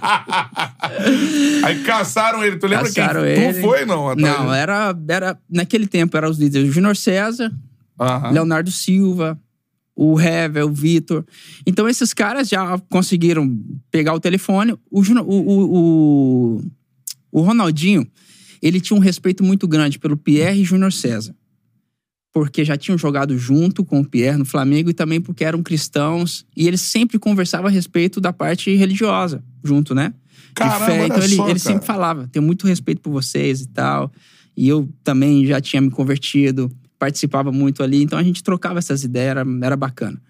Aí 1.65 1.83
caçaram 1.83 2.45
ele. 2.45 2.57
Tu 2.57 2.67
lembra 2.67 2.87
Caçaram 2.87 3.23
quem? 3.23 3.31
ele. 3.31 3.55
Tu 3.55 3.61
foi, 3.61 3.85
não? 3.85 4.15
Não, 4.15 4.53
era, 4.53 4.95
era. 5.09 5.39
Naquele 5.51 5.87
tempo 5.87 6.17
eram 6.17 6.31
os 6.31 6.39
líderes. 6.39 6.69
O 6.69 6.73
Júnior 6.73 6.97
César, 6.97 7.51
Aham. 8.01 8.31
Leonardo 8.31 8.71
Silva, 8.71 9.39
o 9.97 10.21
Hever, 10.21 10.67
o 10.67 10.73
Vitor. 10.73 11.25
Então 11.67 11.89
esses 11.89 12.13
caras 12.13 12.49
já 12.49 12.79
conseguiram 12.89 13.57
pegar 13.91 14.15
o 14.15 14.21
telefone. 14.21 14.73
O, 14.91 15.01
o, 15.01 16.59
o, 16.59 16.63
o, 17.31 17.41
Ronaldinho, 17.41 18.07
ele 18.61 18.81
tinha 18.81 18.97
um 18.97 19.01
respeito 19.01 19.45
muito 19.45 19.69
grande 19.69 19.99
pelo 19.99 20.17
Pierre 20.17 20.61
e 20.61 20.65
Júnior 20.65 20.93
César. 20.93 21.35
Porque 22.33 22.65
já 22.65 22.77
tinham 22.77 22.99
jogado 22.99 23.39
junto 23.39 23.85
com 23.85 24.01
o 24.01 24.05
Pierre 24.05 24.37
no 24.37 24.45
Flamengo 24.45 24.91
e 24.91 24.95
também 24.95 25.21
porque 25.21 25.45
eram 25.45 25.63
cristãos. 25.63 26.45
E 26.57 26.67
eles 26.67 26.81
sempre 26.81 27.17
conversavam 27.17 27.69
a 27.69 27.71
respeito 27.71 28.21
da 28.21 28.33
parte 28.33 28.75
religiosa, 28.75 29.45
junto, 29.63 29.95
né? 29.95 30.13
De 30.49 30.55
Caramba, 30.55 30.87
fé. 30.87 31.07
Então 31.07 31.23
ele, 31.23 31.37
só, 31.37 31.49
ele 31.49 31.59
sempre 31.61 31.87
falava: 31.87 32.29
tenho 32.33 32.45
muito 32.45 32.67
respeito 32.67 33.01
por 33.01 33.13
vocês 33.13 33.61
e 33.61 33.69
tal. 33.69 34.11
E 34.57 34.67
eu 34.69 34.89
também 35.05 35.47
já 35.47 35.61
tinha 35.61 35.81
me 35.81 35.91
convertido, 35.91 36.71
participava 37.05 37.53
muito 37.53 37.83
ali, 37.83 38.03
então 38.03 38.19
a 38.19 38.23
gente 38.23 38.43
trocava 38.43 38.79
essas 38.79 39.05
ideias, 39.05 39.33
era, 39.33 39.45
era 39.63 39.77
bacana. 39.77 40.21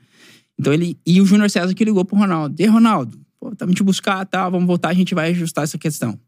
Então 0.59 0.72
ele. 0.72 0.99
E 1.07 1.20
o 1.20 1.27
Júnior 1.27 1.49
César 1.49 1.72
que 1.72 1.85
ligou 1.85 2.05
pro 2.05 2.16
Ronaldo: 2.16 2.61
E 2.61 2.66
Ronaldo, 2.66 3.16
pô, 3.39 3.55
tá 3.55 3.64
me 3.64 3.75
te 3.75 3.83
buscar, 3.83 4.27
tá? 4.27 4.49
Vamos 4.49 4.66
voltar, 4.66 4.89
a 4.89 4.95
gente 4.95 5.14
vai 5.14 5.31
ajustar 5.31 5.62
essa 5.64 5.79
questão. 5.79 6.18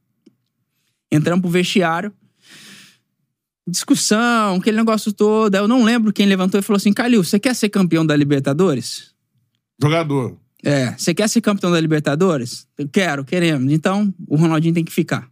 Entramos 1.11 1.41
pro 1.43 1.51
vestiário. 1.51 2.13
Discussão, 3.69 4.57
aquele 4.57 4.77
negócio 4.77 5.13
todo. 5.13 5.53
Aí 5.53 5.61
Eu 5.61 5.67
não 5.67 5.83
lembro 5.83 6.13
quem 6.13 6.27
levantou 6.27 6.61
e 6.61 6.63
falou 6.63 6.77
assim: 6.77 6.93
Calil, 6.93 7.25
você 7.25 7.41
quer 7.41 7.55
ser 7.55 7.69
campeão 7.69 8.07
da 8.07 8.15
Libertadores? 8.15 9.13
Jogador. 9.83 10.39
É, 10.65 10.93
você 10.93 11.13
quer 11.13 11.29
ser 11.29 11.41
campeão 11.41 11.73
da 11.73 11.81
Libertadores? 11.81 12.69
Eu 12.79 12.89
quero, 12.89 13.25
queremos. 13.25 13.73
Então, 13.73 14.15
o 14.29 14.37
Ronaldinho 14.37 14.75
tem 14.75 14.85
que 14.85 14.93
ficar. 14.93 15.29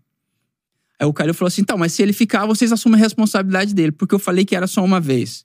Aí 1.04 1.08
o 1.08 1.12
Calil 1.12 1.34
falou 1.34 1.48
assim: 1.48 1.60
então, 1.60 1.76
mas 1.76 1.92
se 1.92 2.02
ele 2.02 2.12
ficar, 2.12 2.46
vocês 2.46 2.72
assumem 2.72 2.98
a 2.98 3.02
responsabilidade 3.02 3.74
dele, 3.74 3.92
porque 3.92 4.14
eu 4.14 4.18
falei 4.18 4.44
que 4.44 4.56
era 4.56 4.66
só 4.66 4.82
uma 4.82 4.98
vez. 4.98 5.44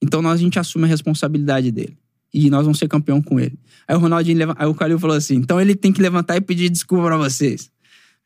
Então 0.00 0.22
nós, 0.22 0.34
a 0.34 0.42
gente 0.42 0.58
assume 0.58 0.84
a 0.84 0.88
responsabilidade 0.88 1.70
dele. 1.72 1.98
E 2.32 2.50
nós 2.50 2.62
vamos 2.62 2.78
ser 2.78 2.88
campeão 2.88 3.20
com 3.20 3.38
ele. 3.38 3.58
Aí 3.86 3.96
o 3.96 3.98
Ronaldinho. 3.98 4.54
Aí 4.56 4.66
o 4.66 4.74
Calil 4.74 4.98
falou 4.98 5.16
assim: 5.16 5.34
então 5.34 5.60
ele 5.60 5.74
tem 5.74 5.92
que 5.92 6.00
levantar 6.00 6.36
e 6.36 6.40
pedir 6.40 6.70
desculpa 6.70 7.06
pra 7.06 7.16
vocês. 7.16 7.70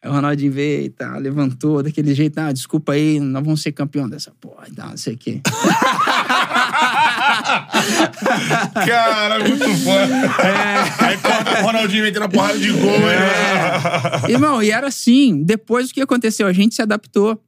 Aí 0.03 0.11
o 0.11 0.13
Ronaldinho 0.13 0.53
veio 0.53 0.85
e 0.85 0.91
tá, 0.91 1.17
levantou 1.17 1.83
daquele 1.83 2.15
jeito, 2.15 2.39
ah, 2.39 2.53
desculpa 2.53 2.93
aí, 2.93 3.19
nós 3.19 3.43
vamos 3.43 3.61
ser 3.61 3.73
campeão 3.73 4.09
dessa 4.09 4.31
porra 4.41 4.69
não 4.77 4.97
sei 4.97 5.15
o 5.15 5.19
quê. 5.19 5.41
Cara, 8.87 9.39
muito 9.49 9.65
foda. 9.79 10.15
Aí 10.99 11.17
corta 11.19 11.61
o 11.61 11.65
Ronaldinho 11.65 12.03
metendo 12.05 12.29
porrada 12.29 12.59
de 12.59 12.71
gol. 12.73 12.99
né? 13.01 14.29
Irmão, 14.31 14.63
e 14.63 14.71
era 14.71 14.89
assim. 14.89 15.43
Depois 15.45 15.91
o 15.91 15.95
que 15.95 16.01
aconteceu? 16.01 16.47
A 16.47 16.53
gente 16.53 16.75
se 16.75 16.83
adaptou. 16.83 17.41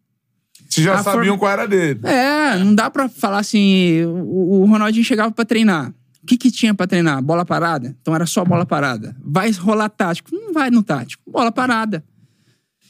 Vocês 0.68 0.84
já 0.84 0.94
A 0.94 1.02
sabiam 1.02 1.24
forma- 1.24 1.38
qual 1.38 1.52
era 1.52 1.66
dele. 1.66 2.00
É, 2.04 2.56
não 2.58 2.74
dá 2.74 2.88
pra 2.90 3.08
falar 3.08 3.38
assim. 3.38 4.02
O, 4.04 4.62
o 4.62 4.66
Ronaldinho 4.66 5.04
chegava 5.04 5.30
pra 5.32 5.44
treinar. 5.44 5.92
O 6.22 6.26
que, 6.26 6.36
que 6.36 6.50
tinha 6.50 6.74
pra 6.74 6.86
treinar? 6.86 7.20
Bola 7.22 7.44
parada? 7.44 7.96
Então 8.00 8.14
era 8.14 8.26
só 8.26 8.44
bola 8.44 8.64
parada. 8.66 9.16
Vai 9.24 9.50
rolar 9.52 9.88
tático? 9.88 10.28
Não 10.32 10.52
vai 10.52 10.70
no 10.70 10.82
tático. 10.82 11.22
Bola 11.30 11.50
parada. 11.50 12.04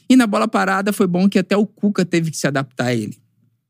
E 0.09 0.15
na 0.17 0.27
bola 0.27 0.47
parada 0.47 0.91
foi 0.91 1.07
bom 1.07 1.29
que 1.29 1.39
até 1.39 1.55
o 1.55 1.65
Cuca 1.65 2.03
teve 2.05 2.29
que 2.29 2.37
se 2.37 2.45
adaptar 2.45 2.87
a 2.87 2.93
ele. 2.93 3.17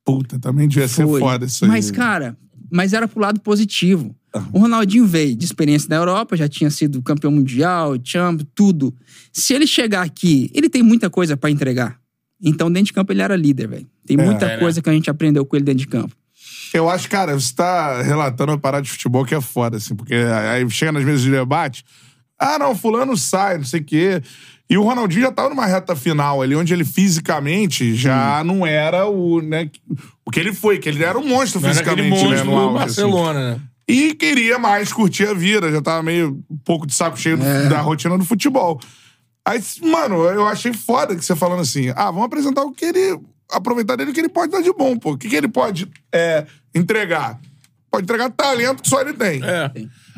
Puta, 0.04 0.40
também 0.40 0.68
devia 0.68 0.88
ser 0.88 1.06
Foi. 1.06 1.20
foda 1.20 1.46
isso 1.46 1.64
aí. 1.64 1.70
Mas, 1.70 1.92
cara, 1.92 2.36
mas 2.72 2.94
era 2.94 3.08
pro 3.08 3.20
lado 3.20 3.40
positivo. 3.42 4.16
O 4.54 4.60
Ronaldinho 4.60 5.06
veio 5.06 5.36
de 5.36 5.44
experiência 5.44 5.90
na 5.90 5.98
Europa, 5.98 6.38
já 6.38 6.48
tinha 6.48 6.70
sido 6.70 7.02
campeão 7.02 7.32
mundial, 7.32 7.96
champ, 8.02 8.42
tudo. 8.56 8.96
Se 9.34 9.54
ele 9.54 9.68
chegar 9.68 10.04
aqui, 10.04 10.50
ele 10.54 10.70
tem 10.70 10.82
muita 10.82 11.10
coisa 11.10 11.36
pra 11.36 11.50
entregar. 11.52 12.00
Então, 12.42 12.72
dentro 12.72 12.88
de 12.88 12.94
campo, 12.94 13.12
ele 13.12 13.22
era 13.22 13.36
líder, 13.36 13.68
velho. 13.68 13.88
Tem 14.06 14.16
muita 14.16 14.46
É, 14.46 14.50
né? 14.56 14.58
coisa 14.58 14.82
que 14.82 14.90
a 14.90 14.94
gente 14.94 15.10
aprendeu 15.10 15.46
com 15.46 15.56
ele 15.56 15.66
dentro 15.66 15.80
de 15.80 15.88
campo. 15.88 16.16
Eu 16.74 16.90
acho, 16.90 17.10
cara, 17.10 17.38
você 17.38 17.54
tá 17.54 18.02
relatando 18.02 18.54
uma 18.54 18.58
parada 18.58 18.84
de 18.84 18.90
futebol 18.90 19.26
que 19.26 19.36
é 19.36 19.42
foda, 19.42 19.76
assim, 19.78 19.94
porque 19.94 20.16
aí 20.16 20.68
chega 20.70 20.94
nas 20.94 21.04
mesas 21.04 21.22
de 21.22 21.30
debate, 21.30 21.84
ah, 22.42 22.60
não, 22.60 22.76
fulano 22.76 23.16
sai, 23.16 23.58
não 23.58 23.66
sei 23.66 23.80
o 23.80 23.84
quê. 23.84 24.22
E 24.70 24.78
o 24.78 24.84
Ronaldinho 24.84 25.24
já 25.24 25.32
tava 25.32 25.50
numa 25.50 25.66
reta 25.66 25.96
final 25.96 26.42
ali, 26.42 26.56
onde 26.56 26.74
ele 26.74 26.86
fisicamente 26.86 27.94
já 27.94 28.42
não 28.44 28.66
era 28.66 29.06
o, 29.06 29.42
né, 29.42 29.70
o 30.26 30.32
que 30.32 30.39
ele 30.39 30.54
foi, 30.54 30.80
que 30.80 30.88
ele 30.89 31.04
era 31.04 31.20
um 31.20 31.28
monstro 31.28 31.60
Não 31.60 31.70
era 31.70 31.78
fisicamente, 31.78 32.10
né, 32.10 32.30
monstro 32.30 32.46
no 32.46 32.52
do 32.52 32.58
auge, 32.58 32.68
assim. 32.70 33.02
Barcelona, 33.02 33.52
né? 33.52 33.62
E 33.88 34.14
queria 34.14 34.58
mais 34.58 34.94
curtir 34.94 35.28
a 35.28 35.34
vida, 35.34 35.70
já 35.72 35.82
tava 35.82 36.02
meio 36.02 36.42
um 36.50 36.58
pouco 36.58 36.88
de 36.88 36.94
saco 36.94 37.20
cheio 37.20 37.38
É. 37.44 37.68
da 37.68 37.82
rotina 37.82 38.18
do 38.18 38.24
futebol. 38.24 38.80
Aí, 39.46 39.62
mano, 39.82 40.24
eu 40.24 40.48
achei 40.48 40.72
foda 40.72 41.16
que 41.16 41.26
você 41.26 41.36
falando 41.36 41.62
assim: 41.62 41.89
ah, 41.89 42.06
vamos 42.06 42.24
apresentar 42.24 42.64
o 42.64 42.72
que 42.72 42.86
ele. 42.86 43.20
aproveitar 43.52 43.98
dele 43.98 44.12
o 44.12 44.14
que 44.14 44.22
ele 44.22 44.30
pode 44.30 44.52
dar 44.52 44.62
de 44.62 44.72
bom, 44.72 44.98
pô. 44.98 45.12
O 45.12 45.18
que, 45.18 45.28
que 45.28 45.36
ele 45.36 45.50
pode 45.50 45.89
é, 46.14 46.46
entregar? 46.74 47.38
Pode 47.92 48.04
entregar 48.04 48.30
talento 48.30 48.82
que 48.82 48.88
só 48.88 49.02
ele 49.02 49.14
tem. 49.14 49.42
É. 49.44 49.70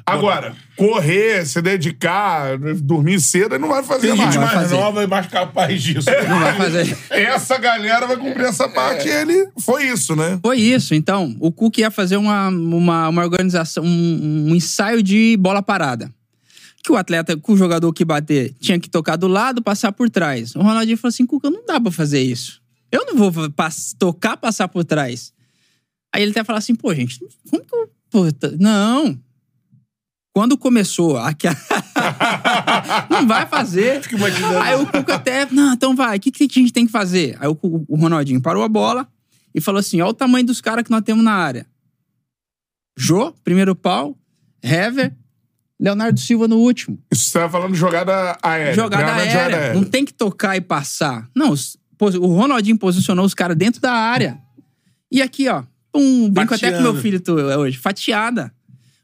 Agora, 0.05 0.53
correr, 0.75 1.45
se 1.45 1.61
dedicar, 1.61 2.57
dormir 2.81 3.19
cedo, 3.21 3.55
ele 3.55 3.61
não 3.61 3.69
vai 3.69 3.83
fazer 3.83 4.07
Tem 4.09 4.17
mais. 4.17 4.33
gente 4.33 4.41
mais 4.41 4.53
fazer. 4.53 4.75
nova 4.75 5.03
e 5.03 5.07
mais 5.07 5.27
capaz 5.27 5.81
disso. 5.81 6.09
Não 6.27 6.39
vai 6.39 6.55
fazer. 6.57 6.97
Essa 7.09 7.57
galera 7.57 8.05
vai 8.05 8.17
cumprir 8.17 8.45
essa 8.45 8.67
parte 8.67 9.07
e 9.07 9.11
ele 9.11 9.47
foi 9.59 9.87
isso, 9.87 10.15
né? 10.15 10.39
Foi 10.43 10.59
isso. 10.59 10.93
Então, 10.93 11.35
o 11.39 11.51
Cook 11.51 11.77
ia 11.77 11.89
fazer 11.89 12.17
uma, 12.17 12.49
uma, 12.49 13.07
uma 13.09 13.21
organização, 13.23 13.83
um, 13.83 14.47
um 14.49 14.55
ensaio 14.55 15.01
de 15.01 15.37
bola 15.37 15.61
parada. 15.63 16.11
Que 16.83 16.91
o 16.91 16.97
atleta, 16.97 17.37
que 17.37 17.51
o 17.51 17.55
jogador 17.55 17.93
que 17.93 18.03
bater, 18.03 18.53
tinha 18.59 18.77
que 18.77 18.89
tocar 18.89 19.15
do 19.15 19.27
lado, 19.27 19.61
passar 19.61 19.93
por 19.93 20.09
trás. 20.09 20.53
O 20.53 20.59
Ronaldinho 20.61 20.97
falou 20.97 21.09
assim: 21.09 21.25
Cuca, 21.25 21.49
não 21.49 21.65
dá 21.65 21.79
pra 21.79 21.91
fazer 21.93 22.21
isso. 22.21 22.61
Eu 22.91 23.05
não 23.05 23.15
vou 23.15 23.49
pass- 23.51 23.95
tocar, 23.97 24.35
passar 24.35 24.67
por 24.67 24.83
trás. 24.83 25.31
Aí 26.13 26.21
ele 26.23 26.31
até 26.31 26.43
falou 26.43 26.57
assim: 26.57 26.75
pô, 26.75 26.93
gente, 26.93 27.19
como 27.49 27.63
que 27.63 27.73
eu. 27.73 27.89
pô, 28.11 28.25
não. 28.59 29.17
Quando 30.33 30.57
começou 30.57 31.17
a. 31.17 31.29
não 33.09 33.27
vai 33.27 33.45
fazer. 33.45 34.01
Aí 34.63 34.75
o 34.75 34.85
Cuca 34.87 35.15
até, 35.15 35.47
não, 35.51 35.73
então 35.73 35.95
vai, 35.95 36.17
o 36.17 36.19
que, 36.19 36.31
que 36.31 36.43
a 36.43 36.47
gente 36.61 36.73
tem 36.73 36.85
que 36.85 36.91
fazer? 36.91 37.37
Aí 37.39 37.47
o, 37.47 37.57
o 37.87 37.95
Ronaldinho 37.95 38.41
parou 38.41 38.63
a 38.63 38.67
bola 38.67 39.07
e 39.53 39.61
falou 39.61 39.79
assim: 39.79 40.01
olha 40.01 40.09
o 40.09 40.13
tamanho 40.13 40.45
dos 40.45 40.59
caras 40.59 40.83
que 40.83 40.91
nós 40.91 41.01
temos 41.03 41.23
na 41.23 41.33
área. 41.33 41.67
Jô, 42.97 43.33
primeiro 43.43 43.75
pau, 43.75 44.17
Hever, 44.61 45.13
Leonardo 45.79 46.19
Silva 46.19 46.47
no 46.47 46.57
último. 46.57 46.99
Isso 47.11 47.29
você 47.29 47.39
tá 47.39 47.49
falando 47.49 47.73
de 47.73 47.77
jogada 47.79 48.37
aérea. 48.41 48.73
Jogada 48.73 49.03
treinamento 49.03 49.31
de 49.31 49.37
aérea. 49.37 49.73
Não 49.75 49.83
tem 49.83 50.05
que 50.05 50.13
tocar 50.13 50.55
e 50.57 50.61
passar. 50.61 51.29
Não, 51.35 51.51
os- 51.51 51.77
o 52.19 52.27
Ronaldinho 52.27 52.77
posicionou 52.77 53.25
os 53.25 53.33
caras 53.33 53.55
dentro 53.55 53.79
da 53.79 53.93
área. 53.93 54.37
E 55.11 55.21
aqui, 55.21 55.47
ó, 55.47 55.63
pum, 55.91 56.29
brinco 56.29 56.53
até 56.53 56.71
com 56.77 56.81
meu 56.83 56.93
filho 57.01 57.19
tu- 57.21 57.33
hoje, 57.35 57.77
fatiada. 57.77 58.51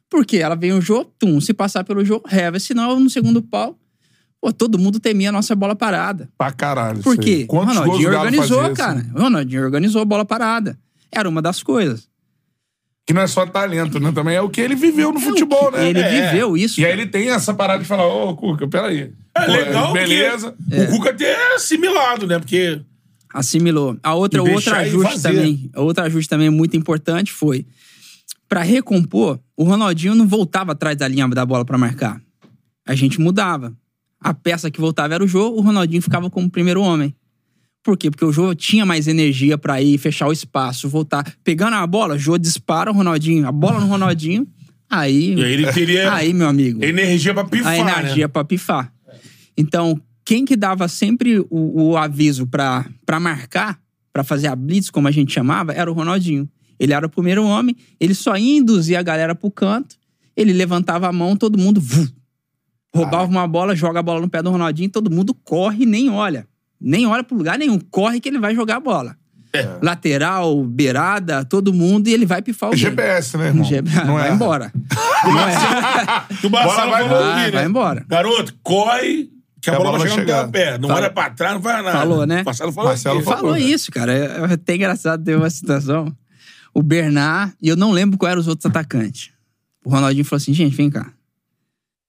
Por 0.09 0.25
quê? 0.25 0.37
Ela 0.37 0.55
vem 0.55 0.73
o 0.73 0.81
Jô, 0.81 1.05
tum, 1.19 1.39
se 1.39 1.53
passar 1.53 1.83
pelo 1.83 2.03
Jô, 2.03 2.21
Hever, 2.31 2.59
senão 2.59 2.99
no 2.99 3.09
segundo 3.09 3.41
pau, 3.41 3.77
pô, 4.41 4.51
todo 4.51 4.79
mundo 4.79 4.99
temia 4.99 5.29
a 5.29 5.31
nossa 5.31 5.55
bola 5.55 5.75
parada. 5.75 6.27
Pra 6.37 6.51
caralho. 6.51 7.01
Por 7.03 7.17
quê? 7.17 7.45
O 7.47 7.57
Ronaldinho 7.59 8.09
organizou, 8.09 8.59
fazia, 8.61 8.73
cara. 8.75 8.99
assim? 8.99 9.11
O 9.15 9.19
Ronaldinho 9.21 9.63
organizou 9.63 10.01
a 10.01 10.05
bola 10.05 10.25
parada. 10.25 10.77
Era 11.11 11.27
uma 11.29 11.41
das 11.41 11.61
coisas. 11.63 12.07
que 13.05 13.13
não 13.13 13.23
é 13.23 13.27
só 13.27 13.43
talento, 13.43 13.99
né? 13.99 14.11
Também 14.11 14.35
é 14.35 14.41
o 14.41 14.47
que 14.49 14.61
ele 14.61 14.75
viveu 14.75 15.11
no 15.11 15.19
futebol, 15.19 15.71
né? 15.71 15.89
Ele 15.89 15.99
É. 15.99 16.29
viveu 16.31 16.55
isso. 16.55 16.79
E 16.79 16.85
aí 16.85 16.91
ele 16.91 17.07
tem 17.07 17.31
essa 17.31 17.51
parada 17.55 17.81
de 17.81 17.87
falar, 17.87 18.05
ô, 18.05 18.35
Cuca, 18.35 18.67
peraí. 18.67 19.11
É 19.35 19.45
Pô, 19.47 19.51
legal 19.51 19.93
Beleza. 19.93 20.53
que 20.69 20.79
o 20.81 20.87
Cuca 20.91 21.11
ter 21.15 21.35
assimilado, 21.55 22.27
né? 22.27 22.37
Porque 22.37 22.79
Assimilou. 23.33 23.97
A 24.03 24.13
outra, 24.13 24.41
ele 24.41 24.51
ajuste 24.51 25.21
também, 25.23 25.71
outro 25.75 26.03
ajuste 26.03 26.29
também 26.29 26.49
muito 26.51 26.77
importante 26.77 27.31
foi 27.31 27.65
pra 28.49 28.63
recompor, 28.63 29.39
o 29.55 29.63
Ronaldinho 29.63 30.15
não 30.15 30.27
voltava 30.27 30.71
atrás 30.71 30.97
da 30.97 31.07
linha 31.07 31.27
da 31.27 31.45
bola 31.45 31.63
pra 31.63 31.77
marcar. 31.77 32.19
A 32.85 32.95
gente 32.95 33.21
mudava. 33.21 33.71
A 34.19 34.33
peça 34.33 34.71
que 34.71 34.81
voltava 34.81 35.13
era 35.13 35.23
o 35.23 35.27
Jô, 35.27 35.49
o 35.51 35.61
Ronaldinho 35.61 36.01
ficava 36.01 36.29
como 36.29 36.49
primeiro 36.49 36.81
homem. 36.81 37.15
Por 37.83 37.95
quê? 37.95 38.09
Porque 38.09 38.25
o 38.25 38.33
Jô 38.33 38.53
tinha 38.53 38.85
mais 38.85 39.07
energia 39.07 39.57
pra 39.57 39.81
ir 39.81 39.97
fechar 39.97 40.27
o 40.27 40.33
espaço, 40.33 40.89
voltar. 40.89 41.23
Pegando 41.43 41.75
a 41.75 41.87
bola, 41.87 42.17
Jô 42.17 42.37
dispara 42.37 42.91
o 42.91 42.93
Ronaldinho, 42.93 43.47
a 43.47 43.51
bola 43.51 43.79
no 43.79 43.85
Ronaldinho, 43.85 44.45
aí. 44.89 45.35
E 45.35 45.43
aí 45.43 45.53
ele 45.53 45.71
teria 45.71 46.13
Aí, 46.13 46.33
meu 46.33 46.47
amigo 46.47 46.83
energia 46.83 47.33
pra 47.33 47.45
pifar, 47.45 47.71
a 47.71 47.77
energia 47.77 48.25
né? 48.25 48.27
pra 48.27 48.43
pifar. 48.43 48.91
Então, 49.55 50.01
quem 50.25 50.43
que 50.43 50.55
dava 50.55 50.87
sempre 50.87 51.39
o, 51.49 51.89
o 51.89 51.97
aviso 51.97 52.47
pra 52.47 52.85
marcar, 53.21 53.79
pra 54.11 54.23
fazer 54.23 54.47
a 54.47 54.55
blitz, 54.55 54.89
como 54.89 55.07
a 55.07 55.11
gente 55.11 55.33
chamava, 55.33 55.71
era 55.71 55.89
o 55.89 55.93
Ronaldinho. 55.93 56.49
Ele 56.79 56.93
era 56.93 57.05
o 57.05 57.09
primeiro 57.09 57.43
homem, 57.45 57.75
ele 57.99 58.13
só 58.15 58.35
ia 58.37 58.57
induzir 58.57 58.97
a 58.97 59.01
galera 59.01 59.35
pro 59.35 59.51
canto, 59.51 59.95
ele 60.35 60.53
levantava 60.53 61.07
a 61.07 61.11
mão, 61.11 61.35
todo 61.35 61.57
mundo 61.57 61.81
vu, 61.81 62.07
roubava 62.95 63.25
uma 63.29 63.47
bola, 63.47 63.75
joga 63.75 63.99
a 63.99 64.03
bola 64.03 64.21
no 64.21 64.29
pé 64.29 64.41
do 64.41 64.49
Ronaldinho, 64.49 64.89
todo 64.89 65.11
mundo 65.11 65.33
corre 65.33 65.83
e 65.83 65.85
nem 65.85 66.09
olha. 66.09 66.47
Nem 66.79 67.05
olha 67.05 67.23
pro 67.23 67.35
lugar 67.37 67.57
nenhum, 67.59 67.77
corre 67.91 68.19
que 68.21 68.29
ele 68.29 68.39
vai 68.39 68.55
jogar 68.55 68.77
a 68.77 68.79
bola. 68.79 69.15
É. 69.51 69.67
Lateral, 69.81 70.63
beirada, 70.63 71.43
todo 71.43 71.73
mundo, 71.73 72.07
e 72.07 72.13
ele 72.13 72.25
vai 72.25 72.41
pifar 72.41 72.69
o 72.69 72.71
game. 72.71 72.83
GPS, 72.83 73.35
né, 73.35 73.47
irmão? 73.47 73.65
G- 73.65 73.81
Não 74.05 74.13
vai 74.13 74.29
é. 74.29 74.33
embora. 74.33 74.71
Que 76.39 76.47
o 76.47 76.49
Marcelo 76.49 76.91
vai- 76.91 77.07
Vai, 77.09 77.51
vai 77.51 77.63
né? 77.63 77.65
embora. 77.65 78.05
Garoto, 78.07 78.53
corre, 78.63 79.29
que 79.61 79.69
a, 79.69 79.75
bola, 79.75 79.97
vai 79.97 80.09
chegar 80.09 80.45
no 80.45 80.51
teu 80.51 80.51
pé. 80.51 80.77
Não 80.77 80.87
Fala- 80.87 81.01
olha 81.01 81.09
pra 81.09 81.29
trás, 81.31 81.53
não 81.55 81.61
vai 81.61 81.73
nada. 81.81 81.91
Falou, 81.97 82.25
né? 82.25 82.43
Marcelo 82.45 82.71
falou 82.71 82.89
Marcelo 82.89 83.21
falou. 83.23 83.39
falou 83.39 83.53
né? 83.55 83.59
isso, 83.61 83.91
cara. 83.91 84.13
É 84.13 84.23
é 84.49 84.53
até 84.53 84.75
engraçado 84.75 85.23
ter 85.23 85.35
uma 85.35 85.49
situação. 85.49 86.15
O 86.79 86.81
Bernard, 86.81 87.53
e 87.61 87.67
eu 87.67 87.75
não 87.75 87.91
lembro 87.91 88.17
qual 88.17 88.31
eram 88.31 88.39
os 88.39 88.47
outros 88.47 88.65
atacantes. 88.65 89.31
O 89.83 89.89
Ronaldinho 89.89 90.23
falou 90.23 90.37
assim: 90.37 90.53
gente, 90.53 90.77
vem 90.77 90.89
cá. 90.89 91.13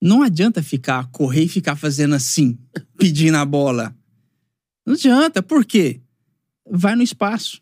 Não 0.01 0.23
adianta 0.23 0.63
ficar, 0.63 1.09
correr 1.11 1.43
e 1.43 1.49
ficar 1.49 1.75
fazendo 1.75 2.15
assim, 2.15 2.57
pedindo 2.97 3.35
a 3.35 3.43
bola. 3.43 3.93
Não 4.85 4.93
adianta, 4.93 5.43
por 5.43 5.65
quê? 5.65 5.99
Vai 6.65 6.95
no 6.95 7.03
espaço. 7.03 7.61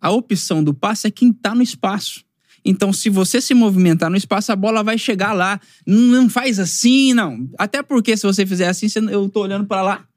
A 0.00 0.10
opção 0.10 0.64
do 0.64 0.72
passe 0.72 1.06
é 1.06 1.10
quem 1.10 1.30
tá 1.30 1.54
no 1.54 1.62
espaço. 1.62 2.24
Então, 2.64 2.90
se 2.90 3.10
você 3.10 3.38
se 3.38 3.52
movimentar 3.52 4.08
no 4.08 4.16
espaço, 4.16 4.50
a 4.50 4.56
bola 4.56 4.82
vai 4.82 4.96
chegar 4.96 5.34
lá. 5.34 5.60
Não, 5.86 6.26
faz 6.30 6.58
assim, 6.58 7.12
não. 7.12 7.50
Até 7.58 7.82
porque, 7.82 8.16
se 8.16 8.22
você 8.22 8.46
fizer 8.46 8.68
assim, 8.68 8.86
eu 9.10 9.28
tô 9.28 9.42
olhando 9.42 9.66
pra 9.66 9.82
lá. 9.82 10.08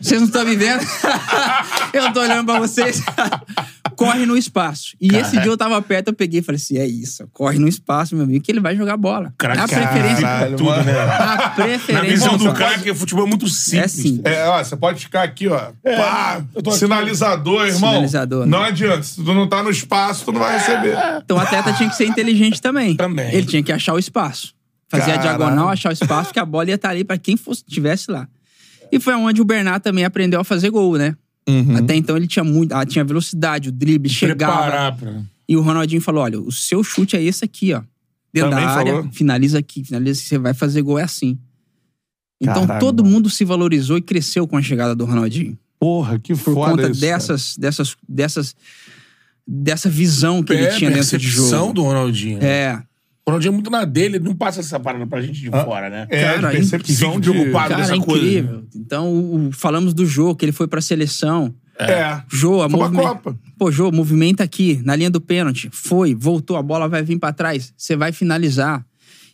Vocês 0.00 0.20
não 0.20 0.26
estão 0.28 0.44
me 0.44 0.56
vendo? 0.56 0.82
eu 1.92 2.12
tô 2.12 2.20
olhando 2.20 2.46
pra 2.46 2.58
vocês. 2.58 3.02
corre 3.96 4.26
no 4.26 4.36
espaço. 4.36 4.94
E 5.00 5.16
esse 5.16 5.32
dia 5.40 5.50
eu 5.50 5.56
tava 5.56 5.80
perto, 5.80 6.08
eu 6.08 6.14
peguei 6.14 6.40
e 6.40 6.42
falei 6.42 6.56
assim: 6.56 6.76
é 6.78 6.86
isso, 6.86 7.28
corre 7.32 7.58
no 7.58 7.66
espaço, 7.66 8.14
meu 8.14 8.24
amigo, 8.24 8.44
que 8.44 8.52
ele 8.52 8.60
vai 8.60 8.76
jogar 8.76 8.96
bola. 8.96 9.32
Craque, 9.38 9.60
a 9.60 9.66
preferência. 9.66 10.22
Caralho, 10.22 10.56
tudo, 10.56 10.82
né? 10.84 11.00
A 11.00 11.36
Na 11.36 11.48
preferência. 11.50 12.02
visão 12.02 12.36
do 12.36 12.52
cara, 12.52 12.78
que 12.78 12.90
o 12.90 12.94
futebol 12.94 13.24
é 13.24 13.28
muito 13.28 13.48
simples. 13.48 13.84
É 13.84 13.88
sim. 13.88 14.20
É, 14.24 14.44
ó, 14.46 14.62
você 14.62 14.76
pode 14.76 15.00
ficar 15.00 15.22
aqui, 15.22 15.48
ó. 15.48 15.72
pá, 15.82 16.42
tô 16.62 16.70
aqui. 16.70 16.78
sinalizador, 16.78 17.66
irmão. 17.66 17.90
Sinalizador, 17.90 18.46
né? 18.46 18.50
Não 18.50 18.62
adianta. 18.62 19.02
Se 19.02 19.16
tu 19.16 19.34
não 19.34 19.48
tá 19.48 19.62
no 19.62 19.70
espaço, 19.70 20.24
tu 20.26 20.32
não 20.32 20.40
vai 20.40 20.58
receber. 20.58 20.96
Então 21.24 21.38
o 21.38 21.40
atleta 21.40 21.72
tinha 21.72 21.88
que 21.88 21.96
ser 21.96 22.06
inteligente 22.06 22.60
também. 22.60 22.96
Também. 22.96 23.34
Ele 23.34 23.46
tinha 23.46 23.62
que 23.62 23.72
achar 23.72 23.94
o 23.94 23.98
espaço. 23.98 24.54
Fazer 24.88 25.12
a 25.12 25.16
diagonal, 25.16 25.68
achar 25.68 25.88
o 25.88 25.92
espaço, 25.92 26.32
que 26.32 26.38
a 26.38 26.44
bola 26.44 26.68
ia 26.68 26.76
estar 26.76 26.90
ali 26.90 27.02
pra 27.02 27.18
quem 27.18 27.36
fosse, 27.36 27.64
tivesse 27.64 28.10
lá. 28.10 28.28
E 28.96 29.00
foi 29.00 29.14
onde 29.14 29.40
o 29.40 29.44
Bernard 29.44 29.82
também 29.82 30.04
aprendeu 30.04 30.40
a 30.40 30.44
fazer 30.44 30.70
gol, 30.70 30.96
né? 30.96 31.16
Uhum. 31.48 31.76
Até 31.76 31.94
então 31.94 32.16
ele 32.16 32.26
tinha 32.26 32.44
muito, 32.44 32.72
ah, 32.72 32.84
tinha 32.84 33.04
velocidade, 33.04 33.68
o 33.68 33.72
drible 33.72 34.08
chegava. 34.10 34.92
Pra... 34.92 35.22
E 35.48 35.56
o 35.56 35.60
Ronaldinho 35.60 36.00
falou: 36.00 36.22
olha, 36.24 36.40
o 36.40 36.50
seu 36.50 36.82
chute 36.82 37.16
é 37.16 37.22
esse 37.22 37.44
aqui, 37.44 37.72
ó. 37.72 37.82
Dentro 38.32 38.50
Também 38.50 38.64
da 38.66 38.70
área, 38.72 38.92
falou? 38.94 39.12
finaliza 39.12 39.58
aqui, 39.58 39.84
finaliza 39.84 40.18
aqui, 40.20 40.28
você 40.28 40.38
vai 40.38 40.52
fazer 40.52 40.82
gol, 40.82 40.98
é 40.98 41.02
assim. 41.04 41.38
Então 42.40 42.66
Caralho, 42.66 42.80
todo 42.80 43.02
mano. 43.02 43.14
mundo 43.14 43.30
se 43.30 43.44
valorizou 43.44 43.96
e 43.96 44.02
cresceu 44.02 44.46
com 44.46 44.56
a 44.56 44.62
chegada 44.62 44.94
do 44.94 45.04
Ronaldinho. 45.06 45.56
Porra, 45.78 46.18
que 46.18 46.34
Por 46.34 46.54
foda 46.54 46.70
conta 46.72 46.90
isso, 46.90 47.00
cara. 47.00 47.12
dessas, 47.12 47.56
dessas, 47.56 47.96
dessas, 48.08 48.56
dessa 49.46 49.88
visão 49.88 50.42
que 50.42 50.52
ele 50.52 50.64
É, 50.64 50.76
tinha 50.76 50.90
dentro 50.90 51.16
de 51.16 51.28
jogo. 51.28 51.72
do 51.72 51.82
Ronaldinho. 51.82 52.42
É. 52.42 52.82
O 53.26 53.30
Ronaldinho 53.32 53.50
é 53.50 53.54
muito 53.54 53.70
na 53.70 53.84
dele, 53.84 54.16
ele 54.18 54.24
não 54.24 54.36
passa 54.36 54.60
essa 54.60 54.78
parada 54.78 55.04
pra 55.04 55.20
gente 55.20 55.40
de 55.40 55.50
fora, 55.50 55.90
né? 55.90 56.06
É, 56.10 56.22
Cara, 56.36 56.48
de 56.50 56.56
percepção 56.58 57.18
de... 57.18 57.28
preocupado. 57.30 57.68
Cara, 57.70 57.80
dessa 57.82 57.96
é 57.96 57.98
coisa. 58.00 58.24
incrível. 58.24 58.64
Então, 58.74 59.12
o- 59.12 59.48
o- 59.48 59.52
falamos 59.52 59.92
do 59.92 60.06
jogo, 60.06 60.36
que 60.36 60.44
ele 60.44 60.52
foi 60.52 60.68
pra 60.68 60.80
seleção. 60.80 61.52
É. 61.76 62.22
Jô, 62.30 62.62
a 62.62 62.68
movimenta. 62.68 63.02
Copa. 63.08 63.38
Pô, 63.58 63.70
Jô, 63.72 63.90
movimenta 63.90 64.44
aqui, 64.44 64.80
na 64.84 64.94
linha 64.94 65.10
do 65.10 65.20
pênalti. 65.20 65.68
Foi, 65.72 66.14
voltou, 66.14 66.56
a 66.56 66.62
bola 66.62 66.88
vai 66.88 67.02
vir 67.02 67.18
pra 67.18 67.32
trás. 67.32 67.74
Você 67.76 67.96
vai 67.96 68.12
finalizar. 68.12 68.86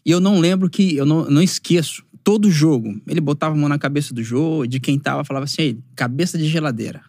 E 0.07 0.11
eu 0.11 0.21
não 0.21 0.41
lembro 0.41 0.71
que, 0.71 0.97
eu 0.97 1.05
não, 1.05 1.27
não 1.31 1.43
esqueço, 1.43 2.03
todo 2.25 2.51
jogo, 2.51 2.99
ele 3.07 3.21
botava 3.21 3.55
a 3.55 3.59
mão 3.59 3.69
na 3.69 3.79
cabeça 3.79 4.15
do 4.15 4.25
Jô, 4.25 4.65
de 4.67 4.81
quem 4.81 4.99
tava, 4.99 5.23
falava 5.23 5.45
assim, 5.45 5.61
"Ei, 5.63 5.79
cabeça 5.95 6.39
de 6.39 6.47
geladeira. 6.49 7.03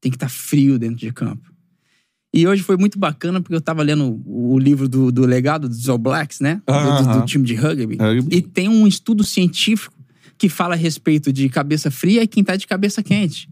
Tem 0.00 0.10
que 0.12 0.16
estar 0.16 0.28
frio 0.30 0.78
dentro 0.78 0.96
de 0.96 1.12
campo. 1.12 1.52
E 2.36 2.48
hoje 2.48 2.62
foi 2.64 2.76
muito 2.76 2.98
bacana, 2.98 3.40
porque 3.40 3.54
eu 3.54 3.60
tava 3.60 3.80
lendo 3.84 4.20
o 4.26 4.58
livro 4.58 4.88
do, 4.88 5.12
do 5.12 5.24
legado 5.24 5.68
dos 5.68 5.88
All 5.88 5.96
Blacks, 5.96 6.40
né? 6.40 6.60
Do- 6.66 7.04
do, 7.12 7.20
do 7.20 7.26
time 7.26 7.44
de 7.46 7.54
rugby. 7.54 7.96
Rugby. 7.96 8.36
E 8.36 8.42
tem 8.42 8.68
um 8.68 8.86
estudo 8.88 9.22
científico 9.22 9.94
que 10.36 10.48
fala 10.48 10.74
a 10.74 10.76
respeito 10.76 11.32
de 11.32 11.48
cabeça 11.48 11.92
fria 11.92 12.24
e 12.24 12.26
quem 12.26 12.42
tá 12.42 12.56
de 12.56 12.66
cabeça 12.66 13.04
quente. 13.04 13.48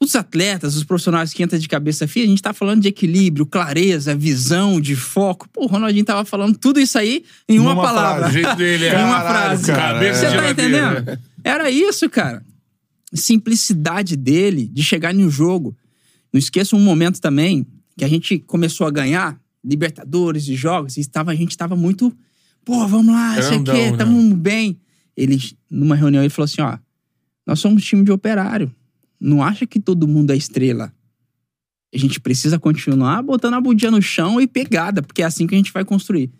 Os 0.00 0.14
atletas, 0.14 0.74
os 0.76 0.84
profissionais 0.84 1.34
que 1.34 1.42
entram 1.42 1.58
de 1.58 1.68
cabeça 1.68 2.08
fria, 2.08 2.24
a 2.24 2.28
gente 2.28 2.40
tá 2.40 2.54
falando 2.54 2.80
de 2.80 2.88
equilíbrio, 2.88 3.44
clareza, 3.44 4.14
visão, 4.16 4.80
de 4.80 4.96
foco. 4.96 5.46
Pô, 5.52 5.64
o 5.64 5.66
Ronaldinho 5.66 6.04
tava 6.04 6.24
falando 6.24 6.56
tudo 6.56 6.80
isso 6.80 6.96
aí 6.96 7.24
em 7.48 7.58
uma 7.58 7.74
Numa 7.74 7.82
palavra. 7.82 8.30
frase. 8.30 8.56
Dele 8.56 8.84
é. 8.86 9.00
Em 9.00 9.04
uma 9.04 9.20
frase. 9.20 9.66
cara, 9.66 10.14
Você 10.14 10.26
tá 10.30 10.50
entendendo? 10.50 11.18
Era 11.44 11.68
isso, 11.70 12.08
cara. 12.08 12.42
Simplicidade 13.12 14.16
dele 14.16 14.66
de 14.72 14.82
chegar 14.82 15.12
no 15.12 15.28
jogo. 15.28 15.76
Não 16.32 16.38
esqueça 16.38 16.76
um 16.76 16.80
momento 16.80 17.20
também 17.20 17.66
que 17.98 18.04
a 18.04 18.08
gente 18.08 18.38
começou 18.38 18.86
a 18.86 18.90
ganhar 18.90 19.38
Libertadores 19.64 20.46
e 20.48 20.54
jogos 20.54 20.96
e 20.96 21.00
estava, 21.00 21.32
a 21.32 21.34
gente 21.34 21.50
estava 21.50 21.74
muito. 21.74 22.16
Pô, 22.64 22.86
vamos 22.86 23.12
lá, 23.12 23.38
isso 23.38 23.52
aqui, 23.52 23.90
né? 23.90 23.96
tamo 23.96 24.34
bem. 24.36 24.78
Ele, 25.16 25.36
numa 25.68 25.96
reunião, 25.96 26.22
ele 26.22 26.30
falou 26.30 26.44
assim: 26.44 26.62
ó, 26.62 26.78
nós 27.44 27.58
somos 27.58 27.84
time 27.84 28.04
de 28.04 28.12
operário. 28.12 28.72
Não 29.20 29.42
acha 29.42 29.66
que 29.66 29.80
todo 29.80 30.06
mundo 30.06 30.32
é 30.32 30.36
estrela. 30.36 30.92
A 31.92 31.98
gente 31.98 32.20
precisa 32.20 32.56
continuar 32.58 33.20
botando 33.22 33.54
a 33.54 33.60
budinha 33.60 33.90
no 33.90 34.00
chão 34.00 34.40
e 34.40 34.46
pegada, 34.46 35.02
porque 35.02 35.22
é 35.22 35.24
assim 35.24 35.46
que 35.46 35.54
a 35.54 35.58
gente 35.58 35.72
vai 35.72 35.84
construir. 35.84 36.30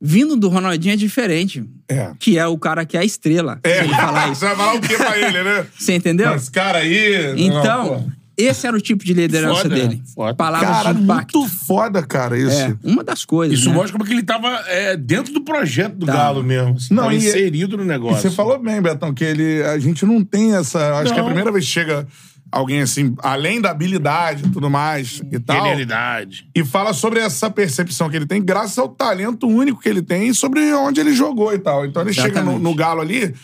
Vindo 0.00 0.36
do 0.36 0.48
Ronaldinho 0.48 0.94
é 0.94 0.96
diferente, 0.96 1.64
É. 1.88 2.12
que 2.18 2.36
é 2.38 2.46
o 2.46 2.58
cara 2.58 2.84
que 2.84 2.96
é 2.96 3.00
a 3.00 3.04
estrela. 3.04 3.60
É. 3.62 3.84
Ele 3.84 3.94
falar 3.94 4.28
isso. 4.32 4.40
Você 4.40 4.46
vai 4.46 4.56
falar 4.56 4.74
o 4.74 4.80
que 4.80 4.96
pra 4.96 5.16
ele, 5.18 5.42
né? 5.44 5.66
Você 5.78 5.94
entendeu? 5.94 6.34
Esse 6.34 6.50
cara 6.50 6.78
aí... 6.78 7.34
Então, 7.40 7.84
Não. 8.00 8.12
Esse 8.36 8.66
era 8.66 8.76
o 8.76 8.80
tipo 8.80 9.04
de 9.04 9.12
liderança 9.14 9.62
Foda, 9.62 9.74
dele. 9.74 10.02
foda. 10.14 10.34
Palavras 10.34 10.70
Cara, 10.70 10.92
de 10.92 11.02
impacto. 11.02 11.38
muito 11.40 11.54
foda, 11.66 12.02
cara, 12.02 12.38
isso. 12.38 12.50
É, 12.60 12.76
uma 12.82 13.02
das 13.04 13.24
coisas. 13.24 13.58
Isso 13.58 13.68
né? 13.68 13.74
mostra 13.74 13.92
como 13.92 14.04
é 14.04 14.06
que 14.06 14.12
ele 14.12 14.22
tava 14.22 14.48
é, 14.66 14.96
dentro 14.96 15.32
do 15.32 15.42
projeto 15.42 15.94
do 15.96 16.06
Tá. 16.06 16.12
Galo 16.12 16.42
mesmo. 16.42 16.74
Assim, 16.76 16.94
Não, 16.94 17.10
e- 17.12 17.16
inserido 17.16 17.76
no 17.76 17.82
E 17.84 17.86
negócio. 17.86 18.20
você 18.20 18.30
falou 18.30 18.58
bem, 18.58 18.80
Betão, 18.82 19.12
que 19.14 19.24
ele, 19.24 19.62
a 19.62 19.78
gente 19.78 20.04
não 20.04 20.24
tem 20.24 20.54
essa. 20.54 20.98
Acho 20.98 21.12
que 21.12 21.18
é 21.18 21.20
a 21.20 21.22
Não. 21.22 21.26
primeira 21.26 21.50
vez 21.52 21.64
que 21.64 21.70
chega 21.70 22.06
alguém 22.52 22.82
assim, 22.82 23.14
além 23.20 23.60
da 23.60 23.70
habilidade 23.70 24.44
e 24.46 24.50
tudo 24.50 24.70
mais 24.70 25.20
e 25.32 25.40
tal. 25.40 25.56
Genialidade. 25.56 26.46
E 26.54 26.64
fala 26.64 26.92
sobre 26.92 27.18
essa 27.20 27.50
percepção 27.50 28.08
que 28.08 28.16
ele 28.16 28.26
tem, 28.26 28.40
graças 28.44 28.78
ao 28.78 28.88
talento 28.88 29.48
único 29.48 29.80
que 29.80 29.88
ele 29.88 30.02
tem 30.02 30.28
e 30.28 30.34
sobre 30.34 30.72
onde 30.72 31.00
ele 31.00 31.12
jogou 31.14 31.52
e 31.52 31.58
tal. 31.58 31.84
Então 31.84 32.02
ele 32.02 32.12
chega 32.12 32.28
no, 32.42 32.50
Exatamente. 32.52 32.62
no 32.62 32.74
Galo 32.74 33.00
ali 33.00 33.34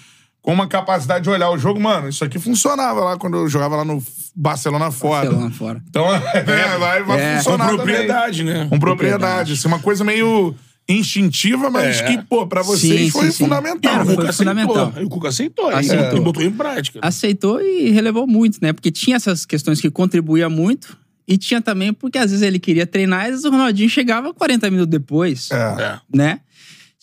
com 0.41 0.53
uma 0.53 0.69
capacidade 0.69 1.25
de 1.25 1.31
olhar 1.31 1.51
o 1.51 1.59
jogo. 1.59 1.81
Mano, 1.81 2.09
isso 2.09 2.25
aqui 2.25 2.39
funcionava 2.39 3.01
lá 3.01 3.17
quando 3.17 3.37
eu 3.37 3.49
jogava 3.49 3.77
lá 3.77 3.85
no 3.85 4.01
Barcelona 4.35 4.90
fora. 4.90 5.24
Barcelona 5.31 5.51
fora. 5.55 5.82
Então, 5.89 6.15
é, 6.15 6.20
vai, 6.78 7.02
vai 7.02 7.20
É. 7.20 7.31
Com 7.32 7.36
funcionar 7.39 7.65
também. 7.70 7.77
propriedade, 7.77 8.44
né? 8.44 8.66
Com 8.69 8.78
propriedade. 8.78 9.52
Assim, 9.55 9.69
uma 9.69 9.78
coisa 9.78 10.05
meio 10.05 10.55
instintiva, 10.89 11.70
mas 11.70 12.01
É. 12.01 12.05
que, 12.05 12.23
pô, 12.24 12.47
pra 12.47 12.62
vocês 12.62 13.01
Sim, 13.07 13.11
foi 13.11 13.27
sim, 13.27 13.31
sim. 13.32 13.44
fundamental. 13.44 13.98
Né? 13.98 14.05
foi 14.07 14.16
Cuca 14.16 14.32
fundamental. 14.32 14.77
aceitou. 14.77 15.02
E 15.02 15.05
o 15.05 15.09
Cuca 15.09 15.28
aceitou. 15.28 15.69
Aceitou. 15.70 16.19
E 16.19 16.20
botou 16.20 16.43
em 16.43 16.51
prática. 16.51 16.98
Aceitou 17.02 17.61
e 17.61 17.90
relevou 17.90 18.27
muito, 18.27 18.59
né? 18.61 18.73
Porque 18.73 18.90
tinha 18.90 19.16
essas 19.16 19.47
questões 19.47 19.81
que 19.81 19.90
contribuía 19.90 20.48
muito. 20.48 20.98
E 21.28 21.39
tinha 21.39 21.61
também, 21.62 21.93
porque 21.93 22.19
às 22.19 22.31
vezes 22.32 22.43
ele 22.44 22.59
queria 22.59 22.85
treinar, 22.85 23.20
e 23.20 23.24
às 23.27 23.31
vezes 23.31 23.44
o 23.44 23.51
Ronaldinho 23.51 23.89
chegava 23.89 24.35
40 24.35 24.69
minutos 24.69 24.90
depois. 24.90 25.48
É. 25.52 25.57
É. 25.82 25.98
né? 26.12 26.40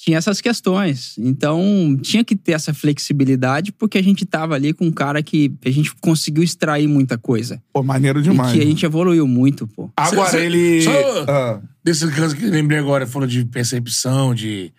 Tinha 0.08 0.20
essas 0.20 0.40
questões. 0.40 1.16
Então, 1.18 1.98
tinha 2.02 2.24
que 2.24 2.34
ter 2.34 2.54
essa 2.54 2.74
flexibilidade, 2.74 3.74
porque 3.74 3.98
a 3.98 4.02
gente 4.02 4.26
tava 4.26 4.56
ali 4.56 4.72
com 4.72 4.86
um 4.86 4.92
cara 4.92 5.22
que 5.22 5.52
a 5.66 5.70
gente 5.70 5.94
conseguiu 6.00 6.42
extrair 6.42 6.88
muita 6.88 7.18
coisa. 7.18 7.62
Pô, 7.74 7.84
maneiro 7.84 8.22
demais. 8.22 8.52
e 8.52 8.54
que 8.54 8.62
a 8.62 8.64
né? 8.64 8.70
gente 8.72 8.86
evoluiu 8.86 9.28
muito, 9.28 9.68
pô. 9.68 9.92
Agora 9.98 10.30
Cê- 10.30 10.38
cê- 10.40 10.46
ele. 10.46 10.82
só- 10.82 11.26
Ah. 11.28 11.62
desse 11.84 12.10
caso 12.12 12.38
que 12.38 12.46
eu 12.46 12.50
lembrei 12.50 12.80
agora, 12.80 13.06
falou 13.06 13.28
de 13.28 13.44
percepção, 13.44 14.34
de 14.34 14.72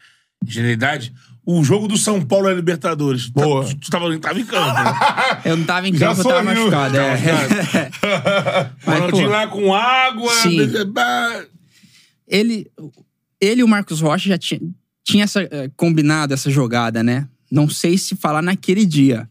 genialidade. 0.47 1.13
O 1.45 1.63
jogo 1.63 1.87
do 1.87 1.99
São 1.99 2.23
Paulo 2.25 2.49
é 2.49 2.55
Libertadores. 2.55 3.29
Boa. 3.29 3.67
Tu, 3.67 3.77
tu 3.77 3.91
tava, 3.91 4.19
tava 4.19 4.41
em 4.41 4.47
campo, 4.47 4.73
né? 4.83 4.93
Eu 5.45 5.59
não 5.59 5.65
tava 5.67 5.89
em 5.91 5.95
Já 5.95 6.09
campo, 6.15 6.21
eu 6.23 6.25
tava 6.25 6.55
sorriu. 6.55 6.71
machucado. 6.71 6.97
É. 6.97 7.91
Mas, 8.87 8.95
Ronaldinho 8.99 9.25
pô, 9.27 9.31
lá 9.31 9.47
com 9.47 9.75
água. 9.75 10.33
Sim. 10.37 10.59
ele, 12.27 12.67
ele 13.39 13.61
e 13.61 13.65
o 13.65 13.69
Marcos 13.69 14.01
Rocha 14.01 14.27
já 14.31 14.39
tinha, 14.39 14.61
tinha 15.09 15.25
essa, 15.25 15.41
eh, 15.43 15.71
combinado 15.77 16.35
essa 16.35 16.51
jogada, 16.51 17.03
né? 17.03 17.27
Não 17.51 17.69
sei 17.69 17.97
se 17.97 18.15
falar 18.15 18.43
naquele 18.43 18.85
dia. 18.85 19.29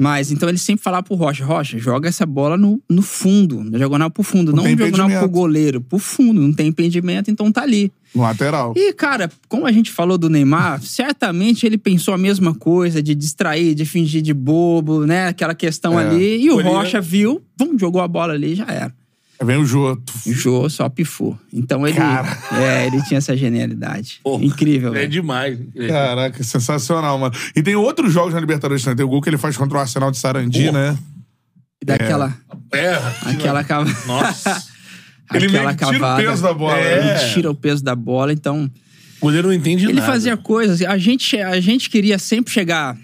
Mas 0.00 0.30
então 0.30 0.48
ele 0.48 0.58
sempre 0.58 0.82
falava 0.82 1.02
pro 1.02 1.16
Rocha: 1.16 1.44
Rocha, 1.44 1.76
joga 1.76 2.08
essa 2.08 2.24
bola 2.24 2.56
no, 2.56 2.80
no 2.88 3.02
fundo, 3.02 3.64
na 3.64 3.76
diagonal 3.78 4.08
pro 4.10 4.22
fundo, 4.22 4.52
Não 4.52 4.62
não, 4.62 4.74
diagonal 4.74 5.10
pro 5.18 5.28
goleiro, 5.28 5.80
pro 5.80 5.98
fundo, 5.98 6.40
não 6.40 6.52
tem 6.52 6.68
impedimento, 6.68 7.30
então 7.30 7.50
tá 7.50 7.62
ali. 7.62 7.92
No 8.14 8.22
lateral. 8.22 8.72
E, 8.76 8.92
cara, 8.92 9.28
como 9.48 9.66
a 9.66 9.72
gente 9.72 9.90
falou 9.90 10.16
do 10.16 10.30
Neymar, 10.30 10.80
certamente 10.86 11.66
ele 11.66 11.76
pensou 11.76 12.14
a 12.14 12.18
mesma 12.18 12.54
coisa, 12.54 13.02
de 13.02 13.12
distrair, 13.14 13.74
de 13.74 13.84
fingir 13.84 14.22
de 14.22 14.32
bobo, 14.32 15.04
né? 15.04 15.26
Aquela 15.28 15.54
questão 15.54 15.98
É. 15.98 16.06
ali. 16.06 16.44
E 16.44 16.50
o. 16.50 16.62
Rocha 16.62 17.00
viu, 17.00 17.42
vum, 17.58 17.76
jogou 17.76 18.00
a 18.00 18.06
bola 18.06 18.34
ali 18.34 18.52
e 18.52 18.54
já 18.54 18.66
era. 18.66 18.94
Aí 19.40 19.46
Vem 19.46 19.56
o. 19.56 19.62
O 19.62 20.32
Jô 20.32 20.68
só 20.68 20.88
pifou. 20.88 21.38
Então 21.52 21.86
ele. 21.86 21.96
Cara. 21.96 22.36
É, 22.60 22.86
ele 22.86 23.00
tinha 23.04 23.18
essa 23.18 23.36
genialidade. 23.36 24.20
Porra, 24.24 24.44
Incrível, 24.44 24.90
É 24.90 25.00
velho. 25.00 25.08
demais. 25.10 25.58
Caraca, 25.88 26.42
sensacional, 26.42 27.18
mano. 27.18 27.34
E 27.54 27.62
tem 27.62 27.76
outros 27.76 28.12
jogos 28.12 28.34
na 28.34 28.40
Libertadores 28.40 28.82
também. 28.82 28.96
Tem 28.96 29.06
o 29.06 29.08
gol 29.08 29.20
que 29.22 29.30
ele 29.30 29.38
faz 29.38 29.56
contra 29.56 29.78
o 29.78 29.80
Arsenal 29.80 30.10
de 30.10 30.18
Sarandi, 30.18 30.66
Porra. 30.66 30.72
né? 30.92 30.98
E 31.80 31.84
daquela. 31.86 32.36
É. 32.74 32.94
Aquela 33.26 33.62
cava... 33.62 33.88
Nossa. 34.06 34.60
Ele 35.34 35.58
aquela 35.58 35.72
meio 35.72 35.76
que 35.76 35.84
tira 35.84 36.06
o 36.14 36.16
peso 36.16 36.42
da 36.42 36.54
bola, 36.54 36.78
É. 36.78 37.04
né? 37.04 37.10
Ele 37.22 37.32
tira 37.34 37.50
o 37.50 37.54
peso 37.54 37.84
da 37.84 37.94
bola, 37.94 38.32
então. 38.32 38.64
O 39.20 39.26
goleiro 39.26 39.48
não 39.48 39.54
entende 39.54 39.84
Ele 39.84 39.92
nada. 40.00 40.06
fazia 40.06 40.36
coisas. 40.38 40.80
A 40.80 40.96
gente, 40.96 41.36
a 41.38 41.60
gente 41.60 41.90
queria 41.90 42.18
sempre 42.18 42.50
chegar. 42.50 42.96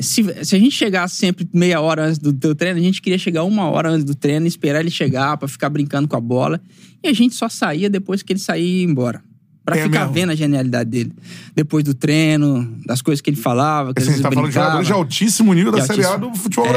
Se, 0.00 0.44
se 0.44 0.56
a 0.56 0.58
gente 0.58 0.70
chegasse 0.72 1.16
sempre 1.16 1.48
meia 1.52 1.80
hora 1.80 2.06
antes 2.06 2.18
do, 2.18 2.32
do 2.32 2.54
treino, 2.54 2.78
a 2.78 2.82
gente 2.82 3.02
queria 3.02 3.18
chegar 3.18 3.44
uma 3.44 3.68
hora 3.70 3.90
antes 3.90 4.04
do 4.04 4.14
treino, 4.14 4.46
esperar 4.46 4.80
ele 4.80 4.90
chegar 4.90 5.36
pra 5.36 5.48
ficar 5.48 5.68
brincando 5.70 6.06
com 6.08 6.16
a 6.16 6.20
bola. 6.20 6.60
E 7.02 7.08
a 7.08 7.12
gente 7.12 7.34
só 7.34 7.48
saía 7.48 7.88
depois 7.90 8.22
que 8.22 8.32
ele 8.32 8.40
saía 8.40 8.64
e 8.64 8.78
ia 8.80 8.84
embora. 8.84 9.22
Pra 9.64 9.76
É 9.76 9.82
ficar 9.82 10.00
mesmo. 10.00 10.14
vendo 10.14 10.30
a 10.32 10.34
genialidade 10.34 10.88
dele. 10.88 11.12
Depois 11.54 11.84
do 11.84 11.92
treino, 11.92 12.78
das 12.86 13.02
coisas 13.02 13.20
que 13.20 13.28
ele 13.28 13.36
falava, 13.36 13.92
que 13.92 14.00
Assim, 14.00 14.10
a 14.10 14.12
gente 14.14 14.22
tá 14.22 14.30
falando 14.30 14.46
de 14.48 14.52
brincava. 14.52 14.66
jogadores 14.82 14.86
de 14.86 14.92
altíssimo 14.94 15.52
nível 15.52 15.72
da 15.72 15.80
De 15.80 15.86
Série 15.86 16.04
A 16.04 16.08
altíssimo. 16.08 16.32
do 16.32 16.38
futebol 16.38 16.66
É, 16.68 16.70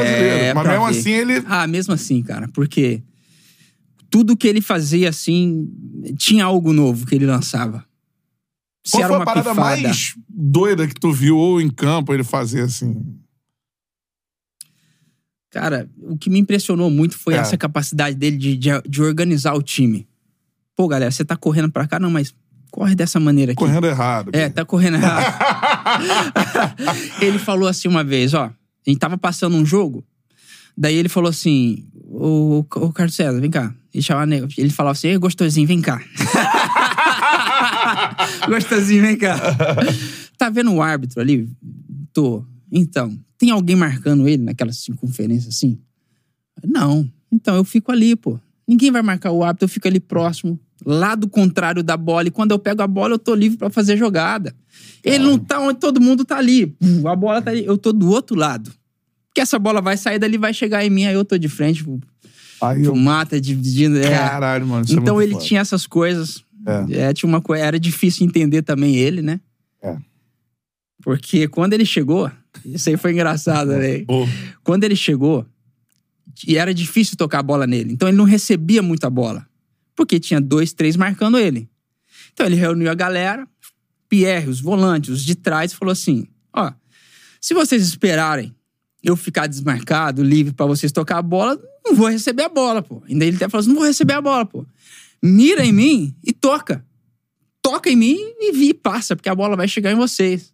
brasileiro. 0.52 0.54
Mas 0.56 0.66
mesmo 0.68 0.84
ver. 0.84 0.90
assim, 0.98 1.10
ele. 1.12 1.42
Ah, 1.46 1.66
mesmo 1.66 1.94
assim, 1.94 2.22
cara. 2.22 2.48
Porque 2.52 3.02
tudo 4.10 4.36
que 4.36 4.46
ele 4.46 4.60
fazia, 4.60 5.08
assim, 5.08 5.68
tinha 6.18 6.44
algo 6.44 6.72
novo 6.72 7.06
que 7.06 7.14
ele 7.14 7.24
lançava. 7.24 7.82
Se 8.84 8.92
Qual 8.92 9.04
era 9.04 9.12
foi 9.14 9.22
a 9.22 9.24
parada 9.24 9.50
pifada. 9.50 9.80
mais 9.82 10.14
doida 10.28 10.88
que 10.88 10.94
tu 10.94 11.12
viu 11.12 11.36
ou 11.38 11.60
em 11.60 11.70
campo 11.70 12.12
ele 12.12 12.24
fazer 12.24 12.62
assim? 12.62 13.00
Cara, 15.50 15.88
o 15.98 16.16
que 16.16 16.30
me 16.30 16.38
impressionou 16.38 16.90
muito 16.90 17.16
foi 17.18 17.34
É. 17.34 17.38
essa 17.38 17.56
capacidade 17.58 18.16
dele 18.16 18.36
de, 18.38 18.56
de, 18.56 18.70
de 18.88 19.02
organizar 19.02 19.52
o 19.54 19.62
time. 19.62 20.08
Pô, 20.74 20.88
galera, 20.88 21.10
você 21.10 21.24
tá 21.24 21.36
correndo 21.36 21.70
pra 21.70 21.86
cá? 21.86 22.00
Não, 22.00 22.10
mas 22.10 22.34
corre 22.70 22.94
dessa 22.94 23.20
maneira 23.20 23.52
aqui. 23.52 23.58
Correndo 23.58 23.86
errado. 23.86 24.30
É, 24.32 24.48
tá 24.48 24.64
correndo 24.64 24.94
errado. 24.96 25.26
ele 27.20 27.38
falou 27.38 27.68
assim 27.68 27.86
uma 27.88 28.02
vez, 28.02 28.32
ó. 28.34 28.44
A 28.46 28.90
gente 28.90 28.98
tava 28.98 29.16
passando 29.18 29.54
um 29.56 29.64
jogo, 29.64 30.04
daí 30.76 30.96
ele 30.96 31.08
falou 31.08 31.28
assim: 31.30 31.86
Ô, 32.06 32.64
ô 32.74 32.92
Carlos 32.92 33.14
César, 33.14 33.38
vem 33.40 33.50
cá. 33.50 33.72
Ele, 33.94 34.02
chamava, 34.02 34.32
ele 34.56 34.70
falava 34.70 34.92
assim: 34.92 35.08
Ei, 35.08 35.18
gostosinho, 35.18 35.68
vem 35.68 35.80
cá. 35.82 36.02
gostosinho, 38.48 39.02
vem 39.02 39.16
cá. 39.16 39.36
tá 40.38 40.50
vendo 40.50 40.72
o 40.72 40.82
árbitro 40.82 41.20
ali? 41.20 41.48
Tô. 42.12 42.44
Então, 42.70 43.18
tem 43.38 43.50
alguém 43.50 43.76
marcando 43.76 44.28
ele 44.28 44.42
naquela 44.42 44.72
circunferência 44.72 45.48
assim? 45.48 45.78
Não. 46.64 47.08
Então 47.30 47.56
eu 47.56 47.64
fico 47.64 47.90
ali, 47.92 48.14
pô. 48.16 48.38
Ninguém 48.66 48.90
vai 48.90 49.02
marcar 49.02 49.30
o 49.32 49.42
árbitro, 49.42 49.64
eu 49.64 49.68
fico 49.68 49.88
ali 49.88 49.98
próximo, 50.00 50.58
lado 50.84 51.28
contrário 51.28 51.82
da 51.82 51.96
bola. 51.96 52.28
E 52.28 52.30
quando 52.30 52.52
eu 52.52 52.58
pego 52.58 52.82
a 52.82 52.86
bola, 52.86 53.14
eu 53.14 53.18
tô 53.18 53.34
livre 53.34 53.58
pra 53.58 53.70
fazer 53.70 53.96
jogada. 53.96 54.54
Ele 55.04 55.18
não 55.18 55.38
tá 55.38 55.58
onde 55.60 55.80
todo 55.80 56.00
mundo 56.00 56.24
tá 56.24 56.36
ali. 56.38 56.74
A 57.06 57.16
bola 57.16 57.42
tá 57.42 57.50
ali. 57.50 57.64
Eu 57.64 57.76
tô 57.76 57.92
do 57.92 58.08
outro 58.10 58.36
lado. 58.36 58.72
Porque 59.28 59.40
essa 59.40 59.58
bola 59.58 59.80
vai 59.80 59.96
sair 59.96 60.18
dali, 60.18 60.36
vai 60.38 60.52
chegar 60.54 60.84
em 60.84 60.90
mim, 60.90 61.04
aí 61.06 61.14
eu 61.14 61.24
tô 61.24 61.36
de 61.38 61.48
frente, 61.48 61.84
Aí 62.60 62.84
eu. 62.84 62.94
mata, 62.94 63.40
dividindo. 63.40 63.98
É. 63.98 64.10
Caralho, 64.10 64.66
mano. 64.66 64.84
é 64.88 64.92
Então 64.92 65.14
muito 65.16 65.22
ele 65.26 65.32
foda. 65.32 65.44
tinha 65.44 65.60
essas 65.60 65.86
coisas. 65.86 66.44
É. 66.66 67.00
É, 67.00 67.12
tinha 67.12 67.28
uma 67.28 67.40
coisa. 67.40 67.64
Era 67.64 67.78
difícil 67.78 68.26
entender 68.26 68.62
também 68.62 68.96
ele, 68.96 69.22
né? 69.22 69.40
É. 69.82 69.96
Porque 71.02 71.48
quando 71.48 71.72
ele 71.72 71.84
chegou, 71.84 72.30
isso 72.64 72.88
aí 72.88 72.96
foi 72.96 73.12
engraçado. 73.12 73.72
Pô, 74.06 74.26
Quando 74.62 74.84
ele 74.84 74.94
chegou, 74.94 75.46
e 76.46 76.56
era 76.56 76.72
difícil 76.72 77.16
tocar 77.16 77.40
a 77.40 77.42
bola 77.42 77.66
nele. 77.66 77.92
Então 77.92 78.08
ele 78.08 78.16
não 78.16 78.24
recebia 78.24 78.82
muita 78.82 79.10
bola. 79.10 79.46
Porque 79.94 80.18
tinha 80.18 80.40
dois, 80.40 80.72
três 80.72 80.96
marcando 80.96 81.38
ele. 81.38 81.68
Então 82.32 82.46
ele 82.46 82.56
reuniu 82.56 82.90
a 82.90 82.94
galera, 82.94 83.46
Pierre, 84.08 84.48
os 84.48 84.60
volantes, 84.60 85.10
os 85.10 85.24
de 85.24 85.34
trás, 85.34 85.72
e 85.72 85.76
falou 85.76 85.92
assim: 85.92 86.26
ó, 86.52 86.72
se 87.40 87.52
vocês 87.52 87.82
esperarem 87.82 88.54
eu 89.02 89.16
ficar 89.16 89.46
desmarcado, 89.46 90.22
livre 90.22 90.52
pra 90.52 90.64
vocês 90.64 90.92
tocar 90.92 91.18
a 91.18 91.22
bola, 91.22 91.60
não 91.84 91.94
vou 91.94 92.08
receber 92.08 92.44
a 92.44 92.48
bola, 92.48 92.80
pô. 92.80 93.02
Ainda 93.08 93.24
ele 93.24 93.36
até 93.36 93.48
falou 93.48 93.60
assim: 93.60 93.70
não 93.70 93.76
vou 93.76 93.86
receber 93.86 94.14
a 94.14 94.20
bola, 94.20 94.46
pô. 94.46 94.64
Mira 95.22 95.64
em 95.64 95.72
mim 95.72 96.16
e 96.24 96.32
toca. 96.32 96.84
Toca 97.62 97.88
em 97.88 97.96
mim 97.96 98.16
e 98.40 98.52
vi, 98.52 98.74
passa, 98.74 99.14
porque 99.14 99.28
a 99.28 99.34
bola 99.34 99.56
vai 99.56 99.68
chegar 99.68 99.92
em 99.92 99.96
vocês. 99.96 100.52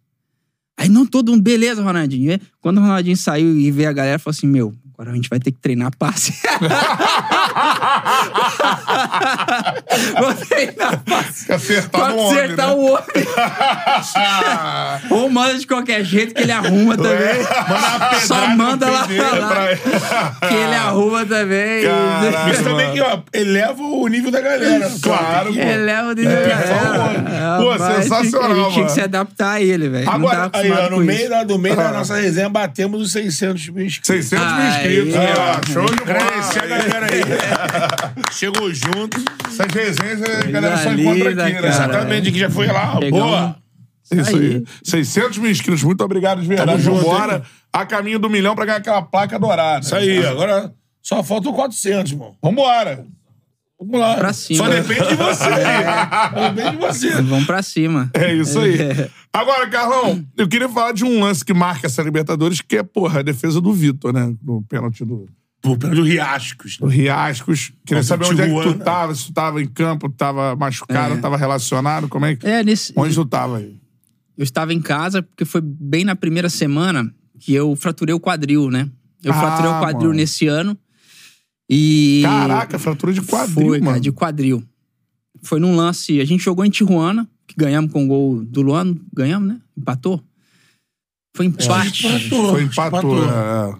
Aí 0.77 0.87
não 0.87 1.05
todo 1.05 1.31
mundo, 1.31 1.41
beleza, 1.41 1.83
Ronaldinho. 1.83 2.39
Quando 2.61 2.77
o 2.77 2.81
Ronaldinho 2.81 3.17
saiu 3.17 3.57
e 3.57 3.69
veio 3.71 3.89
a 3.89 3.93
galera, 3.93 4.19
falou 4.19 4.31
assim: 4.31 4.47
Meu, 4.47 4.73
agora 4.93 5.11
a 5.11 5.15
gente 5.15 5.29
vai 5.29 5.39
ter 5.39 5.51
que 5.51 5.59
treinar 5.59 5.91
passe. 5.97 6.33
Vou 10.19 10.33
treinar 10.33 10.99
passe. 11.05 11.51
Acertar 11.51 12.09
no 12.09 12.17
homem, 12.17 12.39
acertar 12.43 12.67
né? 12.67 12.73
o 12.73 12.79
homem. 12.85 13.03
Ou 15.09 15.29
manda 15.29 15.57
de 15.57 15.65
qualquer 15.67 16.03
jeito 16.03 16.33
que 16.33 16.41
ele 16.41 16.51
arruma 16.51 16.95
também. 16.97 17.43
Só 18.25 18.47
manda 18.49 18.89
lá, 18.89 19.01
lá 19.01 19.67
que 20.47 20.53
ele 20.53 20.75
arruma 20.75 21.25
também. 21.25 21.83
Caralho. 21.83 22.47
Mas 22.47 22.59
também 22.61 22.91
que, 22.93 23.01
ó, 23.01 23.19
eleva 23.33 23.81
o 23.81 24.07
nível 24.07 24.31
da 24.31 24.41
galera. 24.41 24.91
Claro, 25.01 25.53
pô. 25.53 25.59
Ele 25.59 25.89
é 25.91 26.03
o 26.03 26.13
de 26.15 26.27
É, 26.27 27.57
pô, 27.57 27.77
sensacional, 27.77 28.51
Ele 28.51 28.61
tinha 28.61 28.69
mano. 28.71 28.85
que 28.85 28.91
se 28.91 29.01
adaptar 29.01 29.51
a 29.53 29.61
ele, 29.61 29.89
velho. 29.89 30.09
Agora, 30.09 30.49
Aí, 30.53 30.71
ó, 30.71 30.89
no 30.89 30.97
meio, 30.97 31.19
isso. 31.21 31.29
da, 31.29 31.43
no 31.45 31.57
meio 31.57 31.75
da 31.75 31.89
Ah. 31.89 31.91
nossa 31.93 32.15
resenha, 32.15 32.49
batemos 32.49 33.01
os 33.01 33.11
600 33.11 33.69
mil 33.69 33.85
inscritos. 33.85 34.25
600 34.29 34.53
mil 34.53 34.67
inscritos. 34.69 35.15
Ah, 35.15 35.61
show 35.71 35.85
de 35.85 36.01
Agradecer 36.01 36.59
a 36.59 36.67
bola. 36.67 36.77
galera 36.83 37.05
aí. 37.13 37.21
Chegou 38.31 38.58
junto. 38.73 39.17
Essas 39.47 39.73
resenhas 39.73 40.21
a 40.23 40.43
galera 40.51 40.77
só 40.77 40.91
encontra 40.93 41.29
aqui, 41.31 41.61
né? 41.61 41.67
Exatamente, 41.67 42.31
que 42.31 42.39
já 42.39 42.49
foi 42.49 42.67
lá. 42.67 42.97
Pegamos- 42.97 43.25
Boa. 43.25 43.55
Isso 44.11 44.35
aí. 44.37 44.55
Aí. 44.55 44.63
600 44.83 45.37
mil 45.37 45.51
inscritos. 45.51 45.83
Muito 45.83 46.03
obrigado 46.03 46.41
de 46.41 46.47
verdade. 46.47 46.83
Tamo 46.83 46.95
Vambora. 46.97 47.35
hein? 47.37 47.41
A 47.71 47.85
caminho 47.85 48.17
do 48.17 48.29
milhão 48.29 48.55
pra 48.55 48.65
ganhar 48.65 48.77
aquela 48.77 49.01
placa 49.03 49.37
dourada. 49.37 49.85
Isso 49.85 49.95
aí, 49.95 50.25
agora 50.25 50.73
só 51.01 51.21
faltam 51.23 51.53
400, 51.53 52.11
irmão. 52.13 52.35
Vambora. 52.43 53.05
Vamos 53.79 53.99
lá. 53.99 54.15
Pra 54.15 54.33
cima. 54.33 54.65
Só 54.65 54.69
depende 54.69 55.07
de 55.09 55.15
você. 55.15 55.43
Só 56.33 56.49
depende 56.49 56.71
de 56.71 56.77
você. 56.77 57.21
Vamos 57.21 57.45
pra 57.45 57.61
cima. 57.61 58.09
É 58.13 58.33
isso 58.33 58.59
aí. 58.59 58.77
Agora, 59.31 59.69
Carlão, 59.69 60.21
eu 60.35 60.47
queria 60.49 60.67
falar 60.67 60.91
de 60.91 61.05
um 61.05 61.23
lance 61.23 61.45
que 61.45 61.53
marca 61.53 61.85
essa 61.87 62.01
Libertadores, 62.01 62.59
que 62.61 62.77
é, 62.77 62.83
porra, 62.83 63.19
a 63.19 63.23
defesa 63.23 63.61
do 63.61 63.71
Vitor, 63.71 64.11
né? 64.11 64.33
No 64.43 64.61
pênalti 64.63 65.05
do, 65.05 65.27
Pô, 65.61 65.77
pelo 65.77 65.95
do 65.95 66.03
Riascos. 66.03 66.77
do 66.77 66.87
Riascos. 66.87 67.73
Queria 67.85 68.01
Contra 68.01 68.03
saber 68.03 68.25
o 68.25 68.29
onde 68.29 68.41
é 68.41 68.45
que 68.47 68.51
tu 68.53 68.57
Tijuana. 68.61 68.83
tava, 68.83 69.15
se 69.15 69.25
tu 69.25 69.33
tava 69.33 69.61
em 69.61 69.67
campo, 69.67 70.09
tava 70.09 70.55
machucado, 70.55 71.15
É. 71.15 71.17
tava 71.17 71.35
relacionado, 71.37 72.07
como 72.07 72.25
é 72.25 72.35
que... 72.35 72.47
É, 72.47 72.63
nesse, 72.63 72.93
Onde 72.95 73.13
tu 73.13 73.25
tava 73.25 73.57
aí? 73.57 73.77
eu 74.37 74.43
estava 74.43 74.73
em 74.73 74.79
casa, 74.81 75.21
porque 75.21 75.43
foi 75.43 75.59
bem 75.61 76.05
na 76.05 76.15
primeira 76.15 76.49
semana 76.49 77.13
que 77.39 77.53
eu 77.53 77.75
fraturei 77.75 78.15
o 78.15 78.19
quadril, 78.21 78.69
né? 78.69 78.89
Eu 79.21 79.33
Ah, 79.33 79.39
fraturei 79.39 79.69
o 79.71 79.79
quadril 79.79 80.07
mano. 80.09 80.13
nesse 80.13 80.47
ano. 80.47 80.77
E. 81.69 82.21
Caraca, 82.23 82.79
fratura 82.79 83.11
de 83.13 83.21
quadril, 83.21 83.53
Foi, 83.67 83.79
mano. 83.79 83.85
cara, 83.91 83.99
de 83.99 84.11
quadril. 84.13 84.63
Foi 85.43 85.59
num 85.59 85.75
lance. 85.75 86.19
A 86.21 86.25
gente 86.25 86.41
jogou 86.43 86.63
em 86.65 86.69
Tijuana, 86.69 87.29
que 87.45 87.53
ganhamos 87.57 87.91
com 87.91 88.05
o 88.05 88.07
gol 88.07 88.43
do 88.45 88.61
Luan. 88.61 88.95
Ganhamos, 89.13 89.49
né? 89.49 89.59
Empatou. 89.77 90.23
Foi 91.35 91.45
empate. 91.45 92.07
Empatou. 92.07 92.51
Foi 92.51 92.63
empatou. 92.63 93.23
é. 93.23 93.69
O 93.75 93.79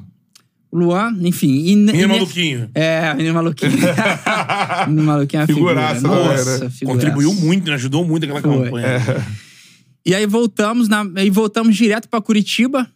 Luan, 0.71 1.15
enfim. 1.21 1.47
E, 1.47 1.75
Menino 1.75 1.89
e 1.89 1.93
nesse- 1.93 2.07
maluquinho. 2.07 2.69
É, 2.75 3.13
menino 3.15 3.33
maluquinho. 3.33 3.71
menino 4.87 5.03
maluquinho 5.03 5.39
é 5.39 5.43
uma 5.43 5.47
Figuraça 5.47 5.95
figura. 6.01 6.15
Nossa, 6.15 6.59
né? 6.65 6.69
figuraça. 6.69 6.85
Contribuiu 6.85 7.33
muito, 7.33 7.67
né? 7.67 7.73
ajudou 7.75 8.05
muito 8.05 8.23
aquela 8.25 8.41
Foi. 8.41 8.65
campanha. 8.65 9.25
E 10.05 10.13
aí 10.15 10.25
voltamos, 10.25 10.87
na, 10.87 11.05
e 11.23 11.29
voltamos 11.29 11.75
direto 11.75 12.07
pra 12.07 12.21
Curitiba. 12.21 12.87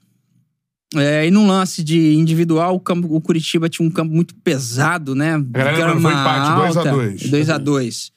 É, 0.96 1.26
e 1.28 1.32
num 1.32 1.48
lance 1.48 1.84
de 1.84 2.14
individual, 2.14 2.76
o, 2.76 2.80
campo, 2.80 3.08
o 3.14 3.20
Curitiba 3.20 3.68
tinha 3.68 3.88
um 3.88 3.90
campo 3.92 4.14
muito 4.14 4.36
pesado, 4.36 5.16
né? 5.16 5.44
galera 5.50 5.94
lembrando, 5.94 6.02
foi 6.02 6.12
empate, 6.12 6.56
2 6.56 6.78
a 6.78 6.84
2. 6.92 7.30
2 7.32 7.50
a 7.50 7.58
2 7.58 8.12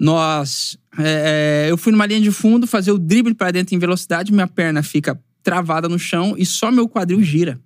Nós. 0.00 0.76
é, 0.98 1.66
é, 1.66 1.70
eu 1.70 1.76
fui 1.78 1.92
numa 1.92 2.06
linha 2.06 2.20
de 2.20 2.32
fundo 2.32 2.66
fazer 2.66 2.90
o 2.90 2.98
drible 2.98 3.34
pra 3.34 3.52
dentro 3.52 3.72
em 3.74 3.78
velocidade, 3.78 4.32
minha 4.32 4.48
perna 4.48 4.82
fica 4.82 5.16
travada 5.44 5.88
no 5.88 5.98
chão 5.98 6.34
e 6.36 6.44
só 6.44 6.72
meu 6.72 6.88
quadril 6.88 7.22
gira. 7.22 7.58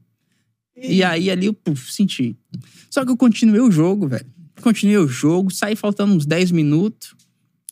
E 0.77 1.03
aí 1.05 1.31
ali 1.31 1.47
eu 1.47 1.55
puf, 1.55 1.93
senti. 1.93 2.37
Só 2.91 3.05
que 3.05 3.11
eu 3.11 3.17
continuei 3.17 3.61
o 3.61 3.71
jogo, 3.71 4.09
velho. 4.09 4.27
Continuei 4.61 4.97
o 4.99 5.09
jogo, 5.09 5.51
saí 5.53 5.75
faltando 5.77 6.15
uns 6.15 6.25
10 6.27 6.51
minutos. 6.51 7.15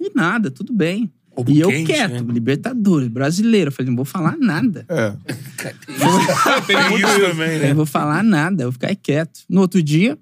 E 0.01 0.11
nada, 0.15 0.51
tudo 0.51 0.73
bem. 0.73 1.11
E 1.49 1.61
eu 1.61 1.69
quente, 1.71 1.87
quieto, 1.87 2.25
né? 2.25 2.33
Libertadores, 2.33 3.09
brasileiro. 3.09 3.69
Eu 3.69 3.73
falei, 3.73 3.89
não 3.91 3.97
vou 3.97 4.05
falar 4.05 4.37
nada. 4.37 4.85
É. 4.89 5.11
Tem 6.67 6.77
isso 6.97 7.21
também, 7.31 7.53
Eu 7.55 7.59
né? 7.61 7.69
não 7.69 7.77
vou 7.77 7.87
falar 7.87 8.23
nada, 8.23 8.63
eu 8.63 8.67
vou 8.67 8.73
ficar 8.73 8.95
quieto. 8.97 9.41
No 9.49 9.61
outro 9.63 9.83
dia, 9.83 10.19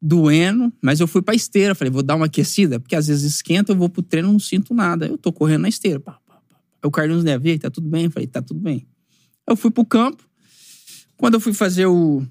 doendo, 0.00 0.72
mas 0.82 1.00
eu 1.00 1.08
fui 1.08 1.20
pra 1.20 1.34
esteira. 1.34 1.74
Falei, 1.74 1.90
vou 1.90 2.02
dar 2.02 2.14
uma 2.16 2.26
aquecida, 2.26 2.78
porque 2.80 2.96
às 2.96 3.08
vezes 3.08 3.34
esquenta, 3.34 3.72
eu 3.72 3.76
vou 3.76 3.88
pro 3.88 4.02
treino, 4.02 4.32
não 4.32 4.38
sinto 4.38 4.72
nada. 4.72 5.06
Eu 5.06 5.18
tô 5.18 5.32
correndo 5.32 5.62
na 5.62 5.68
esteira. 5.68 5.98
Pá, 6.00 6.12
pá, 6.26 6.34
pá. 6.48 6.56
Aí 6.82 6.86
o 6.88 6.90
Carlinhos 6.90 7.24
deve, 7.24 7.50
"Ei, 7.50 7.58
tá 7.58 7.70
tudo 7.70 7.88
bem? 7.88 8.04
Eu 8.04 8.10
falei, 8.10 8.26
tá 8.26 8.40
tudo 8.40 8.60
bem. 8.60 8.86
Eu 9.46 9.56
fui 9.56 9.70
pro 9.70 9.84
campo. 9.84 10.22
Quando 11.18 11.34
eu 11.34 11.40
fui 11.40 11.52
fazer 11.52 11.84
o, 11.84 12.22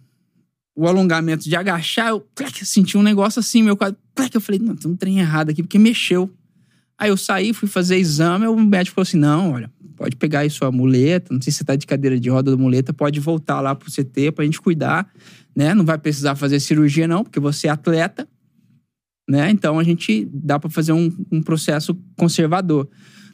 o 0.76 0.88
alongamento 0.88 1.44
de 1.44 1.56
agachar, 1.56 2.10
eu 2.10 2.28
clac, 2.34 2.66
senti 2.66 2.98
um 2.98 3.04
negócio 3.04 3.40
assim, 3.40 3.62
meu 3.62 3.78
quadro. 3.78 4.00
clac, 4.16 4.34
Eu 4.34 4.42
falei, 4.42 4.60
não, 4.60 4.76
tem 4.76 4.90
um 4.90 4.96
trem 4.96 5.20
errado 5.20 5.52
aqui, 5.52 5.62
porque 5.62 5.78
mexeu. 5.78 6.34
Aí 6.98 7.10
eu 7.10 7.18
saí, 7.18 7.54
fui 7.54 7.68
fazer 7.68 7.98
exame, 7.98 8.48
o 8.48 8.58
médico 8.58 8.96
falou 8.96 9.04
assim: 9.04 9.18
não, 9.18 9.52
olha, 9.52 9.72
pode 9.96 10.16
pegar 10.16 10.40
aí 10.40 10.50
sua 10.50 10.72
muleta, 10.72 11.32
não 11.32 11.40
sei 11.40 11.52
se 11.52 11.60
você 11.60 11.64
tá 11.64 11.76
de 11.76 11.86
cadeira 11.86 12.20
de 12.20 12.30
roda 12.30 12.50
da 12.50 12.58
muleta, 12.58 12.92
pode 12.92 13.20
voltar 13.20 13.62
lá 13.62 13.76
pro 13.76 13.92
CT 13.92 14.32
pra 14.32 14.46
gente 14.46 14.60
cuidar, 14.60 15.08
né? 15.56 15.76
Não 15.76 15.86
vai 15.86 15.98
precisar 16.00 16.36
fazer 16.36 16.60
cirurgia, 16.60 17.08
não, 17.08 17.24
porque 17.24 17.40
você 17.40 17.68
é 17.68 17.70
atleta, 17.70 18.28
né? 19.30 19.52
Então 19.52 19.78
a 19.78 19.84
gente 19.84 20.28
dá 20.34 20.58
pra 20.58 20.72
fazer 20.72 20.94
um, 20.94 21.12
um 21.32 21.42
processo 21.42 21.96
conservador. 22.18 22.90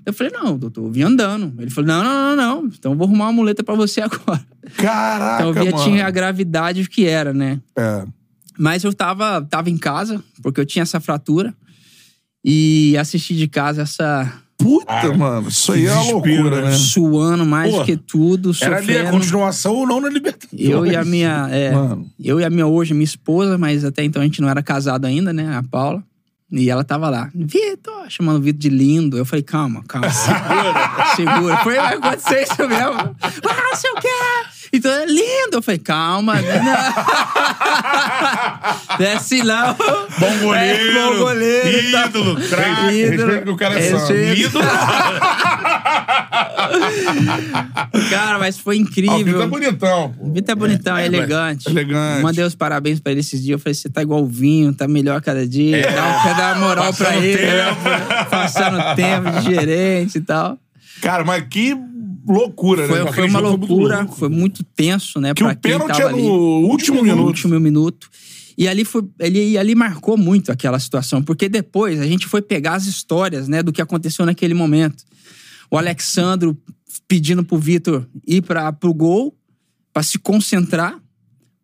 Eu 0.05 0.13
falei, 0.13 0.33
não, 0.33 0.57
doutor, 0.57 0.83
eu 0.85 0.91
vim 0.91 1.01
andando. 1.03 1.53
Ele 1.59 1.69
falou, 1.71 1.87
não, 1.87 2.03
não, 2.03 2.35
não, 2.35 2.61
não. 2.61 2.65
Então 2.67 2.91
eu 2.91 2.97
vou 2.97 3.07
arrumar 3.07 3.25
uma 3.25 3.33
muleta 3.33 3.63
pra 3.63 3.75
você 3.75 4.01
agora. 4.01 4.43
Caraca, 4.77 5.35
Então 5.43 5.47
eu 5.49 5.53
via, 5.53 5.71
mano. 5.71 5.83
tinha 5.83 6.05
a 6.05 6.11
gravidade 6.11 6.87
que 6.89 7.05
era, 7.05 7.33
né? 7.33 7.59
É. 7.77 8.05
Mas 8.57 8.83
eu 8.83 8.93
tava, 8.93 9.41
tava 9.49 9.69
em 9.69 9.77
casa, 9.77 10.23
porque 10.41 10.59
eu 10.59 10.65
tinha 10.65 10.83
essa 10.83 10.99
fratura. 10.99 11.53
E 12.45 12.97
assisti 12.97 13.35
de 13.35 13.47
casa 13.47 13.83
essa. 13.83 14.31
Puta, 14.57 15.13
mano. 15.17 15.47
Isso 15.47 15.71
aí 15.71 15.85
é 15.85 15.93
uma 15.93 16.11
loucura, 16.11 16.61
né? 16.61 16.69
né? 16.69 16.71
Suando 16.73 17.45
mais 17.45 17.71
Pô, 17.73 17.79
do 17.79 17.85
que 17.85 17.97
tudo, 17.97 18.51
Era 18.61 18.77
ali 18.77 18.91
a 18.91 18.95
sofrendo. 18.97 19.11
continuação 19.17 19.73
ou 19.75 19.87
não 19.87 20.01
na 20.01 20.09
Libertadores. 20.09 20.69
Eu 20.69 20.85
e 20.85 20.95
a 20.95 21.03
minha. 21.03 21.47
é, 21.51 21.71
Mano. 21.71 22.05
eu 22.23 22.39
e 22.39 22.45
a 22.45 22.49
minha 22.49 22.67
hoje, 22.67 22.93
minha 22.93 23.03
esposa, 23.03 23.57
mas 23.57 23.83
até 23.83 24.03
então 24.03 24.21
a 24.21 24.25
gente 24.25 24.41
não 24.41 24.49
era 24.49 24.61
casado 24.61 25.05
ainda, 25.05 25.31
né? 25.33 25.55
A 25.55 25.63
Paula. 25.63 26.03
E 26.55 26.69
ela 26.69 26.83
tava 26.83 27.09
lá, 27.09 27.31
Vitor, 27.33 28.05
chamando 28.09 28.37
o 28.37 28.41
Vitor 28.41 28.59
de 28.59 28.69
lindo. 28.69 29.17
Eu 29.17 29.25
falei, 29.25 29.41
calma, 29.41 29.83
calma, 29.87 30.11
segura, 30.11 31.15
segura. 31.15 31.57
Foi, 31.57 31.75
vai 31.75 31.95
acontecer 31.95 32.43
isso 32.43 32.67
mesmo. 32.67 33.15
Ah, 33.21 33.63
não 33.63 33.75
sei 33.75 33.91
o 33.91 33.95
quê. 33.95 34.62
Então 34.73 34.91
é 34.91 35.05
lindo. 35.05 35.53
Eu 35.53 35.61
falei, 35.61 35.77
calma. 35.77 36.33
Não. 36.41 36.43
Desce 38.97 39.43
não. 39.43 39.75
Bom 40.17 40.37
goleiro. 40.41 40.89
É, 40.89 40.93
bom 41.03 41.17
goleiro. 41.19 41.91
tá. 41.91 42.07
Ídolo, 42.07 42.35
craque. 42.49 42.91
Ídolo. 42.95 43.51
O 43.51 43.55
cara 43.57 43.79
é. 43.79 44.33
Ídolo. 44.35 44.65
Cara, 48.09 48.39
mas 48.39 48.57
foi 48.57 48.77
Ah, 48.77 48.81
o 48.81 48.85
Vitor 48.85 49.03
incrível. 49.19 49.41
é 49.41 49.47
bonitão, 49.47 50.13
pô. 50.17 50.25
O 50.25 50.33
Vitor 50.33 50.51
é 50.51 50.55
bonitão, 50.55 50.97
é, 50.97 51.05
elegante. 51.05 51.69
elegante. 51.69 52.21
Mandei 52.21 52.43
os 52.43 52.55
parabéns 52.55 52.99
pra 52.99 53.11
ele 53.11 53.21
esses 53.21 53.41
dias. 53.41 53.53
Eu 53.53 53.59
falei, 53.59 53.73
você 53.73 53.89
tá 53.89 54.01
igual 54.01 54.21
o 54.23 54.27
vinho, 54.27 54.73
tá 54.73 54.87
melhor 54.87 55.21
cada 55.21 55.47
dia. 55.47 55.81
Dá, 56.35 56.53
um- 56.55 56.59
moral 56.61 56.93
pra 56.93 57.05
Passando 57.07 57.23
ele. 57.23 57.37
tempo. 57.37 57.89
né? 57.89 58.23
Passando 58.29 58.95
tempo 58.95 59.31
de 59.31 59.41
gerente 59.55 60.17
e 60.17 60.21
tal. 60.21 60.57
Cara, 61.01 61.23
mas 61.23 61.43
que 61.49 61.75
loucura, 62.27 62.87
Foi, 62.87 63.03
né? 63.03 63.11
foi 63.11 63.27
uma 63.27 63.39
jogo 63.39 63.51
foi 63.51 63.57
muito 63.57 63.67
loucura, 63.73 64.07
foi 64.07 64.29
muito 64.29 64.63
tenso, 64.63 65.19
né? 65.19 65.33
Que 65.33 65.43
pra 65.43 65.51
o 65.53 65.55
quem 65.57 65.71
pênalti 65.71 65.87
tava 65.97 66.09
é 66.09 66.11
no 66.11 66.17
ali. 66.17 66.27
último 66.67 66.97
No 66.97 67.03
minuto. 67.03 67.25
último 67.27 67.59
minuto. 67.59 68.09
E 68.57 68.67
ali 68.67 68.85
foi, 68.85 69.03
ele 69.19 69.57
ali 69.57 69.73
marcou 69.73 70.15
muito 70.17 70.51
aquela 70.51 70.79
situação, 70.79 71.23
porque 71.23 71.49
depois 71.49 71.99
a 71.99 72.05
gente 72.05 72.27
foi 72.27 72.41
pegar 72.41 72.75
as 72.75 72.85
histórias, 72.85 73.47
né, 73.47 73.63
do 73.63 73.73
que 73.73 73.81
aconteceu 73.81 74.25
naquele 74.25 74.53
momento. 74.53 75.03
O 75.71 75.77
Alexandro 75.77 76.55
pedindo 77.07 77.43
pro 77.43 77.57
Vitor 77.57 78.07
ir 78.27 78.41
para 78.43 78.71
pro 78.71 78.93
gol 78.93 79.35
pra 79.91 80.03
se 80.03 80.19
concentrar, 80.19 80.99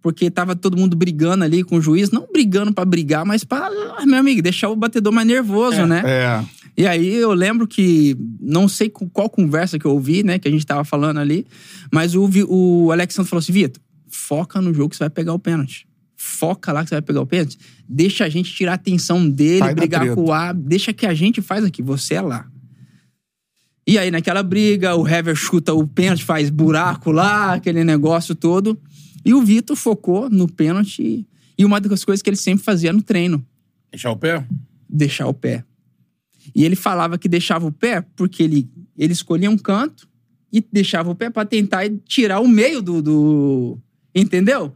porque 0.01 0.31
tava 0.31 0.55
todo 0.55 0.77
mundo 0.77 0.95
brigando 0.95 1.43
ali 1.43 1.63
com 1.63 1.75
o 1.75 1.81
juiz, 1.81 2.09
não 2.09 2.27
brigando 2.31 2.73
pra 2.73 2.85
brigar, 2.85 3.23
mas 3.25 3.43
pra, 3.43 3.69
ah, 3.97 4.05
meu 4.05 4.17
amigo, 4.19 4.41
deixar 4.41 4.69
o 4.69 4.75
batedor 4.75 5.13
mais 5.13 5.27
nervoso, 5.27 5.85
né? 5.85 6.01
É. 6.05 6.43
E 6.79 6.87
aí 6.87 7.13
eu 7.13 7.33
lembro 7.33 7.67
que, 7.67 8.15
não 8.39 8.69
sei 8.69 8.89
com 8.89 9.09
qual 9.09 9.29
conversa 9.29 9.77
que 9.77 9.83
eu 9.83 9.91
ouvi, 9.91 10.23
né, 10.23 10.39
que 10.39 10.47
a 10.47 10.51
gente 10.51 10.65
tava 10.65 10.85
falando 10.85 11.19
ali, 11.19 11.45
mas 11.91 12.15
o, 12.15 12.29
o 12.47 12.89
Alexandre 12.89 13.29
falou 13.29 13.41
assim: 13.41 13.51
Vitor, 13.51 13.83
foca 14.07 14.61
no 14.61 14.73
jogo 14.73 14.89
que 14.89 14.95
você 14.95 15.03
vai 15.03 15.09
pegar 15.09 15.33
o 15.33 15.39
pênalti. 15.39 15.85
Foca 16.15 16.71
lá 16.71 16.83
que 16.83 16.87
você 16.87 16.95
vai 16.95 17.01
pegar 17.01 17.19
o 17.19 17.25
pênalti. 17.25 17.59
Deixa 17.85 18.23
a 18.23 18.29
gente 18.29 18.53
tirar 18.53 18.71
a 18.71 18.75
atenção 18.75 19.29
dele, 19.29 19.59
da 19.59 19.73
brigar 19.73 20.15
com 20.15 20.23
o 20.23 20.31
A. 20.31 20.53
Deixa 20.53 20.93
que 20.93 21.05
a 21.05 21.13
gente 21.13 21.41
faz 21.41 21.65
aqui, 21.65 21.81
você 21.81 22.13
é 22.13 22.21
lá. 22.21 22.47
E 23.85 23.97
aí, 23.97 24.09
naquela 24.09 24.41
briga, 24.41 24.95
o 24.95 25.05
Hever 25.05 25.35
chuta 25.35 25.73
o 25.73 25.85
pênalti, 25.85 26.23
faz 26.23 26.49
buraco 26.49 27.11
lá, 27.11 27.55
aquele 27.55 27.83
negócio 27.83 28.33
todo. 28.33 28.79
E 29.25 29.33
o 29.33 29.41
Vitor 29.41 29.75
focou 29.75 30.29
no 30.29 30.47
pênalti. 30.47 31.27
E 31.57 31.65
uma 31.65 31.81
das 31.81 32.05
coisas 32.05 32.21
que 32.21 32.29
ele 32.29 32.37
sempre 32.37 32.63
fazia 32.63 32.93
no 32.93 33.01
treino 33.01 33.45
Deixar 33.91 34.11
o 34.11 34.15
pé? 34.15 34.45
deixar 34.89 35.27
o 35.27 35.33
pé. 35.33 35.65
E 36.55 36.63
ele 36.65 36.75
falava 36.75 37.17
que 37.17 37.27
deixava 37.29 37.65
o 37.67 37.71
pé 37.71 38.03
porque 38.15 38.43
ele, 38.43 38.69
ele 38.97 39.13
escolhia 39.13 39.49
um 39.49 39.57
canto 39.57 40.07
e 40.51 40.63
deixava 40.71 41.09
o 41.11 41.15
pé 41.15 41.29
pra 41.29 41.45
tentar 41.45 41.83
tirar 42.05 42.39
o 42.39 42.47
meio 42.47 42.81
do. 42.81 43.01
do- 43.01 43.77
entendeu? 44.13 44.73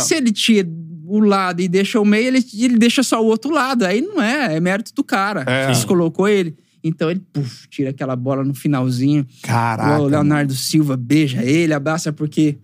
Se 0.00 0.14
ele 0.14 0.30
tira 0.32 0.68
o 1.04 1.20
lado 1.20 1.60
e 1.60 1.68
deixa 1.68 1.98
o 2.00 2.04
meio, 2.04 2.28
ele, 2.28 2.44
ele 2.54 2.78
deixa 2.78 3.02
só 3.02 3.22
o 3.22 3.26
outro 3.26 3.50
lado. 3.50 3.84
Aí 3.84 4.00
não 4.00 4.20
é, 4.22 4.56
é 4.56 4.60
mérito 4.60 4.94
do 4.94 5.02
cara. 5.02 5.44
É. 5.46 5.70
Ele 5.70 5.84
colocou 5.84 6.28
ele. 6.28 6.56
Então 6.84 7.10
ele 7.10 7.20
puf, 7.32 7.66
tira 7.68 7.90
aquela 7.90 8.14
bola 8.14 8.44
no 8.44 8.54
finalzinho. 8.54 9.26
Caraca. 9.42 10.00
o 10.00 10.06
Leonardo 10.06 10.54
Silva 10.54 10.96
beija 10.96 11.42
ele, 11.42 11.72
abraça 11.74 12.12
porque 12.12 12.56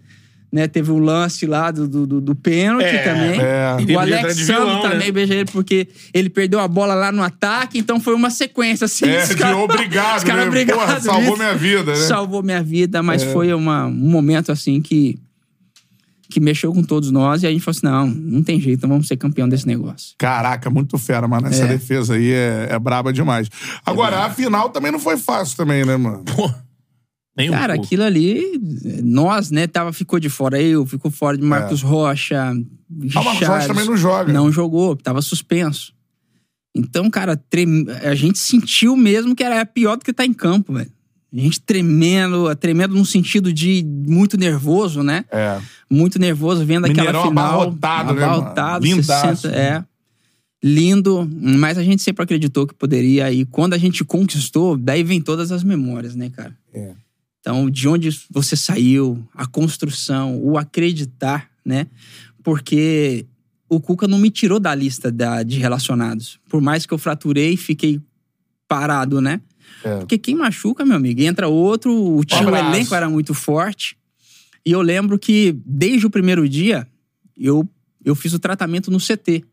né, 0.55 0.69
teve 0.69 0.93
um 0.93 0.99
lance 1.01 1.47
lá 1.47 1.73
do, 1.73 1.89
do, 1.89 2.07
do- 2.07 2.21
do 2.21 2.35
pênalti 2.37 2.85
É, 2.85 2.99
também. 3.03 3.41
é. 3.41 3.77
O 3.97 3.99
Alexandre 3.99 4.73
né? 4.77 4.81
também 4.89 5.13
beija 5.13 5.35
ele 5.35 5.47
porque 5.51 5.89
ele 6.15 6.31
perdeu 6.31 6.61
a 6.61 6.69
bola 6.69 6.95
lá 6.95 7.11
no 7.11 7.25
ataque, 7.25 7.77
então 7.77 7.99
foi 7.99 8.15
uma 8.15 8.31
sequência 8.31 8.85
assim. 8.85 9.07
É, 9.07 9.25
os 9.25 9.35
cara- 9.35 9.57
obrigado, 9.57 10.19
os 10.19 10.23
cara, 10.25 10.43
né? 10.43 10.47
obrigado, 10.47 10.79
Porra, 10.79 11.01
salvou 11.01 11.23
Vitor. 11.23 11.39
minha 11.39 11.55
vida, 11.57 11.93
né? 11.93 11.99
Salvou 12.07 12.43
minha 12.45 12.63
vida, 12.63 13.03
mas 13.03 13.25
foi 13.25 13.53
uma, 13.53 13.87
um 13.87 13.91
momento 13.91 14.53
assim 14.53 14.81
que 14.81 15.19
que 16.31 16.41
mexeu 16.41 16.73
com 16.73 16.83
todos 16.83 17.11
nós 17.13 17.43
e 17.43 17.47
a 17.47 17.51
gente 17.51 17.61
falou 17.63 17.77
assim: 17.77 17.87
não, 17.87 18.07
não 18.07 18.43
tem 18.43 18.61
jeito, 18.61 18.79
então 18.79 18.89
vamos 18.91 19.07
ser 19.07 19.17
campeão 19.17 19.49
desse 19.49 19.67
negócio. 19.67 20.15
Caraca, 20.19 20.69
muito 20.71 20.97
fera, 20.99 21.29
mano. 21.29 21.47
Essa 21.49 21.65
É. 21.65 21.69
defesa 21.69 22.15
aí 22.15 22.31
é, 22.33 22.69
é 22.71 22.79
braba 22.79 23.13
demais. 23.13 23.49
Agora, 23.85 24.25
a 24.25 24.31
final 24.31 24.71
também 24.71 24.91
não 24.91 24.99
foi 24.99 25.17
fácil 25.17 25.57
também, 25.57 25.85
né, 25.85 25.97
mano? 25.97 26.25
Pô. 26.25 26.51
Nem 27.37 27.51
um 27.51 27.53
Cara, 27.53 27.75
pouco. 27.75 27.87
aquilo 27.87 28.03
ali, 28.05 28.43
nós, 29.03 29.51
né, 29.51 29.67
tava, 29.67 29.93
ficou 29.93 30.21
de 30.21 30.29
fora 30.29 30.61
eu, 30.63 30.87
ficou 30.87 31.11
fora 31.11 31.37
de 31.37 31.43
Marcos 31.43 31.83
Rocha, 31.83 32.37
É. 32.37 32.39
Ah, 32.39 33.21
o 33.21 33.25
Marcos 33.25 33.49
Rocha 33.49 33.67
também 33.67 33.85
não 33.87 33.97
joga. 33.97 34.33
Não 34.33 34.53
jogou, 34.53 34.95
tava 34.95 35.21
suspenso. 35.21 35.93
Então, 36.77 37.11
cara, 37.11 37.37
trem- 37.37 37.87
a 38.03 38.15
gente 38.15 38.39
sentiu 38.39 38.97
mesmo 38.97 39.35
que 39.35 39.43
era 39.43 39.65
pior 39.67 39.97
do 39.97 40.05
que 40.05 40.13
tá 40.13 40.25
em 40.25 40.33
campo, 40.33 40.73
velho. 40.75 40.91
A 41.33 41.37
gente 41.41 41.61
tremendo, 41.61 42.55
tremendo 42.55 42.95
num 42.95 43.05
sentido 43.05 43.53
de 43.53 43.85
muito 43.85 44.37
nervoso, 44.39 45.03
né? 45.03 45.25
É. 45.33 45.61
Muito 45.91 46.17
nervoso 46.21 46.65
vendo 46.65 46.85
aquela 46.85 47.09
Mineirão 47.09 47.29
final. 47.29 47.61
abarrotado, 47.63 48.15
né, 48.15 48.21
mano? 48.21 48.33
Abarrotado, 48.35 48.85
Lindaço. 48.87 49.43
60, 49.43 49.57
é. 49.57 49.85
Lindo, 50.63 51.29
mas 51.31 51.77
a 51.77 51.83
gente 51.83 52.01
sempre 52.03 52.23
acreditou 52.23 52.67
que 52.67 52.75
poderia. 52.75 53.31
E 53.33 53.45
quando 53.45 53.75
a 53.75 53.79
gente 53.79 54.05
conquistou, 54.05 54.77
daí 54.77 55.03
vem 55.03 55.21
todas 55.21 55.51
as 55.53 55.63
memórias, 55.65 56.15
né, 56.15 56.31
cara? 56.31 56.57
É. 56.73 56.93
Então, 57.45 57.69
de 57.69 57.87
onde 57.87 58.09
você 58.31 58.57
saiu, 58.57 59.23
a 59.35 59.45
construção, 59.47 60.41
o 60.43 60.57
acreditar, 60.57 61.51
né? 61.63 61.89
Porque 62.43 63.27
o 63.69 63.79
Cuca 63.79 64.09
não 64.09 64.17
me 64.19 64.31
tirou 64.31 64.59
da 64.59 64.75
lista 64.75 65.13
da- 65.13 65.43
de 65.43 65.59
relacionados. 65.59 66.41
Por 66.49 66.63
mais 66.63 66.87
que 66.87 66.95
eu 66.95 66.97
fraturei 66.97 67.53
e 67.53 67.57
fiquei 67.59 68.01
parado, 68.67 69.21
né? 69.21 69.43
É. 69.85 69.99
Porque 69.99 70.17
quem 70.17 70.35
machuca, 70.35 70.87
meu 70.87 70.97
amigo, 70.97 71.21
entra 71.21 71.47
outro, 71.47 71.93
o, 72.17 72.25
time, 72.25 72.41
o 72.47 72.57
elenco 72.57 72.95
era 72.95 73.11
muito 73.11 73.35
forte. 73.35 73.95
E 74.65 74.73
eu 74.73 74.81
lembro 74.81 75.19
que, 75.19 75.55
desde 75.67 76.07
o 76.07 76.11
primeiro 76.11 76.49
dia, 76.49 76.89
eu, 77.37 77.69
eu 78.03 78.15
fiz 78.15 78.33
o 78.33 78.39
tratamento 78.39 78.91
no 78.91 78.99
CT. 78.99 79.45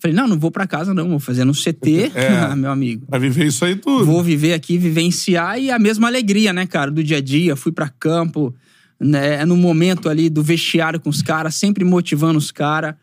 Falei, 0.00 0.16
não, 0.16 0.28
não 0.28 0.38
vou 0.38 0.50
pra 0.50 0.66
casa, 0.66 0.94
não, 0.94 1.08
vou 1.08 1.18
fazer 1.18 1.44
no 1.44 1.52
CT, 1.52 2.12
É. 2.14 2.54
meu 2.54 2.70
amigo. 2.70 3.06
Pra 3.06 3.18
viver 3.18 3.46
isso 3.46 3.64
aí 3.64 3.76
tudo. 3.76 4.04
Vou 4.04 4.22
viver 4.22 4.52
aqui, 4.52 4.78
vivenciar 4.78 5.58
e 5.58 5.70
a 5.70 5.78
mesma 5.78 6.06
alegria, 6.06 6.52
né, 6.52 6.66
cara, 6.66 6.90
do 6.90 7.02
dia 7.02 7.16
a 7.18 7.20
dia. 7.20 7.56
Fui 7.56 7.72
pra 7.72 7.88
campo, 7.88 8.54
né, 9.00 9.44
no 9.44 9.56
momento 9.56 10.08
ali 10.08 10.30
do 10.30 10.42
vestiário 10.42 11.00
com 11.00 11.10
os 11.10 11.22
caras, 11.22 11.54
sempre 11.54 11.84
motivando 11.84 12.38
os 12.38 12.50
caras. 12.50 12.94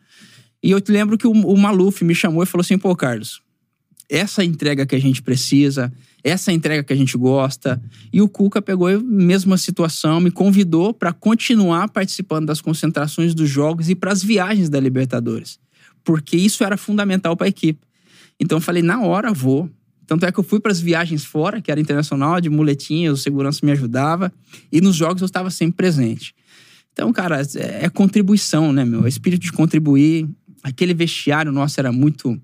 E 0.62 0.70
eu 0.70 0.80
te 0.80 0.90
lembro 0.90 1.18
que 1.18 1.26
o, 1.26 1.32
o 1.32 1.56
Maluf 1.56 2.02
me 2.02 2.14
chamou 2.14 2.42
e 2.42 2.46
falou 2.46 2.62
assim: 2.62 2.78
pô, 2.78 2.96
Carlos, 2.96 3.40
essa 4.08 4.44
entrega 4.44 4.86
que 4.86 4.94
a 4.94 5.00
gente 5.00 5.22
precisa, 5.22 5.92
essa 6.22 6.52
entrega 6.52 6.82
que 6.82 6.92
a 6.92 6.96
gente 6.96 7.16
gosta. 7.16 7.80
E 8.12 8.20
o 8.22 8.28
Cuca 8.28 8.62
pegou 8.62 8.88
a 8.88 8.98
mesma 8.98 9.56
situação, 9.58 10.20
me 10.20 10.30
convidou 10.30 10.94
para 10.94 11.12
continuar 11.12 11.88
participando 11.88 12.46
das 12.46 12.60
concentrações 12.60 13.34
dos 13.34 13.48
jogos 13.48 13.88
e 13.88 13.94
para 13.94 14.12
as 14.12 14.22
viagens 14.22 14.68
da 14.68 14.80
Libertadores, 14.80 15.58
porque 16.06 16.36
isso 16.36 16.62
era 16.62 16.76
fundamental 16.76 17.36
para 17.36 17.48
a 17.48 17.50
equipe. 17.50 17.80
Então 18.38 18.58
eu 18.58 18.62
falei, 18.62 18.80
na 18.80 19.02
hora 19.02 19.32
vou. 19.32 19.68
Tanto 20.06 20.24
é 20.24 20.30
que 20.30 20.38
eu 20.38 20.44
fui 20.44 20.60
para 20.60 20.70
as 20.70 20.80
viagens 20.80 21.24
fora, 21.24 21.60
que 21.60 21.68
era 21.68 21.80
internacional, 21.80 22.40
de 22.40 22.48
muletinha, 22.48 23.12
o 23.12 23.16
segurança 23.16 23.66
me 23.66 23.72
ajudava, 23.72 24.32
e 24.70 24.80
nos 24.80 24.94
jogos 24.94 25.20
eu 25.20 25.26
estava 25.26 25.50
sempre 25.50 25.78
presente. 25.78 26.32
Então, 26.92 27.12
cara, 27.12 27.42
é, 27.56 27.86
é 27.86 27.88
contribuição, 27.88 28.72
né, 28.72 28.84
meu? 28.84 29.04
É 29.04 29.08
espírito 29.08 29.42
de 29.42 29.52
contribuir. 29.52 30.28
Aquele 30.62 30.94
vestiário 30.94 31.50
nosso 31.50 31.80
era 31.80 31.90
muito 31.90 32.40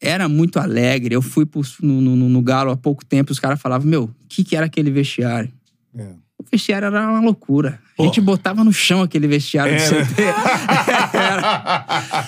era 0.00 0.26
muito 0.26 0.58
alegre. 0.58 1.14
Eu 1.14 1.20
fui 1.20 1.44
pro, 1.44 1.60
no, 1.82 2.00
no, 2.00 2.28
no, 2.30 2.42
Galo 2.42 2.70
há 2.70 2.76
pouco 2.78 3.04
tempo, 3.04 3.30
os 3.30 3.38
caras 3.38 3.60
falavam, 3.60 3.86
meu, 3.86 4.04
o 4.04 4.10
que, 4.26 4.42
que 4.42 4.56
era 4.56 4.64
aquele 4.64 4.90
vestiário? 4.90 5.52
É. 5.94 6.14
O 6.38 6.44
vestiário 6.50 6.86
era 6.86 7.10
uma 7.10 7.20
loucura. 7.20 7.78
A 7.98 8.02
gente 8.04 8.22
botava 8.22 8.64
no 8.64 8.72
chão 8.72 9.02
aquele 9.02 9.28
vestiário 9.28 9.76
do 9.76 10.22
Era. 10.22 10.40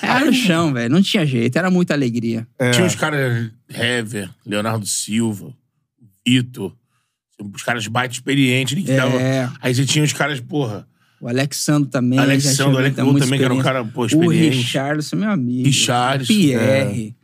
Era, 0.02 0.24
no 0.24 0.32
chão, 0.32 0.72
velho. 0.72 0.90
Não 0.92 1.02
tinha 1.02 1.24
jeito. 1.26 1.56
Era 1.58 1.70
muita 1.70 1.94
alegria. 1.94 2.46
É. 2.58 2.70
Tinha 2.70 2.86
os 2.86 2.94
caras 2.94 3.50
Hever, 3.68 4.28
Leonardo 4.46 4.86
Silva, 4.86 5.52
Vitor, 6.26 6.72
os 7.54 7.62
caras 7.62 7.86
baita 7.86 8.14
experientes. 8.14 8.74
ali 8.74 8.84
que 8.84 8.92
É. 8.92 8.96
tava- 8.96 9.18
Aí 9.60 9.74
você 9.74 9.84
tinha 9.84 10.04
os 10.04 10.12
caras, 10.12 10.40
porra, 10.40 10.86
O 11.20 11.28
Alexandre 11.28 11.88
também. 11.90 12.18
Alexandre, 12.18 12.56
tinha 12.56 12.66
muita- 12.68 12.80
Alexandre 13.02 13.20
também, 13.24 13.38
que 13.38 13.44
era 13.44 13.54
um 13.54 13.58
cara, 13.60 13.84
pô, 13.84 14.02
O 14.02 14.06
experiente. 14.06 14.56
Richardson, 14.56 15.16
meu 15.16 15.30
amigo. 15.30 15.64
Richarlison, 15.66 16.32
Pierre. 16.34 17.16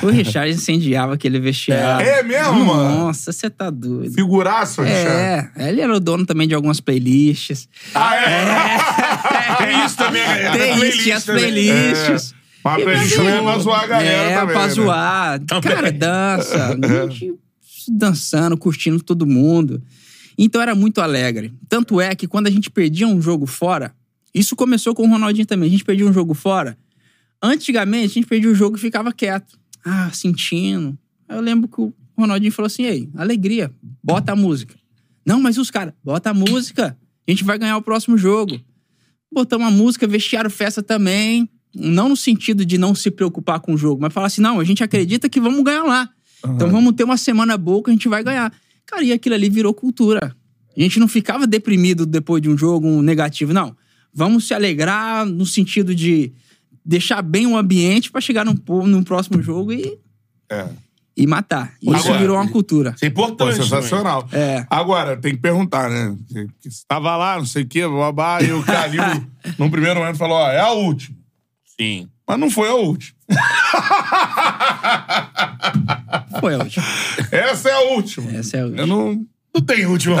O 0.00 0.06
Richard 0.10 0.48
incendiava 0.52 1.14
aquele 1.14 1.40
vestiário. 1.40 2.06
É 2.06 2.22
mesmo, 2.22 2.64
mano? 2.66 2.98
Nossa, 3.06 3.32
você 3.32 3.50
tá 3.50 3.68
doido. 3.68 4.14
Figuraço, 4.14 4.80
Richard. 4.82 5.08
É, 5.08 5.50
ele 5.68 5.80
era 5.80 5.92
o 5.92 5.98
dono 5.98 6.24
também 6.24 6.46
de 6.46 6.54
algumas 6.54 6.80
playlists. 6.80 7.68
Ah, 7.92 8.14
é? 8.16 8.78
Tem 9.54 9.84
isso 9.84 9.96
também, 9.96 10.22
é, 10.22 10.50
Tem 10.50 10.76
playlist 10.76 10.94
isso, 10.94 11.02
tinha 11.04 11.16
as 11.16 11.24
playlists. 11.24 12.34
Mas 12.64 12.82
pra 12.82 12.94
gente 12.96 13.16
não 13.18 13.28
é 13.28 13.42
pra 13.42 13.58
zoar 13.58 13.84
a 13.84 13.86
galera 13.86 14.30
é, 14.30 14.38
também, 14.40 14.54
pra 14.54 14.66
né? 14.66 14.72
zoar. 14.72 15.40
Também. 15.40 15.72
Cara, 15.72 15.92
dança. 15.92 16.78
A 16.82 17.08
gente 17.08 17.34
dançando, 17.88 18.56
curtindo 18.56 19.02
todo 19.02 19.26
mundo. 19.26 19.82
Então 20.36 20.60
era 20.60 20.74
muito 20.74 21.00
alegre. 21.00 21.52
Tanto 21.68 22.00
é 22.00 22.14
que 22.14 22.26
quando 22.26 22.48
a 22.48 22.50
gente 22.50 22.70
perdia 22.70 23.06
um 23.06 23.20
jogo 23.22 23.46
fora, 23.46 23.94
isso 24.34 24.56
começou 24.56 24.94
com 24.94 25.04
o 25.04 25.08
Ronaldinho 25.08 25.46
também. 25.46 25.68
A 25.68 25.70
gente 25.70 25.84
perdia 25.84 26.06
um 26.06 26.12
jogo 26.12 26.34
fora. 26.34 26.76
Antigamente, 27.42 28.12
a 28.12 28.14
gente 28.14 28.26
perdia 28.26 28.50
o 28.50 28.54
jogo 28.54 28.76
e 28.76 28.80
ficava 28.80 29.12
quieto. 29.12 29.58
Ah, 29.84 30.10
sentindo. 30.12 30.98
Aí 31.28 31.36
eu 31.36 31.40
lembro 31.40 31.68
que 31.68 31.80
o 31.80 31.94
Ronaldinho 32.18 32.52
falou 32.52 32.66
assim: 32.66 32.84
Ei, 32.84 33.08
alegria, 33.14 33.70
bota 34.02 34.32
a 34.32 34.36
música. 34.36 34.74
Não, 35.24 35.40
mas 35.40 35.58
os 35.58 35.70
caras, 35.70 35.94
bota 36.04 36.30
a 36.30 36.34
música. 36.34 36.96
A 37.26 37.30
gente 37.30 37.44
vai 37.44 37.58
ganhar 37.58 37.76
o 37.76 37.82
próximo 37.82 38.16
jogo. 38.16 38.60
Botamos 39.36 39.66
a 39.66 39.70
música, 39.70 40.06
vestiário 40.06 40.48
festa 40.48 40.82
também. 40.82 41.46
Não 41.74 42.08
no 42.08 42.16
sentido 42.16 42.64
de 42.64 42.78
não 42.78 42.94
se 42.94 43.10
preocupar 43.10 43.60
com 43.60 43.74
o 43.74 43.76
jogo, 43.76 44.00
mas 44.00 44.10
falar 44.10 44.28
assim: 44.28 44.40
não, 44.40 44.58
a 44.58 44.64
gente 44.64 44.82
acredita 44.82 45.28
que 45.28 45.38
vamos 45.38 45.62
ganhar 45.62 45.82
lá. 45.82 46.08
Então 46.42 46.70
vamos 46.70 46.94
ter 46.94 47.04
uma 47.04 47.18
semana 47.18 47.58
boa 47.58 47.82
que 47.82 47.90
a 47.90 47.92
gente 47.92 48.08
vai 48.08 48.24
ganhar. 48.24 48.50
Cara, 48.86 49.02
e 49.02 49.12
aquilo 49.12 49.34
ali 49.34 49.50
virou 49.50 49.74
cultura. 49.74 50.34
A 50.74 50.80
gente 50.80 50.98
não 50.98 51.06
ficava 51.06 51.46
deprimido 51.46 52.06
depois 52.06 52.40
de 52.40 52.48
um 52.48 52.56
jogo 52.56 52.88
um 52.88 53.02
negativo, 53.02 53.52
não. 53.52 53.76
Vamos 54.10 54.46
se 54.46 54.54
alegrar 54.54 55.26
no 55.26 55.44
sentido 55.44 55.94
de 55.94 56.32
deixar 56.82 57.20
bem 57.20 57.46
o 57.46 57.58
ambiente 57.58 58.10
pra 58.10 58.22
chegar 58.22 58.42
no, 58.42 58.54
no 58.86 59.04
próximo 59.04 59.42
jogo 59.42 59.70
e, 59.70 59.98
É. 60.50 60.66
e 61.16 61.26
matar. 61.26 61.72
E 61.80 61.86
isso 61.90 62.06
Agora- 62.08 62.18
virou 62.18 62.36
uma 62.36 62.48
cultura. 62.48 62.92
Isso 62.94 63.04
é 63.04 63.10
Pô, 63.10 63.22
importante. 63.24 63.56
sensacional. 63.56 64.28
É. 64.32 64.66
Agora, 64.68 65.16
tem 65.16 65.34
que 65.34 65.40
perguntar, 65.40 65.88
né? 65.88 66.14
Você 66.62 66.82
tava 66.86 67.16
lá, 67.16 67.38
não 67.38 67.46
sei 67.46 67.62
o 67.62 67.66
quê, 67.66 67.86
babá, 67.88 68.42
e 68.42 68.52
o 68.52 68.62
Calil, 68.62 69.02
num 69.58 69.70
primeiro 69.70 70.00
momento, 70.00 70.18
falou: 70.18 70.36
ó, 70.36 70.48
é 70.50 70.60
a 70.60 70.70
última. 70.72 71.16
Sim. 71.80 72.08
Mas 72.28 72.38
não 72.40 72.50
foi 72.50 72.68
a 72.68 72.74
última. 72.74 73.16
Foi 76.40 76.54
a 76.54 76.58
última. 76.58 76.84
Essa 77.30 77.68
é 77.68 77.72
a 77.72 77.80
última. 77.92 78.30
Essa 78.32 78.56
é 78.56 78.60
a 78.60 78.64
última. 78.64 78.82
Eu 78.82 78.86
não. 78.86 79.26
Não 79.54 79.62
tem 79.64 79.86
última 79.86 80.16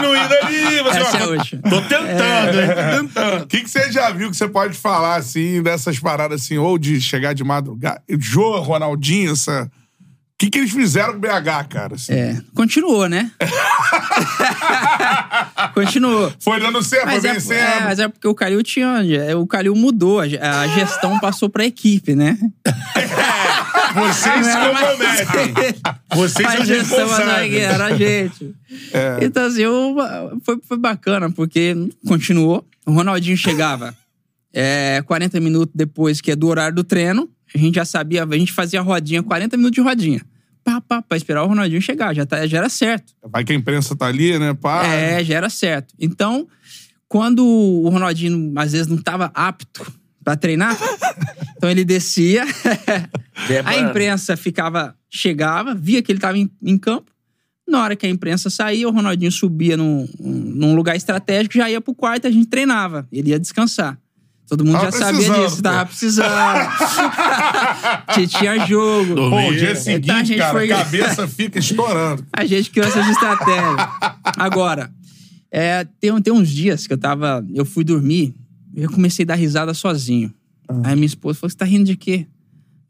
não 0.00 0.16
ir 0.16 0.28
dali. 0.28 0.82
Você 0.82 0.98
Essa 0.98 1.16
é 1.18 1.26
última. 1.26 1.62
Tô 1.62 1.80
tentando, 1.82 2.60
hein? 2.60 2.68
Tô 2.68 2.74
tentando. 3.06 3.42
O 3.42 3.46
que, 3.46 3.60
que 3.62 3.70
você 3.70 3.92
já 3.92 4.10
viu 4.10 4.30
que 4.30 4.36
você 4.36 4.48
pode 4.48 4.76
falar, 4.76 5.16
assim, 5.16 5.62
dessas 5.62 5.98
paradas, 5.98 6.42
assim, 6.42 6.58
ou 6.58 6.78
de 6.78 7.00
chegar 7.00 7.32
de 7.34 7.44
madrugada? 7.44 8.02
Jô, 8.18 8.58
Ronaldinho, 8.60 9.32
essa. 9.32 9.64
O 9.64 10.42
que, 10.42 10.48
que 10.48 10.58
eles 10.58 10.70
fizeram 10.70 11.12
com 11.12 11.18
o 11.18 11.20
BH, 11.20 11.68
cara? 11.68 11.94
assim? 11.96 12.14
É, 12.14 12.40
continuou, 12.54 13.06
né? 13.10 13.30
continuou. 15.74 16.32
Foi 16.40 16.58
dando 16.58 16.82
certo, 16.82 17.06
Mas 17.06 17.20
foi 17.20 17.30
é, 17.30 17.32
vencendo. 17.34 17.58
é, 17.58 17.80
mas 17.80 17.98
é 17.98 18.08
porque 18.08 18.26
o 18.26 18.34
Calil 18.34 18.62
tinha. 18.62 19.02
é, 19.14 19.36
O 19.36 19.46
Calil 19.46 19.74
mudou, 19.74 20.18
a 20.18 20.66
gestão 20.68 21.20
passou 21.20 21.50
pra 21.50 21.66
equipe, 21.66 22.14
né? 22.14 22.38
Vocês 23.94 24.46
se 24.46 24.52
comprometem. 24.56 25.54
Vocês 26.14 26.48
a 26.48 26.56
são 26.56 26.64
responsáveis. 26.64 27.54
era 27.54 27.84
a 27.86 27.96
gente. 27.96 28.54
É. 28.92 29.18
Então, 29.24 29.46
assim, 29.46 29.62
eu- 29.62 29.96
foi, 30.44 30.58
foi 30.66 30.78
bacana, 30.78 31.30
porque 31.30 31.74
continuou. 32.06 32.66
O 32.86 32.92
Ronaldinho 32.92 33.36
chegava 33.36 33.94
é, 34.52 35.02
40 35.06 35.38
minutos 35.40 35.72
depois, 35.74 36.20
que 36.20 36.30
é 36.30 36.36
do 36.36 36.46
horário 36.48 36.74
do 36.74 36.84
treino. 36.84 37.28
A 37.54 37.58
gente 37.58 37.74
já 37.74 37.84
sabia, 37.84 38.24
a 38.24 38.38
gente 38.38 38.52
fazia 38.52 38.80
rodinha, 38.80 39.22
40 39.22 39.56
minutos 39.56 39.74
de 39.74 39.80
rodinha. 39.80 40.22
Pá, 40.62 40.80
pá, 40.80 41.02
pra 41.02 41.16
esperar 41.16 41.42
o 41.42 41.46
Ronaldinho 41.46 41.80
chegar. 41.80 42.14
Já, 42.14 42.24
tá, 42.26 42.46
já 42.46 42.58
era 42.58 42.68
certo. 42.68 43.12
Vai 43.24 43.44
que 43.44 43.52
a 43.52 43.56
imprensa 43.56 43.96
tá 43.96 44.06
ali, 44.06 44.38
né? 44.38 44.54
Pá. 44.54 44.84
É, 44.86 45.24
já 45.24 45.36
era 45.36 45.48
certo. 45.50 45.94
Então, 45.98 46.46
quando 47.08 47.44
o 47.44 47.88
Ronaldinho, 47.88 48.52
às 48.56 48.72
vezes, 48.72 48.86
não 48.86 48.96
estava 48.96 49.30
apto 49.34 49.90
pra 50.24 50.36
treinar, 50.36 50.76
então 51.56 51.70
ele 51.70 51.84
descia, 51.84 52.44
a 53.64 53.76
imprensa 53.78 54.36
ficava, 54.36 54.94
chegava, 55.10 55.74
via 55.74 56.02
que 56.02 56.12
ele 56.12 56.18
estava 56.18 56.38
em, 56.38 56.50
em 56.62 56.78
campo. 56.78 57.10
Na 57.68 57.84
hora 57.84 57.94
que 57.94 58.04
a 58.04 58.10
imprensa 58.10 58.50
saía, 58.50 58.88
o 58.88 58.90
Ronaldinho 58.90 59.30
subia 59.30 59.76
num, 59.76 60.08
num 60.18 60.74
lugar 60.74 60.96
estratégico, 60.96 61.54
já 61.54 61.70
ia 61.70 61.80
pro 61.80 61.94
quarto 61.94 62.24
e 62.24 62.28
a 62.28 62.30
gente 62.30 62.48
treinava. 62.48 63.06
Ele 63.12 63.30
ia 63.30 63.38
descansar. 63.38 63.96
Todo 64.48 64.64
mundo 64.64 64.74
Tava 64.80 64.90
já 64.90 64.98
sabia 64.98 65.32
disso, 65.44 65.62
tava 65.62 65.86
precisando. 65.86 66.28
Tinha 68.38 68.66
jogo. 68.66 69.14
Pô, 69.14 69.48
o 69.48 69.52
dia 69.54 69.70
Então, 69.70 69.82
seguinte, 69.82 70.10
a 70.10 70.24
gente 70.24 70.38
cara, 70.38 70.50
foi- 70.52 70.72
a 70.72 70.78
cabeça 70.78 71.28
fica 71.28 71.58
estourando. 71.60 72.26
A 72.32 72.44
gente 72.44 72.70
criou 72.70 72.88
essas 72.88 73.08
estratégias. 73.08 73.76
Agora, 74.36 74.90
é, 75.52 75.86
tem, 76.00 76.20
tem 76.20 76.32
uns 76.32 76.48
dias 76.48 76.88
que 76.88 76.92
eu 76.92 76.98
tava. 76.98 77.46
Eu 77.54 77.64
fui 77.64 77.84
dormir 77.84 78.34
eu 78.74 78.90
comecei 78.90 79.24
a 79.24 79.28
dar 79.28 79.34
risada 79.34 79.74
sozinho. 79.74 80.32
Aí 80.84 80.94
minha 80.94 81.06
esposa 81.06 81.38
falou: 81.38 81.50
Você 81.50 81.56
tá 81.56 81.64
rindo 81.64 81.84
de 81.84 81.96
quê? 81.96 82.26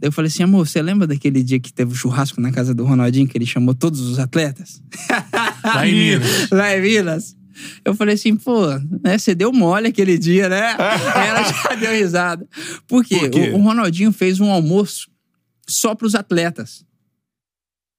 Daí 0.01 0.09
eu 0.09 0.13
falei 0.13 0.29
assim, 0.29 0.43
amor, 0.43 0.67
você 0.67 0.81
lembra 0.81 1.07
daquele 1.07 1.43
dia 1.43 1.61
que 1.61 1.71
teve 1.71 1.93
o 1.93 1.95
churrasco 1.95 2.41
na 2.41 2.51
casa 2.51 2.75
do 2.75 2.87
Ronaldinho, 2.87 3.29
que 3.29 3.37
ele 3.37 3.45
chamou 3.45 3.75
todos 3.75 4.01
os 4.01 4.19
atletas? 4.19 4.83
Lá 5.63 5.87
em 5.87 5.93
Minas. 5.93 6.49
Lá 6.51 6.75
em 6.75 6.81
Minas. 6.81 7.37
Eu 7.85 7.95
falei 7.95 8.15
assim, 8.15 8.35
pô, 8.35 8.67
né, 9.05 9.19
você 9.19 9.35
deu 9.35 9.53
mole 9.53 9.89
aquele 9.89 10.17
dia, 10.17 10.49
né? 10.49 10.75
Ela 10.79 11.43
já 11.43 11.75
deu 11.79 11.93
risada. 11.93 12.49
Por 12.89 13.05
quê? 13.05 13.19
Por 13.19 13.31
quê? 13.31 13.51
O, 13.51 13.57
o 13.57 13.63
Ronaldinho 13.63 14.11
fez 14.11 14.41
um 14.41 14.51
almoço 14.51 15.11
só 15.69 15.95
pros 15.95 16.15
atletas. 16.15 16.83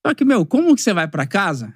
Só 0.04 0.16
que, 0.16 0.26
meu, 0.26 0.44
como 0.44 0.76
que 0.76 0.82
você 0.82 0.96
vai 0.96 1.08
pra 1.08 1.28
casa? 1.28 1.72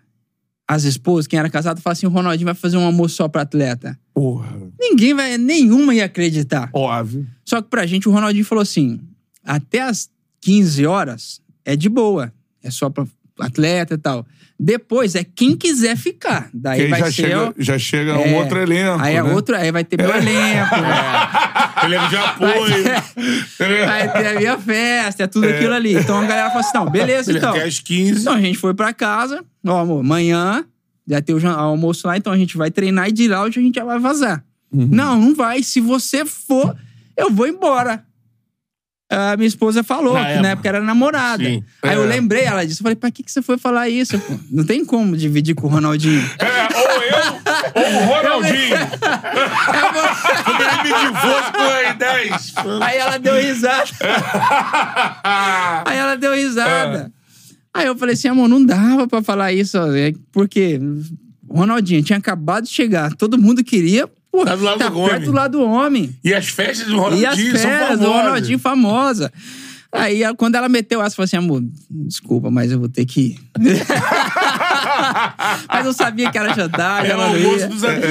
As 0.68 0.84
esposas, 0.84 1.28
quem 1.28 1.38
era 1.38 1.50
casado, 1.50 1.82
fala 1.82 1.94
assim: 1.94 2.08
o 2.08 2.10
Ronaldinho 2.10 2.46
vai 2.46 2.56
fazer 2.56 2.78
um 2.78 2.86
almoço 2.86 3.16
só 3.16 3.28
pra 3.28 3.44
atleta. 3.44 3.98
Porra. 4.14 4.58
Ninguém 4.80 5.14
vai, 5.14 5.38
nenhuma 5.38 5.94
ia 5.94 6.06
acreditar. 6.06 6.70
Óbvio. 6.74 7.28
Só 7.44 7.62
que 7.62 7.70
pra 7.70 7.86
gente, 7.86 8.10
o 8.10 8.12
Ronaldinho 8.12 8.46
falou 8.46 8.62
assim: 8.62 9.00
até 9.44 9.82
as 9.82 10.10
15 10.42 10.86
horas 10.86 11.42
é 11.64 11.76
de 11.76 11.88
boa. 11.88 12.34
É 12.64 12.72
só 12.72 12.90
pra 12.90 13.06
atleta 13.40 13.94
e 13.94 13.98
tal. 13.98 14.26
Depois 14.58 15.16
é 15.16 15.24
quem 15.24 15.56
quiser 15.58 15.98
ficar. 15.98 16.50
Daí 16.54 16.78
Que 16.78 16.84
aí 16.86 16.90
vai 16.90 17.00
já 17.02 17.06
ser. 17.08 17.12
chega, 17.14 17.50
o- 17.50 17.54
já 17.58 17.78
chega 17.78 18.14
um 18.18 18.22
é, 18.36 18.38
outro 18.40 18.58
elenco. 18.60 19.02
Aí 19.04 19.16
é 19.16 19.22
né? 19.22 19.34
outro, 19.34 19.56
aí 19.56 19.70
vai 19.72 19.84
ter 19.84 19.98
meu 19.98 20.10
elenco. 20.16 20.76
Ele 21.84 21.96
é 21.96 22.08
de 22.08 22.16
apoio. 22.16 22.84
Vai 23.86 24.12
ter 24.14 24.28
a 24.28 24.34
minha 24.40 24.58
festa, 24.58 25.24
é 25.24 25.28
tudo 25.28 25.48
aquilo 25.48 25.74
ali. 25.74 25.94
Então 25.96 26.20
a 26.20 26.26
galera 26.26 26.48
fala 26.50 26.60
assim: 26.62 26.78
não, 26.78 26.90
beleza, 26.90 27.32
Ele 27.32 27.40
então. 27.40 27.50
até 27.52 27.64
às 27.64 27.80
15. 27.80 28.22
Então 28.22 28.34
a 28.34 28.40
gente 28.42 28.58
foi 28.58 28.74
pra 28.74 28.94
casa, 28.94 29.44
ó, 29.66 29.80
amor, 29.82 30.00
amanhã 30.00 30.66
já 31.08 31.22
tem 31.22 31.36
o 31.36 31.48
almoço 31.50 32.08
lá, 32.08 32.18
então 32.18 32.34
a 32.34 32.38
gente 32.38 32.58
vai 32.58 32.72
treinar 32.72 33.10
e 33.10 33.12
de 33.12 33.28
lá 33.28 33.44
hoje 33.44 33.60
a 33.60 33.64
gente 33.64 33.76
já 33.76 33.84
vai 33.84 34.00
vazar. 34.00 34.44
Uhum. 34.72 34.88
Não, 34.92 35.20
não 35.20 35.36
vai. 35.36 35.62
Se 35.62 35.80
você 35.80 36.26
for, 36.26 36.76
eu 37.16 37.30
vou 37.32 37.46
embora. 37.48 38.04
A 39.08 39.38
minha 39.38 39.48
esposa 39.48 39.84
falou, 39.84 40.14
Na 40.16 40.22
que 40.22 40.26
época. 40.32 40.42
na 40.42 40.50
época 40.50 40.68
era 40.70 40.82
namorada. 40.82 41.44
Sim. 41.44 41.64
Aí 41.84 41.94
eu 41.96 42.04
É. 42.04 42.08
lembrei 42.08 42.42
ela 42.44 42.66
disso. 42.66 42.80
Eu 42.82 42.84
falei, 42.84 42.96
pra 42.96 43.12
que, 43.12 43.22
que 43.22 43.32
você 43.32 43.42
foi 43.42 43.56
falar 43.58 43.88
isso? 43.88 44.18
pô? 44.18 44.34
Não 44.50 44.64
tem 44.64 44.84
como 44.84 45.16
dividir 45.16 45.54
com 45.54 45.68
o 45.68 45.70
Ronaldinho. 45.70 46.22
É, 46.40 46.68
ou 46.76 47.04
eu, 47.04 47.18
ou 47.76 48.02
o 48.02 48.06
Ronaldinho. 48.06 48.78
me 50.84 50.90
divorcio 50.90 51.54
com 51.54 51.64
R10. 51.94 52.82
Aí 52.82 52.98
ela 52.98 53.18
deu 53.20 53.36
risada. 53.36 53.92
Aí 55.86 55.98
ela 55.98 56.16
deu 56.16 56.34
risada. 56.34 57.12
Aí 57.74 57.88
eu 57.88 57.98
falei 57.98 58.14
assim, 58.14 58.28
amor, 58.30 58.48
não 58.48 58.66
dava 58.66 59.08
pra 59.08 59.22
falar 59.22 59.52
isso, 59.52 59.78
é 59.78 60.14
porque 60.32 60.80
o 61.48 61.58
Ronaldinho 61.60 62.02
tinha 62.04 62.18
acabado 62.18 62.64
de 62.64 62.70
chegar, 62.70 63.14
todo 63.16 63.38
mundo 63.38 63.64
queria, 63.64 64.10
pô, 64.36 64.46
Tá 64.46 64.56
do 64.56 64.64
lado 64.64 64.78
tá 64.80 64.90
do 64.90 64.96
perto 64.96 65.14
homem. 65.16 65.26
do 65.26 65.32
lado 65.32 65.58
do 65.58 65.64
homem. 65.64 66.16
E 66.24 66.34
as 66.34 66.48
festas 66.48 66.88
do 66.88 66.94
E 67.16 67.26
as 67.26 67.36
Ronaldinho 67.38 67.52
são 67.58 67.70
férias 67.70 68.00
do. 68.00 68.06
Ronaldinho 68.12 68.60
famosa. 68.60 69.32
Aí 69.92 70.22
quando 70.36 70.56
ela 70.56 70.68
meteu 70.68 71.02
essa, 71.02 71.14
eu 71.14 71.16
falei 71.16 71.26
assim, 71.26 71.38
amor, 71.38 71.64
desculpa, 71.90 72.52
mas 72.52 72.70
eu 72.70 72.78
vou 72.80 72.90
ter 72.90 73.06
que 73.06 73.22
ir. 73.22 73.40
mas 75.70 75.86
eu 75.86 75.94
sabia 75.94 76.30
que 76.30 76.38
era 76.38 76.54
jantar, 76.54 77.06
É 77.06 77.16
o 77.16 77.38
ia. 77.38 77.66
dos 77.70 77.82
atletas. 77.82 78.10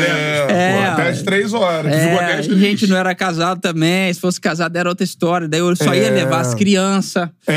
É, 0.49 0.73
pô, 0.87 0.93
até 0.93 1.09
as 1.11 1.23
três 1.23 1.53
horas. 1.53 1.93
É, 1.93 2.37
três. 2.41 2.47
gente 2.59 2.87
não 2.87 2.97
era 2.97 3.15
casado 3.15 3.61
também. 3.61 4.11
Se 4.15 4.19
fosse 4.19 4.41
casado 4.41 4.75
era 4.77 4.89
outra 4.89 5.05
história. 5.05 5.47
Daí 5.47 5.61
eu 5.61 5.77
só 5.77 5.95
ia 5.95 6.07
É. 6.07 6.11
levar 6.11 6.41
as 6.41 6.55
crianças. 6.55 7.29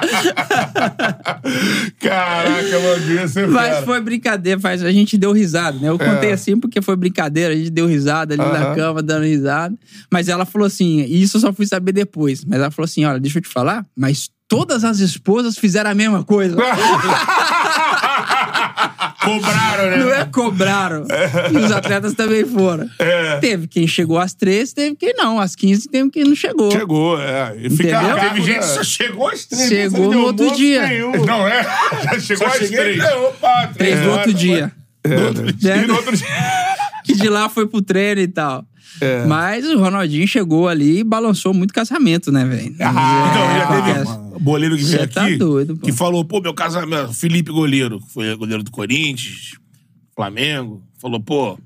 Caraca, 2.00 2.80
mano, 2.80 3.00
devia 3.00 3.28
ser 3.28 3.46
Mas 3.48 3.74
fera. 3.74 3.82
foi 3.86 4.00
brincadeira, 4.00 4.60
faz, 4.60 4.82
a 4.82 4.90
gente 4.92 5.16
deu 5.16 5.32
risada, 5.32 5.78
né? 5.78 5.88
Eu 5.88 5.98
contei 5.98 6.32
assim 6.32 6.58
porque 6.58 6.80
foi 6.82 6.96
brincadeira, 6.96 7.52
a 7.52 7.56
gente 7.56 7.70
deu 7.70 7.86
risada 7.86 8.34
ali 8.34 8.42
na 8.42 8.66
Aham. 8.66 8.74
cama, 8.74 9.02
dando 9.02 9.24
risada. 9.24 9.74
Mas 10.12 10.28
ela 10.28 10.44
falou 10.44 10.66
assim, 10.66 11.00
e 11.00 11.22
isso 11.22 11.36
eu 11.36 11.40
só 11.40 11.52
fui 11.52 11.66
saber 11.66 11.92
depois. 11.92 12.44
Mas 12.44 12.60
ela 12.60 12.70
falou 12.70 12.84
assim: 12.84 13.04
olha, 13.04 13.20
deixa 13.20 13.38
eu 13.38 13.42
te 13.42 13.48
falar, 13.48 13.84
mas 13.96 14.28
todas 14.48 14.84
as 14.84 15.00
esposas 15.00 15.56
fizeram 15.58 15.90
a 15.90 15.94
mesma 15.94 16.22
coisa. 16.24 16.56
Cobraram, 19.24 19.90
né? 19.90 19.96
Não 19.96 20.12
é 20.14 20.24
cobraram. 20.26 21.06
E 21.52 21.56
os 21.56 21.72
atletas 21.72 22.14
também 22.14 22.44
foram. 22.44 22.88
É. 22.98 23.38
Teve 23.38 23.66
quem 23.66 23.86
chegou 23.86 24.18
às 24.18 24.34
três, 24.34 24.72
teve 24.72 24.94
quem 24.96 25.14
não. 25.16 25.40
Às 25.40 25.56
15 25.56 25.88
teve 25.88 26.10
quem 26.10 26.24
não 26.24 26.34
chegou. 26.36 26.70
Chegou, 26.70 27.20
é. 27.20 27.54
E 27.58 27.70
fica 27.70 27.98
Entendeu? 28.00 28.16
Teve 28.18 28.40
gente 28.42 28.50
né? 28.54 28.58
que 28.58 28.64
só 28.64 28.82
chegou 28.84 29.28
às 29.28 29.44
três. 29.46 29.68
Chegou 29.68 30.10
não 30.12 30.20
no 30.20 30.26
outro 30.26 30.54
dia. 30.54 30.86
nenhum. 30.86 31.12
Não 31.24 31.48
é? 31.48 31.62
Já 32.04 32.20
chegou 32.20 32.46
Só 32.48 32.54
às 32.54 32.60
cheguei, 32.60 32.78
três. 32.78 32.98
é, 33.00 33.14
opa, 33.16 33.70
Três 33.76 33.94
do 34.00 34.02
horas, 34.10 34.16
outro 34.18 34.34
dia. 34.34 34.72
É. 35.04 35.08
E 35.82 35.86
no 35.86 35.94
outro 35.96 36.16
dia. 36.16 36.26
que 37.04 37.14
de 37.14 37.28
lá 37.28 37.48
foi 37.48 37.66
pro 37.66 37.80
treino 37.82 38.20
e 38.20 38.28
tal. 38.28 38.64
É. 39.00 39.24
Mas 39.26 39.64
o 39.66 39.78
Ronaldinho 39.78 40.26
chegou 40.28 40.68
ali 40.68 41.00
e 41.00 41.04
balançou 41.04 41.52
muito 41.52 41.74
casamento, 41.74 42.30
né, 42.30 42.44
velho? 42.44 42.74
Ah, 42.80 43.30
então, 43.30 43.46
já 43.46 43.62
É, 43.62 43.82
teve 43.94 44.04
porque- 44.06 44.38
boleiro 44.40 44.76
que 44.76 44.84
veio 44.84 44.96
Cê 44.98 45.04
aqui 45.04 45.14
tá 45.14 45.28
doido, 45.36 45.76
que 45.76 45.92
falou, 45.92 46.24
pô, 46.24 46.40
meu 46.40 46.54
casamento, 46.54 47.12
Felipe 47.12 47.50
Goleiro, 47.50 47.98
que 48.00 48.12
foi 48.12 48.34
goleiro 48.36 48.62
do 48.62 48.70
Corinthians, 48.70 49.52
Flamengo, 50.14 50.82
falou, 51.00 51.20
pô, 51.20 51.58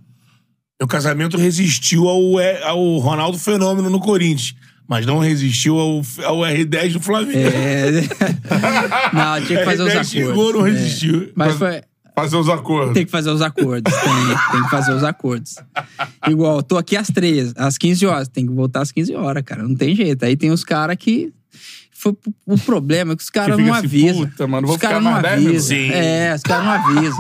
meu 0.81 0.87
casamento 0.89 1.37
resistiu 1.37 2.09
ao, 2.09 2.21
ao 2.65 2.99
Ronaldo 2.99 3.39
Fenômeno 3.39 3.91
no 3.91 4.01
Corinthians, 4.01 4.55
mas 4.89 5.05
não 5.05 5.19
resistiu 5.19 5.79
ao, 5.79 6.03
ao 6.25 6.39
R10 6.39 6.93
do 6.95 7.01
Flamengo. 7.01 7.39
É. 7.39 7.91
Não, 9.13 9.45
tinha 9.45 9.59
que 9.59 9.65
fazer 9.65 9.83
os 9.83 9.89
R10 9.89 9.93
acordos. 9.93 10.09
chegou, 10.11 10.53
não 10.55 10.67
É. 10.67 10.71
resistiu. 10.71 11.31
Mas 11.35 11.57
foi. 11.57 11.83
Fazer 12.23 12.37
os 12.37 12.49
acordos. 12.49 12.95
Tem 12.95 13.05
que 13.05 13.11
fazer 13.11 13.31
os 13.31 13.43
acordos. 13.43 13.93
Tem, 13.95 14.53
tem 14.53 14.63
que 14.63 14.71
fazer 14.71 14.93
os 14.93 15.05
acordos. 15.05 15.55
Igual, 16.29 16.63
tô 16.63 16.77
aqui 16.77 16.97
às 16.97 17.09
três, 17.09 17.53
às 17.57 17.79
15 17.79 18.07
horas. 18.07 18.29
Tem 18.29 18.47
que 18.47 18.53
voltar 18.53 18.81
às 18.81 18.91
15 18.91 19.15
horas, 19.15 19.43
cara. 19.45 19.63
Não 19.63 19.75
tem 19.75 19.95
jeito. 19.95 20.25
Aí 20.25 20.37
tem 20.37 20.51
os 20.51 20.65
caras 20.65 20.97
que. 20.97 21.33
Foi, 21.93 22.17
o 22.47 22.57
problema 22.57 23.13
é 23.13 23.17
que 23.17 23.23
os 23.25 23.31
caras 23.31 23.59
não 23.59 23.75
assim, 23.75 23.87
avisam. 23.87 24.25
puta, 24.29 24.47
mano, 24.47 24.69
vou 24.69 24.77
os 24.77 24.81
caras 24.81 25.03
não 25.03 25.11
mais 25.11 25.23
10 25.23 25.47
avisam. 25.47 25.77
É, 25.77 26.33
os 26.33 26.43
caras 26.43 26.65
não 26.65 26.73
avisam. 26.73 27.19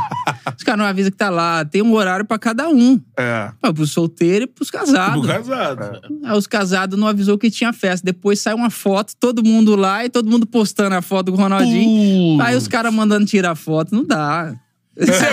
Os 0.56 0.62
caras 0.62 0.78
não 0.78 0.86
avisam 0.86 1.10
que 1.10 1.16
tá 1.16 1.30
lá. 1.30 1.64
Tem 1.64 1.82
um 1.82 1.92
horário 1.94 2.24
pra 2.24 2.38
cada 2.38 2.68
um. 2.68 3.00
É. 3.16 3.50
Pra, 3.60 3.72
pros 3.72 3.90
solteiros 3.90 4.44
e 4.44 4.46
pros 4.46 4.70
casados. 4.70 5.20
Do 5.20 5.26
casado. 5.26 6.00
Aí 6.24 6.38
os 6.38 6.46
casados 6.46 6.96
não 6.96 7.08
avisou 7.08 7.36
que 7.36 7.50
tinha 7.50 7.72
festa. 7.72 8.04
Depois 8.04 8.38
sai 8.38 8.54
uma 8.54 8.70
foto, 8.70 9.14
todo 9.18 9.42
mundo 9.42 9.74
lá 9.74 10.04
e 10.04 10.08
todo 10.08 10.30
mundo 10.30 10.46
postando 10.46 10.94
a 10.94 11.02
foto 11.02 11.32
com 11.32 11.38
o 11.38 11.40
Ronaldinho. 11.40 12.40
Aí 12.40 12.56
os 12.56 12.68
caras 12.68 12.94
mandando 12.94 13.26
tirar 13.26 13.56
foto. 13.56 13.92
Não 13.92 14.04
dá. 14.04 14.54
Isso 14.98 15.24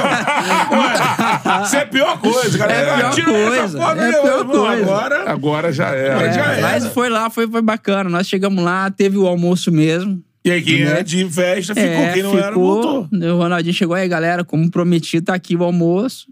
é 1.75 1.81
a 1.81 1.85
pior 1.87 2.19
coisa, 2.19 2.57
cara. 2.57 2.73
É 2.73 2.89
a 2.89 3.09
pior 3.09 3.25
coisa, 3.25 3.79
é 3.79 4.11
pior 4.21 4.45
coisa. 4.45 4.83
Agora. 4.83 5.31
Agora 5.31 5.73
já 5.73 5.87
era. 5.89 6.23
É, 6.27 6.33
já 6.33 6.45
era. 6.53 6.61
mas 6.61 6.85
foi 6.87 7.09
lá, 7.09 7.29
foi, 7.29 7.47
foi 7.49 7.61
bacana. 7.61 8.09
Nós 8.09 8.27
chegamos 8.27 8.63
lá, 8.63 8.89
teve 8.91 9.17
o 9.17 9.25
almoço 9.25 9.71
mesmo. 9.71 10.21
E 10.43 10.51
aí, 10.51 10.61
quem 10.61 10.83
Né? 10.85 10.91
era 10.91 11.03
de 11.03 11.27
festa 11.29 11.73
ficou, 11.73 11.89
é, 11.89 12.13
quem 12.13 12.21
não 12.21 12.37
era, 12.37 12.53
voltou. 12.53 13.07
O 13.11 13.37
Ronaldinho 13.37 13.73
chegou 13.73 13.95
aí, 13.95 14.07
galera, 14.07 14.43
como 14.43 14.69
prometido, 14.69 15.25
tá 15.25 15.33
aqui 15.33 15.55
o 15.55 15.63
almoço. 15.63 16.27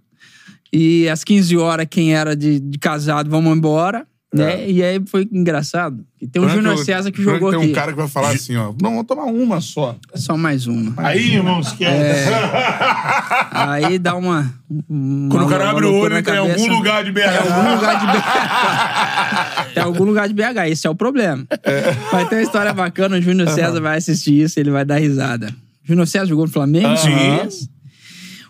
E 0.71 1.09
às 1.09 1.23
15 1.23 1.57
horas, 1.57 1.87
quem 1.89 2.15
era 2.15 2.35
de, 2.35 2.59
de 2.59 2.77
casado, 2.77 3.29
vamos 3.29 3.55
embora. 3.55 4.05
Né? 4.33 4.67
E 4.67 4.83
aí 4.83 4.99
foi 5.05 5.29
engraçado. 5.31 6.03
E 6.19 6.27
tem 6.27 6.41
o 6.41 6.45
Frank, 6.45 6.57
Júnior 6.59 6.77
César 6.83 7.11
que 7.11 7.21
Frank 7.21 7.39
jogou 7.39 7.51
Tem 7.51 7.59
aqui. 7.61 7.71
um 7.71 7.75
cara 7.75 7.91
que 7.91 7.97
vai 7.97 8.07
falar 8.07 8.29
assim, 8.31 8.55
ó. 8.55 8.73
Não, 8.81 8.95
vou 8.95 9.03
tomar 9.03 9.25
uma 9.25 9.61
só. 9.61 9.95
Só 10.15 10.35
mais 10.35 10.65
uma. 10.65 10.93
Aí, 10.97 11.35
irmão, 11.35 11.59
esquece. 11.59 12.29
Aí 13.51 13.99
dá 13.99 14.15
uma. 14.15 14.51
uma 14.89 15.29
Quando 15.29 15.45
o 15.45 15.49
cara 15.49 15.65
uma 15.65 15.71
abre 15.71 15.85
o 15.85 15.93
olho, 15.93 16.15
na 16.15 16.23
tá 16.23 16.33
em 16.33 16.37
algum 16.39 16.51
cabeça. 16.53 16.71
lugar 16.73 17.03
de 17.03 17.11
BH. 17.11 17.21
Tá 17.21 17.33
em 17.33 17.51
algum 17.51 17.75
lugar 17.75 17.99
de 17.99 18.05
BH. 18.07 19.73
Tem 19.73 19.83
algum 19.83 20.03
lugar 20.03 20.27
de 20.27 20.33
BH, 20.33 20.57
esse 20.71 20.87
é 20.87 20.89
o 20.89 20.95
problema. 20.95 21.45
Vai 22.11 22.27
ter 22.27 22.35
uma 22.37 22.41
história 22.41 22.73
bacana, 22.73 23.17
o 23.17 23.21
Júnior 23.21 23.49
César 23.49 23.79
vai 23.79 23.97
assistir 23.97 24.41
isso, 24.41 24.59
ele 24.59 24.71
vai 24.71 24.83
dar 24.85 24.97
risada. 24.97 25.53
Júnior 25.83 26.07
César 26.07 26.25
jogou 26.27 26.45
no 26.45 26.51
Flamengo? 26.51 26.95
Sim. 26.97 27.69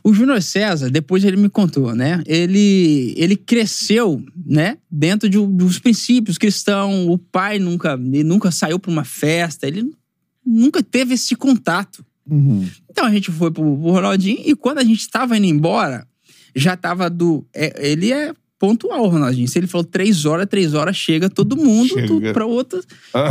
O 0.04 0.14
Júnior 0.14 0.42
César, 0.42 0.90
depois 0.90 1.24
ele 1.24 1.38
me 1.38 1.48
contou, 1.48 1.96
né? 1.96 2.22
Ele, 2.26 3.14
ele 3.16 3.38
cresceu, 3.38 4.22
né? 4.46 4.78
Dentro 4.92 5.30
de, 5.30 5.38
dos 5.48 5.80
princípios 5.80 6.38
cristãos. 6.38 7.08
O 7.08 7.18
pai 7.18 7.58
nunca, 7.58 7.94
ele 7.94 8.24
nunca 8.24 8.52
saiu 8.52 8.78
para 8.78 8.92
uma 8.92 9.06
festa, 9.06 9.66
ele 9.66 9.94
nunca 10.46 10.84
teve 10.84 11.14
esse 11.14 11.36
contato. 11.36 12.06
Então 12.90 13.06
a 13.06 13.12
gente 13.12 13.32
foi 13.32 13.50
pro, 13.50 13.64
pro 13.64 13.92
Ronaldinho 13.92 14.42
e 14.46 14.56
quando 14.56 14.80
a 14.80 14.84
gente 14.84 15.10
tava 15.10 15.38
indo 15.38 15.46
embora, 15.46 16.06
já 16.56 16.76
tava 16.76 17.10
do. 17.10 17.46
é, 17.54 17.90
ele 17.92 18.12
é 18.12 18.34
pontual, 18.64 19.08
Ronaldinho. 19.10 19.46
Se 19.46 19.60
ele 19.60 19.68
falou 19.68 19.84
três 19.84 20.24
horas, 20.26 20.48
três 20.50 20.74
horas, 20.74 20.96
chega 20.96 21.30
todo 21.30 21.58
mundo 21.58 21.90
Chega. 21.90 22.08
tu, 22.08 22.22
pra 22.32 22.46
outra. 22.46 22.80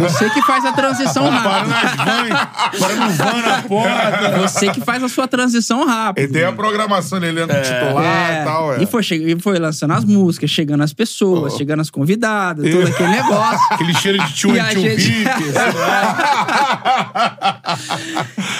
Você 0.01 0.29
que 0.29 0.43
faz 0.43 0.63
a 0.67 0.73
transição 0.75 1.25
Para 1.33 1.63
rápida. 1.63 2.51
para 2.79 2.95
no 2.97 3.11
van 3.13 3.37
na 3.41 3.63
porta. 3.63 4.37
Você 4.43 4.71
que 4.71 4.83
faz 4.83 5.03
a 5.03 5.09
sua 5.09 5.27
transição 5.27 5.87
rápida. 5.87 6.27
Ele 6.27 6.33
tem 6.35 6.45
a 6.45 6.53
programação 6.53 7.19
dele, 7.19 7.41
ele 7.41 7.45
entra 7.45 7.63
titular 7.63 8.05
É, 8.05 8.43
e 8.43 8.45
tal. 8.45 8.75
É. 8.75 8.83
E 8.83 8.87
foi, 8.87 9.03
e 9.03 9.41
foi 9.41 9.59
lançando 9.59 9.93
as 9.93 10.05
músicas, 10.05 10.51
chegando 10.51 10.83
as 10.83 10.93
pessoas, 10.93 11.57
chegando 11.57 11.81
as 11.81 11.89
convidadas, 11.89 12.71
todo 12.71 12.87
aquele 12.87 13.09
negócio. 13.17 13.67
Aquele 13.71 13.95
cheiro 13.95 14.19
de 14.23 14.35
tio 14.35 14.55
E 14.55 14.63
tio 14.69 14.83
gente-. 14.83 15.25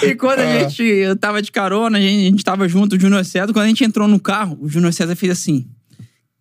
E 0.01 0.15
quando 0.15 0.39
a 0.39 0.45
gente. 0.59 0.81
Eu 0.83 1.15
tava 1.15 1.39
de 1.39 1.51
carona, 1.51 1.99
a 1.99 2.01
gente, 2.01 2.19
a 2.27 2.29
gente 2.31 2.43
tava 2.43 2.67
junto, 2.67 2.95
o 2.95 2.99
Júnior 2.99 3.23
César. 3.23 3.53
Quando 3.53 3.65
a 3.65 3.67
gente 3.67 3.83
entrou 3.83 4.07
no 4.07 4.19
carro, 4.19 4.57
o 4.59 4.67
Júnior 4.67 4.91
César 4.91 5.15
fez 5.15 5.31
assim: 5.31 5.67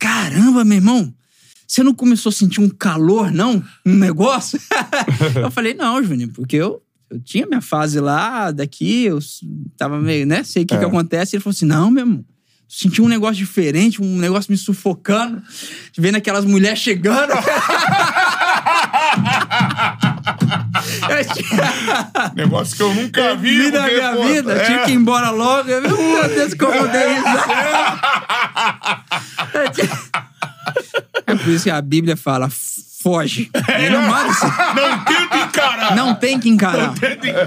Caramba, 0.02 0.64
meu 0.64 0.78
irmão, 0.78 1.14
você 1.64 1.84
não 1.84 1.94
começou 1.94 2.30
a 2.30 2.32
sentir 2.32 2.60
um 2.60 2.68
calor, 2.68 3.30
não? 3.30 3.62
Um 3.86 3.94
negócio? 3.94 4.60
eu 5.40 5.50
falei: 5.50 5.74
Não, 5.74 6.02
Júnior, 6.02 6.30
porque 6.34 6.56
eu. 6.56 6.82
Eu 7.08 7.20
tinha 7.20 7.46
minha 7.46 7.60
fase 7.60 8.00
lá, 8.00 8.50
daqui, 8.50 9.04
eu 9.04 9.18
tava 9.76 10.00
meio, 10.00 10.26
né? 10.26 10.42
Sei 10.44 10.62
o 10.62 10.66
que, 10.66 10.78
que 10.78 10.84
acontece. 10.84 11.36
Ele 11.36 11.42
falou 11.42 11.54
assim: 11.54 11.66
não, 11.66 11.90
meu 11.90 12.04
irmão. 12.04 12.24
Senti 12.66 13.02
um 13.02 13.08
negócio 13.08 13.36
diferente, 13.36 14.00
um 14.00 14.16
negócio 14.16 14.50
me 14.50 14.56
sufocando, 14.56 15.42
vendo 15.94 16.16
aquelas 16.16 16.46
mulheres 16.46 16.78
chegando. 16.78 17.30
Negócio 22.35 22.77
que 22.77 22.82
eu 22.82 22.94
nunca 22.94 23.35
vi. 23.36 23.62
vi 23.62 23.70
na 23.70 23.86
minha 23.86 24.16
vida, 24.16 24.52
é. 24.55 24.64
tinha 24.64 24.78
que 24.85 24.90
ir 24.90 24.94
embora 24.94 25.31
logo. 25.31 25.69
Eu, 25.69 25.82
Meu 25.82 26.28
Deus, 26.28 26.55
como 26.55 26.74
eu 26.74 26.89
dei 26.89 27.02
É 31.27 31.35
por 31.35 31.48
isso 31.48 31.64
que 31.64 31.70
a 31.70 31.81
Bíblia 31.81 32.16
fala, 32.16 32.48
foge. 33.02 33.51
É, 33.69 33.90
não 33.90 34.02
manda 34.02 34.32
você. 34.32 34.47
Não 34.47 35.05
tenta 35.05 35.36
encarar. 35.39 35.97
Não 35.97 36.14
tem 36.14 36.39
que 36.39 36.48
encarar. 36.48 36.94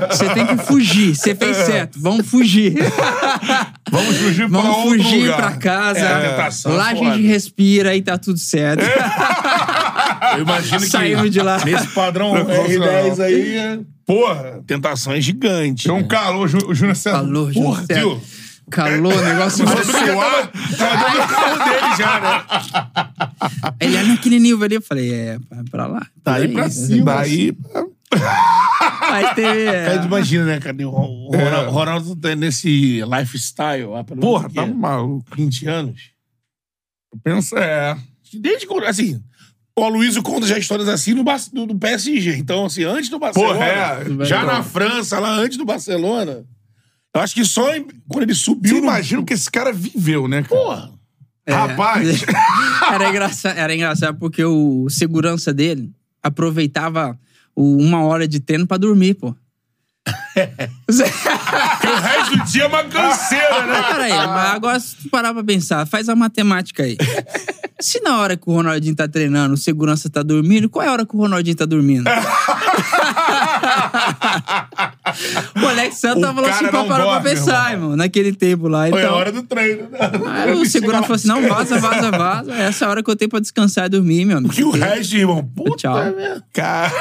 Você 0.10 0.30
tem 0.30 0.46
que 0.46 0.58
fugir. 0.58 1.16
Você 1.16 1.34
fez 1.34 1.56
certo. 1.58 1.98
Vamos 2.02 2.28
fugir. 2.28 2.74
Vamos 3.90 4.18
fugir 4.18 4.50
pra 4.50 4.60
Vamos 4.62 4.84
fugir 4.84 5.22
lugar. 5.22 5.38
pra 5.38 5.52
casa. 5.58 6.00
É, 6.00 6.30
tentação 6.30 6.76
Lá 6.76 6.88
a 6.88 6.92
é 6.92 6.96
gente 6.96 7.22
respira 7.22 7.96
e 7.96 8.02
tá 8.02 8.18
tudo 8.18 8.38
certo. 8.38 8.84
Eu 10.36 10.42
imagino 10.44 10.80
que 10.80 10.88
Saímos 10.88 11.32
de 11.32 11.42
lá. 11.42 11.64
nesse 11.64 11.88
padrão 11.90 12.34
Não, 12.34 12.46
R10 12.46 13.18
não. 13.18 13.26
aí, 13.26 13.58
é- 13.58 13.80
Porra. 14.06 14.64
tentação 14.68 15.14
é 15.14 15.22
gigante. 15.22 15.86
Tem 15.86 15.94
um 15.94 16.08
calor, 16.08 16.46
o 16.46 16.48
Jú- 16.48 16.68
o 16.70 16.76
Júnior 16.76 16.96
César. 16.96 17.18
Calor, 17.18 17.54
Porra, 17.54 17.54
Júnior 17.54 17.86
César. 17.88 18.00
tio. 18.02 18.22
Calor, 18.72 19.24
negócio 19.24 19.64
Começou 19.66 19.96
a 19.96 20.06
suar. 20.06 20.52
Tava 20.78 21.10
dentro 21.12 21.22
do 21.22 21.34
carro 21.34 21.58
dele 21.70 21.96
já, 21.98 22.20
né? 22.20 23.74
Ele 23.80 23.96
é 23.96 24.04
naquele 24.04 24.40
nível 24.40 24.64
ali. 24.66 24.76
Eu 24.76 24.82
falei, 24.82 25.14
é, 25.14 25.38
vai 25.50 25.64
pra 25.70 25.86
lá. 25.88 26.08
Daí 26.24 26.48
Por 26.48 26.54
pra 26.56 26.64
aí. 26.66 26.72
cima. 26.72 27.06
Daí. 27.16 27.54
Aí 29.02 29.36
teve. 29.36 29.70
Aí 29.70 30.00
tu 30.00 30.06
imagina, 30.06 30.46
né, 30.46 30.60
cadê 30.60 30.84
o 30.86 30.90
o 30.90 31.30
Ronaldo, 31.32 31.70
o 31.70 31.72
Ronaldo 31.72 32.16
tá 32.16 32.36
nesse 32.36 33.02
lifestyle 33.02 33.94
há 33.96 34.04
pelo 34.04 34.20
menos 34.20 34.22
Porra, 34.22 34.48
o 34.48 34.50
quê? 34.50 34.56
tá 34.56 34.66
maluco. 34.66 35.36
20 35.36 35.68
anos. 35.68 36.02
Pensa, 37.24 37.60
é. 37.60 37.96
Desde 38.34 38.66
quando, 38.68 38.86
assim, 38.86 39.22
o 39.78 39.84
Aloysio 39.84 40.24
conta 40.24 40.48
já 40.48 40.58
histórias 40.58 40.88
assim 40.88 41.14
no, 41.14 41.24
do, 41.54 41.66
do 41.68 41.76
PSG. 41.76 42.38
Então, 42.38 42.66
assim, 42.66 42.84
antes 42.84 43.10
do 43.10 43.20
Barcelona, 43.20 43.54
Porra, 43.54 43.66
é. 44.22 44.26
já 44.26 44.44
na 44.46 44.64
França, 44.64 45.20
lá 45.20 45.32
antes 45.34 45.58
do 45.58 45.66
Barcelona, 45.66 46.46
eu 47.14 47.22
acho 47.22 47.34
que 47.36 47.44
só 47.44 47.76
em- 47.76 47.86
quando 48.08 48.24
ele 48.24 48.34
subiu 48.36 48.76
Você 48.76 48.82
no... 48.82 48.88
imagina 48.88 49.22
o 49.22 49.26
que 49.26 49.34
esse 49.34 49.50
cara 49.52 49.74
viveu, 49.74 50.28
né, 50.28 50.44
cara? 50.44 50.62
Porra. 50.62 50.92
Rapaz. 51.48 52.24
Era 52.92 53.10
engraçado, 53.10 53.58
era 53.58 53.76
engraçado 53.76 54.18
porque 54.18 54.44
o 54.44 54.88
segurança 54.90 55.54
dele 55.54 55.92
aproveitava 56.24 57.20
o 57.56 57.78
uma 57.78 58.02
hora 58.04 58.28
de 58.28 58.40
treino 58.40 58.66
pra 58.66 58.78
dormir, 58.78 59.14
pô. 59.14 59.36
Porque 60.34 61.88
o 61.88 62.02
resto 62.02 62.38
do 62.38 62.44
dia 62.46 62.64
é 62.64 62.68
uma 62.68 62.84
canseira, 62.84 63.66
né? 63.66 63.82
Peraí, 63.84 64.12
mas 64.12 64.50
agora 64.56 64.80
se 64.80 64.96
tu 64.98 65.10
parar 65.10 65.34
pra 65.34 65.44
pensar, 65.44 65.86
faz 65.86 66.10
a 66.10 66.16
matemática 66.16 66.84
aí. 66.84 66.98
Se 67.80 68.00
na 68.02 68.20
hora 68.20 68.38
que 68.38 68.50
o 68.50 68.54
Ronaldinho 68.54 68.96
tá 68.96 69.08
treinando, 69.08 69.54
o 69.54 69.58
segurança 69.58 70.10
tá 70.10 70.24
dormindo, 70.24 70.70
qual 70.70 70.86
é 70.86 70.88
a 70.88 70.92
hora 70.94 71.06
que 71.06 71.14
o 71.16 71.20
Ronaldinho 71.20 71.56
tá 71.58 71.66
dormindo? 71.66 72.06
o 75.62 75.68
Alex 75.68 75.98
Santos 75.98 76.24
O 76.24 76.26
falou 76.28 76.44
cara 76.44 76.56
assim 76.56 76.68
pra 76.68 76.80
não 76.80 76.88
parar 76.88 77.06
pra 77.06 77.22
pensar, 77.22 77.72
irmão, 77.74 77.96
naquele 77.96 78.34
tempo 78.34 78.68
lá. 78.68 78.88
Foi 78.90 79.02
a 79.02 79.06
Então, 79.06 79.16
hora 79.16 79.32
do 79.32 79.44
treino. 79.44 79.90
né? 79.90 79.98
aí 80.28 80.54
o 80.60 80.66
segurança 80.66 81.04
falou 81.04 81.16
assim: 81.16 81.28
não, 81.28 81.42
vaza, 81.48 81.80
vaza, 81.80 82.12
vaza. 82.12 82.54
Essa 82.54 82.86
é 82.86 82.88
a 82.88 82.92
hora 82.92 83.04
que 83.04 83.10
eu 83.10 83.16
tenho 83.16 83.30
pra 83.30 83.40
descansar 83.40 83.86
e 83.86 83.90
dormir, 83.90 84.26
meu 84.26 84.38
amigo. 84.38 84.54
Que 84.54 84.64
o 84.64 84.72
resto, 84.72 85.16
irmão, 85.16 85.44
puta 85.56 85.76
Tchau. 85.78 85.96
Cara. 86.54 86.92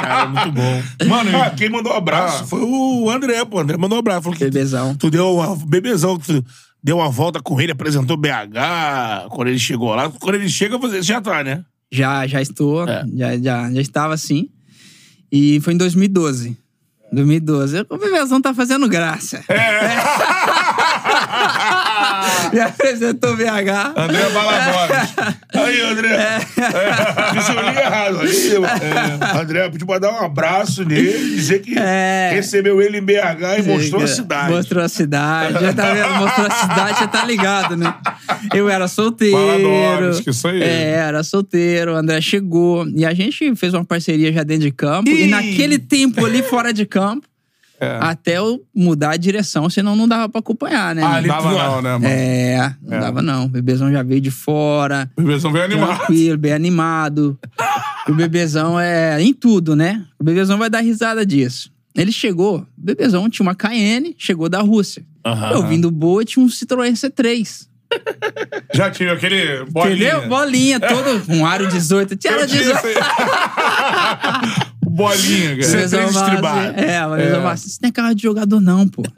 Cara, 0.00 0.26
muito 0.26 0.52
bom. 0.52 0.82
Mano, 1.08 1.30
ah, 1.42 1.50
quem 1.50 1.68
mandou 1.70 1.92
um 1.92 1.96
abraço 1.96 2.44
Ah. 2.44 2.46
foi 2.46 2.60
o 2.62 3.10
André, 3.10 3.44
pô. 3.44 3.56
O 3.56 3.60
André 3.60 3.76
mandou 3.76 3.96
um 3.96 4.00
abraço. 4.00 4.22
Falou 4.22 4.36
que 4.38 4.44
Bebezão. 4.44 4.94
tu 4.94 5.10
deu 5.10 5.34
uma... 5.36 5.56
Bebezão, 5.56 6.18
que 6.18 6.26
tu 6.26 6.44
deu 6.82 6.96
uma 6.98 7.08
volta 7.10 7.40
com 7.40 7.60
ele, 7.60 7.72
apresentou 7.72 8.16
BH 8.16 9.28
quando 9.30 9.48
ele 9.48 9.58
chegou 9.58 9.94
lá. 9.94 10.10
Quando 10.10 10.34
ele 10.36 10.48
chega, 10.48 10.78
você 10.78 11.02
já 11.02 11.20
tá, 11.20 11.42
né? 11.44 11.64
Já, 11.92 12.26
já 12.26 12.40
estou, 12.40 12.88
É. 12.88 13.04
já, 13.16 13.36
já, 13.38 13.70
já 13.72 13.80
estava 13.80 14.14
assim. 14.14 14.48
E 15.30 15.60
foi 15.60 15.74
em 15.74 15.76
2012. 15.76 16.56
2012. 17.12 17.86
O 17.88 17.98
Bebezão 17.98 18.40
tá 18.40 18.54
fazendo 18.54 18.88
graça. 18.88 19.42
Me 22.52 22.60
apresentou 22.60 23.32
o 23.32 23.36
BH. 23.36 23.94
André 23.96 24.28
Balagones. 24.30 25.14
Aí, 25.54 25.80
André. 25.82 26.08
É. 26.16 27.38
Isso 27.38 27.52
eu 27.52 27.62
li 27.62 27.78
errado. 27.78 28.20
Aí, 28.20 28.52
eu- 28.52 28.64
é, 28.64 29.40
André, 29.40 29.68
podia 29.68 29.86
mandar 29.86 30.12
um 30.12 30.24
abraço 30.24 30.84
nele, 30.84 31.12
dizer 31.36 31.60
que 31.60 31.78
É. 31.78 32.30
recebeu 32.34 32.80
ele 32.82 32.98
em 32.98 33.02
BH 33.02 33.58
e 33.58 33.62
mostrou 33.62 34.02
a 34.02 34.06
cidade. 34.06 34.52
Mostrou 34.52 34.84
a 34.84 34.88
cidade. 34.88 35.52
Já 35.54 35.72
tá 35.72 35.92
vendo? 35.92 36.14
Mostrou 36.16 36.46
a 36.46 36.50
cidade, 36.50 37.00
já 37.00 37.06
tá 37.08 37.24
ligado, 37.24 37.76
né? 37.76 37.94
Eu 38.54 38.68
era 38.68 38.88
solteiro. 38.88 39.36
Balagones, 39.36 40.20
que 40.20 40.30
isso 40.30 40.46
aí. 40.48 40.62
É, 40.62 40.90
era 40.92 41.22
solteiro. 41.22 41.92
O 41.92 41.96
André 41.96 42.20
chegou. 42.20 42.86
E 42.94 43.04
a 43.04 43.14
gente 43.14 43.54
fez 43.54 43.74
uma 43.74 43.84
parceria 43.84 44.32
já 44.32 44.42
dentro 44.42 44.64
de 44.64 44.72
campo. 44.72 45.08
E 45.10 45.26
naquele 45.26 45.78
tempo 45.78 46.24
ali 46.24 46.42
fora 46.42 46.72
de 46.72 46.84
campo, 46.86 47.26
É. 47.80 47.98
até 48.02 48.36
eu 48.38 48.62
mudar 48.74 49.12
a 49.12 49.16
direção, 49.16 49.70
senão 49.70 49.96
não 49.96 50.06
dava 50.06 50.28
pra 50.28 50.38
acompanhar, 50.40 50.94
né? 50.94 51.02
Ah, 51.02 51.20
não 51.20 51.28
dava 51.28 51.50
não, 51.50 51.82
né, 51.82 51.92
mano? 51.92 52.06
É, 52.06 52.74
não 52.82 52.96
É. 52.96 53.00
dava 53.00 53.22
não. 53.22 53.44
O 53.46 53.48
bebezão 53.48 53.90
já 53.90 54.02
veio 54.02 54.20
de 54.20 54.30
fora. 54.30 55.10
O 55.16 55.22
bebezão 55.22 55.50
veio 55.50 55.64
animado. 55.64 55.96
Tranquilo, 55.96 56.36
bem 56.38 56.52
animado. 56.52 57.38
o 58.06 58.12
bebezão 58.14 58.78
é 58.78 59.20
em 59.22 59.32
tudo, 59.32 59.74
né? 59.74 60.04
O 60.18 60.24
bebezão 60.24 60.58
vai 60.58 60.68
dar 60.68 60.80
risada 60.80 61.24
disso. 61.24 61.70
Ele 61.96 62.12
chegou, 62.12 62.58
o 62.58 62.66
bebezão 62.76 63.28
tinha 63.30 63.44
uma 63.44 63.54
Cayenne, 63.54 64.14
chegou 64.18 64.48
da 64.48 64.60
Rússia. 64.60 65.02
Aham. 65.24 65.50
Eu 65.52 65.66
vim 65.66 65.80
do 65.80 65.90
Boa, 65.90 66.24
tinha 66.24 66.44
um 66.44 66.48
Citroën 66.48 66.92
C3. 66.92 67.66
Já 68.72 68.88
tinha 68.90 69.12
aquele 69.12 69.64
bolinha. 69.64 69.94
Entendeu? 70.14 70.28
Bolinha, 70.28 70.78
todo 70.78 71.22
um 71.32 71.44
aro 71.44 71.66
18. 71.66 72.14
Tinha 72.16 72.32
Eu 72.34 72.38
aro 72.38 72.46
tinha 72.46 72.60
18. 72.62 72.78
esse 72.86 72.86
aí. 72.86 72.94
O 74.69 74.69
bolinha, 74.90 75.56
cara. 75.56 75.68
bebezão 75.68 76.00
três 76.00 76.12
fala 76.12 76.26
estribado. 76.26 76.58
assim, 76.58 76.80
É, 76.90 77.06
o 77.06 77.10
bebezão 77.10 77.40
fala 77.42 77.52
assim, 77.52 77.66
isso 77.68 77.78
não 77.82 77.88
é 77.88 77.92
carro 77.92 78.14
de 78.14 78.22
jogador 78.22 78.60
não, 78.60 78.88
pô. 78.88 79.02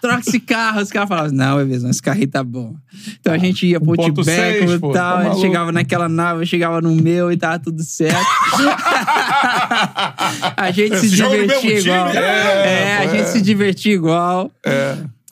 Troca 0.00 0.20
esse 0.20 0.38
carro. 0.40 0.80
Os 0.82 0.90
caras 0.90 1.08
falavam, 1.08 1.32
não, 1.32 1.56
bebezão, 1.56 1.88
esse 1.90 2.02
carro 2.02 2.18
aí 2.20 2.26
tá 2.26 2.44
bom. 2.44 2.74
Então 3.20 3.32
a 3.32 3.38
gente 3.38 3.66
ia 3.66 3.80
pro 3.80 3.92
1.6, 3.92 4.04
Tibeco 4.04 4.72
e 4.74 4.78
tal, 4.92 4.92
tá 4.92 5.18
a 5.18 5.24
gente 5.30 5.40
chegava 5.40 5.72
naquela 5.72 6.08
nave, 6.10 6.42
eu 6.42 6.46
chegava 6.46 6.80
no 6.82 6.94
meu 6.94 7.32
e 7.32 7.36
tava 7.38 7.58
tudo 7.58 7.82
certo. 7.82 8.18
a 10.56 10.70
gente 10.70 10.96
se 10.98 11.08
Você 11.08 11.22
no 11.22 11.30
divertia 11.40 11.60
time? 11.60 11.80
igual. 11.80 12.08
É, 12.08 12.84
É, 12.84 12.98
a 12.98 13.02
pô, 13.04 13.08
gente 13.10 13.22
é. 13.22 13.26
se 13.26 13.40
divertia 13.40 13.94
igual. 13.94 14.50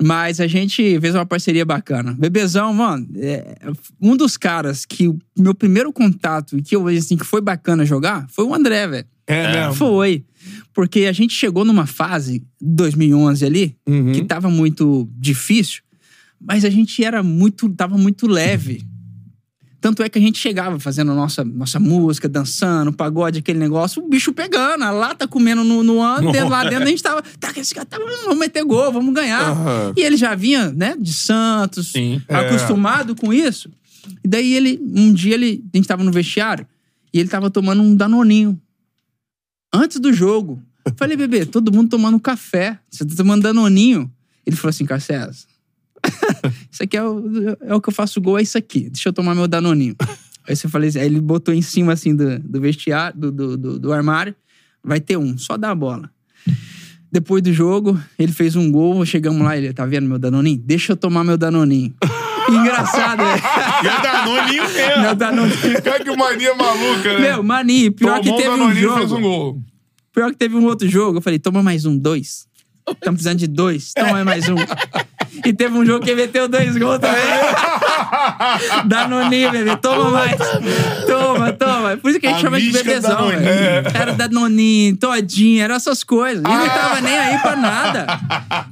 Mas 0.03 0.41
a 0.41 0.47
gente 0.47 0.99
fez 1.01 1.15
uma 1.15 1.27
parceria 1.27 1.65
bacana. 1.65 2.15
Bebezão, 2.19 2.73
mano, 2.75 3.07
é 3.17 3.57
um 4.01 4.17
dos 4.17 4.37
caras 4.37 4.85
que 4.85 5.09
o 5.09 5.19
meu 5.39 5.55
primeiro 5.55 5.93
contato 5.93 6.59
e 6.59 6.63
que 6.63 6.75
eu 6.75 6.87
assim 6.89 7.17
que 7.17 7.25
foi 7.25 7.41
bacana 7.41 7.85
jogar 7.87 8.27
foi 8.29 8.45
o 8.45 8.55
André, 8.55 8.87
velho. 8.87 9.07
É 9.27 9.53
mesmo. 9.53 9.75
Foi. 9.75 10.25
Porque 10.75 11.05
a 11.05 11.13
gente 11.13 11.33
chegou 11.35 11.65
numa 11.65 11.87
fase, 11.87 12.43
2011 12.61 13.45
ali, 13.45 13.77
Uhum. 13.87 14.13
que 14.13 14.25
tava 14.25 14.51
muito 14.51 15.09
difícil, 15.17 15.83
mas 16.41 16.65
a 16.65 16.71
gente 16.71 17.05
era 17.05 17.23
muito, 17.23 17.69
tava 17.71 17.97
muito 17.97 18.27
leve. 18.27 18.83
Tanto 19.83 20.01
é 20.01 20.09
que 20.09 20.17
a 20.17 20.23
gente 20.23 20.39
chegava 20.39 20.79
fazendo 20.79 21.13
nossa, 21.13 21.43
nossa 21.43 21.81
música, 21.81 22.29
dançando, 22.29 22.93
pagode, 22.93 23.41
aquele 23.41 23.59
negócio, 23.59 24.01
o 24.01 24.09
bicho 24.09 24.33
pegando, 24.33 24.85
a 24.85 24.93
lata 24.93 25.27
comendo 25.27 25.65
no, 25.65 25.83
no 25.83 26.01
ano, 26.01 26.31
dentro, 26.31 26.51
lá 26.51 26.63
dentro 26.63 26.85
a 26.85 26.87
gente 26.87 27.03
tava, 27.03 27.21
tá, 27.41 27.53
esse 27.57 27.75
cara 27.75 27.85
tá, 27.85 27.99
vamos 27.99 28.39
meter 28.39 28.65
gol, 28.65 28.93
vamos 28.93 29.13
ganhar. 29.13 29.43
Aham. 29.43 29.93
E 29.97 30.01
ele 30.03 30.17
já 30.17 30.37
vinha, 30.37 30.71
né, 30.71 30.95
de 30.97 31.13
Santos, 31.13 31.91
Sim. 31.91 32.23
É. 32.29 32.37
acostumado 32.37 33.17
com 33.17 33.33
isso. 33.33 33.69
E 34.23 34.29
daí 34.29 34.55
ele, 34.55 34.81
um 34.81 35.13
dia 35.13 35.35
ele, 35.35 35.65
a 35.75 35.77
gente 35.77 35.89
tava 35.89 36.05
no 36.05 36.13
vestiário 36.13 36.65
e 37.13 37.19
ele 37.19 37.29
tava 37.29 37.51
tomando 37.51 37.83
um 37.83 37.97
danoninho. 37.97 38.57
Antes 39.75 39.99
do 39.99 40.13
jogo. 40.13 40.63
Falei, 40.97 41.17
bebê, 41.17 41.45
todo 41.45 41.73
mundo 41.73 41.91
tomando 41.91 42.21
café. 42.21 42.79
Você 42.89 43.05
tá 43.05 43.17
tomando 43.17 43.43
danoninho. 43.43 44.09
Ele 44.47 44.55
falou 44.55 44.71
assim, 44.71 44.85
Carcés, 44.85 45.47
isso 46.71 46.83
aqui 46.83 46.97
é 46.97 47.05
o, 47.05 47.23
é 47.63 47.75
o 47.75 47.81
que 47.81 47.89
eu 47.89 47.93
faço 47.93 48.21
gol, 48.21 48.39
é 48.39 48.43
isso 48.43 48.59
aqui. 48.59 48.91
Deixa 48.91 49.09
eu 49.09 49.13
tomar 49.13 49.35
meu 49.35 49.47
danoninho. 49.49 49.95
Aí 50.49 50.57
você 50.57 50.67
falei, 50.69 50.91
aí 50.97 51.07
ele 51.07 51.21
botou 51.21 51.55
em 51.55 51.63
cima 51.63 51.93
assim 51.93 52.17
do, 52.17 52.37
do 52.41 52.61
vestiário, 52.61 53.17
do, 53.17 53.31
do, 53.31 53.57
do- 53.57 53.79
do 53.79 53.93
armário. 53.93 54.35
Vai 54.83 54.99
ter 55.01 55.17
um, 55.17 55.39
só 55.39 55.57
dá 55.57 55.71
a 55.71 55.75
bola. 55.75 56.11
Depois 57.13 57.41
do 57.45 57.53
jogo, 57.53 58.01
ele 58.19 58.33
fez 58.33 58.57
um 58.57 58.69
gol, 58.73 59.07
chegamos 59.07 59.41
lá, 59.43 59.57
ele, 59.57 59.73
tá 59.73 59.87
vendo 59.87 60.09
meu 60.09 60.19
danoninho? 60.19 60.59
Deixa 60.65 60.93
eu 60.93 60.97
tomar 60.97 61.23
meu 61.23 61.37
danoninho. 61.39 61.95
Engraçado, 62.51 63.23
né? 63.23 63.37
E 63.85 63.87
é 63.87 64.03
Danoninho 64.03 64.63
mesmo. 64.73 65.03
meu 65.03 65.15
danoninho. 65.15 65.83
Cara, 65.83 66.03
que 66.05 66.17
mania 66.17 66.55
maluca, 66.57 67.13
né? 67.13 67.19
Meu, 67.21 67.43
mani, 67.45 67.91
pior 67.93 68.19
Tomou 68.21 68.37
que 68.37 68.43
teve 68.43 68.61
um 68.61 68.75
jogo. 68.75 68.99
fez 68.99 69.13
um 69.13 69.21
gol. 69.21 69.63
Pior 70.13 70.31
que 70.33 70.37
teve 70.37 70.57
um 70.57 70.65
outro 70.65 70.89
jogo. 70.89 71.19
Eu 71.19 71.23
falei, 71.23 71.39
toma 71.39 71.63
mais 71.63 71.85
um, 71.87 71.97
dois. 71.97 72.49
Estamos 72.89 73.19
precisando 73.21 73.39
de 73.39 73.47
dois, 73.47 73.93
toma 73.93 74.25
mais 74.25 74.49
um. 74.49 74.57
E 75.45 75.53
teve 75.53 75.77
um 75.77 75.85
jogo 75.85 76.05
que 76.05 76.11
ele 76.11 76.23
meteu 76.23 76.47
dois 76.47 76.77
gols 76.77 76.99
também. 76.99 77.21
Danoninho, 78.87 79.51
bebê, 79.51 79.77
toma 79.77 80.11
mais. 80.11 80.37
Toma, 81.07 81.53
toma. 81.53 81.97
Por 81.97 82.11
isso 82.11 82.21
que 82.21 82.27
a 82.27 82.31
gente 82.31 82.39
A 82.39 82.43
chama 82.43 82.61
de 82.61 82.71
bebezão, 82.71 83.11
Danoninho. 83.17 83.41
velho. 83.41 83.87
Era 83.95 84.13
Danoninho, 84.13 84.97
todinho, 84.97 85.63
eram 85.63 85.75
essas 85.75 86.05
coisas. 86.05 86.43
E 86.45 86.49
ele 86.49 86.59
não 86.59 86.69
tava 86.69 87.01
nem 87.01 87.19
aí 87.19 87.39
pra 87.39 87.57
nada. 87.57 88.07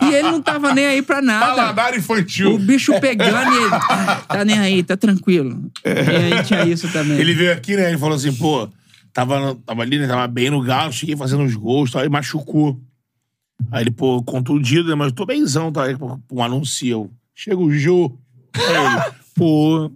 E 0.03 0.15
ele 0.15 0.31
não 0.31 0.43
tava 0.43 0.75
nem 0.75 0.87
aí 0.87 1.03
pra 1.03 1.23
nada. 1.23 1.47
Paladar 1.47 1.93
O 1.93 1.97
infantil. 1.97 2.59
bicho 2.59 2.99
pegando 3.01 3.53
e 3.53 3.57
ele. 3.57 3.71
"Ah, 3.73 4.21
Tá 4.29 4.45
nem 4.45 4.59
aí, 4.59 4.83
tá 4.83 4.97
tranquilo. 4.97 5.71
E 5.85 6.35
aí 6.35 6.43
tinha 6.45 6.65
isso 6.65 6.89
também. 6.89 7.19
Ele 7.19 7.35
veio 7.35 7.53
aqui, 7.53 7.77
né? 7.77 7.89
Ele 7.89 7.99
falou 7.99 8.17
assim, 8.17 8.33
pô, 8.33 8.69
tava, 9.13 9.57
tava 9.67 9.83
ali, 9.83 9.99
né? 9.99 10.07
Tava 10.07 10.27
bem 10.29 10.51
no 10.51 10.63
galo, 10.63 10.93
cheguei 10.93 11.17
fazendo 11.17 11.43
uns 11.43 11.55
gols, 11.55 11.91
tal, 11.91 12.05
e 12.05 12.09
machucou. 12.09 12.79
Aí 13.71 13.83
ele, 13.83 13.91
pô, 13.91 14.23
contundido, 14.23 14.89
né? 14.89 14.95
Mas 14.95 15.13
tô 15.13 15.25
benzão, 15.27 15.73
tá? 15.73 15.85
Aí, 15.85 15.97
pô, 15.97 16.19
um 16.31 16.43
anúncio. 16.43 16.89
eu, 16.89 17.11
Chega 17.35 17.59
o 17.59 17.73
Jô. 17.73 18.17
Aí 18.55 18.63
ele, 18.77 19.15
pô. 19.35 19.91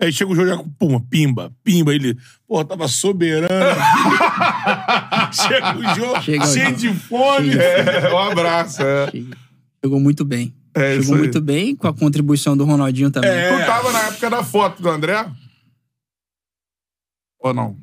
Aí 0.00 0.12
chega 0.12 0.30
o 0.30 0.34
Jô 0.34 0.46
já 0.46 0.56
com, 0.56 0.68
pum, 0.70 1.00
pimba, 1.00 1.52
pimba. 1.62 1.94
Ele, 1.94 2.16
pô, 2.48 2.64
tava 2.64 2.88
soberano. 2.88 3.48
chega 5.32 5.76
o 5.76 5.94
Jô, 5.94 6.20
Chega 6.20 6.44
o 6.44 6.46
cheio 6.46 6.70
Jô. 6.70 6.76
de 6.76 6.94
fome. 6.94 7.54
É, 7.56 8.12
um 8.12 8.18
abraço. 8.18 8.82
É. 8.82 9.12
Jogou 9.82 10.00
muito 10.00 10.24
bem. 10.24 10.54
É 10.74 10.96
isso 10.96 11.12
aí. 11.12 11.18
muito 11.18 11.40
bem 11.40 11.74
com 11.74 11.88
a 11.88 11.94
contribuição 11.94 12.56
do 12.56 12.64
Ronaldinho 12.64 13.10
também. 13.10 13.30
É. 13.30 13.58
Tu 13.58 13.66
tava 13.66 13.92
na 13.92 14.00
época 14.02 14.30
da 14.30 14.44
foto 14.44 14.80
do 14.82 14.88
André? 14.88 15.26
Ou 17.40 17.52
não? 17.54 17.76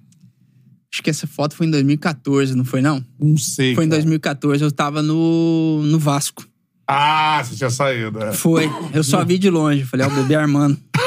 Acho 0.97 1.03
que 1.03 1.11
essa 1.11 1.27
foto 1.27 1.53
foi 1.55 1.67
em 1.67 1.69
2014, 1.69 2.55
não 2.55 2.65
foi 2.65 2.81
não? 2.81 3.05
Não 3.19 3.37
sei. 3.37 3.75
Foi 3.75 3.85
em 3.85 3.87
cara. 3.87 4.01
2014, 4.01 4.63
eu 4.63 4.71
tava 4.71 5.03
no, 5.03 5.83
no 5.83 5.99
Vasco. 5.99 6.43
Ah, 6.87 7.39
você 7.43 7.55
tinha 7.55 7.69
saído. 7.69 8.19
É. 8.19 8.33
Foi. 8.33 8.67
Eu 8.91 9.03
só 9.03 9.23
vi 9.23 9.37
de 9.37 9.47
longe. 9.47 9.83
Falei, 9.83 10.07
é 10.07 10.09
o 10.09 10.11
bebê 10.11 10.33
Armando. 10.33 10.75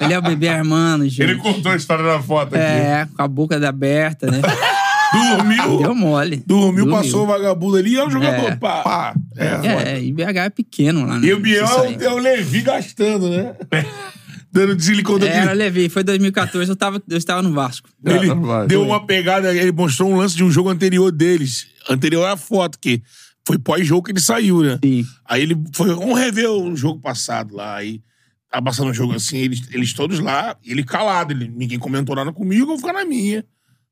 Falei, 0.00 0.16
é 0.16 0.18
o 0.18 0.22
bebê 0.22 0.48
Armando, 0.48 1.08
gente. 1.08 1.22
Ele 1.22 1.36
contou 1.36 1.70
a 1.70 1.76
história 1.76 2.02
da 2.02 2.20
foto 2.20 2.56
aqui. 2.56 2.64
É, 2.64 3.06
com 3.16 3.22
a 3.22 3.28
boca 3.28 3.68
aberta, 3.68 4.28
né? 4.28 4.40
Dormiu. 5.14 5.78
Deu 5.78 5.94
mole. 5.94 6.42
Dormiu, 6.44 6.90
passou 6.90 7.22
o 7.22 7.26
vagabundo 7.28 7.76
ali 7.76 7.92
e 7.92 7.96
é 7.96 8.04
o 8.04 8.10
jogador. 8.10 8.50
É. 8.50 8.56
Pá. 8.56 8.82
Pá, 8.82 9.14
é, 9.36 9.92
É, 9.92 10.02
e 10.02 10.12
BH 10.12 10.36
é 10.36 10.50
pequeno 10.50 11.06
lá, 11.06 11.16
né? 11.16 11.28
E 11.28 11.32
o 11.32 11.38
Biel 11.38 11.80
aí. 11.82 11.96
é 12.00 12.10
o 12.10 12.18
Levi 12.18 12.62
gastando, 12.62 13.30
né? 13.30 13.54
Dando 14.52 14.76
desligou 14.76 15.18
do 15.18 15.26
Era, 15.26 15.52
Levi. 15.52 15.88
Foi 15.88 16.04
2014, 16.04 16.68
eu, 16.70 16.76
tava, 16.76 17.02
eu 17.08 17.16
estava 17.16 17.40
no 17.40 17.52
Vasco. 17.52 17.88
Ele 18.04 18.30
É, 18.30 18.34
vai. 18.34 18.66
deu 18.66 18.82
uma 18.82 19.06
pegada, 19.06 19.54
ele 19.54 19.72
mostrou 19.72 20.10
um 20.10 20.16
lance 20.16 20.36
de 20.36 20.44
um 20.44 20.50
jogo 20.50 20.68
anterior 20.68 21.10
deles. 21.10 21.66
Anterior 21.88 22.26
à 22.26 22.36
foto, 22.36 22.78
que 22.78 23.02
foi 23.46 23.58
pós-jogo 23.58 24.02
que 24.04 24.12
ele 24.12 24.20
saiu, 24.20 24.60
né? 24.62 24.78
Sim. 24.84 25.06
Aí 25.24 25.42
ele 25.42 25.56
foi, 25.74 25.88
vamos 25.94 26.18
rever 26.18 26.50
o 26.50 26.76
jogo 26.76 27.00
passado 27.00 27.56
lá. 27.56 27.76
Aí 27.76 28.02
tá 28.50 28.60
passando 28.60 28.90
o 28.90 28.94
jogo 28.94 29.14
assim, 29.14 29.38
eles, 29.38 29.62
eles 29.72 29.94
todos 29.94 30.18
lá, 30.20 30.54
ele 30.62 30.84
calado, 30.84 31.32
ele, 31.32 31.48
ninguém 31.48 31.78
comentou 31.78 32.14
nada 32.14 32.30
comigo, 32.30 32.62
eu 32.62 32.66
vou 32.66 32.78
ficar 32.78 32.92
na 32.92 33.04
minha. 33.06 33.42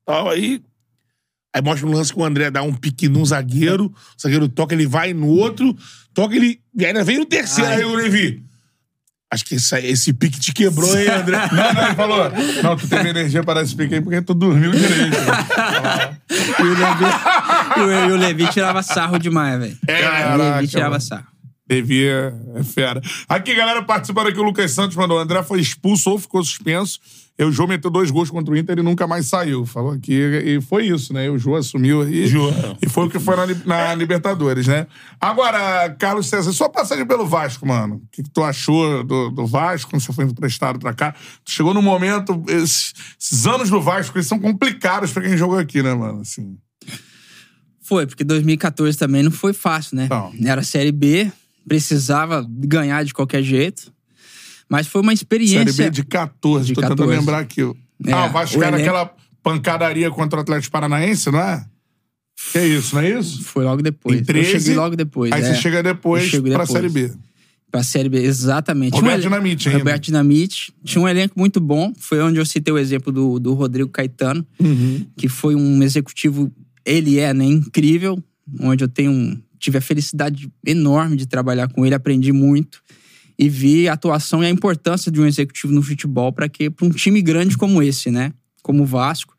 Tal, 0.05 0.29
aí. 0.29 0.61
Aí 1.53 1.61
mostra 1.61 1.85
um 1.87 1.91
lance 1.91 2.13
que 2.13 2.19
o 2.19 2.23
André 2.23 2.49
dá 2.51 2.61
um 2.61 2.73
pique 2.73 3.09
num 3.09 3.25
zagueiro, 3.25 3.85
o 3.87 4.21
zagueiro 4.21 4.47
toca, 4.47 4.73
ele 4.75 4.85
vai 4.87 5.11
no 5.13 5.27
outro, 5.27 5.75
toca, 6.13 6.35
ele. 6.35 6.61
E 6.77 6.85
ainda 6.85 7.03
vem 7.03 7.17
no 7.17 7.25
terceiro, 7.25 7.69
Ai. 7.69 7.77
aí 7.77 7.83
o 7.83 7.95
Levi. 7.95 8.43
Acho 9.33 9.45
que 9.45 9.55
esse, 9.55 9.77
esse 9.79 10.11
pique 10.13 10.37
te 10.39 10.53
quebrou, 10.53 10.93
hein, 10.99 11.07
André? 11.07 11.37
Não, 11.53 11.73
não, 11.73 11.85
ele 11.85 11.95
falou. 11.95 12.31
Não, 12.63 12.75
tu 12.75 12.85
teve 12.87 13.09
energia 13.09 13.41
para 13.43 13.61
esse 13.61 13.73
pique 13.73 13.95
aí 13.95 14.01
porque 14.01 14.21
tu 14.21 14.33
dormiu 14.33 14.71
direito. 14.71 15.17
E 16.59 16.63
o 16.63 16.73
Levi, 16.73 17.05
e 17.77 18.11
o, 18.11 18.13
o 18.13 18.17
Levi 18.17 18.47
tirava 18.47 18.83
sarro 18.83 19.17
demais, 19.17 19.57
velho. 19.57 19.77
o 19.81 19.85
Caraca, 19.87 20.35
Levi 20.35 20.67
tirava 20.67 20.89
mano. 20.91 21.01
sarro. 21.01 21.27
Devia. 21.67 22.33
É 22.55 22.63
fera. 22.63 23.01
Aqui, 23.29 23.55
galera, 23.55 23.81
participando 23.81 24.27
aqui, 24.27 24.39
o 24.39 24.43
Lucas 24.43 24.71
Santos 24.71 24.97
mandou. 24.97 25.17
O 25.17 25.21
André 25.21 25.41
foi 25.43 25.61
expulso 25.61 26.09
ou 26.09 26.19
ficou 26.19 26.43
suspenso. 26.43 26.99
E 27.41 27.43
o 27.43 27.51
Jô 27.51 27.65
meteu 27.65 27.89
dois 27.89 28.11
gols 28.11 28.29
contra 28.29 28.53
o 28.53 28.55
Inter 28.55 28.77
e 28.77 28.83
nunca 28.83 29.07
mais 29.07 29.25
saiu. 29.25 29.65
Falou 29.65 29.93
aqui. 29.93 30.13
E 30.13 30.61
foi 30.61 30.85
isso, 30.85 31.11
né? 31.11 31.25
E 31.25 31.29
o 31.29 31.39
Jô 31.39 31.55
assumiu 31.55 32.03
aí. 32.03 32.27
Jô. 32.27 32.51
E 32.79 32.87
foi 32.87 33.07
o 33.07 33.09
que 33.09 33.17
foi 33.17 33.35
na, 33.35 33.47
na 33.65 33.95
Libertadores, 33.95 34.67
né? 34.67 34.85
Agora, 35.19 35.89
Carlos 35.97 36.27
César, 36.27 36.53
sua 36.53 36.69
passagem 36.69 37.03
pelo 37.03 37.25
Vasco, 37.25 37.67
mano. 37.67 37.95
O 37.95 38.01
que, 38.11 38.21
que 38.21 38.29
tu 38.29 38.43
achou 38.43 39.03
do, 39.03 39.31
do 39.31 39.47
Vasco 39.47 39.89
quando 39.89 40.03
você 40.03 40.13
foi 40.13 40.25
emprestado 40.25 40.77
pra 40.77 40.93
cá? 40.93 41.15
Tu 41.43 41.51
chegou 41.51 41.73
no 41.73 41.81
momento. 41.81 42.43
Esses, 42.47 42.93
esses 43.19 43.47
anos 43.47 43.71
do 43.71 43.81
Vasco, 43.81 44.15
eles 44.15 44.27
são 44.27 44.37
complicados 44.37 45.11
pra 45.11 45.23
quem 45.23 45.35
jogou 45.35 45.57
aqui, 45.57 45.81
né, 45.81 45.95
mano? 45.95 46.21
Assim. 46.21 46.55
Foi, 47.81 48.05
porque 48.05 48.23
2014 48.23 48.95
também 48.95 49.23
não 49.23 49.31
foi 49.31 49.53
fácil, 49.53 49.97
né? 49.97 50.07
Não. 50.07 50.31
Era 50.45 50.61
Série 50.61 50.91
B, 50.91 51.31
precisava 51.67 52.45
ganhar 52.47 53.03
de 53.03 53.15
qualquer 53.15 53.41
jeito. 53.41 53.91
Mas 54.71 54.87
foi 54.87 55.01
uma 55.01 55.11
experiência. 55.13 55.73
Série 55.73 55.89
B 55.89 55.95
de 55.95 56.03
14, 56.05 56.67
De 56.67 56.73
tô 56.73 56.81
tentando 56.81 56.97
14. 56.99 57.19
lembrar 57.19 57.39
aqui. 57.39 57.61
É, 58.05 58.11
ah, 58.13 58.25
o 58.27 58.31
Vasco 58.31 58.57
o 58.57 58.63
era 58.63 58.77
elenco- 58.77 58.89
aquela 58.89 59.13
pancadaria 59.43 60.09
contra 60.09 60.39
o 60.39 60.41
Atlético 60.41 60.71
Paranaense, 60.71 61.29
não 61.29 61.39
é? 61.39 61.65
Que 62.53 62.57
é 62.59 62.67
isso, 62.67 62.95
não 62.95 63.01
é 63.01 63.19
isso? 63.19 63.43
Foi 63.43 63.63
logo 63.65 63.81
depois. 63.81 64.19
Em 64.19 64.23
13, 64.23 64.53
eu 64.53 64.59
cheguei 64.59 64.75
logo 64.75 64.95
depois. 64.95 65.31
Aí 65.31 65.41
é. 65.41 65.45
você 65.53 65.55
chega 65.61 65.83
depois 65.83 66.29
pra 66.31 66.39
depois. 66.39 66.69
Série 66.69 66.89
B. 66.89 67.11
Pra 67.69 67.83
Série 67.83 68.09
B, 68.09 68.17
exatamente. 68.23 68.93
Roberto 68.93 69.13
elen- 69.13 69.21
Dinamite 69.23 69.67
ainda. 69.69 69.79
Roberto 69.79 70.03
Dinamite. 70.03 70.73
Tinha 70.83 71.01
um 71.03 71.07
elenco 71.07 71.37
muito 71.37 71.59
bom. 71.59 71.93
Foi 71.97 72.21
onde 72.21 72.39
eu 72.39 72.45
citei 72.45 72.73
o 72.73 72.77
exemplo 72.77 73.11
do, 73.11 73.39
do 73.39 73.53
Rodrigo 73.53 73.89
Caetano, 73.89 74.45
Uhum. 74.59 75.05
que 75.17 75.27
foi 75.29 75.53
um 75.55 75.81
executivo, 75.83 76.51
ele 76.85 77.19
é, 77.19 77.33
né, 77.33 77.45
incrível, 77.45 78.21
onde 78.59 78.83
eu 78.83 78.87
tenho 78.87 79.11
um- 79.11 79.37
tive 79.59 79.77
a 79.77 79.81
felicidade 79.81 80.49
enorme 80.65 81.15
de 81.15 81.25
trabalhar 81.27 81.67
com 81.69 81.85
ele, 81.85 81.93
aprendi 81.93 82.31
muito 82.31 82.81
e 83.41 83.49
vi 83.49 83.89
a 83.89 83.93
atuação 83.93 84.43
e 84.43 84.45
a 84.45 84.49
importância 84.51 85.11
de 85.11 85.19
um 85.19 85.25
executivo 85.25 85.73
no 85.73 85.81
futebol 85.81 86.31
para 86.31 86.47
que 86.47 86.69
para 86.69 86.85
um 86.85 86.91
time 86.91 87.23
grande 87.23 87.57
como 87.57 87.81
esse, 87.81 88.11
né, 88.11 88.31
como 88.61 88.83
o 88.83 88.85
Vasco. 88.85 89.35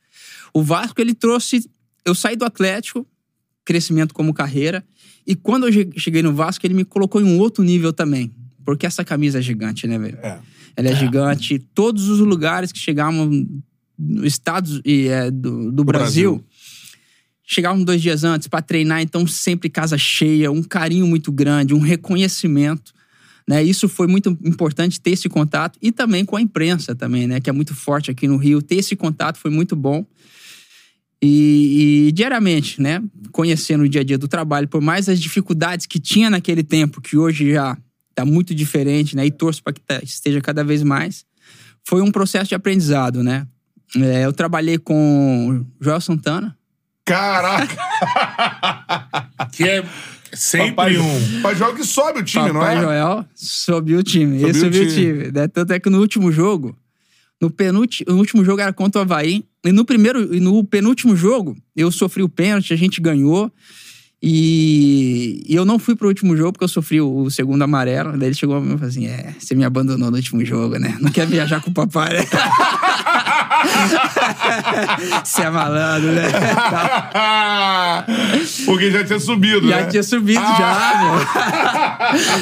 O 0.52 0.60
Vasco 0.60 1.00
ele 1.00 1.14
trouxe, 1.14 1.70
eu 2.04 2.12
saí 2.12 2.34
do 2.34 2.44
Atlético, 2.44 3.06
crescimento 3.64 4.12
como 4.12 4.34
carreira, 4.34 4.84
e 5.24 5.36
quando 5.36 5.68
eu 5.68 5.72
che- 5.72 5.90
cheguei 5.96 6.20
no 6.20 6.34
Vasco 6.34 6.66
ele 6.66 6.74
me 6.74 6.84
colocou 6.84 7.20
em 7.20 7.24
um 7.24 7.38
outro 7.38 7.62
nível 7.62 7.92
também, 7.92 8.32
porque 8.64 8.84
essa 8.86 9.04
camisa 9.04 9.38
é 9.38 9.42
gigante, 9.42 9.86
né, 9.86 9.96
velho? 9.96 10.18
É. 10.20 10.40
Ela 10.76 10.88
é, 10.88 10.96
gigante. 10.96 11.60
Todos 11.72 12.08
os 12.08 12.18
lugares 12.18 12.72
que 12.72 12.80
chegavam 12.80 13.30
no 13.96 14.26
estados 14.26 14.80
e, 14.84 15.06
é, 15.06 15.30
do, 15.30 15.70
do 15.70 15.84
Brasil, 15.84 16.32
Brasil. 16.32 16.46
chegavam 17.44 17.84
dois 17.84 18.02
dias 18.02 18.24
antes 18.24 18.48
para 18.48 18.62
treinar, 18.62 19.00
então 19.00 19.24
sempre 19.28 19.70
casa 19.70 19.96
cheia, 19.96 20.50
um 20.50 20.62
carinho 20.62 21.06
muito 21.06 21.30
grande, 21.30 21.72
um 21.72 21.78
reconhecimento. 21.78 22.92
Né? 23.48 23.62
Isso 23.62 23.88
foi 23.88 24.06
muito 24.06 24.30
importante 24.44 25.00
ter 25.00 25.10
esse 25.10 25.28
contato 25.28 25.78
e 25.82 25.90
também 25.90 26.24
com 26.24 26.36
a 26.36 26.40
imprensa 26.40 26.94
também, 26.94 27.26
né? 27.26 27.40
Que 27.40 27.50
é 27.50 27.52
muito 27.52 27.74
forte 27.74 28.10
aqui 28.10 28.28
no 28.28 28.36
Rio. 28.36 28.62
Ter 28.62 28.76
esse 28.76 28.94
contato 28.94 29.38
foi 29.38 29.50
muito 29.50 29.74
bom. 29.74 30.06
E, 31.20 32.06
e 32.08 32.12
diariamente, 32.12 32.80
né? 32.80 33.02
Conhecendo 33.30 33.84
o 33.84 33.88
dia 33.88 34.00
a 34.00 34.04
dia 34.04 34.18
do 34.18 34.28
trabalho, 34.28 34.68
por 34.68 34.80
mais 34.80 35.08
as 35.08 35.20
dificuldades 35.20 35.86
que 35.86 36.00
tinha 36.00 36.28
naquele 36.30 36.62
tempo, 36.62 37.00
que 37.00 37.16
hoje 37.16 37.52
já 37.52 37.76
tá 38.14 38.24
muito 38.24 38.54
diferente, 38.54 39.16
né? 39.16 39.26
E 39.26 39.30
torço 39.30 39.62
para 39.62 39.72
que 39.72 39.80
tá- 39.80 40.00
esteja 40.02 40.40
cada 40.40 40.62
vez 40.64 40.82
mais. 40.82 41.24
Foi 41.84 42.00
um 42.00 42.10
processo 42.10 42.48
de 42.48 42.54
aprendizado, 42.54 43.22
né? 43.22 43.46
É, 43.96 44.24
eu 44.24 44.32
trabalhei 44.32 44.78
com 44.78 45.64
Joel 45.80 46.00
Santana, 46.00 46.56
Caraca! 47.04 47.76
Que 49.52 49.64
é 49.64 49.84
sempre 50.34 50.70
Papai, 50.70 50.98
um. 50.98 51.32
Papai 51.36 51.54
Joel 51.56 51.74
que 51.74 51.84
sobe 51.84 52.20
o 52.20 52.24
time, 52.24 52.48
não 52.48 52.60
Papai 52.60 52.76
é? 52.76 52.80
Joel 52.80 53.24
subiu 53.34 53.98
o 53.98 54.02
time. 54.02 54.40
Subiu 54.40 54.48
Ele 54.48 54.58
o 54.58 54.60
subiu 54.60 54.82
o 54.82 54.86
time. 54.86 55.12
time. 55.24 55.32
né? 55.32 55.48
Tanto 55.48 55.72
é 55.72 55.80
que 55.80 55.90
no 55.90 56.00
último 56.00 56.32
jogo, 56.32 56.76
no, 57.40 57.50
penúltimo, 57.50 58.12
no 58.12 58.18
último 58.18 58.44
jogo 58.44 58.60
era 58.60 58.72
contra 58.72 59.00
o 59.00 59.02
Havaí. 59.02 59.44
E 59.64 59.70
no 59.72 59.84
primeiro, 59.84 60.34
e 60.34 60.40
no 60.40 60.64
penúltimo 60.64 61.14
jogo, 61.14 61.56
eu 61.76 61.90
sofri 61.92 62.22
o 62.22 62.28
pênalti, 62.28 62.72
a 62.72 62.76
gente 62.76 63.00
ganhou. 63.00 63.52
E, 64.24 65.42
e 65.48 65.54
eu 65.56 65.64
não 65.64 65.80
fui 65.80 65.96
pro 65.96 66.06
último 66.06 66.36
jogo 66.36 66.52
porque 66.52 66.62
eu 66.64 66.68
sofri 66.68 67.00
o, 67.00 67.22
o 67.22 67.30
segundo 67.30 67.62
amarelo. 67.62 68.16
Daí 68.16 68.28
ele 68.28 68.34
chegou 68.36 68.62
e 68.62 68.68
falou 68.68 68.86
assim: 68.86 69.06
É, 69.08 69.34
você 69.38 69.54
me 69.54 69.64
abandonou 69.64 70.10
no 70.10 70.16
último 70.16 70.44
jogo, 70.44 70.78
né? 70.78 70.96
Não 71.00 71.10
quer 71.10 71.26
viajar 71.26 71.60
com 71.60 71.70
o 71.70 71.74
papai, 71.74 72.12
né? 72.12 72.24
Você 75.24 75.42
é 75.42 75.50
malandro, 75.50 76.12
né? 76.12 76.22
Porque 78.64 78.90
já 78.90 79.04
tinha 79.04 79.20
subido, 79.20 79.68
Já 79.68 79.76
né? 79.82 79.86
tinha 79.86 80.02
subido, 80.02 80.40
já, 80.40 81.02
meu. 81.02 81.18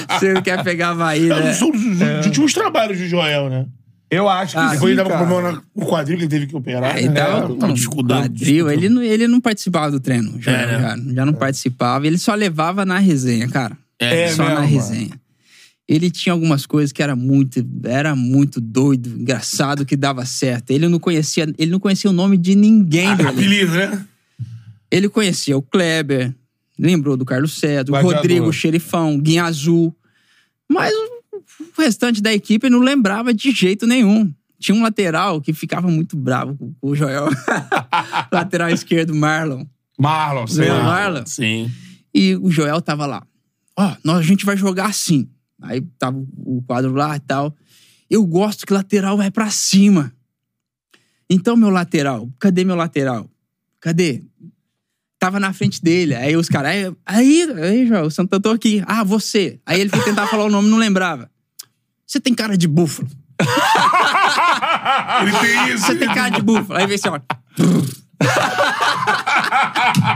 Você 0.18 0.32
não 0.32 0.42
quer 0.42 0.62
pegar 0.62 0.90
Havaí, 0.90 1.28
É 1.28 1.34
um 1.34 1.38
né? 1.40 1.50
dos 1.50 1.58
dos 1.60 2.26
últimos 2.26 2.52
trabalhos 2.52 2.98
do 2.98 3.06
Joel, 3.06 3.50
né? 3.50 3.66
Eu 4.10 4.28
acho 4.28 4.54
que 4.54 4.58
Ah, 4.58 4.76
sim, 4.76 4.86
ele 4.86 4.96
tava 4.96 5.10
com 5.10 5.16
problema 5.18 5.62
no 5.76 5.86
quadril 5.86 6.16
que 6.16 6.24
ele 6.24 6.30
teve 6.30 6.46
que 6.48 6.56
operar. 6.56 6.98
Ele 6.98 7.10
né? 7.10 7.20
tava 7.20 7.72
dificuldade. 7.72 8.28
quadril, 8.28 8.68
ele 8.70 8.88
não, 8.88 9.02
ele 9.02 9.28
não 9.28 9.40
participava 9.40 9.90
do 9.90 10.00
treino, 10.00 10.34
já, 10.40 10.50
É, 10.50 10.66
né? 10.66 10.80
já, 10.80 11.14
já 11.14 11.26
não 11.26 11.32
participava, 11.32 12.06
ele 12.06 12.18
só 12.18 12.34
levava 12.34 12.84
na 12.84 12.98
resenha, 12.98 13.46
cara. 13.48 13.76
É, 13.98 14.28
só 14.28 14.42
mesmo, 14.42 14.44
na 14.54 14.60
mano. 14.62 14.66
resenha. 14.66 15.20
Ele 15.88 16.10
tinha 16.10 16.32
algumas 16.32 16.66
coisas 16.66 16.92
que 16.92 17.02
era 17.02 17.14
muito, 17.16 17.64
era 17.84 18.14
muito 18.16 18.60
doido, 18.60 19.08
engraçado, 19.20 19.84
que 19.84 19.96
dava 19.96 20.24
certo. 20.24 20.70
Ele 20.70 20.88
não 20.88 20.98
conhecia, 20.98 21.52
ele 21.58 21.70
não 21.70 21.80
conhecia 21.80 22.08
o 22.10 22.12
nome 22.12 22.36
de 22.36 22.54
ninguém 22.54 23.14
do 23.16 23.22
elenco. 23.22 23.38
Apelido, 23.38 23.72
né? 23.72 24.06
Ele 24.90 25.08
conhecia 25.08 25.56
o 25.56 25.62
Kleber, 25.62 26.32
lembrou 26.78 27.16
do 27.16 27.24
Carlos 27.24 27.58
Cedro, 27.58 27.94
o. 27.94 28.00
Rodrigo 28.00 28.46
o 28.46 28.52
Xerifão, 28.52 29.18
Guinha 29.20 29.44
Azul. 29.44 29.94
Mas 30.68 30.92
o 31.76 31.80
restante 31.80 32.20
da 32.20 32.32
equipe 32.32 32.70
não 32.70 32.80
lembrava 32.80 33.32
de 33.32 33.50
jeito 33.50 33.86
nenhum. 33.86 34.32
Tinha 34.58 34.76
um 34.76 34.82
lateral 34.82 35.40
que 35.40 35.54
ficava 35.54 35.88
muito 35.88 36.16
bravo 36.16 36.56
com 36.56 36.74
o 36.82 36.94
Joel. 36.94 37.28
lateral 38.30 38.68
esquerdo, 38.68 39.14
Marlon. 39.14 39.64
Marlon, 39.98 40.44
Lembra, 40.50 40.78
lá. 40.78 40.84
Marlon? 40.84 41.26
Sim. 41.26 41.70
E 42.14 42.36
o 42.36 42.50
Joel 42.50 42.80
tava 42.82 43.06
lá. 43.06 43.26
Ó, 43.76 43.96
nós, 44.04 44.18
a 44.18 44.22
gente 44.22 44.44
vai 44.44 44.56
jogar 44.56 44.86
assim. 44.86 45.28
Aí 45.62 45.80
tava 45.98 46.18
o 46.36 46.62
quadro 46.66 46.92
lá 46.92 47.16
e 47.16 47.20
tal. 47.20 47.54
Eu 48.10 48.24
gosto 48.26 48.66
que 48.66 48.72
lateral 48.72 49.16
vai 49.16 49.30
pra 49.30 49.50
cima. 49.50 50.12
Então, 51.28 51.56
meu 51.56 51.70
lateral, 51.70 52.28
cadê 52.38 52.64
meu 52.64 52.76
lateral? 52.76 53.30
Cadê? 53.80 54.22
Tava 55.18 55.38
na 55.38 55.52
frente 55.52 55.82
dele. 55.82 56.14
Aí 56.14 56.36
os 56.36 56.48
caras, 56.48 56.72
aí, 56.72 56.92
aí, 57.06 57.52
aí, 57.62 57.86
Joel, 57.86 58.06
o 58.06 58.10
Santana, 58.10 58.42
tô 58.42 58.50
aqui. 58.50 58.82
Ah, 58.86 59.04
você. 59.04 59.60
Aí 59.64 59.80
ele 59.80 59.90
foi 59.90 60.02
tentar 60.02 60.26
falar 60.26 60.44
o 60.44 60.50
nome 60.50 60.68
não 60.68 60.78
lembrava. 60.78 61.30
Você 62.10 62.18
tem 62.18 62.34
cara 62.34 62.58
de 62.58 62.66
búfalo. 62.66 63.08
Ele 65.22 65.32
tem 65.38 65.68
isso. 65.72 65.86
Você 65.86 65.94
tem 65.94 66.12
cara 66.12 66.28
de 66.28 66.42
búfalo. 66.42 66.76
Aí 66.80 66.84
vem 66.84 66.96
assim, 66.96 67.08
ó. 67.08 67.20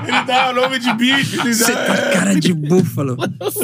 Ele 0.04 0.22
dá 0.24 0.50
o 0.50 0.54
nome 0.54 0.80
de 0.80 0.92
bicho. 0.94 1.36
Você 1.36 1.72
dá... 1.72 1.84
tem 1.84 2.12
cara 2.12 2.40
de 2.40 2.52
búfalo. 2.52 3.16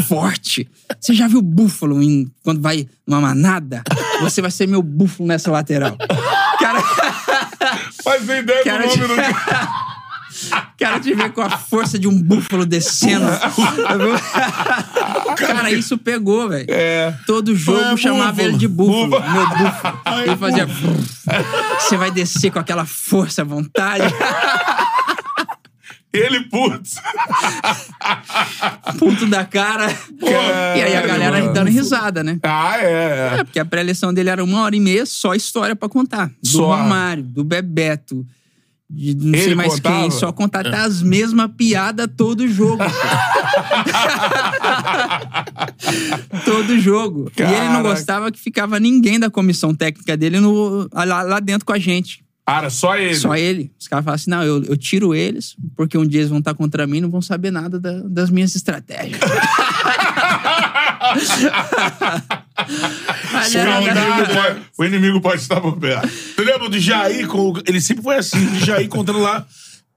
Forte. 0.06 0.70
Você 1.00 1.12
já 1.12 1.26
viu 1.26 1.42
búfalo 1.42 2.00
em, 2.00 2.30
quando 2.44 2.62
vai 2.62 2.86
numa 3.04 3.20
manada? 3.20 3.82
Você 4.20 4.40
vai 4.40 4.52
ser 4.52 4.68
meu 4.68 4.80
búfalo 4.80 5.26
nessa 5.28 5.50
lateral. 5.50 5.96
Cara, 6.60 6.80
Faz 8.04 8.22
ideia 8.28 8.62
Cara 8.62 8.86
do 8.86 8.92
de- 8.92 9.00
nome 9.00 9.16
do 9.16 9.22
quero 10.76 11.00
te 11.00 11.14
ver 11.14 11.32
com 11.32 11.40
a 11.42 11.50
força 11.50 11.98
de 11.98 12.08
um 12.08 12.20
búfalo 12.22 12.64
descendo. 12.66 13.26
cara, 15.36 15.70
isso 15.70 15.96
pegou, 15.98 16.48
velho. 16.48 16.66
É. 16.68 17.14
Todo 17.26 17.54
jogo 17.54 17.80
É, 17.80 17.96
chamava 17.96 18.32
búfalo. 18.32 18.48
ele 18.48 18.58
de 18.58 18.68
búfalo. 18.68 19.08
Búfalo. 19.08 19.32
Meu 19.32 19.46
búfalo. 19.48 20.00
Ele 20.26 20.36
fazia. 20.36 20.66
Você 21.78 21.96
vai 21.96 22.10
descer 22.10 22.50
com 22.50 22.58
aquela 22.58 22.84
força 22.84 23.42
à 23.42 23.44
vontade. 23.44 24.04
Ele, 26.12 26.40
putz. 26.40 26.96
Puto 28.98 29.26
da 29.26 29.44
cara. 29.44 29.86
e 30.20 30.82
aí 30.82 30.96
a 30.96 31.06
galera 31.06 31.38
mano. 31.40 31.52
dando 31.52 31.70
risada, 31.70 32.24
né? 32.24 32.38
Ah, 32.42 32.76
é, 32.78 32.84
É, 32.84 33.36
é. 33.40 33.44
porque 33.44 33.60
a 33.60 33.64
pré-eleição 33.64 34.12
dele 34.12 34.28
era 34.28 34.42
uma 34.42 34.62
hora 34.62 34.74
e 34.74 34.80
meia, 34.80 35.06
só 35.06 35.34
história 35.34 35.76
pra 35.76 35.88
contar. 35.88 36.28
Do 36.42 36.48
Só. 36.48 36.74
Romário, 36.74 37.22
do 37.22 37.44
Bebeto, 37.44 38.26
de 38.92 39.14
não 39.14 39.34
sei 39.34 39.42
Ele 39.46 39.54
mais 39.54 39.74
contava? 39.74 40.00
quem. 40.00 40.10
Só 40.10 40.32
contar 40.32 40.66
até 40.66 40.76
as 40.78 41.00
mesmas 41.02 41.48
piadas 41.56 42.08
todo 42.16 42.46
jogo. 42.48 42.82
todo 46.44 46.78
jogo. 46.78 47.30
E 47.36 47.42
ele 47.42 47.50
não 47.50 47.58
Caraca. 47.82 47.88
gostava 47.90 48.32
que 48.32 48.38
ficava 48.38 48.78
ninguém 48.80 49.18
da 49.18 49.30
comissão 49.30 49.74
técnica 49.74 50.16
dele 50.16 50.40
no, 50.40 50.88
lá, 50.92 51.22
lá 51.22 51.40
dentro 51.40 51.64
com 51.64 51.72
a 51.72 51.78
gente. 51.78 52.24
Cara, 52.46 52.68
só 52.68 52.96
ele. 52.96 53.14
Só 53.14 53.36
ele. 53.36 53.70
Os 53.78 53.86
caras 53.86 54.04
falam 54.04 54.14
assim: 54.16 54.30
não, 54.30 54.42
eu, 54.42 54.62
eu 54.64 54.76
tiro 54.76 55.14
eles, 55.14 55.54
porque 55.76 55.96
um 55.96 56.06
dia 56.06 56.20
eles 56.20 56.30
vão 56.30 56.40
estar 56.40 56.54
contra 56.54 56.84
mim 56.86 56.98
e 56.98 57.02
não 57.02 57.10
vão 57.10 57.22
saber 57.22 57.50
nada 57.52 57.78
da- 57.78 58.02
das 58.04 58.28
minhas 58.28 58.54
estratégias. 58.56 59.20
O 63.80 63.88
inimigo, 63.88 64.34
pode, 64.34 64.60
o 64.78 64.84
inimigo 64.84 65.20
pode 65.20 65.42
estar 65.42 65.60
por 65.60 65.78
perto. 65.78 66.08
Tu 66.36 66.42
lembra 66.42 66.68
do 66.68 66.78
Jair? 66.78 67.28
Ele 67.66 67.80
sempre 67.80 68.02
foi 68.02 68.16
assim, 68.16 68.44
o 68.44 68.60
Jair 68.60 68.88
contando 68.88 69.18
lá 69.18 69.46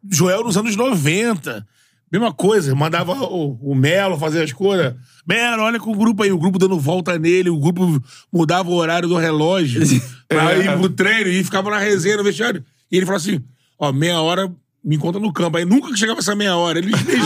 Joel 0.09 0.43
nos 0.43 0.57
anos 0.57 0.75
90. 0.75 1.65
Mesma 2.11 2.31
coisa, 2.31 2.75
mandava 2.75 3.13
o, 3.13 3.57
o 3.59 3.73
Melo 3.73 4.19
fazer 4.19 4.43
as 4.43 4.53
coisas. 4.53 4.93
Melo, 5.27 5.63
olha 5.63 5.79
com 5.79 5.91
o 5.91 5.95
grupo 5.95 6.21
aí, 6.21 6.31
o 6.31 6.37
grupo 6.37 6.59
dando 6.59 6.79
volta 6.79 7.17
nele, 7.17 7.49
o 7.49 7.57
grupo 7.57 7.99
mudava 8.31 8.69
o 8.69 8.75
horário 8.75 9.07
do 9.07 9.17
relógio 9.17 9.81
pra 10.27 10.55
ir 10.57 10.77
pro 10.77 10.89
treino 10.89 11.29
e 11.29 11.43
ficava 11.43 11.71
na 11.71 11.79
resenha 11.79 12.17
no 12.17 12.23
vestiário. 12.23 12.63
E 12.91 12.97
ele 12.97 13.05
falava 13.05 13.23
assim: 13.23 13.41
ó, 13.79 13.91
meia 13.91 14.21
hora 14.21 14.51
me 14.83 14.95
encontra 14.95 15.19
no 15.19 15.33
campo. 15.33 15.57
Aí 15.57 15.65
nunca 15.65 15.89
que 15.89 15.97
chegava 15.97 16.19
essa 16.19 16.35
meia 16.35 16.55
hora. 16.55 16.77
Ele 16.77 16.91
dirigia. 16.95 17.23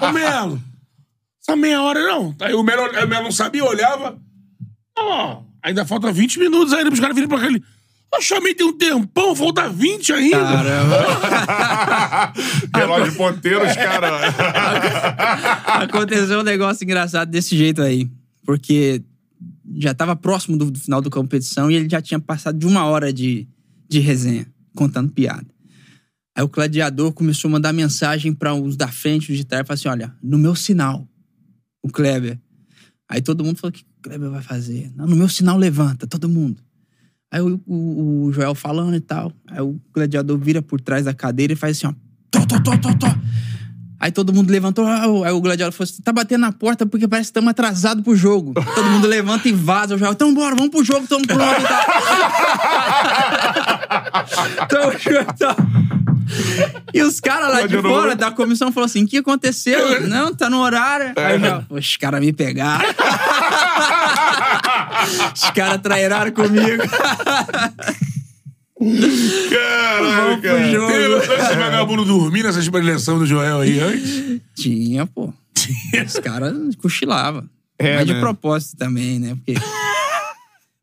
Ô 0.00 0.12
Melo, 0.12 0.60
essa 1.46 1.56
meia 1.56 1.80
hora 1.80 2.00
não. 2.00 2.34
Aí 2.40 2.54
o 2.54 2.62
Melo, 2.64 2.82
aí 2.96 3.04
o 3.04 3.08
Melo 3.08 3.24
não 3.24 3.32
sabia, 3.32 3.64
olhava. 3.64 4.18
Ó, 4.98 5.42
ainda 5.62 5.86
falta 5.86 6.12
20 6.12 6.40
minutos 6.40 6.72
ainda 6.72 6.90
pros 6.90 6.98
caras 6.98 7.14
virem 7.14 7.28
pra 7.28 7.38
cá. 7.38 7.46
Ele, 7.46 7.62
eu 8.12 8.20
chamei 8.20 8.52
tem 8.52 8.66
um 8.66 8.72
tempão, 8.72 9.36
falta 9.36 9.68
20 9.68 10.12
ainda. 10.12 10.38
Caramba. 10.38 12.32
Relógio 12.74 13.12
de 13.12 13.16
ponteiro, 13.16 13.64
os 13.64 13.74
caras. 13.76 14.34
Aconteceu 15.84 16.40
um 16.40 16.42
negócio 16.42 16.82
engraçado 16.82 17.30
desse 17.30 17.56
jeito 17.56 17.80
aí. 17.80 18.10
Porque 18.44 19.02
já 19.76 19.94
tava 19.94 20.16
próximo 20.16 20.56
do, 20.56 20.70
do 20.70 20.80
final 20.80 21.00
da 21.00 21.10
competição 21.10 21.70
e 21.70 21.76
ele 21.76 21.88
já 21.88 22.02
tinha 22.02 22.18
passado 22.18 22.58
de 22.58 22.66
uma 22.66 22.86
hora 22.86 23.12
de, 23.12 23.46
de 23.88 24.00
resenha, 24.00 24.46
contando 24.74 25.12
piada. 25.12 25.46
Aí 26.34 26.42
o 26.42 26.48
gladiador 26.48 27.12
começou 27.12 27.48
a 27.48 27.52
mandar 27.52 27.72
mensagem 27.72 28.32
para 28.32 28.52
os 28.52 28.76
da 28.76 28.88
frente, 28.88 29.30
os 29.30 29.38
de 29.38 29.44
trás, 29.44 29.62
e 29.62 29.66
falou 29.66 29.74
assim: 29.74 29.88
olha, 29.88 30.14
no 30.22 30.38
meu 30.38 30.54
sinal, 30.54 31.08
o 31.86 31.92
Kleber. 31.92 32.38
Aí 33.08 33.20
todo 33.22 33.44
mundo 33.44 33.58
falou: 33.58 33.70
o 33.70 33.72
que 33.72 33.82
o 33.82 34.02
Kleber 34.02 34.30
vai 34.30 34.42
fazer? 34.42 34.90
Não, 34.96 35.06
no 35.06 35.16
meu 35.16 35.28
sinal 35.28 35.56
levanta, 35.56 36.06
todo 36.06 36.28
mundo. 36.28 36.60
Aí 37.30 37.40
o, 37.40 37.60
o- 37.66 38.24
o 38.26 38.32
Joel 38.32 38.54
falando 38.54 38.94
e 38.96 39.00
tal. 39.00 39.32
Aí 39.48 39.60
o 39.60 39.80
gladiador 39.94 40.38
vira 40.38 40.62
por 40.62 40.80
trás 40.80 41.04
da 41.04 41.14
cadeira 41.14 41.52
e 41.52 41.56
faz 41.56 41.76
assim: 41.76 41.86
ó. 41.86 41.92
Tó, 42.30 42.44
tó, 42.46 42.58
tó, 42.60 42.76
tó, 42.78 42.94
tó. 42.94 43.06
Aí 43.98 44.12
todo 44.12 44.30
mundo 44.32 44.50
levantou. 44.50 44.86
ah, 44.86 45.08
o- 45.08 45.24
Aí 45.24 45.32
o 45.32 45.40
gladiador 45.40 45.72
falou 45.72 45.88
assim: 45.90 46.02
tá 46.02 46.12
batendo 46.12 46.42
na 46.42 46.52
porta 46.52 46.84
porque 46.86 47.08
parece 47.08 47.28
que 47.28 47.30
estamos 47.30 47.50
atrasados 47.50 48.02
pro 48.04 48.14
jogo. 48.14 48.52
Todo 48.74 48.90
mundo 48.90 49.06
levanta 49.06 49.48
e 49.48 49.52
vaza. 49.52 49.94
O 49.94 49.98
Joel, 49.98 50.12
então 50.12 50.34
bora, 50.34 50.54
vamos 50.54 50.70
pro 50.70 50.84
jogo, 50.84 51.06
tamo 51.06 51.26
pronto 51.26 51.42
e 51.42 51.62
tal. 51.62 51.86
Tamo 54.68 54.92
junto, 54.98 55.34
tal. 55.38 55.56
E 56.92 57.02
os 57.02 57.20
caras 57.20 57.48
lá 57.50 57.62
de 57.62 57.68
Gladiador. 57.68 58.00
fora 58.02 58.16
da 58.16 58.30
comissão 58.30 58.72
falaram 58.72 58.90
assim: 58.90 59.04
o 59.04 59.08
que 59.08 59.18
aconteceu? 59.18 60.02
Não, 60.08 60.34
tá 60.34 60.48
no 60.50 60.60
horário. 60.60 61.12
Aí 61.16 61.36
o 61.36 61.40
Joel, 61.40 61.64
"Pô, 61.68 61.74
os 61.76 61.96
caras 61.96 62.20
me 62.20 62.32
pegaram. 62.32 62.86
os 65.34 65.50
caras 65.50 65.80
trairaram 65.82 66.30
comigo. 66.32 66.82
Caralho, 69.50 70.40
pro 70.40 70.50
cara. 70.50 70.70
jogo. 70.70 70.86
Teve 70.88 71.14
esse 71.42 71.54
vagabundo 71.56 72.04
dormir 72.04 72.42
nessas 72.42 72.68
preleções 72.68 73.18
do 73.20 73.26
Joel 73.26 73.60
aí 73.60 73.80
antes? 73.80 74.40
Tinha, 74.54 75.06
pô. 75.06 75.32
Os 76.06 76.18
caras 76.20 76.54
cochilavam. 76.76 77.48
É, 77.78 77.96
Mas 77.96 78.06
de 78.06 78.14
né? 78.14 78.20
propósito 78.20 78.76
também, 78.76 79.18
né? 79.18 79.36
Porque 79.36 79.54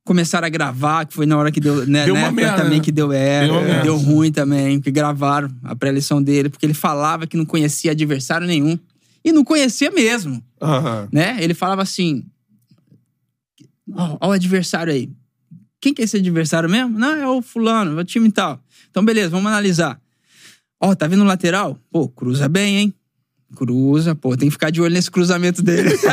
começaram 0.03 0.45
a 0.45 0.49
gravar, 0.49 1.05
que 1.05 1.13
foi 1.13 1.25
na 1.25 1.37
hora 1.37 1.51
que 1.51 1.59
deu. 1.59 1.85
Né, 1.87 2.05
Deu 2.05 2.15
uma 2.15 2.31
merda, 2.31 2.63
também 2.63 2.79
né? 2.79 2.83
que 2.83 2.91
deu 2.91 3.11
é, 3.11 3.47
Deu 3.47 3.83
deu 3.83 3.97
ruim 3.97 4.31
também, 4.31 4.77
porque 4.77 4.91
gravaram 4.91 5.49
a 5.63 5.75
pré-eleição 5.75 6.21
dele, 6.21 6.49
porque 6.49 6.65
ele 6.65 6.73
falava 6.73 7.25
que 7.25 7.37
não 7.37 7.45
conhecia 7.45 7.91
adversário 7.91 8.45
nenhum. 8.47 8.77
E 9.25 9.31
não 9.31 9.45
conhecia 9.45 9.89
mesmo, 9.89 10.43
né? 11.11 11.37
Ele 11.39 11.53
falava 11.53 11.81
assim: 11.81 12.25
Ó, 13.95 14.27
o 14.27 14.31
adversário 14.31 14.91
aí. 14.91 15.09
Quem 15.79 15.93
que 15.93 16.01
é 16.01 16.05
esse 16.05 16.17
adversário 16.17 16.69
mesmo? 16.69 16.97
Não, 16.97 17.13
é 17.13 17.27
o 17.27 17.41
fulano, 17.41 17.97
é 17.99 18.01
o 18.01 18.05
time 18.05 18.27
e 18.29 18.31
tal. 18.31 18.59
Então, 18.89 19.03
beleza, 19.03 19.29
vamos 19.29 19.47
analisar. 19.47 19.99
Ó, 20.81 20.93
tá 20.95 21.07
vendo 21.07 21.21
o 21.21 21.25
lateral? 21.25 21.77
Pô, 21.91 22.07
cruza 22.09 22.47
bem, 22.49 22.77
hein? 22.77 22.93
Cruza, 23.55 24.15
pô, 24.15 24.35
tem 24.35 24.47
que 24.49 24.53
ficar 24.53 24.69
de 24.69 24.81
olho 24.81 24.93
nesse 24.93 25.11
cruzamento 25.11 25.61
dele. 25.61 25.89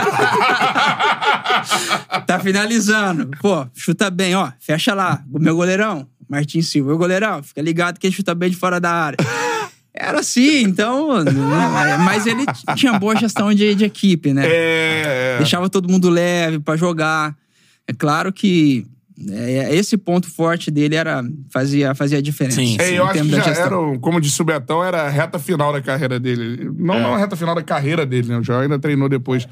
tá 2.27 2.39
finalizando. 2.41 3.29
Pô, 3.41 3.67
chuta 3.75 4.11
bem, 4.11 4.35
ó. 4.35 4.51
Fecha 4.61 4.95
lá. 4.95 5.23
O 5.33 5.39
meu 5.39 5.55
goleirão, 5.57 6.07
Martin 6.29 6.63
Silva. 6.63 6.93
O 6.95 6.99
goleirão, 6.99 7.43
fica 7.43 7.61
ligado 7.63 7.99
que 7.99 8.07
ele 8.07 8.15
chuta 8.15 8.35
bem 8.35 8.51
de 8.51 8.57
fora 8.57 8.81
da 8.81 8.91
área. 8.93 9.17
Era 9.93 10.21
assim, 10.21 10.63
então. 10.63 11.23
né, 11.25 11.97
Mas 12.05 12.27
ele 12.27 12.45
tinha 12.77 12.99
boa 12.99 13.17
gestão 13.17 13.53
de, 13.53 13.75
de 13.75 13.85
equipe, 13.85 14.33
né? 14.33 14.43
É. 14.47 15.37
Deixava 15.39 15.69
todo 15.69 15.91
mundo 15.91 16.09
leve 16.09 16.61
pra 16.61 16.77
jogar. 16.77 17.35
É 17.87 17.93
claro 17.93 18.33
que 18.33 18.87
é, 19.29 19.75
esse 19.75 19.99
ponto 19.99 20.31
forte 20.31 20.71
dele 20.71 20.95
era 20.95 21.23
fazia, 21.53 21.95
fazia 21.95 22.19
a 22.19 22.23
diferença. 22.23 22.57
Sim, 22.61 22.77
É, 22.79 22.93
em 22.93 22.95
eu 22.95 23.05
acho 23.05 23.21
que 23.23 23.29
já 23.31 23.43
gestão. 23.43 23.89
era, 23.91 23.99
como 23.99 24.21
disse 24.21 24.41
o 24.41 24.45
Betão, 24.45 24.83
era 24.83 25.03
a 25.03 25.09
reta 25.11 25.39
final 25.41 25.73
da 25.73 25.83
carreira 25.83 26.19
dele. 26.21 26.71
Não, 26.79 26.95
É. 26.95 27.03
não 27.03 27.15
a 27.15 27.19
reta 27.19 27.35
final 27.37 27.55
da 27.55 27.63
carreira 27.63 28.07
dele, 28.07 28.29
né? 28.29 28.39
O 28.39 28.43
Joel 28.45 28.61
ainda 28.61 28.79
treinou 28.79 29.09
depois 29.09 29.47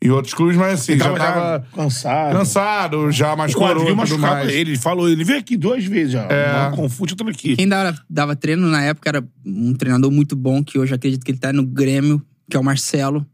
em 0.00 0.10
outros 0.10 0.32
clubes, 0.34 0.56
mas 0.56 0.74
assim, 0.80 0.92
Ele 0.92 1.02
já 1.02 1.12
tava 1.14 1.66
cansado. 1.74 2.32
cansado, 2.36 3.10
já 3.10 3.34
mais 3.34 3.52
O 3.52 3.58
coroa 3.58 3.90
e 3.90 3.94
machucava 3.94 4.34
mais. 4.36 4.48
ele. 4.50 4.70
Ele 4.72 4.78
falou, 4.78 5.08
ele 5.08 5.24
veio 5.24 5.38
aqui 5.40 5.56
duas 5.56 5.84
vezes 5.84 6.12
já. 6.12 6.26
É. 6.30 6.68
É. 6.72 6.76
Confuso, 6.76 7.12
eu 7.12 7.16
tô 7.16 7.28
aqui. 7.28 7.56
Quem 7.56 7.66
dava, 7.68 7.98
dava 8.08 8.36
treino 8.36 8.66
na 8.68 8.82
época 8.82 9.08
era 9.08 9.24
um 9.44 9.74
treinador 9.74 10.10
muito 10.10 10.36
bom, 10.36 10.62
que 10.62 10.78
hoje 10.78 10.94
acredito 10.94 11.24
que 11.24 11.30
ele 11.32 11.38
tá 11.38 11.52
no 11.52 11.64
Grêmio, 11.66 12.22
que 12.50 12.56
é 12.56 12.60
o 12.60 12.64
Marcelo. 12.64 13.26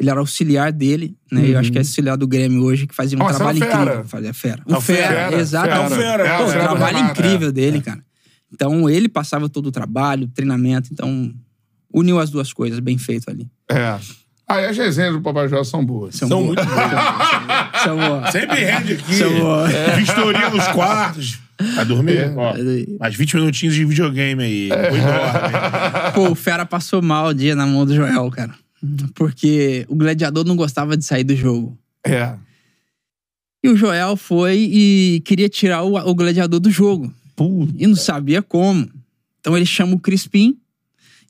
Ele 0.00 0.08
era 0.10 0.20
auxiliar 0.20 0.70
dele, 0.72 1.16
né? 1.32 1.48
Eu 1.48 1.58
acho 1.58 1.72
que 1.72 1.78
é 1.78 1.80
auxiliar 1.80 2.16
do 2.16 2.28
Grêmio 2.28 2.62
hoje, 2.62 2.86
que 2.86 2.94
fazia 2.94 3.18
um 3.18 3.22
Ah, 3.22 3.24
Marcelo 3.24 3.50
trabalho 3.50 3.58
Fera. 3.72 3.82
incrível. 3.82 4.04
Fazia 4.04 4.32
fera. 4.34 4.62
É 4.68 4.72
O 4.72 4.76
o 4.76 4.80
Fera, 4.80 5.08
Fera, 5.08 5.36
exato. 5.40 5.68
É 5.68 5.80
o 5.86 5.90
Fera. 5.90 6.22
É, 6.28 6.36
Pô, 6.36 6.42
o 6.44 6.46
o 6.46 6.50
Fera 6.50 6.62
trabalho 6.62 6.96
Renato, 6.98 7.20
incrível 7.20 7.48
é. 7.48 7.52
dele, 7.52 7.80
cara. 7.80 8.00
Então, 8.52 8.88
ele 8.88 9.08
passava 9.08 9.48
todo 9.48 9.66
o 9.66 9.72
trabalho, 9.72 10.26
o 10.26 10.28
treinamento. 10.28 10.90
Então, 10.92 11.34
uniu 11.92 12.20
as 12.20 12.30
duas 12.30 12.52
coisas, 12.52 12.78
bem 12.78 12.96
feito 12.96 13.28
ali. 13.28 13.50
É. 13.68 13.98
Ah, 14.50 14.62
e 14.62 14.64
as 14.66 14.76
resenhas 14.78 15.12
do 15.12 15.20
Papai 15.20 15.46
Joel 15.48 15.64
são 15.64 15.84
boas. 15.84 16.14
São, 16.14 16.26
São 16.26 16.42
boas. 16.42 16.56
muito 16.56 16.64
bons. 16.64 17.82
São 17.84 17.96
boas. 17.98 18.30
Sempre 18.32 18.64
rende 18.64 18.92
aqui. 18.94 19.14
São 19.14 19.38
boas. 19.38 19.74
É. 19.74 19.96
Vistoria 19.96 20.48
nos 20.48 20.66
quartos. 20.68 21.38
Vai 21.74 21.84
dormir? 21.84 22.32
Ó, 22.36 22.54
mais 22.98 23.14
20 23.14 23.34
minutinhos 23.36 23.74
de 23.74 23.84
videogame 23.84 24.42
aí. 24.42 24.68
Depois 24.70 25.02
dorme. 25.04 26.12
Pô, 26.14 26.30
o 26.30 26.34
Fera 26.34 26.64
passou 26.64 27.02
mal 27.02 27.26
o 27.26 27.34
dia 27.34 27.54
na 27.54 27.66
mão 27.66 27.84
do 27.84 27.94
Joel, 27.94 28.30
cara. 28.30 28.54
Porque 29.14 29.84
o 29.88 29.96
gladiador 29.96 30.44
não 30.44 30.56
gostava 30.56 30.96
de 30.96 31.04
sair 31.04 31.24
do 31.24 31.36
jogo. 31.36 31.76
É. 32.06 32.34
E 33.62 33.68
o 33.68 33.76
Joel 33.76 34.16
foi 34.16 34.56
e 34.56 35.20
queria 35.26 35.48
tirar 35.48 35.82
o, 35.82 35.96
o 35.96 36.14
gladiador 36.14 36.60
do 36.60 36.70
jogo. 36.70 37.12
E 37.76 37.86
não 37.86 37.96
sabia 37.96 38.40
como. 38.40 38.88
Então 39.40 39.56
ele 39.56 39.66
chama 39.66 39.94
o 39.94 39.98
Crispim 39.98 40.56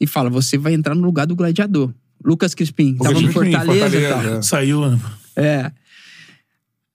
e 0.01 0.07
fala: 0.07 0.31
Você 0.31 0.57
vai 0.57 0.74
entrar 0.74 0.95
no 0.95 1.03
lugar 1.03 1.27
do 1.27 1.35
gladiador. 1.35 1.93
Lucas 2.24 2.55
Crispim, 2.55 2.95
que 2.95 2.99
tava 2.99 3.15
no 3.15 3.20
Crispim, 3.20 3.53
Fortaleza, 3.53 3.97
e 3.97 4.09
tal. 4.09 4.19
Fortaleza. 4.19 4.43
Saiu, 4.43 4.90
né? 4.90 5.01
É. 5.36 5.73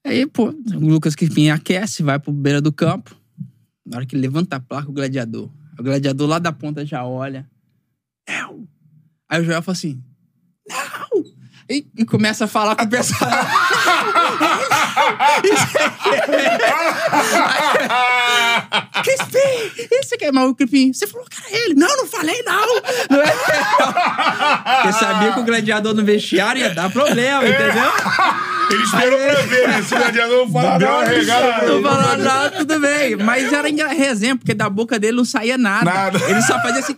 Aí, 0.06 0.26
pô, 0.26 0.50
o 0.50 0.88
Lucas 0.88 1.14
Crispim 1.14 1.48
aquece, 1.48 2.02
vai 2.02 2.18
pro 2.18 2.32
beira 2.32 2.60
do 2.60 2.72
campo. 2.72 3.14
Na 3.86 3.98
hora 3.98 4.06
que 4.06 4.14
ele 4.14 4.22
levanta 4.22 4.56
a 4.56 4.60
placa, 4.60 4.88
o 4.88 4.92
gladiador. 4.92 5.50
O 5.78 5.82
gladiador 5.82 6.28
lá 6.28 6.38
da 6.38 6.52
ponta 6.52 6.84
já 6.84 7.04
olha. 7.04 7.46
Não! 8.28 8.66
Aí 9.28 9.40
o 9.40 9.44
Joel 9.44 9.62
fala 9.62 9.76
assim: 9.76 10.02
Não! 10.68 11.24
E, 11.68 11.86
e 11.96 12.04
começa 12.04 12.44
a 12.44 12.48
falar 12.48 12.76
com 12.76 12.84
o 12.84 12.88
pessoal. 12.88 13.30
Crispim! 19.02 19.86
Isso 20.00 20.14
aqui 20.14 20.24
é 20.24 20.32
mal, 20.32 20.54
Crispim. 20.54 20.92
Você 20.92 21.06
falou 21.06 21.26
que 21.28 21.36
era 21.38 21.64
ele. 21.64 21.74
Não, 21.74 21.96
não 21.96 22.06
falei, 22.06 22.42
não! 22.42 22.66
Não 23.10 23.22
é? 23.22 23.32
Porque 24.76 24.92
sabia 24.92 25.32
que 25.32 25.40
o 25.40 25.44
gladiador 25.44 25.94
no 25.94 26.04
vestiário 26.04 26.60
ia 26.60 26.70
dar 26.70 26.90
problema, 26.90 27.46
entendeu? 27.46 27.92
Ele 28.70 28.82
esperou 28.82 29.18
pra 29.18 29.42
ver, 29.42 29.68
né? 29.68 29.82
Se 29.82 29.94
o 29.94 29.98
gladiador 29.98 30.50
falar, 30.50 30.78
Deu 30.78 30.88
uma 30.88 31.04
regada 31.04 31.66
Não 31.66 31.82
falou 31.82 32.16
nada, 32.18 32.50
tudo 32.58 32.80
bem. 32.80 33.16
Mas 33.16 33.52
era 33.52 33.68
resenha, 33.92 34.36
porque 34.36 34.54
da 34.54 34.68
boca 34.68 34.98
dele 34.98 35.16
não 35.16 35.24
saía 35.24 35.58
nada. 35.58 35.84
Nada. 35.84 36.18
Ele 36.28 36.42
só 36.42 36.60
fazia 36.60 36.80
assim. 36.80 36.96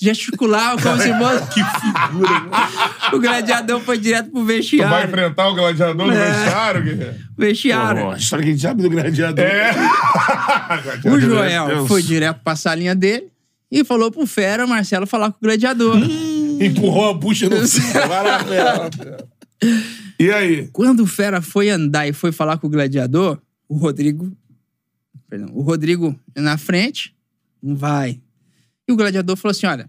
Gesticulava 0.00 0.80
como 0.80 1.00
se 1.00 1.12
fosse. 1.18 1.48
que 1.50 1.60
figura, 1.64 2.46
O 3.12 3.18
gladiador 3.20 3.80
foi 3.80 3.98
direto 3.98 4.30
pro 4.30 4.40
Tu 4.40 4.46
vai 4.46 4.56
vestiário. 4.56 5.08
enfrentar 5.08 5.48
o 5.48 5.54
gladiador 5.54 6.06
no 6.06 6.12
É. 6.12 6.30
vestiário, 6.30 6.82
Guilherme? 6.84 7.18
Vestiário. 7.36 8.02
Pô, 8.02 8.10
a 8.12 8.16
história 8.16 8.44
que 8.44 8.50
a 8.50 8.52
gente 8.52 8.62
sabe 8.62 8.82
do 8.82 8.90
gladiador. 8.90 9.44
É. 9.44 9.70
O. 11.04 11.18
Joel 11.20 11.86
foi 11.86 12.02
direto 12.02 12.40
pra 12.44 12.54
salinha 12.54 12.94
dele 12.94 13.28
e 13.70 13.82
falou 13.84 14.10
pro 14.10 14.26
Fera, 14.26 14.66
Marcelo, 14.66 15.06
falar 15.06 15.30
com 15.32 15.38
o 15.38 15.40
gladiador. 15.48 15.96
Empurrou 16.60 17.10
a 17.10 17.14
bucha 17.14 17.48
no 17.48 17.66
céu. 17.66 18.06
Vai 18.08 18.22
lá, 18.24 18.44
Fera. 18.44 18.90
E 20.18 20.30
aí? 20.30 20.68
Quando 20.72 21.00
o 21.00 21.06
Fera 21.06 21.40
foi 21.40 21.70
andar 21.70 22.06
e 22.08 22.12
foi 22.12 22.30
falar 22.32 22.58
com 22.58 22.66
o 22.66 22.70
gladiador, 22.70 23.38
o 23.68 23.76
Rodrigo. 23.76 24.30
Perdão, 25.28 25.48
o 25.52 25.62
Rodrigo 25.62 26.18
na 26.36 26.56
frente, 26.56 27.14
não 27.62 27.74
vai. 27.76 28.20
E 28.88 28.92
o 28.92 28.96
gladiador 28.96 29.36
falou 29.36 29.50
assim: 29.52 29.66
olha, 29.66 29.88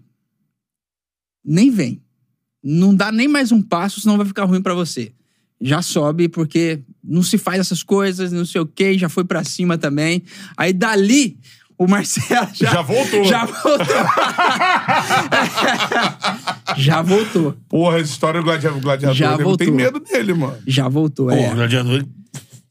nem 1.43 1.71
vem. 1.71 2.01
Não 2.61 2.93
dá 2.93 3.11
nem 3.11 3.27
mais 3.27 3.51
um 3.53 3.61
passo, 3.61 4.01
senão 4.01 4.17
vai 4.17 4.25
ficar 4.25 4.43
ruim 4.43 4.61
pra 4.61 4.73
você. 4.73 5.13
Já 5.61 5.81
sobe, 5.81 6.27
porque 6.27 6.81
não 7.03 7.23
se 7.23 7.37
faz 7.37 7.59
essas 7.59 7.83
coisas, 7.83 8.31
não 8.31 8.45
sei 8.45 8.61
o 8.61 8.65
quê, 8.65 8.97
já 8.97 9.07
foi 9.09 9.23
pra 9.23 9.43
cima 9.43 9.77
também. 9.77 10.23
Aí 10.57 10.73
dali, 10.73 11.37
o 11.77 11.87
Marcelo 11.87 12.49
já, 12.53 12.71
Já 12.73 12.81
voltou. 12.81 13.23
Já 13.23 13.45
voltou. 13.45 13.85
já 16.77 17.01
voltou. 17.01 17.57
Porra, 17.69 17.99
essa 17.99 18.11
história 18.11 18.41
do 18.41 18.45
gladiador, 18.45 18.81
gladiador 18.81 19.15
Já 19.15 19.31
voltou. 19.37 19.57
tem 19.57 19.71
medo 19.71 19.99
dele, 19.99 20.33
mano. 20.33 20.57
Já 20.67 20.87
voltou, 20.89 21.27
Pô, 21.27 21.33
é. 21.33 21.51
o 21.51 21.55
gladiador. 21.55 22.05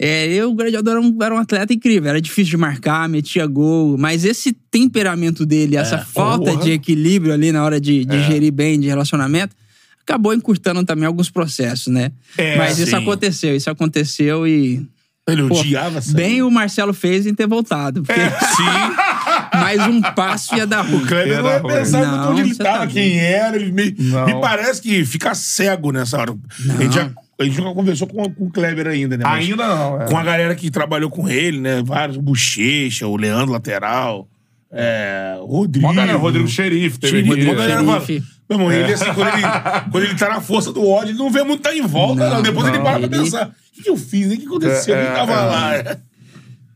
É, 0.01 0.29
eu, 0.29 0.51
o 0.51 0.55
Gladiador, 0.55 0.93
era 0.93 1.01
um, 1.01 1.19
era 1.21 1.35
um 1.35 1.39
atleta 1.39 1.73
incrível. 1.73 2.09
Era 2.09 2.21
difícil 2.21 2.51
de 2.51 2.57
marcar, 2.57 3.09
metia 3.09 3.45
gol. 3.47 3.99
Mas 3.99 4.25
esse 4.25 4.53
temperamento 4.71 5.45
dele, 5.45 5.77
essa 5.77 5.99
falta 5.99 6.53
porra. 6.53 6.63
de 6.63 6.73
equilíbrio 6.73 7.33
ali 7.33 7.51
na 7.51 7.65
hora 7.65 7.81
de, 7.81 8.05
de 8.05 8.23
gerir 8.23 8.53
bem 8.53 8.79
de 8.79 8.87
relacionamento, 8.87 9.57
acabou 10.01 10.33
encurtando 10.33 10.85
também 10.85 11.05
alguns 11.05 11.31
processos, 11.31 11.93
né? 11.93 12.13
É, 12.37 12.57
mas 12.57 12.79
isso 12.79 12.91
sim. 12.91 12.97
aconteceu, 12.97 13.57
isso 13.57 13.69
aconteceu 13.71 14.47
e... 14.47 14.87
Ele 15.27 15.47
pô, 15.47 15.61
odiava 15.61 15.99
essa. 15.99 16.15
bem 16.15 16.41
o 16.41 16.51
Marcelo 16.51 16.95
fez 16.95 17.27
em 17.27 17.35
ter 17.35 17.47
voltado. 17.47 18.03
Porque 18.03 18.19
mais 19.53 19.87
um 19.87 20.01
passo 20.01 20.57
ia 20.57 20.67
dar 20.67 20.81
ruim. 20.81 21.03
O 21.03 21.07
Kleber 21.07 21.43
não 21.43 21.51
ia 21.51 21.61
pensar 21.61 22.01
Não, 22.01 22.17
muito 22.17 22.31
onde 22.31 22.41
ele 22.41 22.55
você 22.55 22.63
tava, 22.63 22.79
tá 22.79 22.87
quem 22.87 23.19
era. 23.19 23.57
Ele 23.57 23.71
me, 23.71 23.95
Não. 23.99 24.25
me 24.25 24.41
parece 24.41 24.81
que 24.81 25.05
fica 25.05 25.35
cego 25.35 25.93
nessa 25.93 26.17
hora. 26.17 26.33
A 26.33 26.83
gente, 26.83 26.95
já, 26.95 27.11
a 27.41 27.45
gente 27.45 27.59
nunca 27.59 27.75
conversou 27.75 28.07
com, 28.09 28.23
com 28.33 28.45
o 28.47 28.51
Kleber 28.51 28.87
ainda, 28.89 29.17
né? 29.17 29.25
Mas 29.25 29.45
Ainda 29.49 29.67
não. 29.67 30.03
é. 30.03 30.07
Com 30.07 30.17
a 30.19 30.23
galera 30.25 30.55
que 30.55 30.71
trabalhou 30.71 31.09
com 31.11 31.29
ele, 31.29 31.61
né? 31.61 31.83
Vários, 31.85 32.17
o 32.17 32.23
Bochecha, 32.23 33.07
o 33.07 33.17
Leandro 33.17 33.53
Lateral, 33.53 34.29
é, 34.73 35.37
o 35.41 35.47
Rodrigo. 35.47 35.87
Mó 35.87 35.93
galera, 35.95 36.19
Rodrigo 36.19 36.49
Xerife 36.49 36.99
teve 36.99 37.19
Xerife, 37.23 37.33
aqui. 37.33 37.45
mó 37.47 37.55
galera, 37.55 37.83
mano. 37.83 38.05
Xerife. 38.05 38.27
Meu 38.51 38.59
irmão, 38.59 38.73
ele 38.73 38.93
assim, 38.93 39.13
quando 39.15 39.29
ele, 39.29 39.43
quando 39.93 40.05
ele 40.05 40.15
tá 40.15 40.29
na 40.31 40.41
força 40.41 40.73
do 40.73 40.87
ódio, 40.87 41.11
ele 41.13 41.19
não 41.19 41.31
vê 41.31 41.43
muito 41.43 41.63
tá 41.63 41.75
em 41.75 41.83
volta, 41.83 42.25
não. 42.29 42.37
Não, 42.37 42.43
Depois 42.43 42.67
ele 42.69 42.79
para 42.79 42.99
pra 42.99 43.07
ele- 43.07 43.09
pensar. 43.09 43.49
O 43.49 43.53
que, 43.79 43.83
que 43.83 43.91
eu 43.91 43.97
fiz? 43.97 44.33
O 44.33 44.37
que 44.37 44.47
aconteceu? 44.47 44.97
É, 44.97 45.05
Quem 45.07 45.15
tava 45.15 45.33
é, 45.33 45.37
lá? 45.37 45.75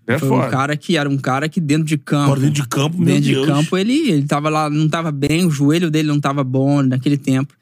É 0.06 0.18
Foi 0.18 0.28
foda. 0.28 0.46
um 0.46 0.50
cara 0.50 0.76
que 0.76 0.96
era 0.96 1.08
um 1.08 1.16
cara 1.18 1.48
que 1.48 1.60
dentro 1.60 1.84
de 1.84 1.96
campo. 1.98 2.24
Agora 2.24 2.40
dentro 2.40 2.62
de 2.62 2.68
campo, 2.68 2.96
meu 2.98 3.06
dentro 3.06 3.22
de 3.22 3.34
Deus. 3.34 3.46
campo, 3.46 3.76
ele, 3.78 4.10
ele 4.10 4.26
tava 4.26 4.48
lá, 4.48 4.68
não 4.70 4.88
tava 4.88 5.10
bem, 5.12 5.44
o 5.46 5.50
joelho 5.50 5.90
dele 5.90 6.08
não 6.08 6.20
tava 6.20 6.44
bom 6.44 6.82
naquele 6.82 7.16
tempo. 7.16 7.54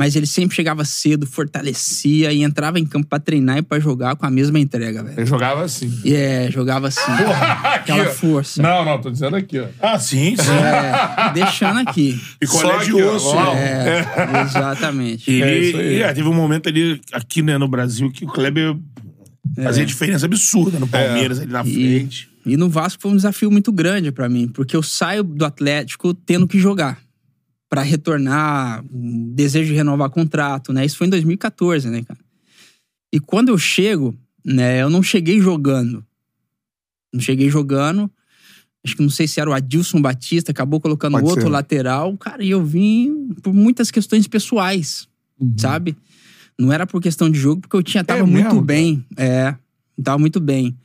Mas 0.00 0.16
ele 0.16 0.24
sempre 0.24 0.56
chegava 0.56 0.82
cedo, 0.82 1.26
fortalecia 1.26 2.32
e 2.32 2.42
entrava 2.42 2.78
em 2.80 2.86
campo 2.86 3.06
pra 3.06 3.18
treinar 3.18 3.58
e 3.58 3.62
pra 3.62 3.78
jogar 3.78 4.16
com 4.16 4.24
a 4.24 4.30
mesma 4.30 4.58
entrega, 4.58 5.02
velho. 5.04 5.14
Ele 5.20 5.26
jogava 5.26 5.62
assim. 5.62 5.92
E 6.02 6.14
é, 6.14 6.50
jogava 6.50 6.88
assim. 6.88 7.02
aquela 7.02 8.00
Aqui, 8.04 8.08
ó. 8.08 8.14
força. 8.14 8.62
Não, 8.62 8.82
não, 8.82 8.98
tô 8.98 9.10
dizendo 9.10 9.36
aqui, 9.36 9.58
ó. 9.58 9.66
Ah, 9.78 9.98
sim, 9.98 10.34
sim. 10.36 10.50
É, 10.50 11.32
deixando 11.34 11.80
aqui. 11.80 12.18
Picolé 12.38 12.78
Só 12.78 12.82
de 12.82 12.94
osso. 12.94 13.34
Né? 13.36 13.98
É, 14.00 14.40
exatamente. 14.40 15.30
Ele, 15.30 15.42
É 15.42 15.58
isso 15.58 15.76
aí. 15.76 16.00
é, 16.02 16.14
teve 16.14 16.26
um 16.30 16.34
momento 16.34 16.66
ali, 16.70 16.98
aqui 17.12 17.42
né, 17.42 17.58
no 17.58 17.68
Brasil, 17.68 18.10
que 18.10 18.24
o 18.24 18.28
Kleber 18.28 18.74
fazia 19.62 19.84
diferença 19.84 20.24
absurda 20.24 20.78
no 20.78 20.88
Palmeiras, 20.88 21.40
ali 21.40 21.52
na 21.52 21.60
É. 21.60 21.66
E, 21.66 21.74
frente. 21.98 22.28
e 22.46 22.56
no 22.56 22.70
Vasco 22.70 23.02
foi 23.02 23.10
um 23.10 23.16
desafio 23.16 23.50
muito 23.50 23.70
grande 23.70 24.10
pra 24.10 24.30
mim, 24.30 24.48
porque 24.48 24.74
eu 24.74 24.82
saio 24.82 25.22
do 25.22 25.44
Atlético 25.44 26.14
tendo 26.14 26.48
que 26.48 26.58
jogar 26.58 26.98
Pra 27.70 27.82
retornar, 27.82 28.84
um 28.92 29.32
desejo 29.32 29.68
de 29.70 29.74
renovar 29.76 30.10
contrato, 30.10 30.72
né? 30.72 30.84
Isso 30.84 30.96
foi 30.98 31.06
em 31.06 31.10
2014, 31.10 31.88
né, 31.88 32.02
cara? 32.02 32.18
E 33.12 33.18
quando 33.20 33.48
eu 33.50 33.56
chego, 33.58 34.14
né, 34.44 34.82
eu 34.82 34.90
não 34.90 35.02
cheguei 35.02 35.40
jogando. 35.40 36.04
Não 37.14 37.20
cheguei 37.20 37.48
jogando. 37.48 38.10
Acho 38.84 38.96
que 38.96 39.02
não 39.02 39.10
sei 39.10 39.28
se 39.28 39.40
era 39.40 39.48
o 39.48 39.52
Adilson 39.52 40.00
Batista, 40.02 40.50
acabou 40.50 40.80
colocando 40.80 41.12
Pode 41.12 41.26
outro 41.28 41.42
ser. 41.42 41.48
lateral. 41.48 42.16
Cara, 42.18 42.42
e 42.42 42.50
eu 42.50 42.64
vim 42.64 43.28
por 43.42 43.54
muitas 43.54 43.90
questões 43.90 44.26
pessoais, 44.26 45.06
Uhum. 45.38 45.54
sabe? 45.56 45.96
Não 46.58 46.72
era 46.72 46.86
por 46.86 47.00
questão 47.00 47.30
de 47.30 47.38
jogo, 47.38 47.60
porque 47.62 47.76
eu 47.76 47.82
tinha 47.82 48.02
tava 48.04 48.20
É 48.20 48.22
muito 48.24 48.44
mesmo, 48.46 48.62
bem. 48.62 49.04
É, 49.16 49.54
tava 50.02 50.18
muito 50.18 50.40
bem. 50.40 50.76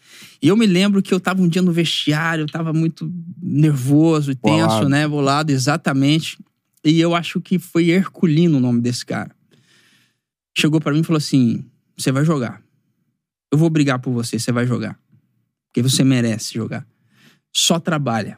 E 0.42 0.48
eu 0.48 0.56
me 0.56 0.66
lembro 0.68 1.02
que 1.02 1.14
eu 1.14 1.20
tava 1.20 1.42
um 1.42 1.48
dia 1.48 1.62
no 1.62 1.72
vestiário, 1.72 2.44
eu 2.44 2.48
tava 2.48 2.72
muito 2.74 3.12
nervoso 3.42 4.32
e 4.32 4.36
tenso, 4.36 4.68
Bolado. 4.68 4.90
né? 4.90 5.08
Bolado, 5.08 5.52
exatamente. 5.52 6.38
E 6.86 7.00
eu 7.00 7.16
acho 7.16 7.42
que 7.42 7.58
foi 7.58 7.90
Herculino 7.90 8.58
o 8.58 8.62
nome 8.62 8.80
desse 8.80 9.04
cara. 9.04 9.36
Chegou 10.56 10.80
pra 10.80 10.94
mim 10.94 11.00
e 11.00 11.04
falou 11.04 11.18
assim: 11.18 11.66
você 11.98 12.12
vai 12.12 12.24
jogar. 12.24 12.62
Eu 13.52 13.58
vou 13.58 13.70
brigar 13.70 13.98
por 14.00 14.12
você, 14.12 14.38
você 14.38 14.52
vai 14.52 14.68
jogar. 14.68 15.00
Porque 15.68 15.82
você 15.82 16.04
merece 16.04 16.54
jogar. 16.54 16.86
Só 17.52 17.80
trabalha. 17.80 18.38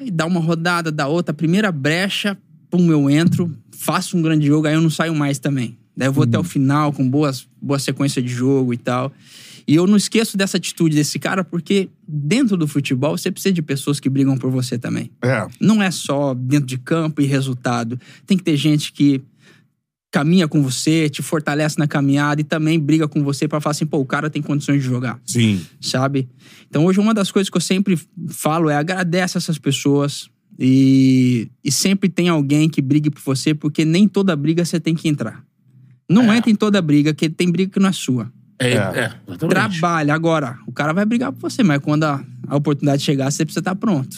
E 0.00 0.10
dá 0.10 0.26
uma 0.26 0.40
rodada, 0.40 0.90
dá 0.90 1.06
outra, 1.06 1.30
a 1.30 1.36
primeira 1.36 1.70
brecha, 1.70 2.36
pum, 2.68 2.90
eu 2.90 3.08
entro, 3.08 3.56
faço 3.70 4.16
um 4.16 4.22
grande 4.22 4.46
jogo, 4.46 4.66
aí 4.66 4.74
eu 4.74 4.80
não 4.80 4.90
saio 4.90 5.14
mais 5.14 5.38
também. 5.38 5.78
Daí 5.96 6.08
eu 6.08 6.12
vou 6.12 6.24
até 6.24 6.36
o 6.36 6.42
final 6.42 6.92
com 6.92 7.08
boas, 7.08 7.46
boa 7.62 7.78
sequência 7.78 8.20
de 8.20 8.28
jogo 8.28 8.74
e 8.74 8.76
tal. 8.76 9.12
E 9.66 9.74
eu 9.74 9.86
não 9.86 9.96
esqueço 9.96 10.36
dessa 10.36 10.56
atitude 10.56 10.94
desse 10.94 11.18
cara, 11.18 11.42
porque 11.42 11.88
dentro 12.06 12.56
do 12.56 12.68
futebol 12.68 13.16
você 13.16 13.30
precisa 13.30 13.52
de 13.52 13.62
pessoas 13.62 13.98
que 13.98 14.10
brigam 14.10 14.36
por 14.36 14.50
você 14.50 14.78
também. 14.78 15.10
É. 15.22 15.46
Não 15.60 15.82
é 15.82 15.90
só 15.90 16.34
dentro 16.34 16.66
de 16.66 16.78
campo 16.78 17.22
e 17.22 17.24
resultado. 17.24 17.98
Tem 18.26 18.36
que 18.36 18.44
ter 18.44 18.56
gente 18.56 18.92
que 18.92 19.22
caminha 20.14 20.46
com 20.46 20.62
você, 20.62 21.08
te 21.08 21.22
fortalece 21.22 21.76
na 21.76 21.88
caminhada 21.88 22.40
e 22.40 22.44
também 22.44 22.78
briga 22.78 23.08
com 23.08 23.24
você 23.24 23.48
pra 23.48 23.60
falar 23.60 23.72
assim, 23.72 23.84
pô, 23.84 23.98
o 23.98 24.06
cara 24.06 24.30
tem 24.30 24.40
condições 24.40 24.80
de 24.80 24.86
jogar 24.86 25.20
Sim. 25.26 25.60
sabe? 25.80 26.28
Então 26.70 26.84
hoje 26.84 27.00
uma 27.00 27.12
das 27.12 27.32
coisas 27.32 27.50
que 27.50 27.56
eu 27.56 27.60
sempre 27.60 27.98
falo 28.28 28.70
é 28.70 28.76
agradece 28.76 29.36
essas 29.36 29.58
pessoas 29.58 30.30
e, 30.56 31.48
e 31.64 31.72
sempre 31.72 32.08
tem 32.08 32.28
alguém 32.28 32.68
que 32.68 32.80
brigue 32.80 33.10
por 33.10 33.20
você, 33.22 33.54
porque 33.54 33.84
nem 33.84 34.06
toda 34.06 34.36
briga 34.36 34.64
você 34.64 34.78
tem 34.78 34.94
que 34.94 35.08
entrar. 35.08 35.44
Não 36.08 36.32
entra 36.32 36.50
em 36.50 36.54
toda 36.54 36.80
briga, 36.80 37.12
que 37.12 37.28
tem 37.28 37.50
briga 37.50 37.72
que 37.72 37.80
não 37.80 37.88
é 37.88 37.92
sua. 37.92 38.30
É, 38.58 38.68
É. 38.70 38.72
é, 38.76 39.12
exatamente. 39.28 39.78
Trabalha. 39.80 40.14
Agora, 40.14 40.58
o 40.66 40.72
cara 40.72 40.92
vai 40.92 41.04
brigar 41.04 41.32
por 41.32 41.50
você, 41.50 41.62
mas 41.62 41.80
quando 41.80 42.04
a, 42.04 42.22
a 42.48 42.56
oportunidade 42.56 43.02
chegar, 43.02 43.30
você 43.30 43.44
precisa 43.44 43.60
estar 43.60 43.74
pronto. 43.74 44.16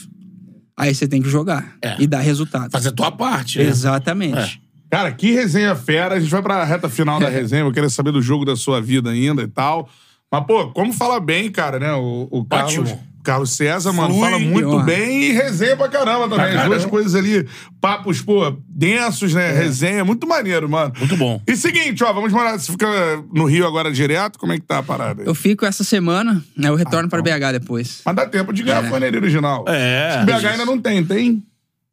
Aí 0.77 0.95
você 0.95 1.09
tem 1.09 1.23
que 1.23 1.29
jogar 1.29 1.77
É. 1.81 1.97
e 1.99 2.07
dar 2.07 2.21
resultado. 2.21 2.71
Fazer 2.71 2.91
a 2.91 2.93
tua 2.93 3.11
parte, 3.11 3.59
né? 3.59 3.65
Exatamente. 3.65 4.61
Cara, 4.91 5.11
que 5.11 5.33
resenha 5.33 5.75
fera. 5.75 6.15
A 6.17 6.21
gente 6.21 6.31
vai 6.31 6.43
pra 6.43 6.63
reta 6.65 6.89
final 6.89 7.19
da 7.19 7.29
resenha. 7.29 7.65
Vou 7.65 7.73
querer 7.73 7.91
saber 7.91 8.13
do 8.13 8.21
jogo 8.23 8.45
da 8.45 8.55
sua 8.57 8.81
vida 8.81 9.11
ainda 9.11 9.43
e 9.43 9.49
tal. 9.49 9.89
Mas, 10.31 10.45
pô, 10.45 10.69
como 10.73 10.93
fala 10.93 11.19
bem, 11.19 11.51
cara, 11.51 11.79
né? 11.79 11.93
O, 11.95 12.29
o 12.31 12.45
Carlos, 12.45 12.79
Ótimo. 12.79 13.01
Carlos 13.27 13.51
César, 13.51 13.93
mano, 13.93 14.15
Flui, 14.15 14.20
fala 14.24 14.39
muito 14.39 14.70
ó. 14.77 14.82
bem 14.82 15.24
e 15.24 15.32
resenha 15.32 15.77
pra 15.77 15.89
caramba 15.89 16.28
também. 16.28 16.53
Pra 16.53 16.62
As 16.62 16.66
duas 16.69 16.85
coisas 16.86 17.15
ali, 17.15 17.47
papos, 17.81 18.23
pô, 18.23 18.57
densos, 18.69 19.35
né? 19.35 19.51
Resenha, 19.53 20.05
muito 20.05 20.27
maneiro, 20.28 20.69
mano. 20.69 20.93
Muito 20.97 21.16
bom. 21.16 21.43
E 21.47 21.57
seguinte, 21.57 22.05
ó, 22.05 22.12
vamos 22.12 22.32
morar. 22.32 22.59
Você 22.59 22.70
fica 22.70 22.86
no 23.32 23.44
Rio 23.47 23.66
agora 23.66 23.90
direto? 23.93 24.39
Como 24.39 24.53
é 24.53 24.57
que 24.59 24.65
tá 24.65 24.78
a 24.78 24.82
parada 24.82 25.23
aí? 25.23 25.27
Eu 25.28 25.35
fico 25.35 25.66
essa 25.66 25.82
semana, 25.82 26.43
né, 26.57 26.69
eu 26.69 26.77
retorno 26.77 27.09
Ah, 27.09 27.11
para 27.11 27.20
então. 27.20 27.39
BH 27.51 27.53
depois. 27.59 28.01
Mas 28.05 28.15
dá 28.16 28.27
tempo 28.27 28.53
de 28.53 28.62
ganhar 28.62 28.85
a 28.85 28.89
forneria 28.89 29.19
original. 29.20 29.65
É. 29.66 30.24
BH 30.24 30.47
ainda 30.47 30.65
não 30.65 30.78
tem, 30.78 31.05
tem? 31.05 31.43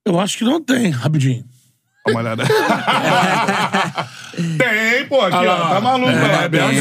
Eu 0.06 0.20
acho 0.20 0.38
que 0.38 0.44
não 0.44 0.62
tem, 0.62 0.90
rapidinho. 0.92 1.44
Dá 2.06 2.12
uma 2.12 2.20
olhada. 2.20 2.44
tem, 4.58 5.06
pô, 5.08 5.22
aqui, 5.22 5.36
ó. 5.36 5.70
Tá 5.70 5.82
maluco, 5.82 6.12
É, 6.12 6.28
lá. 6.32 6.40
tem, 6.40 6.50
Belo 6.50 6.70
tem, 6.70 6.80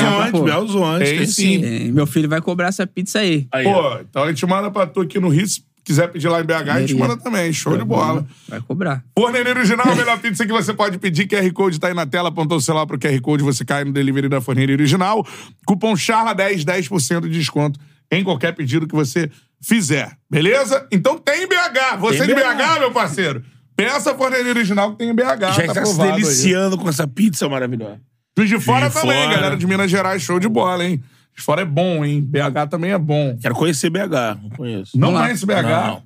Tem 1.04 1.16
tem 1.18 1.26
sim. 1.26 1.32
sim. 1.62 1.88
É, 1.88 1.92
meu 1.92 2.06
filho 2.06 2.28
vai 2.28 2.40
cobrar 2.40 2.68
essa 2.68 2.86
pizza 2.86 3.20
aí. 3.20 3.46
Aí, 3.52 3.66
ó. 3.66 3.72
Pô, 3.96 4.00
então 4.00 4.22
a 4.24 4.28
gente 4.28 4.44
manda 4.46 4.70
pra 4.70 4.86
tu 4.86 5.00
aqui 5.00 5.20
no 5.20 5.28
Rio. 5.28 5.46
Se 5.46 5.62
quiser 5.84 6.08
pedir 6.08 6.28
lá 6.28 6.40
em 6.40 6.44
BH, 6.44 6.52
a 6.70 6.80
gente 6.80 6.94
manda 6.94 7.16
também. 7.16 7.52
Show 7.52 7.76
de 7.76 7.84
bola. 7.84 8.24
Vai 8.48 8.60
cobrar. 8.60 9.02
Forneria 9.18 9.52
Original, 9.52 9.88
a 9.88 9.94
melhor 9.94 10.18
pizza 10.20 10.46
que 10.46 10.52
você 10.52 10.72
pode 10.72 10.98
pedir. 10.98 11.26
QR 11.28 11.52
Code 11.52 11.78
tá 11.78 11.88
aí 11.88 11.94
na 11.94 12.06
tela, 12.06 12.28
apontou 12.28 12.58
o 12.58 12.60
celular 12.60 12.86
pro 12.86 12.98
QR 12.98 13.20
Code, 13.20 13.42
você 13.42 13.64
cai 13.64 13.84
no 13.84 13.92
delivery 13.92 14.28
da 14.28 14.40
Forneria 14.40 14.74
Original. 14.74 15.26
Cupom 15.66 15.94
CHARLA10, 15.94 16.64
10% 16.64 17.20
de 17.22 17.30
desconto 17.30 17.78
em 18.10 18.22
qualquer 18.22 18.52
pedido 18.52 18.86
que 18.86 18.94
você 18.94 19.30
fizer. 19.60 20.16
Beleza? 20.30 20.86
Então 20.90 21.18
tem 21.18 21.46
BH. 21.48 21.96
Você 21.98 22.18
Tem 22.18 22.26
de 22.28 22.34
BH. 22.34 22.40
BH, 22.40 22.78
meu 22.80 22.90
parceiro. 22.92 23.42
Peça 23.76 24.12
a 24.12 24.14
Forneria 24.14 24.50
Original 24.50 24.92
que 24.92 24.98
tem 24.98 25.08
em 25.10 25.14
BH. 25.14 25.22
Já 25.22 25.36
tá 25.38 25.48
está 25.48 25.72
se 25.74 25.78
aprovado 25.80 26.02
aí. 26.02 26.22
deliciando 26.22 26.78
com 26.78 26.88
essa 26.88 27.06
pizza 27.06 27.48
maravilhosa. 27.48 28.00
Os 28.38 28.48
de 28.48 28.58
fora 28.60 28.88
De 28.88 28.94
também, 28.94 29.22
fora. 29.24 29.34
galera 29.34 29.56
de 29.56 29.66
Minas 29.66 29.90
Gerais, 29.90 30.22
show 30.22 30.38
de 30.38 30.48
bola, 30.48 30.84
hein? 30.84 31.02
De 31.36 31.42
fora 31.42 31.62
é 31.62 31.64
bom, 31.64 32.04
hein? 32.04 32.20
BH 32.20 32.68
também 32.70 32.90
é 32.92 32.98
bom. 32.98 33.36
Quero 33.40 33.54
conhecer 33.54 33.90
BH, 33.90 34.38
não 34.42 34.50
conheço. 34.50 34.92
Não 34.98 35.08
Vamos 35.08 35.20
lá. 35.20 35.26
conhece 35.26 35.46
BH? 35.46 35.62
Não. 35.86 36.02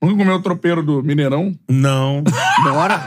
Vamos 0.00 0.18
comer 0.18 0.32
o 0.32 0.40
tropeiro 0.42 0.82
do 0.82 1.02
Mineirão? 1.02 1.54
Não. 1.68 2.22
Bora. 2.62 2.98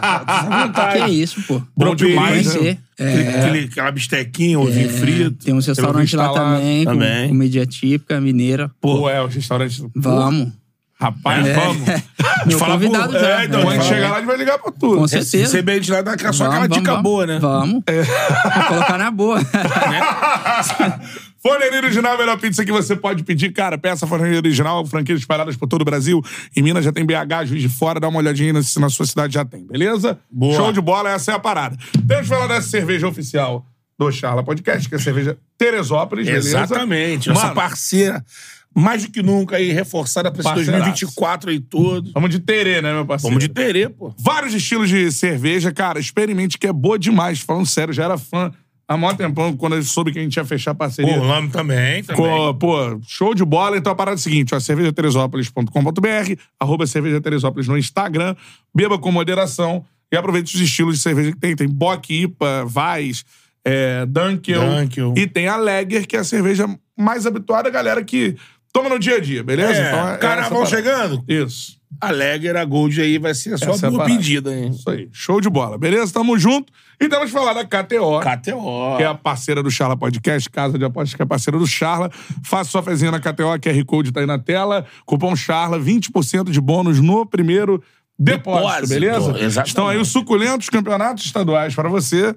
que 1.06 1.12
isso, 1.12 1.42
pô. 1.44 1.62
Bom 1.78 1.96
demais, 1.96 2.48
né? 2.56 2.78
Aquele- 3.00 3.22
É, 3.24 3.40
aquele- 3.40 3.66
aquela 3.66 3.92
bistequinha, 3.92 4.60
ovinho 4.60 4.90
frito. 4.90 5.32
tem 5.46 5.54
uns 5.54 5.68
restaurantes 5.68 6.14
lá 6.14 6.26
tá 6.26 6.42
lá 6.42 6.56
também, 6.58 6.84
com 6.86 6.92
também. 6.92 7.28
comida 7.30 7.66
típica 7.66 8.20
mineira. 8.20 8.72
Pô, 8.82 9.10
é, 9.10 9.22
o 9.22 9.28
restaurante. 9.28 9.86
Vamos. 9.96 10.52
Rapaz, 11.00 11.48
É. 11.48 11.54
vamos. 11.54 11.88
Meu 12.46 12.60
fala, 12.60 12.74
convidado 12.74 13.14
pô, 13.14 13.20
já. 13.20 13.42
é, 13.42 13.46
então, 13.46 13.62
Quando 13.62 13.78
fala. 13.78 13.90
chegar 13.90 14.10
lá, 14.10 14.16
a 14.16 14.20
gente 14.20 14.28
vai 14.28 14.38
ligar 14.38 14.60
pra 14.60 14.72
tudo. 14.72 14.98
Com 14.98 15.08
certeza. 15.08 15.38
Receber 15.38 15.72
a 15.72 15.76
gente 15.76 15.92
lá, 15.92 16.02
dá 16.02 16.12
aquela- 16.14 16.34
só 16.34 16.46
aquela 16.46 16.62
Vamos, 16.62 16.78
dica 16.78 16.92
vamos, 16.92 17.04
boa, 17.04 17.26
né? 17.26 17.40
Vamos. 17.40 17.84
Vou 17.86 17.86
colocar 18.68 18.98
na 18.98 19.12
boa. 19.12 19.40
Forneria 21.42 21.80
Original 21.80 22.12
é 22.12 22.16
a 22.16 22.18
melhor 22.18 22.38
pizza 22.38 22.66
que 22.66 22.72
você 22.72 22.96
pode 22.98 23.24
pedir, 23.24 23.52
cara. 23.54 23.78
Peça 23.78 24.06
Forneria 24.06 24.38
Original, 24.40 24.86
franquias 24.86 25.20
espalhadas 25.20 25.56
por 25.56 25.68
todo 25.68 25.82
o 25.84 25.86
Brasil. 25.86 26.22
Em 26.56 26.62
Minas 26.62 26.84
já 26.84 26.92
tem 26.92 27.06
BH, 27.06 27.46
Juiz 27.46 27.62
de 27.62 27.70
Fora. 27.70 28.00
Dá 28.00 28.10
uma 28.10 28.20
olhadinha 28.20 28.54
aí 28.54 28.64
se 28.64 28.78
na 28.80 28.90
sua 28.90 29.06
cidade 29.06 29.34
já 29.34 29.46
tem, 29.46 29.66
beleza? 29.66 30.20
Boa. 30.30 30.54
Show 30.56 30.74
de 30.74 30.82
bola, 30.82 31.12
essa 31.12 31.32
é 31.32 31.36
a 31.36 31.40
parada. 31.40 31.78
Temos 32.08 32.24
que 32.24 32.28
falar 32.28 32.48
dessa 32.48 32.68
cerveja 32.68 33.08
oficial 33.08 33.66
do 33.98 34.12
Charla 34.12 34.44
Podcast, 34.44 34.88
que 34.90 34.96
é 34.96 34.98
a 34.98 35.02
cerveja 35.02 35.38
Teresópolis, 35.58 36.26
beleza? 36.26 36.50
Exatamente. 36.62 37.30
Nossa 37.30 37.42
Mano, 37.44 37.56
parceira, 37.56 38.24
mais 38.76 39.04
do 39.04 39.12
que 39.12 39.22
nunca 39.22 39.58
aí, 39.58 39.72
reforçada 39.72 40.32
pra 40.32 40.42
esse 40.42 40.50
Parceiraço. 40.50 40.84
2024 40.84 41.50
aí 41.50 41.60
todo. 41.60 42.12
Vamos 42.14 42.30
de 42.30 42.40
terê, 42.40 42.82
né, 42.82 42.94
meu 42.94 43.06
parceiro? 43.06 43.34
Vamos 43.34 43.44
de 43.44 43.54
terê, 43.54 43.90
pô. 43.90 44.14
Vários 44.18 44.54
estilos 44.54 44.90
de 44.90 45.12
cerveja, 45.12 45.72
cara. 45.72 46.00
Experimente 46.00 46.58
que 46.58 46.68
é 46.68 46.74
boa 46.74 46.98
demais. 46.98 47.40
Falando 47.40 47.66
sério, 47.66 47.94
já 47.94 48.06
era 48.06 48.18
fã 48.18 48.52
há 48.90 48.98
mó 48.98 49.14
tempão, 49.14 49.56
quando 49.56 49.76
eu 49.76 49.84
soube 49.84 50.12
que 50.12 50.18
a 50.18 50.22
gente 50.22 50.36
ia 50.36 50.44
fechar 50.44 50.74
parceria. 50.74 51.14
Pô, 51.14 51.22
o 51.22 51.28
nome 51.28 51.50
também, 51.50 52.04
também. 52.04 52.22
Pô, 52.22 52.54
pô, 52.56 53.00
show 53.08 53.36
de 53.36 53.46
bola. 53.46 53.78
Então 53.78 53.92
a 53.92 53.96
parada 53.96 54.16
é 54.16 54.20
a 54.20 54.22
seguinte, 54.22 54.56
ó, 54.56 54.60
cervejateresópolis.com.br, 54.60 56.42
arroba 56.60 56.88
cerveja 56.88 57.22
Teresópolis 57.22 57.68
no 57.68 57.78
Instagram, 57.78 58.36
beba 58.74 58.98
com 58.98 59.12
moderação 59.12 59.86
e 60.12 60.18
aproveite 60.18 60.56
os 60.56 60.62
estilos 60.62 60.96
de 60.96 61.04
cerveja 61.04 61.32
que 61.32 61.38
tem. 61.38 61.56
Tem 61.56 61.70
Bock, 61.70 62.12
IPA, 62.12 62.66
Weiss, 62.66 63.24
é, 63.64 64.08
Dunkel, 64.08 64.62
Dunkel. 64.62 65.14
e 65.16 65.28
tem 65.28 65.48
a 65.48 65.56
Lager, 65.56 66.08
que 66.08 66.16
é 66.16 66.20
a 66.20 66.24
cerveja 66.24 66.68
mais 66.98 67.28
habituada 67.28 67.70
a 67.70 67.72
galera 67.72 68.04
que 68.04 68.36
toma 68.74 68.90
no 68.90 69.00
dia 69.00 69.16
a 69.16 69.20
dia, 69.20 69.44
beleza? 69.44 69.74
É, 69.82 69.88
Então, 69.90 70.18
carnaval 70.20 70.64
essa 70.64 70.76
parada. 70.76 70.90
chegando. 71.16 71.24
Isso. 71.28 71.80
A 72.00 72.12
Lager, 72.12 72.56
a 72.56 72.64
Gold 72.64 73.02
aí 73.02 73.18
vai 73.18 73.34
ser 73.34 73.54
a 73.56 73.58
sua 73.58 73.74
é 73.76 74.06
pedida, 74.06 74.54
hein? 74.56 74.70
Isso 74.70 74.90
aí. 74.90 75.10
Show 75.12 75.42
de 75.42 75.50
bola, 75.50 75.78
beleza? 75.78 76.14
Tamo 76.14 76.38
junto. 76.38 76.72
E 77.02 77.10
temos 77.10 77.26
que 77.26 77.32
falar 77.32 77.54
da 77.54 77.66
KTO. 77.66 78.20
KTO. 78.20 78.98
que 78.98 79.04
é 79.04 79.08
a 79.08 79.16
parceira 79.16 79.64
do 79.64 79.72
Charla 79.72 79.98
Podcast, 79.98 80.50
casa 80.50 80.78
de 80.78 80.86
apostas 80.86 81.16
que 81.16 81.22
é 81.22 81.26
parceira 81.26 81.58
do 81.58 81.66
Charla. 81.66 82.12
Faça 82.46 82.70
sua 82.70 82.84
fezinha 82.84 83.10
na 83.12 83.20
KTO, 83.20 83.58
QR 83.60 83.86
Code 83.86 84.12
tá 84.12 84.20
aí 84.20 84.26
na 84.28 84.38
tela. 84.38 84.86
Cupom 85.06 85.36
Charla, 85.36 85.80
20% 85.80 86.52
de 86.52 86.62
bônus 86.62 87.02
no 87.02 87.26
primeiro 87.26 87.82
depósito, 88.18 88.62
Depósito, 88.68 88.88
beleza? 88.90 89.30
exatamente. 89.40 89.68
Estão 89.70 89.88
aí 89.88 89.98
os 89.98 90.10
suculentos 90.10 90.70
campeonatos 90.70 91.26
estaduais 91.26 91.74
para 91.74 91.90
você, 91.90 92.36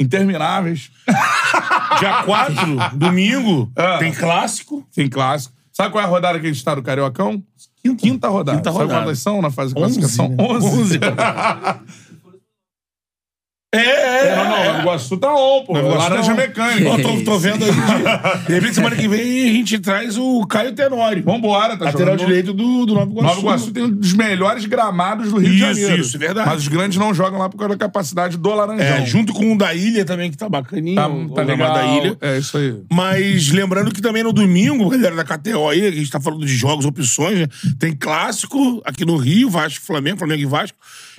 intermináveis. 0.00 0.90
Dia 2.00 2.22
4, 2.24 2.54
domingo, 2.96 3.70
Ah. 3.76 3.98
tem 3.98 4.12
clássico. 4.12 4.86
Tem 4.94 5.08
clássico. 5.08 5.54
Sabe 5.76 5.90
qual 5.92 6.02
é 6.02 6.06
a 6.06 6.08
rodada 6.08 6.40
que 6.40 6.46
a 6.46 6.50
gente 6.50 6.64
tá 6.64 6.74
do 6.74 6.82
Cariocão? 6.82 7.42
Quinta, 7.98 8.28
rodada. 8.28 8.56
Quinta 8.56 8.72
Sabe 8.72 8.84
rodada. 8.84 9.04
quantas 9.04 9.18
são 9.18 9.42
na 9.42 9.50
fase 9.50 9.74
de 9.74 9.80
Onze, 9.82 10.00
classificação? 10.00 10.30
né? 10.30 10.36
11. 10.42 11.00
É, 13.78 14.26
é, 14.26 14.28
É, 14.28 14.36
não, 14.36 14.44
não, 14.44 14.76
o 14.76 14.80
Iguaçu 14.80 15.16
tá 15.16 15.32
on, 15.34 15.64
pô. 15.64 15.74
Nova 15.74 15.88
Iguaçu 15.88 16.08
Laranja 16.10 16.28
não. 16.30 16.36
mecânica. 16.36 16.90
Ó, 16.90 16.96
tô, 16.98 17.24
tô 17.24 17.38
vendo 17.38 17.64
aí. 17.64 17.70
De, 17.70 18.46
de 18.46 18.54
repente, 18.54 18.74
semana 18.74 18.96
que 18.96 19.08
vem, 19.08 19.48
a 19.48 19.52
gente 19.52 19.78
traz 19.78 20.16
o 20.16 20.46
Caio 20.46 20.72
Tenório. 20.72 21.22
Vambora, 21.22 21.76
tá 21.76 21.86
Lateral 21.86 22.12
jogando 22.14 22.26
direito 22.26 22.52
do, 22.52 22.86
do 22.86 22.94
Nova 22.94 23.10
Iguaçu. 23.10 23.26
Nova 23.26 23.40
Iguaçu 23.40 23.70
tem 23.72 23.84
um 23.84 23.90
dos 23.90 24.12
melhores 24.12 24.64
gramados 24.66 25.30
do 25.30 25.38
Rio 25.38 25.50
de 25.50 25.56
Isso, 25.56 25.66
Janeiro. 25.66 26.02
isso, 26.02 26.16
é 26.16 26.18
verdade. 26.18 26.48
Mas 26.48 26.62
os 26.62 26.68
grandes 26.68 26.98
não 26.98 27.14
jogam 27.14 27.38
lá 27.38 27.48
por 27.48 27.58
causa 27.58 27.74
da 27.74 27.78
capacidade 27.78 28.36
do 28.36 28.48
Laranjão. 28.54 28.84
É, 28.86 29.06
junto 29.06 29.32
com 29.32 29.52
o 29.52 29.58
da 29.58 29.74
Ilha 29.74 30.04
também, 30.04 30.30
que 30.30 30.36
tá 30.36 30.48
bacaninho. 30.48 30.96
Tá, 30.96 31.08
o 31.08 31.28
tá 31.30 31.42
legal. 31.42 31.72
da 31.72 31.84
Ilha. 31.84 32.16
É 32.20 32.38
isso 32.38 32.56
aí. 32.56 32.74
Mas 32.90 33.50
lembrando 33.50 33.92
que 33.92 34.00
também 34.00 34.22
no 34.22 34.32
domingo, 34.32 34.88
galera 34.90 35.16
da 35.16 35.24
KTO 35.24 35.68
aí, 35.68 35.86
a 35.86 35.90
gente 35.90 36.10
tá 36.10 36.20
falando 36.20 36.44
de 36.44 36.54
jogos, 36.54 36.84
opções, 36.84 37.38
né? 37.38 37.46
Tem 37.78 37.94
clássico 37.94 38.80
aqui 38.84 39.04
no 39.04 39.16
Rio, 39.16 39.50
Vasco, 39.50 39.84
Flamengo, 39.84 40.18
Flamengo 40.18 40.42
e 40.42 40.46
Vasco. 40.46 40.76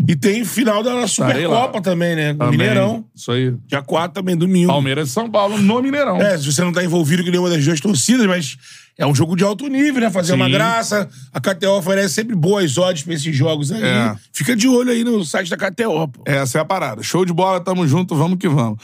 E 0.07 0.15
tem 0.15 0.43
final 0.45 0.83
da 0.83 0.93
lá. 0.93 1.07
Supercopa 1.07 1.81
também, 1.81 2.15
né? 2.15 2.35
No 2.47 2.51
Também. 2.51 2.69
Mineirão. 2.69 3.05
Isso 3.15 3.31
aí. 3.31 3.55
Dia 3.65 3.81
4 3.81 4.13
também, 4.13 4.35
domingo. 4.35 4.71
Palmeiras 4.71 5.09
e 5.09 5.11
São 5.11 5.29
Paulo 5.29 5.57
no 5.57 5.81
Mineirão. 5.81 6.17
É, 6.17 6.37
se 6.37 6.51
você 6.51 6.63
não 6.63 6.71
tá 6.71 6.83
envolvido 6.83 7.23
com 7.23 7.29
nenhuma 7.29 7.49
das 7.49 7.63
duas 7.63 7.79
torcidas, 7.79 8.25
mas 8.25 8.57
é 8.97 9.05
um 9.05 9.13
jogo 9.13 9.35
de 9.35 9.43
alto 9.43 9.67
nível, 9.67 10.01
né? 10.01 10.09
Fazer 10.09 10.33
Sim. 10.33 10.35
uma 10.35 10.49
graça. 10.49 11.07
A 11.31 11.39
KTO 11.39 11.77
oferece 11.77 12.15
sempre 12.15 12.35
boas 12.35 12.77
odds 12.77 13.03
pra 13.03 13.13
esses 13.13 13.35
jogos 13.35 13.71
aí. 13.71 13.83
É. 13.83 14.15
Fica 14.33 14.55
de 14.55 14.67
olho 14.67 14.91
aí 14.91 15.03
no 15.03 15.23
site 15.23 15.49
da 15.49 15.57
KTO, 15.57 16.07
pô. 16.07 16.23
Essa 16.25 16.57
é 16.57 16.61
a 16.61 16.65
parada. 16.65 17.03
Show 17.03 17.23
de 17.23 17.33
bola, 17.33 17.59
tamo 17.59 17.87
junto, 17.87 18.15
vamos 18.15 18.39
que 18.39 18.47
vamos. 18.47 18.79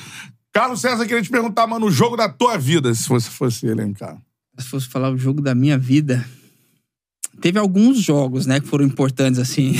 Carlos 0.54 0.82
César, 0.82 1.06
queria 1.06 1.24
te 1.24 1.32
perguntar, 1.32 1.66
mano, 1.66 1.88
o 1.88 1.92
jogo 1.92 2.16
da 2.16 2.30
tua 2.30 2.58
vida, 2.58 2.94
se 2.94 3.10
você 3.10 3.28
fosse 3.28 3.66
elencar. 3.66 4.18
Se 4.60 4.68
fosse 4.68 4.88
falar 4.88 5.10
o 5.10 5.18
jogo 5.18 5.42
da 5.42 5.56
minha 5.56 5.80
vida. 5.80 6.24
Teve 7.42 7.58
alguns 7.58 8.00
jogos, 8.00 8.46
né, 8.46 8.60
que 8.60 8.68
foram 8.68 8.86
importantes, 8.86 9.40
assim. 9.40 9.74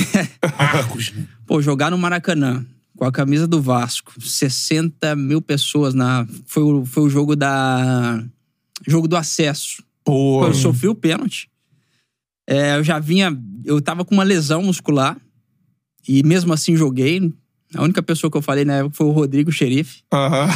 Marcos. 0.58 1.14
Pô, 1.46 1.62
jogar 1.62 1.92
no 1.92 1.96
Maracanã, 1.96 2.66
com 2.96 3.04
a 3.04 3.12
camisa 3.12 3.46
do 3.46 3.60
Vasco, 3.60 4.12
60 4.20 5.14
mil 5.16 5.42
pessoas 5.42 5.94
na. 5.94 6.26
Foi 6.46 6.62
o, 6.62 6.84
foi 6.86 7.02
o 7.04 7.08
jogo 7.10 7.34
da. 7.36 8.22
Jogo 8.86 9.08
do 9.08 9.16
acesso. 9.16 9.82
Pô, 10.04 10.46
Eu 10.46 10.54
sofri 10.54 10.88
o 10.88 10.94
pênalti. 10.94 11.48
É, 12.46 12.76
eu 12.76 12.84
já 12.84 12.98
vinha. 12.98 13.36
Eu 13.64 13.80
tava 13.80 14.04
com 14.04 14.14
uma 14.14 14.24
lesão 14.24 14.62
muscular. 14.62 15.16
E 16.06 16.22
mesmo 16.22 16.52
assim 16.52 16.76
joguei. 16.76 17.32
A 17.74 17.82
única 17.82 18.02
pessoa 18.02 18.30
que 18.30 18.36
eu 18.36 18.42
falei 18.42 18.64
na 18.64 18.74
época 18.74 18.94
foi 18.96 19.06
o 19.06 19.10
Rodrigo 19.10 19.50
Xerife. 19.50 20.02
Aham. 20.12 20.46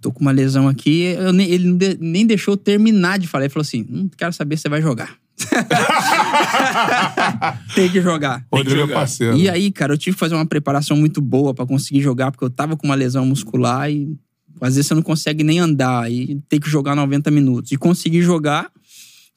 Tô 0.00 0.12
com 0.12 0.20
uma 0.20 0.30
lesão 0.30 0.68
aqui. 0.68 1.14
Eu 1.18 1.32
nem- 1.32 1.48
ele 1.50 1.96
nem 1.98 2.26
deixou 2.26 2.52
eu 2.52 2.58
terminar 2.58 3.18
de 3.18 3.26
falar. 3.26 3.44
Ele 3.44 3.52
falou 3.52 3.62
assim: 3.62 3.84
Não 3.88 4.08
quero 4.08 4.32
saber 4.32 4.56
se 4.56 4.62
você 4.62 4.68
vai 4.68 4.82
jogar. 4.82 5.16
Tem 7.74 7.90
que 7.90 8.00
jogar. 8.00 8.44
Rodrigo 8.50 8.90
é 8.90 8.94
parceiro. 8.94 9.36
E 9.36 9.48
aí, 9.48 9.70
cara, 9.70 9.92
eu 9.92 9.98
tive 9.98 10.14
que 10.14 10.20
fazer 10.20 10.34
uma 10.34 10.46
preparação 10.46 10.96
muito 10.96 11.20
boa 11.20 11.52
pra 11.52 11.66
conseguir 11.66 12.00
jogar, 12.00 12.30
porque 12.30 12.44
eu 12.44 12.50
tava 12.50 12.76
com 12.76 12.86
uma 12.86 12.94
lesão 12.94 13.26
muscular 13.26 13.90
e 13.90 14.16
às 14.60 14.76
vezes 14.76 14.88
você 14.88 14.94
não 14.94 15.02
consegue 15.02 15.44
nem 15.44 15.58
andar 15.58 16.10
e 16.10 16.40
tem 16.48 16.58
que 16.58 16.70
jogar 16.70 16.96
90 16.96 17.30
minutos. 17.30 17.72
E 17.72 17.76
conseguir 17.76 18.22
jogar, 18.22 18.70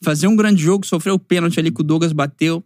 fazer 0.02 0.28
um 0.28 0.36
grande 0.36 0.64
jogo, 0.64 0.86
sofrer 0.86 1.12
o 1.12 1.20
pênalti 1.20 1.60
ali 1.60 1.72
que 1.72 1.82
o 1.82 1.84
Douglas 1.84 2.14
bateu, 2.14 2.64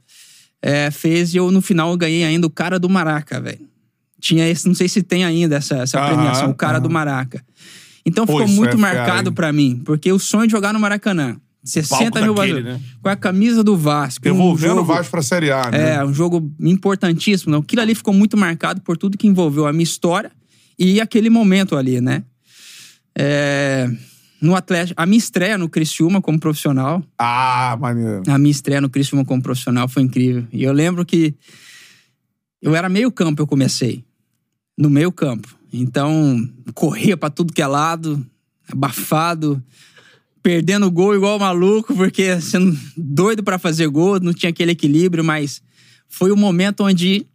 é, 0.61 0.91
fez 0.91 1.33
e 1.33 1.37
eu 1.37 1.49
no 1.51 1.61
final 1.61 1.91
eu 1.91 1.97
ganhei 1.97 2.23
ainda 2.23 2.45
o 2.45 2.49
cara 2.49 2.79
do 2.79 2.87
Maraca, 2.87 3.41
velho. 3.41 3.67
Tinha 4.21 4.47
esse, 4.47 4.67
não 4.67 4.75
sei 4.75 4.87
se 4.87 5.03
tem 5.03 5.25
ainda 5.25 5.57
essa, 5.57 5.77
essa 5.77 5.99
premiação, 6.05 6.51
o 6.51 6.55
cara 6.55 6.79
do 6.79 6.89
Maraca. 6.89 7.43
Então 8.05 8.25
Pô, 8.25 8.33
ficou 8.33 8.47
muito 8.47 8.75
é 8.75 8.79
marcado 8.79 9.33
pra 9.33 9.51
mim, 9.51 9.81
porque 9.83 10.11
o 10.11 10.19
sonho 10.19 10.47
de 10.47 10.51
jogar 10.51 10.71
no 10.71 10.79
Maracanã, 10.79 11.37
60 11.63 12.21
mil 12.21 12.33
daquele, 12.33 12.53
brasileiros, 12.53 12.81
né? 12.81 12.87
com 13.01 13.09
a 13.09 13.15
camisa 13.15 13.63
do 13.63 13.77
Vasco, 13.77 14.27
um 14.27 14.31
Devolvendo 14.31 14.73
o 14.73 14.75
jogo- 14.77 14.93
Vasco 14.93 15.11
pra 15.11 15.21
Série 15.21 15.51
A, 15.51 15.71
né? 15.71 15.95
é, 15.95 16.03
um 16.05 16.13
jogo 16.13 16.51
importantíssimo. 16.59 17.51
Não? 17.51 17.59
Aquilo 17.59 17.81
ali 17.81 17.95
ficou 17.95 18.13
muito 18.13 18.37
marcado 18.37 18.81
por 18.81 18.97
tudo 18.97 19.17
que 19.17 19.27
envolveu 19.27 19.65
a 19.65 19.71
minha 19.71 19.83
história 19.83 20.31
e 20.77 20.99
aquele 20.99 21.29
momento 21.29 21.75
ali, 21.75 22.01
né? 22.01 22.23
É, 23.17 23.89
no 24.41 24.55
Atlético, 24.55 25.01
a 25.01 25.05
minha 25.05 25.17
estreia 25.17 25.57
no 25.57 25.69
Criciúma 25.69 26.21
como 26.21 26.39
profissional, 26.39 27.01
Ah, 27.17 27.77
maneiro. 27.79 28.23
a 28.27 28.37
minha 28.37 28.51
estreia 28.51 28.81
no 28.81 28.89
Criciúma 28.89 29.23
como 29.23 29.41
profissional 29.41 29.87
foi 29.87 30.03
incrível. 30.03 30.45
E 30.51 30.63
eu 30.63 30.73
lembro 30.73 31.05
que 31.05 31.33
eu 32.61 32.75
era 32.75 32.89
meio 32.89 33.11
campo, 33.11 33.41
eu 33.41 33.47
comecei. 33.47 34.03
No 34.77 34.89
meio 34.89 35.11
campo. 35.11 35.55
Então, 35.71 36.49
corria 36.73 37.15
pra 37.15 37.29
tudo 37.29 37.53
que 37.53 37.61
é 37.61 37.67
lado, 37.67 38.25
abafado, 38.71 39.63
perdendo 40.43 40.91
gol 40.91 41.15
igual 41.15 41.39
maluco, 41.39 41.95
porque 41.95 42.39
sendo 42.41 42.77
doido 42.97 43.41
pra 43.41 43.57
fazer 43.57 43.87
gol, 43.87 44.19
não 44.19 44.33
tinha 44.33 44.49
aquele 44.49 44.73
equilíbrio, 44.73 45.23
mas 45.23 45.61
foi 46.09 46.31
o 46.31 46.37
momento 46.37 46.83
onde 46.83 47.25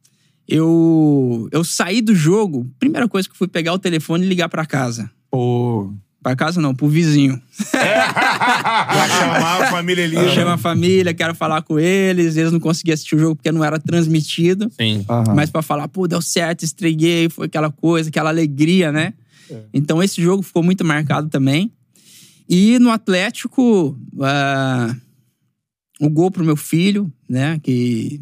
eu 0.46 1.48
eu 1.50 1.64
saí 1.64 2.02
do 2.02 2.14
jogo, 2.14 2.70
primeira 2.78 3.08
coisa 3.08 3.26
que 3.26 3.32
eu 3.32 3.38
fui 3.38 3.48
pegar 3.48 3.72
o 3.72 3.78
telefone 3.78 4.24
e 4.24 4.28
ligar 4.28 4.48
pra 4.48 4.66
casa. 4.66 5.10
Pô. 5.30 5.92
Pra 6.22 6.34
casa 6.34 6.60
não, 6.60 6.74
pro 6.74 6.88
vizinho. 6.88 7.40
Pra 7.70 9.08
chamar 9.08 9.62
a 9.62 9.66
família 9.70 10.04
ali. 10.04 10.16
Chama 10.34 10.54
a 10.54 10.58
família, 10.58 11.14
quero 11.14 11.34
falar 11.34 11.62
com 11.62 11.78
eles. 11.78 12.36
Eles 12.36 12.52
não 12.52 12.58
conseguiam 12.58 12.94
assistir 12.94 13.14
o 13.14 13.18
jogo 13.18 13.36
porque 13.36 13.52
não 13.52 13.64
era 13.64 13.78
transmitido. 13.78 14.68
Sim. 14.78 15.04
Aham. 15.08 15.34
Mas 15.34 15.48
pra 15.48 15.62
falar, 15.62 15.86
pô, 15.88 16.08
deu 16.08 16.20
certo, 16.20 16.64
estreguei, 16.64 17.28
foi 17.28 17.46
aquela 17.46 17.70
coisa, 17.70 18.10
aquela 18.10 18.30
alegria, 18.30 18.90
né? 18.90 19.14
Então 19.72 20.02
esse 20.02 20.20
jogo 20.20 20.42
ficou 20.42 20.62
muito 20.62 20.84
marcado 20.84 21.28
também. 21.28 21.72
E 22.48 22.78
no 22.78 22.90
Atlético, 22.90 23.98
ah, 24.20 24.94
o 26.00 26.08
gol 26.08 26.30
pro 26.30 26.44
meu 26.44 26.56
filho, 26.56 27.12
né? 27.28 27.58
Que 27.62 28.20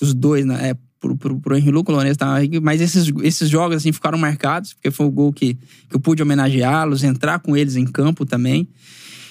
os 0.00 0.14
dois, 0.14 0.44
né? 0.46 0.70
É, 0.70 0.76
pro, 0.98 1.16
pro, 1.16 1.38
pro 1.38 1.56
Henrique 1.56 1.90
Lourenço, 1.90 2.18
tá, 2.18 2.36
mas 2.62 2.80
esses, 2.80 3.12
esses 3.22 3.48
jogos 3.48 3.76
assim 3.76 3.92
ficaram 3.92 4.16
marcados, 4.16 4.72
porque 4.72 4.90
foi 4.90 5.06
o 5.06 5.10
gol 5.10 5.32
que, 5.32 5.54
que 5.54 5.94
eu 5.94 6.00
pude 6.00 6.22
homenageá-los, 6.22 7.04
entrar 7.04 7.38
com 7.40 7.56
eles 7.56 7.76
em 7.76 7.84
campo 7.84 8.24
também. 8.24 8.66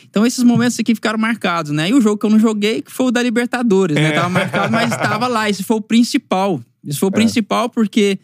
Então 0.08 0.24
esses 0.28 0.44
momentos 0.44 0.80
aqui 0.80 0.94
ficaram 0.94 1.18
marcados, 1.18 1.72
né? 1.72 1.90
E 1.90 1.94
o 1.96 2.00
jogo 2.00 2.20
que 2.20 2.26
eu 2.28 2.30
não 2.30 2.38
joguei, 2.38 2.84
que 2.84 2.92
foi 2.92 3.08
o 3.08 3.12
da 3.12 3.24
Libertadores, 3.24 3.96
né? 3.96 4.10
É. 4.10 4.12
Tava 4.12 4.30
marcado, 4.30 4.72
mas 4.72 4.92
estava 4.92 5.28
lá. 5.28 5.50
Esse 5.50 5.64
foi 5.64 5.78
o 5.78 5.82
principal. 5.82 6.62
Esse 6.86 7.00
foi 7.00 7.10
o 7.10 7.12
principal 7.12 7.68
porque 7.68 8.20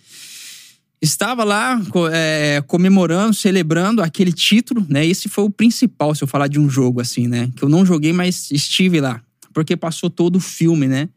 estava 1.01 1.43
lá 1.43 1.81
é, 2.11 2.61
comemorando, 2.67 3.33
celebrando 3.33 4.01
aquele 4.01 4.33
título, 4.33 4.85
né? 4.89 5.05
Esse 5.05 5.29
foi 5.29 5.43
o 5.45 5.49
principal, 5.49 6.13
se 6.13 6.23
eu 6.23 6.27
falar 6.27 6.47
de 6.47 6.59
um 6.59 6.69
jogo 6.69 6.99
assim, 7.01 7.27
né? 7.27 7.49
Que 7.55 7.63
eu 7.63 7.69
não 7.69 7.85
joguei, 7.85 8.11
mas 8.13 8.49
estive 8.51 8.99
lá. 8.99 9.21
Porque 9.53 9.75
passou 9.77 10.09
todo 10.09 10.35
o 10.37 10.39
filme, 10.39 10.87
né? 10.87 11.09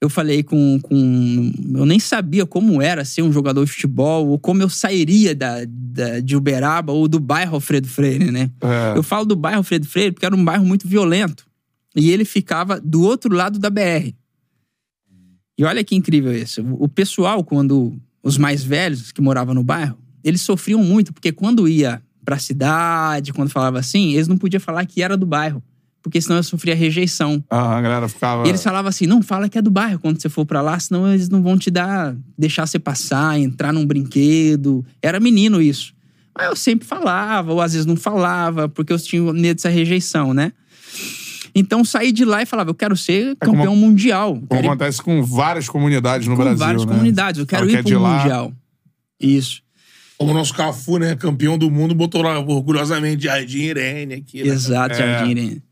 Eu 0.00 0.08
falei 0.08 0.44
com, 0.44 0.78
com. 0.80 1.52
Eu 1.74 1.84
nem 1.84 1.98
sabia 1.98 2.46
como 2.46 2.80
era 2.80 3.04
ser 3.04 3.22
um 3.22 3.32
jogador 3.32 3.64
de 3.64 3.72
futebol, 3.72 4.28
ou 4.28 4.38
como 4.38 4.62
eu 4.62 4.68
sairia 4.68 5.34
da, 5.34 5.56
da- 5.66 6.20
de 6.20 6.36
Uberaba 6.36 6.92
ou 6.92 7.08
do 7.08 7.18
bairro 7.18 7.56
Alfredo 7.56 7.88
Freire, 7.88 8.30
né? 8.30 8.48
É. 8.60 8.96
Eu 8.96 9.02
falo 9.02 9.24
do 9.24 9.34
bairro 9.34 9.58
Alfredo 9.58 9.86
Freire 9.88 10.12
porque 10.12 10.24
era 10.24 10.36
um 10.36 10.44
bairro 10.44 10.64
muito 10.64 10.86
violento. 10.86 11.44
E 11.96 12.10
ele 12.12 12.24
ficava 12.24 12.80
do 12.80 13.02
outro 13.02 13.34
lado 13.34 13.58
da 13.58 13.68
BR. 13.68 14.14
E 15.58 15.64
olha 15.64 15.82
que 15.82 15.96
incrível 15.96 16.32
isso. 16.32 16.62
O 16.78 16.88
pessoal, 16.88 17.42
quando. 17.42 18.00
Os 18.28 18.36
mais 18.36 18.62
velhos 18.62 19.10
que 19.10 19.22
moravam 19.22 19.54
no 19.54 19.64
bairro, 19.64 19.96
eles 20.22 20.42
sofriam 20.42 20.84
muito, 20.84 21.14
porque 21.14 21.32
quando 21.32 21.66
ia 21.66 22.02
pra 22.22 22.38
cidade, 22.38 23.32
quando 23.32 23.48
falava 23.48 23.78
assim, 23.78 24.12
eles 24.12 24.28
não 24.28 24.36
podiam 24.36 24.60
falar 24.60 24.84
que 24.84 25.02
era 25.02 25.16
do 25.16 25.24
bairro. 25.24 25.62
Porque 26.02 26.20
senão 26.20 26.36
eu 26.36 26.42
sofria 26.42 26.74
rejeição. 26.74 27.42
Ah, 27.48 27.78
a 27.78 27.80
galera 27.80 28.06
ficava. 28.06 28.46
E 28.46 28.50
eles 28.50 28.62
falavam 28.62 28.90
assim: 28.90 29.06
não, 29.06 29.22
fala 29.22 29.48
que 29.48 29.56
é 29.56 29.62
do 29.62 29.70
bairro 29.70 29.98
quando 29.98 30.20
você 30.20 30.28
for 30.28 30.44
pra 30.44 30.60
lá, 30.60 30.78
senão 30.78 31.10
eles 31.10 31.30
não 31.30 31.42
vão 31.42 31.56
te 31.58 31.70
dar, 31.70 32.14
deixar 32.36 32.66
você 32.66 32.78
passar, 32.78 33.38
entrar 33.38 33.72
num 33.72 33.86
brinquedo. 33.86 34.84
Era 35.02 35.18
menino 35.18 35.60
isso. 35.60 35.94
Mas 36.36 36.48
eu 36.48 36.56
sempre 36.56 36.86
falava, 36.86 37.52
ou 37.52 37.62
às 37.62 37.72
vezes 37.72 37.86
não 37.86 37.96
falava, 37.96 38.68
porque 38.68 38.92
eu 38.92 38.98
tinha 38.98 39.32
medo 39.32 39.56
dessa 39.56 39.70
rejeição, 39.70 40.34
né? 40.34 40.52
Então 41.58 41.84
saí 41.84 42.12
de 42.12 42.24
lá 42.24 42.42
e 42.42 42.46
falava: 42.46 42.70
eu 42.70 42.74
quero 42.74 42.96
ser 42.96 43.32
É 43.40 43.44
como- 43.46 43.56
campeão 43.58 43.74
mundial. 43.76 44.34
Como 44.34 44.46
Quero 44.48 44.64
ir 44.64 44.66
acontece 44.68 45.02
com 45.02 45.22
várias 45.22 45.68
comunidades 45.68 46.26
no 46.28 46.36
com 46.36 46.42
Brasil. 46.42 46.58
várias 46.58 46.84
né? 46.84 46.92
comunidades. 46.92 47.40
Eu 47.40 47.46
quero 47.46 47.68
ir 47.68 47.74
é 47.74 47.82
pro 47.82 47.86
de 47.88 47.94
lá. 47.96 48.18
mundial. 48.18 48.52
Isso. 49.20 49.62
Como 50.16 50.32
o 50.32 50.34
nosso 50.34 50.52
Cafu, 50.54 50.98
né? 50.98 51.14
Campeão 51.16 51.56
do 51.56 51.70
mundo, 51.70 51.94
botou 51.94 52.22
lá 52.22 52.38
orgulhosamente 52.38 53.24
Jardim 53.24 53.58
Irene 53.62 54.14
aqui. 54.14 54.42
né? 54.42 54.48
Exato, 54.50 54.94
É. 54.94 54.98
Jardim 54.98 55.30
Irene. 55.30 55.62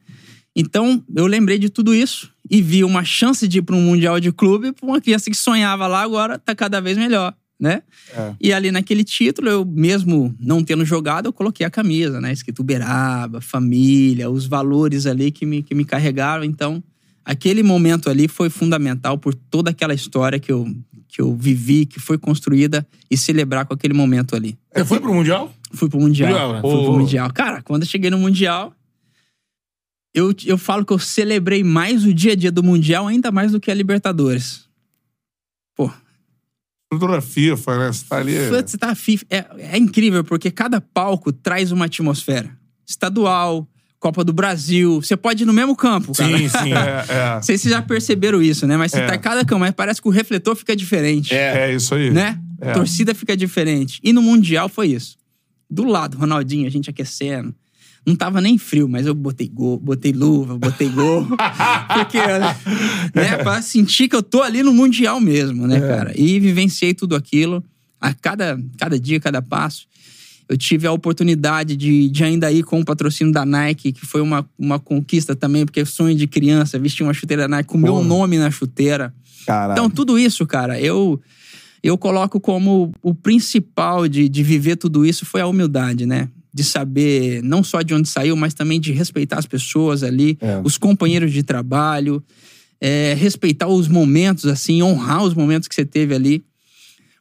Então, 0.55 1.03
eu 1.15 1.27
lembrei 1.27 1.59
de 1.59 1.69
tudo 1.69 1.95
isso 1.95 2.31
e 2.51 2.63
vi 2.63 2.83
uma 2.85 3.05
chance 3.05 3.47
de 3.47 3.59
ir 3.59 3.63
para 3.63 3.77
um 3.77 3.81
Mundial 3.83 4.19
de 4.21 4.33
Clube 4.33 4.73
para 4.73 4.87
uma 4.89 5.01
criança 5.01 5.31
que 5.31 5.37
sonhava 5.37 5.87
lá, 5.87 6.01
agora 6.03 6.39
tá 6.39 6.55
cada 6.55 6.81
vez 6.81 6.97
melhor, 6.97 7.35
né? 7.59 7.83
É. 8.15 8.35
E 8.41 8.53
ali 8.53 8.71
naquele 8.71 9.03
título, 9.03 9.49
eu 9.49 9.65
mesmo 9.65 10.35
não 10.39 10.63
tendo 10.63 10.85
jogado, 10.85 11.27
eu 11.27 11.33
coloquei 11.33 11.65
a 11.65 11.71
camisa, 11.71 12.21
né? 12.21 12.33
Escrito 12.33 12.61
Uberaba, 12.61 13.41
família, 13.41 14.31
os 14.31 14.47
valores 14.47 15.07
ali 15.07 15.31
que 15.31 15.47
me, 15.47 15.63
que 15.63 15.75
me 15.75 15.85
carregaram. 15.85 16.45
Então, 16.45 16.83
aquele 17.25 17.63
momento 17.63 18.11
ali 18.11 18.29
foi 18.29 18.51
fundamental 18.51 19.17
por 19.19 19.35
toda 19.35 19.71
aquela 19.71 19.95
história 19.95 20.39
que 20.39 20.53
eu, 20.53 20.67
que 21.09 21.21
eu 21.21 21.35
vivi, 21.35 21.87
que 21.87 21.99
foi 21.99 22.19
construída 22.19 22.87
e 23.11 23.17
celebrar 23.17 23.65
com 23.65 23.73
aquele 23.73 23.95
momento 23.95 24.37
ali. 24.37 24.57
Você 24.75 24.85
foi 24.85 25.01
pro 25.01 25.15
Mundial? 25.15 25.53
Fui 25.73 25.89
pro 25.89 25.99
Mundial. 25.99 26.31
Mundial, 26.31 26.53
né? 26.53 26.61
Fui 26.61 26.85
pro 26.85 26.93
Mundial. 26.93 27.33
Cara, 27.33 27.63
quando 27.63 27.83
eu 27.83 27.89
cheguei 27.89 28.11
no 28.11 28.19
Mundial, 28.19 28.73
eu, 30.15 30.35
eu 30.45 30.59
falo 30.59 30.85
que 30.85 30.93
eu 30.93 30.99
celebrei 30.99 31.65
mais 31.65 32.05
o 32.05 32.13
dia 32.13 32.33
a 32.33 32.37
dia 32.37 32.53
do 32.53 32.63
Mundial, 32.63 33.07
ainda 33.07 33.33
mais 33.33 33.53
do 33.53 33.61
que 33.61 33.71
a 33.71 33.75
Libertadores. 33.75 34.66
Estrutura 36.93 37.21
FIFA, 37.21 37.79
né? 37.79 37.93
Você 37.93 38.05
tá 38.09 38.17
ali. 38.17 38.39
você 38.49 38.79
tá 38.79 38.95
FIFA. 38.95 39.25
É, 39.29 39.45
é 39.75 39.79
incrível, 39.79 40.23
porque 40.23 40.51
cada 40.51 40.81
palco 40.81 41.33
traz 41.33 41.73
uma 41.73 41.87
atmosfera. 41.87 42.51
Estadual, 42.87 43.67
Copa 43.99 44.23
do 44.23 44.33
Brasil. 44.33 45.03
Você 45.03 45.17
pode 45.17 45.43
ir 45.43 45.47
no 45.47 45.53
mesmo 45.53 45.75
campo, 45.75 46.13
cara. 46.15 46.39
Sim, 46.39 46.49
sim. 46.49 46.73
É, 46.75 47.05
é. 47.09 47.35
Não 47.35 47.43
sei 47.43 47.59
se 47.59 47.63
vocês 47.65 47.75
já 47.75 47.83
perceberam 47.83 48.41
isso, 48.41 48.67
né? 48.69 48.77
Mas 48.77 48.93
você 48.93 49.01
É. 49.01 49.07
tá 49.07 49.17
em 49.17 49.19
cada 49.19 49.45
campo, 49.45 49.61
mas 49.61 49.73
parece 49.73 50.01
que 50.01 50.07
o 50.07 50.13
refletor 50.13 50.55
fica 50.55 50.77
diferente. 50.77 51.35
É 51.35 51.75
isso 51.75 51.93
aí. 51.95 52.11
né? 52.13 52.39
É. 52.61 52.71
A 52.71 52.75
torcida 52.75 53.15
fica 53.15 53.37
diferente. 53.37 53.99
E 54.03 54.13
no 54.13 54.23
Mundial 54.23 54.69
foi 54.69 54.89
isso. 54.89 55.17
Do 55.69 55.85
lado, 55.85 56.17
Ronaldinho, 56.17 56.69
a 56.69 56.71
gente 56.71 56.89
aquecendo. 56.89 57.53
Não 58.07 58.15
tava 58.15 58.41
nem 58.41 58.57
frio, 58.57 58.89
mas 58.89 59.05
eu 59.05 59.15
botei 59.15 59.49
gol, 59.49 59.79
botei 59.79 60.13
luva, 60.13 60.57
botei 60.57 60.89
gol. 60.89 61.27
Porque, 61.93 62.19
né, 63.15 63.37
pra 63.43 63.61
sentir 63.61 64.09
que 64.09 64.15
eu 64.15 64.23
tô 64.23 64.43
ali 64.43 64.63
no 64.63 64.73
Mundial 64.73 65.21
mesmo, 65.21 65.67
né, 65.67 65.81
cara? 65.81 66.13
E 66.17 66.39
vivenciei 66.39 66.95
tudo 66.95 67.17
aquilo. 67.17 67.65
A 68.01 68.15
cada, 68.15 68.61
cada 68.79 69.01
dia, 69.01 69.19
cada 69.19 69.43
passo. 69.43 69.87
Eu 70.49 70.57
tive 70.57 70.87
a 70.87 70.93
oportunidade 70.93 71.77
de, 71.77 72.09
de 72.09 72.23
ainda 72.23 72.53
ir 72.53 72.63
com 72.63 72.79
o 72.79 72.85
patrocínio 72.85 73.33
da 73.33 73.45
Nike, 73.45 73.93
que 73.93 74.07
foi 74.07 74.21
uma, 74.21 74.49
uma 74.57 74.79
conquista 74.79 75.35
também, 75.35 75.65
porque 75.65 75.85
sonho 75.85 76.15
de 76.15 76.29
criança, 76.29 76.79
vestir 76.79 77.03
uma 77.03 77.13
chuteira 77.13 77.43
da 77.43 77.49
Nike 77.49 77.69
com 77.69 77.77
o 77.79 77.81
meu 77.81 78.05
nome 78.05 78.39
na 78.39 78.51
chuteira. 78.53 79.13
Caralho. 79.45 79.73
Então, 79.73 79.91
tudo 79.91 80.17
isso, 80.17 80.47
cara, 80.47 80.81
eu 80.81 81.21
eu 81.83 81.97
coloco 81.97 82.41
como 82.41 82.93
o 83.03 83.15
principal 83.15 84.09
de, 84.09 84.29
de 84.29 84.43
viver 84.43 84.77
tudo 84.77 85.07
isso 85.07 85.25
foi 85.25 85.41
a 85.41 85.47
humildade, 85.47 86.07
né? 86.07 86.29
De 86.57 86.65
saber 86.65 87.43
não 87.43 87.63
só 87.63 87.83
de 87.83 87.93
onde 87.93 88.09
saiu, 88.09 88.35
mas 88.35 88.55
também 88.55 88.81
de 88.81 88.91
respeitar 88.91 89.39
as 89.39 89.45
pessoas 89.45 90.03
ali, 90.03 90.39
É. 90.41 90.59
os 90.65 90.79
companheiros 90.79 91.31
de 91.31 91.43
trabalho, 91.43 92.25
é, 92.81 93.13
respeitar 93.13 93.67
os 93.69 93.89
momentos, 93.89 94.47
assim, 94.47 94.83
honrar 94.83 95.23
os 95.23 95.35
momentos 95.35 95.69
que 95.69 95.75
você 95.75 95.85
teve 95.85 96.15
ali. 96.15 96.43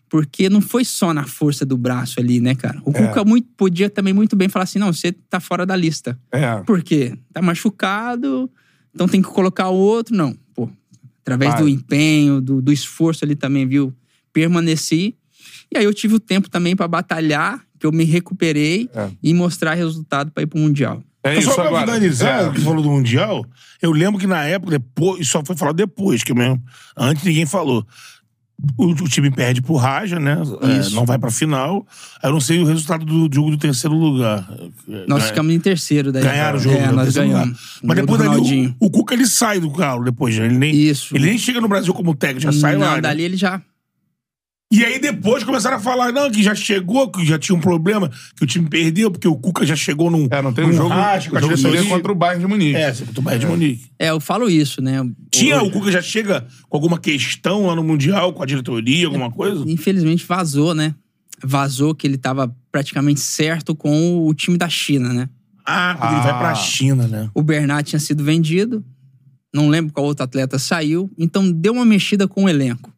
Porque 0.07 0.49
não 0.49 0.61
foi 0.61 0.85
só 0.85 1.13
na 1.13 1.25
força 1.25 1.65
do 1.65 1.75
braço 1.75 2.19
ali, 2.19 2.39
né, 2.39 2.55
cara? 2.55 2.81
O 2.85 2.91
É. 2.91 3.07
Cuca 3.07 3.25
muito, 3.25 3.49
podia 3.57 3.89
também 3.89 4.13
muito 4.13 4.37
bem 4.37 4.47
falar 4.47 4.63
assim: 4.63 4.79
não, 4.79 4.93
você 4.93 5.11
tá 5.11 5.41
fora 5.41 5.65
da 5.65 5.75
lista. 5.75 6.17
É. 6.31 6.61
Por 6.63 6.81
quê? 6.81 7.13
Tá 7.33 7.41
machucado, 7.41 8.49
então 8.93 9.05
tem 9.07 9.21
que 9.21 9.27
colocar 9.27 9.67
o 9.67 9.75
outro. 9.75 10.15
Não, 10.15 10.33
pô. 10.53 10.69
Através 11.21 11.53
Vai. 11.55 11.61
do 11.63 11.67
empenho, 11.67 12.39
do, 12.39 12.61
do 12.61 12.71
esforço 12.71 13.25
ali 13.25 13.35
também, 13.35 13.67
viu? 13.67 13.93
Permaneci. 14.31 15.15
E 15.73 15.77
aí 15.77 15.83
eu 15.83 15.93
tive 15.93 16.13
o 16.15 16.19
tempo 16.19 16.49
também 16.49 16.75
pra 16.75 16.87
batalhar, 16.87 17.64
que 17.79 17.85
eu 17.85 17.91
me 17.91 18.03
recuperei 18.03 18.89
É. 18.93 19.09
e 19.21 19.33
mostrar 19.33 19.73
resultado 19.73 20.31
pra 20.31 20.43
ir 20.43 20.47
pro 20.47 20.59
Mundial. 20.59 21.01
É 21.23 21.37
isso 21.39 21.49
só 21.49 21.55
pra 21.55 21.65
agora. 21.67 21.85
finalizar, 21.87 22.43
É. 22.43 22.47
o 22.47 22.51
que 22.51 22.59
você 22.59 22.65
falou 22.65 22.83
do 22.83 22.89
Mundial, 22.91 23.43
eu 23.81 23.91
lembro 23.91 24.19
que 24.19 24.27
na 24.27 24.43
época, 24.43 24.71
depois, 24.77 25.21
isso 25.21 25.31
só 25.31 25.43
foi 25.43 25.55
falado 25.55 25.75
depois, 25.75 26.23
que 26.23 26.33
mesmo. 26.33 26.61
Antes 26.95 27.23
ninguém 27.23 27.45
falou. 27.45 27.85
O, 28.77 28.85
o 28.85 29.09
time 29.09 29.29
perde 29.29 29.61
pro 29.61 29.75
Raja, 29.75 30.17
né? 30.17 30.37
É, 30.61 30.89
não 30.95 31.03
vai 31.05 31.17
pra 31.19 31.29
final. 31.29 31.85
Aí 32.23 32.29
eu 32.29 32.33
não 32.33 32.39
sei 32.39 32.57
o 32.59 32.65
resultado 32.65 33.03
do 33.05 33.27
jogo 33.35 33.51
do 33.51 33.57
terceiro 33.57 33.93
lugar. 33.97 34.47
Nós 35.09 35.25
É, 35.25 35.27
ficamos 35.27 35.53
em 35.53 35.59
terceiro 35.59 36.09
daí. 36.09 36.23
Ganharam 36.23 36.57
o 36.57 36.61
jogo. 36.61 36.77
É, 36.77 36.79
né? 36.83 36.91
nós 36.93 37.03
Terceiro 37.03 37.27
lugar. 37.27 37.41
ganhamos. 37.41 37.79
Mas 37.83 37.95
depois 37.97 38.21
dali, 38.21 38.75
o, 38.79 38.85
o 38.85 38.89
Cuca 38.89 39.13
ele 39.13 39.27
sai 39.27 39.59
do 39.59 39.69
Galo 39.69 40.05
depois, 40.05 40.37
né? 40.37 40.45
Ele 40.45 40.57
nem, 40.57 40.73
Isso. 40.73 41.13
ele 41.17 41.25
nem 41.27 41.37
chega 41.37 41.59
no 41.59 41.67
Brasil 41.67 41.93
como 41.93 42.15
técnico, 42.15 42.49
já 42.49 42.53
sai 42.57 42.73
não, 42.77 42.81
lá. 42.87 42.95
né? 42.95 43.01
dali 43.01 43.23
ele 43.23 43.35
já... 43.35 43.61
E 44.71 44.83
aí 44.83 44.99
depois 44.99 45.43
começaram 45.43 45.77
a 45.77 45.79
falar, 45.79 46.11
não, 46.11 46.29
que 46.29 46.41
já 46.41 46.55
chegou, 46.55 47.09
que 47.09 47.23
já 47.25 47.37
tinha 47.37 47.55
um 47.55 47.61
problema, 47.61 48.09
que 48.35 48.43
o 48.43 48.47
time 48.47 48.67
perdeu, 48.67 49.11
porque 49.11 49.27
o 49.27 49.35
Cuca 49.35 49.65
já 49.65 49.75
chegou 49.75 50.09
num. 50.09 50.27
É, 50.31 50.41
não 50.41 50.51
tem 50.51 50.65
um 50.65 50.73
jogo. 50.73 50.89
racha 50.89 51.29
com 51.29 51.35
O 51.35 51.37
a 51.37 51.41
jogo 51.41 51.57
seria 51.57 51.83
contra 51.85 52.11
o 52.11 52.15
Bayern 52.15 52.41
de 52.43 52.47
Munique. 52.47 52.75
É, 52.75 52.91
você 52.91 53.05
botou 53.05 53.21
o 53.21 53.25
Bayern 53.25 53.45
de 53.45 53.51
Munique. 53.51 53.85
É, 53.99 54.09
eu 54.09 54.19
falo 54.19 54.49
isso, 54.49 54.81
né? 54.81 55.07
Tinha, 55.31 55.61
o 55.61 55.69
Cuca 55.69 55.91
já 55.91 56.01
chega 56.01 56.47
com 56.67 56.77
alguma 56.77 56.97
questão 56.97 57.67
lá 57.67 57.75
no 57.75 57.83
Mundial, 57.83 58.33
com 58.33 58.41
a 58.41 58.45
diretoria, 58.45 59.05
alguma 59.05 59.29
coisa? 59.31 59.63
Infelizmente 59.69 60.25
vazou, 60.27 60.73
né? 60.73 60.95
Vazou 61.43 61.93
que 61.93 62.07
ele 62.07 62.17
tava 62.17 62.53
praticamente 62.71 63.19
certo 63.19 63.75
com 63.75 64.25
o 64.27 64.33
time 64.33 64.57
da 64.57 64.67
China, 64.67 65.13
né? 65.13 65.29
Ah, 65.63 65.95
porque 65.99 66.13
ele 66.15 66.23
vai 66.23 66.37
pra 66.39 66.55
China, 66.55 67.07
né? 67.07 67.29
O 67.35 67.43
Bernat 67.43 67.89
tinha 67.89 67.99
sido 67.99 68.23
vendido. 68.23 68.83
Não 69.53 69.69
lembro 69.69 69.93
qual 69.93 70.05
outro 70.05 70.23
atleta 70.23 70.57
saiu. 70.57 71.09
Então 71.17 71.51
deu 71.51 71.73
uma 71.73 71.85
mexida 71.85 72.27
com 72.27 72.45
o 72.45 72.49
elenco. 72.49 72.94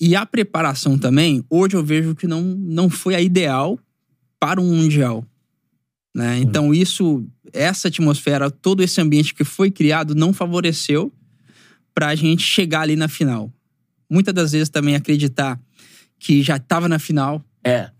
E 0.00 0.16
a 0.16 0.26
preparação 0.26 0.98
também, 0.98 1.44
hoje 1.48 1.76
eu 1.76 1.84
vejo 1.84 2.14
que 2.14 2.26
não, 2.26 2.42
não 2.42 2.90
foi 2.90 3.14
a 3.14 3.20
ideal 3.20 3.78
para 4.38 4.60
um 4.60 4.76
Mundial. 4.76 5.24
Né? 6.14 6.38
Então 6.40 6.74
isso, 6.74 7.24
essa 7.52 7.88
atmosfera, 7.88 8.50
todo 8.50 8.82
esse 8.82 9.00
ambiente 9.00 9.34
que 9.34 9.44
foi 9.44 9.70
criado 9.70 10.14
não 10.14 10.32
favoreceu 10.32 11.12
para 11.94 12.08
a 12.08 12.14
gente 12.14 12.42
chegar 12.42 12.82
ali 12.82 12.96
na 12.96 13.08
final. 13.08 13.52
Muitas 14.10 14.34
das 14.34 14.52
vezes 14.52 14.68
também 14.68 14.94
acreditar 14.94 15.60
que 16.18 16.42
já 16.42 16.56
estava 16.56 16.88
na 16.88 16.98
final 16.98 17.44
É. 17.64 17.90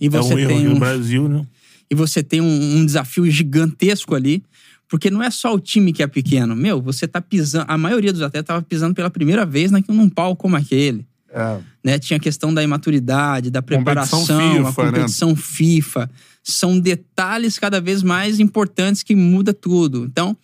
e 0.00 0.06
É 0.06 0.10
você 0.10 0.34
um 0.34 0.38
erro 0.38 0.48
tem 0.48 0.68
um, 0.68 0.74
no 0.74 0.78
Brasil, 0.78 1.28
né? 1.28 1.46
e 1.90 1.94
você 1.94 2.22
tem 2.22 2.40
um, 2.40 2.76
um 2.78 2.86
desafio 2.86 3.30
gigantesco 3.30 4.14
ali, 4.14 4.42
porque 4.88 5.10
não 5.10 5.22
é 5.22 5.30
só 5.30 5.54
o 5.54 5.60
time 5.60 5.92
que 5.92 6.02
é 6.02 6.06
pequeno. 6.06 6.54
Meu, 6.56 6.80
você 6.80 7.06
tá 7.06 7.20
pisando. 7.20 7.66
A 7.68 7.76
maioria 7.76 8.12
dos 8.12 8.22
atletas 8.22 8.46
tava 8.46 8.62
pisando 8.62 8.94
pela 8.94 9.10
primeira 9.10 9.44
vez 9.44 9.70
naquele, 9.70 9.96
num 9.96 10.08
palco 10.08 10.42
como 10.42 10.56
aquele. 10.56 11.06
É. 11.30 11.58
Né? 11.84 11.98
Tinha 11.98 12.16
a 12.16 12.20
questão 12.20 12.52
da 12.52 12.62
imaturidade, 12.62 13.50
da 13.50 13.60
Competição 13.60 13.84
preparação, 13.84 14.66
a 14.66 14.72
FIFA, 14.72 14.84
né? 14.84 14.90
competição 14.90 15.36
FIFA. 15.36 16.10
São 16.42 16.78
detalhes 16.78 17.58
cada 17.58 17.80
vez 17.80 18.02
mais 18.02 18.40
importantes 18.40 19.02
que 19.02 19.14
muda 19.14 19.52
tudo. 19.52 20.04
Então, 20.04 20.36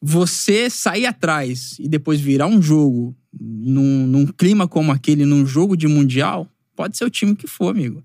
você 0.00 0.68
sair 0.68 1.06
atrás 1.06 1.76
e 1.78 1.88
depois 1.88 2.20
virar 2.20 2.46
um 2.46 2.60
jogo 2.60 3.16
num, 3.38 4.06
num 4.06 4.26
clima 4.26 4.66
como 4.66 4.90
aquele, 4.92 5.24
num 5.24 5.46
jogo 5.46 5.76
de 5.76 5.86
mundial, 5.86 6.48
pode 6.74 6.96
ser 6.96 7.04
o 7.04 7.10
time 7.10 7.36
que 7.36 7.46
for, 7.46 7.70
amigo. 7.70 8.02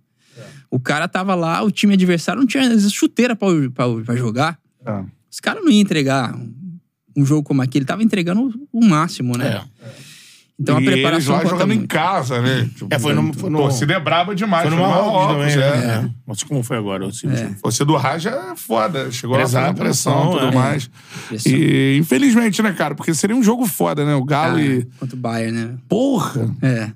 O 0.69 0.79
cara 0.79 1.07
tava 1.07 1.35
lá, 1.35 1.61
o 1.61 1.69
time 1.69 1.93
adversário 1.93 2.39
não 2.39 2.47
tinha 2.47 2.63
às 2.63 2.69
vezes, 2.69 2.91
chuteira 2.91 3.35
pra 3.35 4.15
jogar. 4.15 4.59
É. 4.85 5.03
Os 5.31 5.39
caras 5.39 5.63
não 5.63 5.71
iam 5.71 5.81
entregar 5.81 6.35
um 7.15 7.25
jogo 7.25 7.43
como 7.43 7.61
aquele, 7.61 7.85
tava 7.85 8.03
entregando 8.03 8.51
o 8.71 8.83
máximo, 8.83 9.37
né? 9.37 9.63
É. 9.81 10.12
Então 10.59 10.77
a 10.77 10.81
e 10.81 10.85
preparação 10.85 11.35
eles 11.35 11.43
lá 11.45 11.49
jogando 11.49 11.73
em 11.73 11.85
casa, 11.87 12.39
né? 12.41 12.69
Tipo, 12.75 12.87
É, 12.91 12.99
foi 12.99 13.13
no- 13.13 13.33
foi 13.33 13.49
no- 13.49 13.57
Torcida 13.57 13.93
é 13.95 13.99
braba 13.99 14.35
demais. 14.35 14.69
Foi 14.69 14.77
no 14.77 14.81
Marrocos 14.83 15.33
também, 15.35 15.51
é. 15.53 15.87
né? 15.87 16.09
Nossa, 16.27 16.45
como 16.45 16.61
foi 16.63 16.77
agora? 16.77 17.03
Último. 17.05 17.33
Você 17.63 17.83
do 17.83 17.95
Raja 17.95 18.29
é 18.29 18.55
foda. 18.55 19.11
Chegou 19.11 19.39
Exato, 19.39 19.65
fazendo 19.65 19.77
pressão 19.83 20.11
e 20.13 20.15
pressão, 20.15 20.31
tudo 20.39 20.45
é. 20.47 20.55
mais. 20.55 20.89
Pressão. 21.27 21.51
E 21.51 21.97
infelizmente, 21.97 22.61
né, 22.61 22.71
cara? 22.71 22.93
Porque 22.93 23.13
seria 23.15 23.35
um 23.35 23.41
jogo 23.43 23.65
foda, 23.65 24.05
né? 24.05 24.13
O 24.13 24.23
Galo 24.23 24.57
Ah, 24.57 24.61
e. 24.61 24.85
Contra 24.99 25.15
o 25.15 25.19
Bayern, 25.19 25.57
né? 25.57 25.75
Porra! 25.89 26.55
É. 26.61 26.91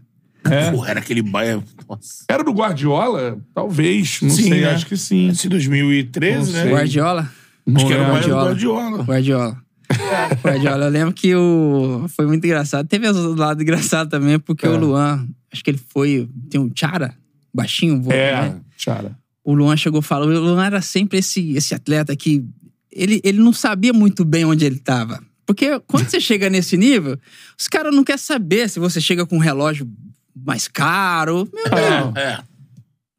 Porra, 0.71 0.91
era 0.91 0.99
aquele 0.99 1.21
Bayern. 1.23 1.63
Nossa. 1.89 2.23
Era 2.29 2.43
do 2.43 2.51
Guardiola? 2.51 3.37
Talvez. 3.53 4.19
Não 4.21 4.29
Sim, 4.29 4.43
sei, 4.49 4.61
né? 4.61 4.69
acho 4.69 4.85
que 4.85 4.95
sim. 4.95 5.29
Esse 5.29 5.49
2013, 5.49 6.53
Não 6.53 6.63
né? 6.63 6.71
Guardiola? 6.71 7.29
Acho 7.75 7.85
que 7.87 7.91
era 7.93 8.01
o 8.03 8.05
Não 8.05 8.11
Bayern 8.13 8.29
do 8.29 8.35
Guardiola. 8.37 9.03
Guardiola. 9.03 9.57
Guardiola. 10.43 10.85
Eu 10.85 10.91
lembro 10.91 11.13
que 11.13 11.35
o... 11.35 12.05
foi 12.09 12.25
muito 12.27 12.43
engraçado. 12.45 12.87
Teve 12.87 13.07
o 13.09 13.35
lado 13.35 13.61
engraçado 13.61 14.09
também, 14.09 14.37
porque 14.39 14.65
É. 14.65 14.69
o 14.69 14.77
Luan, 14.77 15.27
acho 15.51 15.63
que 15.63 15.69
ele 15.71 15.79
foi. 15.89 16.27
Tem 16.49 16.59
um 16.59 16.71
Chara, 16.75 17.15
baixinho, 17.53 18.01
vô, 18.01 18.11
É, 18.11 18.31
né? 18.49 18.55
Chara. 18.77 19.17
O 19.43 19.53
Luan 19.53 19.77
chegou 19.77 20.01
e 20.01 20.03
falou: 20.03 20.27
o 20.29 20.39
Luan 20.39 20.65
era 20.65 20.81
sempre 20.81 21.19
esse, 21.19 21.51
esse 21.53 21.73
atleta 21.73 22.15
que. 22.15 22.43
Ele, 22.91 23.21
ele 23.23 23.37
não 23.39 23.53
sabia 23.53 23.93
muito 23.93 24.25
bem 24.25 24.43
onde 24.45 24.65
ele 24.65 24.77
estava. 24.77 25.21
Porque 25.45 25.79
quando 25.87 26.09
você 26.09 26.19
chega 26.19 26.49
nesse 26.49 26.75
nível, 26.75 27.17
os 27.57 27.67
caras 27.67 27.95
não 27.95 28.03
querem 28.03 28.17
saber 28.19 28.69
se 28.69 28.79
você 28.79 28.99
chega 28.99 29.25
com 29.25 29.35
um 29.37 29.39
relógio 29.39 29.87
mais 30.35 30.67
caro. 30.67 31.47
Meu 31.53 31.63
Deus, 31.69 32.15
É. 32.17 32.37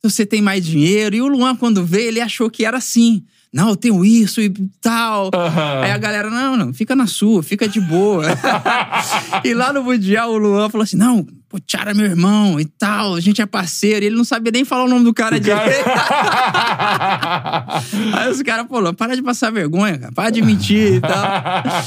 se 0.05 0.11
você 0.11 0.27
tem 0.27 0.43
mais 0.43 0.67
dinheiro. 0.67 1.15
E 1.17 1.23
o 1.23 1.29
Luan, 1.29 1.55
quando 1.57 1.85
veio, 1.87 2.09
ele 2.09 2.21
achou 2.21 2.51
que 2.51 2.65
era 2.65 2.77
assim. 2.77 3.25
Não, 3.53 3.71
eu 3.71 3.77
tenho 3.77 4.05
isso 4.05 4.41
e 4.43 4.53
tal. 4.81 5.31
Aí 5.83 5.91
a 5.91 5.99
galera, 5.99 6.29
não, 6.29 6.57
não, 6.57 6.75
fica 6.75 6.95
na 6.95 7.07
sua, 7.07 7.43
fica 7.43 7.67
de 7.67 7.81
boa. 7.81 8.25
e 9.43 9.55
lá 9.55 9.73
no 9.73 9.83
Mundial, 9.83 10.31
o 10.33 10.39
Luan 10.39 10.69
falou 10.69 10.85
assim: 10.85 10.99
não, 10.99 11.27
pô, 11.49 11.59
Tiara 11.59 11.93
é 11.93 11.95
meu 11.95 12.05
irmão 12.05 12.61
e 12.61 12.67
tal, 12.67 13.15
a 13.15 13.21
gente 13.21 13.41
é 13.41 13.47
parceiro. 13.47 14.05
E 14.05 14.09
ele 14.09 14.17
não 14.17 14.25
sabia 14.25 14.53
nem 14.53 14.67
falar 14.67 14.85
o 14.85 14.89
nome 14.89 15.05
do 15.05 15.15
cara 15.15 15.41
direito. 15.41 15.65
Aí 18.13 18.31
os 18.31 18.43
caras, 18.43 18.67
Luan, 18.71 18.93
para 18.93 19.17
de 19.17 19.23
passar 19.23 19.51
vergonha, 19.51 19.99
cara, 19.99 20.13
para 20.13 20.29
de 20.31 20.43
mentir 20.43 20.97
e 20.97 21.01
tal. 21.01 21.25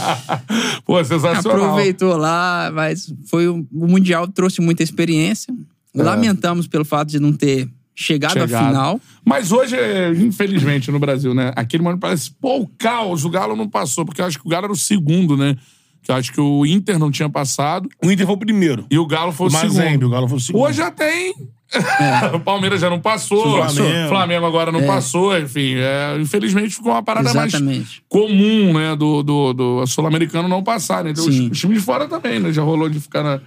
Pô, 0.84 1.04
sensacional. 1.04 1.62
Aproveitou 1.62 2.18
lá, 2.18 2.72
mas 2.74 3.14
foi 3.28 3.48
o, 3.48 3.68
o 3.72 3.88
Mundial 3.88 4.28
trouxe 4.28 4.62
muita 4.62 4.82
experiência. 4.82 5.54
Lamentamos 5.94 6.68
pelo 6.68 6.86
fato 6.86 7.10
de 7.10 7.20
não 7.20 7.34
ter 7.34 7.70
chegado, 7.96 8.38
à 8.38 8.48
Chegado. 8.48 8.68
final. 8.68 9.02
Mas 9.26 9.52
hoje, 9.52 9.76
é, 9.76 10.10
infelizmente, 10.12 10.90
no 10.92 11.00
Brasil, 11.00 11.34
né? 11.34 11.52
Aquele 11.56 11.84
momento 11.84 12.00
parece, 12.00 12.32
pô, 12.32 12.60
o 12.62 12.68
caos, 12.78 13.24
o 13.26 13.30
Galo 13.30 13.56
não 13.56 13.68
passou, 13.70 14.06
porque 14.06 14.22
eu 14.22 14.26
acho 14.26 14.40
que 14.40 14.46
o 14.46 14.50
Galo 14.50 14.66
era 14.66 14.74
o 14.74 14.78
segundo, 14.78 15.36
né? 15.38 15.56
Que 16.04 16.10
eu 16.12 16.16
acho 16.16 16.34
que 16.34 16.42
o 16.42 16.66
Inter 16.66 16.98
não 16.98 17.12
tinha 17.12 17.30
passado 17.30 17.88
O 18.04 18.12
Inter 18.12 18.26
foi 18.26 18.34
o 18.36 18.40
primeiro. 18.40 18.88
e 18.90 18.98
o 18.98 19.06
Galo 19.06 19.32
foi 19.32 19.46
o, 19.46 19.50
O 19.50 19.54
Mazembe, 19.54 19.76
segundo. 19.76 20.08
o 20.08 20.10
Galo 20.10 20.28
foi 20.28 20.38
o 20.38 20.42
segundo. 20.42 20.62
Hoje 20.64 20.78
já 20.78 20.90
tem. 20.90 21.36
o 22.34 22.40
Palmeiras 22.40 22.82
já 22.82 22.90
não 22.90 23.00
passou. 23.00 23.48
O 23.48 23.70
Flamengo. 23.72 24.10
Flamengo 24.10 24.46
agora 24.48 24.72
não 24.72 24.80
É. 24.82 24.88
passou. 24.88 25.38
Enfim, 25.38 25.76
é, 25.76 26.18
infelizmente 26.20 26.76
ficou 26.76 26.92
uma 26.92 27.04
parada 27.04 27.32
mais 27.34 27.54
Exatamente. 27.54 28.04
comum, 28.10 28.74
né? 28.74 28.96
Do, 28.96 29.22
do, 29.22 29.54
do 29.54 29.86
Sul-Americano 29.88 30.48
não 30.50 30.64
passar, 30.64 31.04
né? 31.04 31.12
Então, 31.12 31.24
os, 31.24 31.38
os 31.40 31.58
times 31.60 31.78
de 31.78 31.84
fora 31.86 32.08
também, 32.08 32.40
né? 32.40 32.52
Já 32.52 32.64
rolou 32.64 32.90
de 32.90 33.00
ficar 33.00 33.22
na 33.24 33.40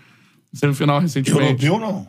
semifinal 0.52 1.00
recentemente. 1.00 1.66
Europeu, 1.66 1.78
não. 1.80 2.06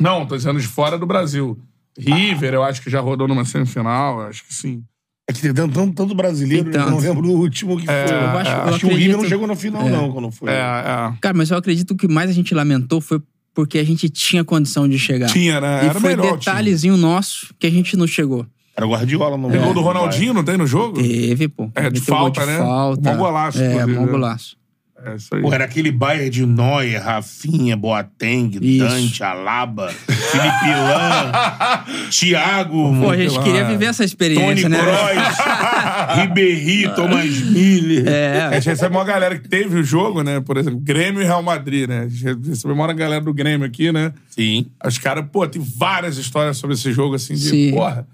Não, 0.00 0.26
tô 0.26 0.36
dizendo 0.36 0.60
de 0.60 0.66
fora 0.66 0.98
do 0.98 1.06
Brasil. 1.06 1.58
River, 1.98 2.52
eu 2.54 2.62
acho 2.62 2.82
que 2.82 2.90
já 2.90 3.00
rodou 3.00 3.26
numa 3.26 3.44
semifinal, 3.44 4.20
eu 4.20 4.26
acho 4.26 4.44
que 4.46 4.52
sim. 4.52 4.82
É 5.28 5.32
que 5.32 5.40
tem 5.40 5.52
tanto, 5.52 5.92
tanto, 5.92 6.14
brasileiro, 6.14 6.70
Tem 6.70 6.80
eu 6.80 6.86
não 6.90 6.96
tanto. 6.98 7.08
lembro 7.08 7.22
do 7.22 7.32
último 7.32 7.76
que 7.80 7.90
É, 7.90 8.06
foi. 8.06 8.16
eu 8.16 8.20
acho- 8.38 8.50
eu 8.50 8.62
acho 8.62 8.78
que 8.80 8.86
o 8.86 8.88
River 8.90 8.92
acredito- 8.94 9.16
não 9.22 9.28
chegou 9.28 9.46
na 9.48 9.56
final, 9.56 9.88
não, 9.88 10.12
quando 10.12 10.30
foi. 10.30 10.50
É, 10.50 10.52
é. 10.52 11.12
Cara, 11.20 11.34
mas 11.36 11.50
eu 11.50 11.56
acredito 11.56 11.96
que 11.96 12.04
o 12.04 12.08
que 12.08 12.14
mais 12.14 12.30
a 12.30 12.32
gente 12.32 12.54
lamentou 12.54 13.00
foi 13.00 13.20
porque 13.54 13.78
a 13.78 13.84
gente 13.84 14.08
tinha 14.10 14.44
condição 14.44 14.86
de 14.86 14.98
chegar. 14.98 15.28
Tinha, 15.30 15.60
né? 15.60 15.84
E 15.84 15.88
Era 15.88 15.98
foi 16.00 16.10
melhor 16.10 16.24
o 16.26 16.28
time. 16.28 16.38
detalhezinho 16.38 16.96
nosso 16.96 17.54
que 17.58 17.66
a 17.66 17.70
gente 17.70 17.96
não 17.96 18.06
chegou. 18.06 18.46
Era 18.76 18.86
o 18.86 18.90
Guardiola 18.90 19.38
no 19.38 19.50
Tem 19.50 19.58
gol 19.60 19.72
do 19.72 19.80
Ronaldinho, 19.80 20.34
não 20.34 20.44
tem 20.44 20.58
no 20.58 20.66
jogo? 20.66 21.02
Teve, 21.02 21.48
pô. 21.48 21.70
É, 21.74 21.88
de 21.90 21.98
Meteu 22.00 22.14
gol 22.14 22.24
falta, 22.24 22.44
né? 22.46 22.58
Falta. 22.58 23.10
Mó 23.12 23.16
golaço, 23.16 23.62
É, 23.62 23.72
inclusive, 23.72 23.98
mó 23.98 24.04
né? 24.06 24.12
golaço. 24.12 24.56
É 25.04 25.14
isso 25.14 25.34
aí. 25.34 25.42
Pô, 25.42 25.52
era 25.52 25.64
aquele 25.64 25.92
Bayern 25.92 26.30
de 26.30 26.46
Neuer, 26.46 27.00
Rafinha, 27.02 27.76
Boateng, 27.76 28.50
Isso. 28.60 28.84
Dante, 28.88 29.22
Alaba, 29.22 29.88
Felipe 29.90 30.70
Lan, 30.74 31.84
Thiago, 32.10 33.00
Pô, 33.00 33.10
a 33.10 33.16
gente 33.16 33.38
queria 33.40 33.64
viver 33.64 33.86
essa 33.86 33.98
Tony 33.98 34.06
experiência, 34.06 34.68
né? 34.68 34.78
Kroos, 34.78 36.16
Ribéry, 36.22 36.94
Thomas 36.94 37.40
Miller. 37.42 38.04
A 38.06 38.10
É, 38.10 38.52
gente 38.54 38.70
recebe 38.70 38.96
uma 38.96 39.04
galera 39.04 39.38
que 39.38 39.48
teve 39.48 39.78
o 39.78 39.84
jogo, 39.84 40.22
né? 40.22 40.40
Por 40.40 40.56
exemplo, 40.56 40.78
Grêmio 40.80 41.20
e 41.22 41.24
Real 41.24 41.42
Madrid, 41.42 41.88
né? 41.88 42.00
A 42.04 42.08
gente 42.08 42.48
recebe 42.48 42.72
uma 42.72 42.92
galera 42.92 43.20
do 43.22 43.34
Grêmio 43.34 43.66
aqui, 43.66 43.92
né? 43.92 44.12
Sim. 44.30 44.66
Os 44.84 44.98
caras, 44.98 45.24
pô, 45.30 45.46
tem 45.46 45.62
várias 45.62 46.16
histórias 46.16 46.56
sobre 46.56 46.74
esse 46.74 46.92
jogo, 46.92 47.14
assim, 47.14 47.34
de 47.34 47.40
Sim. 47.48 47.70
porra. 47.72 48.06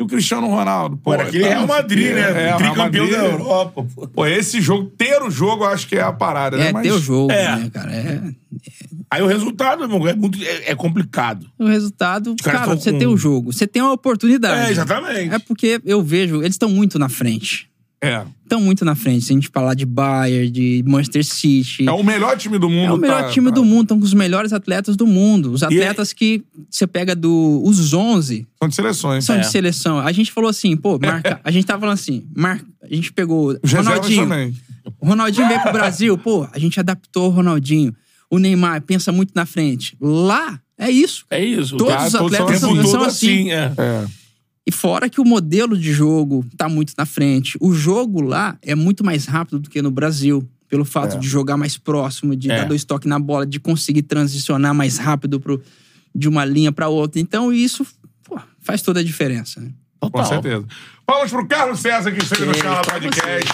E 0.00 0.02
o 0.02 0.06
Cristiano 0.06 0.46
Ronaldo, 0.48 0.96
pô. 0.96 1.12
Era 1.12 1.24
aquele 1.24 1.44
tá- 1.44 1.50
Real 1.50 1.66
Madrid, 1.66 2.14
né? 2.14 2.20
É, 2.48 2.56
Tricampeão 2.56 2.76
Madrid. 3.04 3.10
da 3.10 3.24
Europa. 3.26 3.86
Pô. 3.94 4.08
Pô, 4.08 4.26
esse 4.26 4.58
jogo, 4.60 4.90
ter 4.96 5.20
o 5.22 5.30
jogo, 5.30 5.64
eu 5.64 5.68
acho 5.68 5.86
que 5.86 5.94
é 5.96 6.00
a 6.00 6.10
parada, 6.10 6.56
né? 6.56 6.68
é 6.68 6.72
Mas- 6.72 6.82
ter 6.84 6.92
o 6.92 6.98
jogo, 6.98 7.30
É. 7.30 7.56
né, 7.56 7.70
cara? 7.70 7.92
É. 7.92 8.20
Aí 9.10 9.22
o 9.22 9.26
resultado, 9.26 9.86
meu, 9.86 10.08
é, 10.08 10.14
muito, 10.14 10.42
é, 10.42 10.70
é 10.70 10.74
complicado. 10.74 11.46
O 11.58 11.66
resultado, 11.66 12.34
cara, 12.42 12.64
você 12.74 12.92
com- 12.92 12.98
tem 12.98 13.06
o 13.08 13.16
jogo, 13.16 13.52
você 13.52 13.66
tem 13.66 13.82
a 13.82 13.92
oportunidade. 13.92 14.68
É, 14.68 14.70
exatamente. 14.70 15.34
É 15.34 15.38
porque 15.38 15.80
eu 15.84 16.02
vejo, 16.02 16.36
eles 16.36 16.54
estão 16.54 16.70
muito 16.70 16.98
na 16.98 17.08
frente. 17.10 17.68
É. 18.02 18.24
Estão 18.42 18.60
muito 18.62 18.84
na 18.84 18.94
frente. 18.94 19.26
Se 19.26 19.32
a 19.32 19.34
gente 19.34 19.48
falar 19.52 19.74
de 19.74 19.84
Bayern, 19.84 20.50
de 20.50 20.82
Manchester 20.86 21.22
City. 21.24 21.86
É 21.86 21.92
o 21.92 22.02
melhor 22.02 22.36
time 22.36 22.58
do 22.58 22.68
mundo. 22.70 22.86
É 22.88 22.92
o 22.92 22.96
melhor 22.96 23.24
tá- 23.24 23.28
time 23.30 23.48
tá- 23.48 23.54
do 23.54 23.64
mundo, 23.64 23.82
estão 23.82 23.98
com 23.98 24.04
os 24.04 24.14
melhores 24.14 24.52
atletas 24.52 24.96
do 24.96 25.06
mundo. 25.06 25.52
Os 25.52 25.62
atletas 25.62 26.12
que 26.12 26.42
você 26.70 26.86
pega 26.86 27.14
do. 27.14 27.60
Os 27.64 27.92
11 27.92 28.46
São 28.58 28.68
de 28.68 28.74
seleções. 28.74 29.24
são 29.24 29.36
É. 29.36 29.40
de 29.40 29.50
seleção. 29.50 29.98
A 29.98 30.10
gente 30.12 30.32
falou 30.32 30.48
assim, 30.48 30.74
pô, 30.76 30.98
marca. 30.98 31.38
a 31.44 31.50
gente 31.50 31.66
tava 31.66 31.80
falando 31.80 31.94
assim, 31.94 32.24
marca. 32.34 32.64
A 32.82 32.92
gente 32.94 33.12
pegou 33.12 33.56
Os 33.62 33.72
Ronaldinho. 33.72 34.22
também. 34.22 34.54
O 34.98 35.06
Ronaldinho 35.06 35.46
veio 35.46 35.60
pro 35.60 35.72
Brasil, 35.72 36.16
pô, 36.18 36.48
a 36.52 36.58
gente 36.58 36.80
adaptou 36.80 37.28
o 37.28 37.30
Ronaldinho. 37.30 37.94
O 38.30 38.38
Neymar 38.38 38.80
pensa 38.82 39.12
muito 39.12 39.32
na 39.34 39.44
frente. 39.44 39.96
Lá, 40.00 40.58
é 40.78 40.90
isso. 40.90 41.24
É 41.30 41.44
isso. 41.44 41.76
Todos 41.76 41.92
cara, 41.94 42.06
os 42.06 42.12
todos 42.12 42.36
são 42.36 42.44
atletas 42.46 42.64
assim. 42.64 42.74
são, 42.76 42.82
são 42.90 43.00
todo 43.00 43.08
assim. 43.08 43.50
é. 43.50 43.72
É. 43.76 44.06
E 44.66 44.72
fora 44.72 45.08
que 45.08 45.20
o 45.20 45.24
modelo 45.24 45.76
de 45.76 45.92
jogo 45.92 46.44
tá 46.56 46.68
muito 46.68 46.92
na 46.96 47.06
frente. 47.06 47.56
O 47.60 47.72
jogo 47.72 48.20
lá 48.20 48.56
é 48.62 48.74
muito 48.74 49.04
mais 49.04 49.24
rápido 49.26 49.58
do 49.58 49.70
que 49.70 49.80
no 49.82 49.90
Brasil. 49.90 50.48
Pelo 50.68 50.84
fato 50.84 51.18
de 51.18 51.26
jogar 51.28 51.56
mais 51.56 51.76
próximo, 51.76 52.36
de 52.36 52.48
É. 52.48 52.58
dar 52.58 52.64
dois 52.68 52.84
toques 52.84 53.08
na 53.08 53.18
bola, 53.18 53.44
de 53.44 53.58
conseguir 53.58 54.02
transicionar 54.02 54.72
mais 54.72 54.98
rápido 54.98 55.40
pro, 55.40 55.60
de 56.14 56.28
uma 56.28 56.44
linha 56.44 56.70
pra 56.70 56.86
outra. 56.86 57.20
Então 57.20 57.52
isso 57.52 57.84
pô, 58.22 58.38
faz 58.60 58.80
toda 58.80 59.00
a 59.00 59.02
diferença. 59.02 59.60
Né? 59.60 59.72
Com 59.98 60.10
Total. 60.10 60.26
certeza. 60.26 60.64
Vamos 61.08 61.30
pro 61.30 61.44
Carlos 61.48 61.80
César 61.80 62.12
que 62.12 62.22
esteve 62.22 62.44
no 62.44 62.52
É, 62.52 62.54
Charla 62.54 62.82
pra 62.82 62.94
Podcast. 63.00 63.52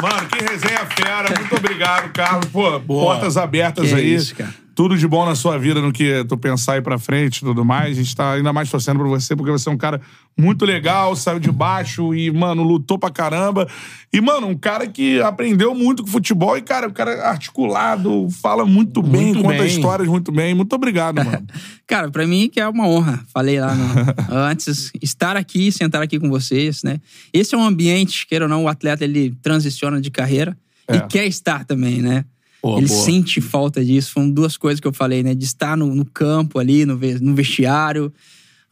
Mano, 0.00 0.28
que 0.28 0.44
resenha 0.44 0.86
fera. 0.86 1.38
Muito 1.40 1.56
obrigado, 1.56 2.12
Carlos. 2.12 2.46
Pô, 2.52 2.78
Boa. 2.78 3.14
portas 3.14 3.36
abertas 3.36 3.88
Que 3.88 3.94
aí. 3.96 4.14
isso, 4.14 4.34
cara. 4.36 4.54
Tudo 4.74 4.96
de 4.96 5.06
bom 5.06 5.26
na 5.26 5.34
sua 5.34 5.58
vida, 5.58 5.80
no 5.80 5.92
que 5.92 6.24
tu 6.24 6.36
pensar 6.36 6.74
aí 6.74 6.80
pra 6.82 6.98
frente 6.98 7.38
e 7.38 7.40
tudo 7.40 7.64
mais. 7.64 7.96
A 7.98 8.02
gente 8.02 8.16
tá 8.16 8.32
ainda 8.32 8.52
mais 8.52 8.70
torcendo 8.70 8.98
pra 9.00 9.08
você, 9.08 9.36
porque 9.36 9.50
você 9.52 9.68
é 9.68 9.72
um 9.72 9.76
cara 9.76 10.00
muito 10.38 10.64
legal, 10.64 11.14
saiu 11.14 11.38
de 11.38 11.52
baixo 11.52 12.14
e, 12.14 12.30
mano, 12.30 12.62
lutou 12.62 12.98
pra 12.98 13.10
caramba. 13.10 13.68
E, 14.12 14.20
mano, 14.20 14.46
um 14.48 14.56
cara 14.56 14.86
que 14.86 15.20
aprendeu 15.20 15.74
muito 15.74 16.02
com 16.02 16.08
futebol 16.08 16.56
e, 16.56 16.62
cara, 16.62 16.88
o 16.88 16.92
cara 16.92 17.10
é 17.12 17.26
articulado, 17.26 18.28
fala 18.42 18.64
muito 18.64 19.02
bem, 19.02 19.26
Muito 19.26 19.42
conta 19.42 19.58
bem. 19.58 19.66
histórias 19.66 20.08
muito 20.08 20.32
bem. 20.32 20.54
Muito 20.54 20.72
obrigado, 20.74 21.16
mano. 21.24 21.46
Cara, 21.86 22.10
pra 22.10 22.26
mim 22.26 22.48
que 22.48 22.58
é 22.58 22.66
uma 22.66 22.88
honra. 22.88 23.20
Falei 23.34 23.60
lá 23.60 23.74
no- 23.74 23.84
antes, 24.34 24.90
estar 25.02 25.36
aqui, 25.36 25.70
sentar 25.70 26.00
aqui 26.00 26.18
com 26.18 26.30
vocês, 26.30 26.82
né? 26.82 26.98
Esse 27.32 27.54
é 27.54 27.58
um 27.58 27.64
ambiente, 27.64 28.26
queira 28.26 28.46
ou 28.46 28.48
não, 28.48 28.64
o 28.64 28.68
atleta 28.68 29.04
ele 29.04 29.34
transiciona 29.42 30.00
de 30.00 30.10
carreira 30.10 30.56
É. 30.88 30.96
e 30.96 31.00
quer 31.02 31.26
estar 31.26 31.64
também, 31.66 32.00
né? 32.00 32.24
Boa, 32.62 32.78
ele 32.78 32.86
boa. 32.86 33.04
sente 33.04 33.40
falta 33.40 33.84
disso. 33.84 34.12
Foram 34.12 34.30
duas 34.30 34.56
coisas 34.56 34.80
que 34.80 34.86
eu 34.86 34.92
falei, 34.92 35.22
né? 35.22 35.34
De 35.34 35.44
estar 35.44 35.76
no, 35.76 35.94
no 35.94 36.04
campo 36.04 36.58
ali, 36.58 36.86
no, 36.86 36.94
no 37.20 37.34
vestiário. 37.34 38.12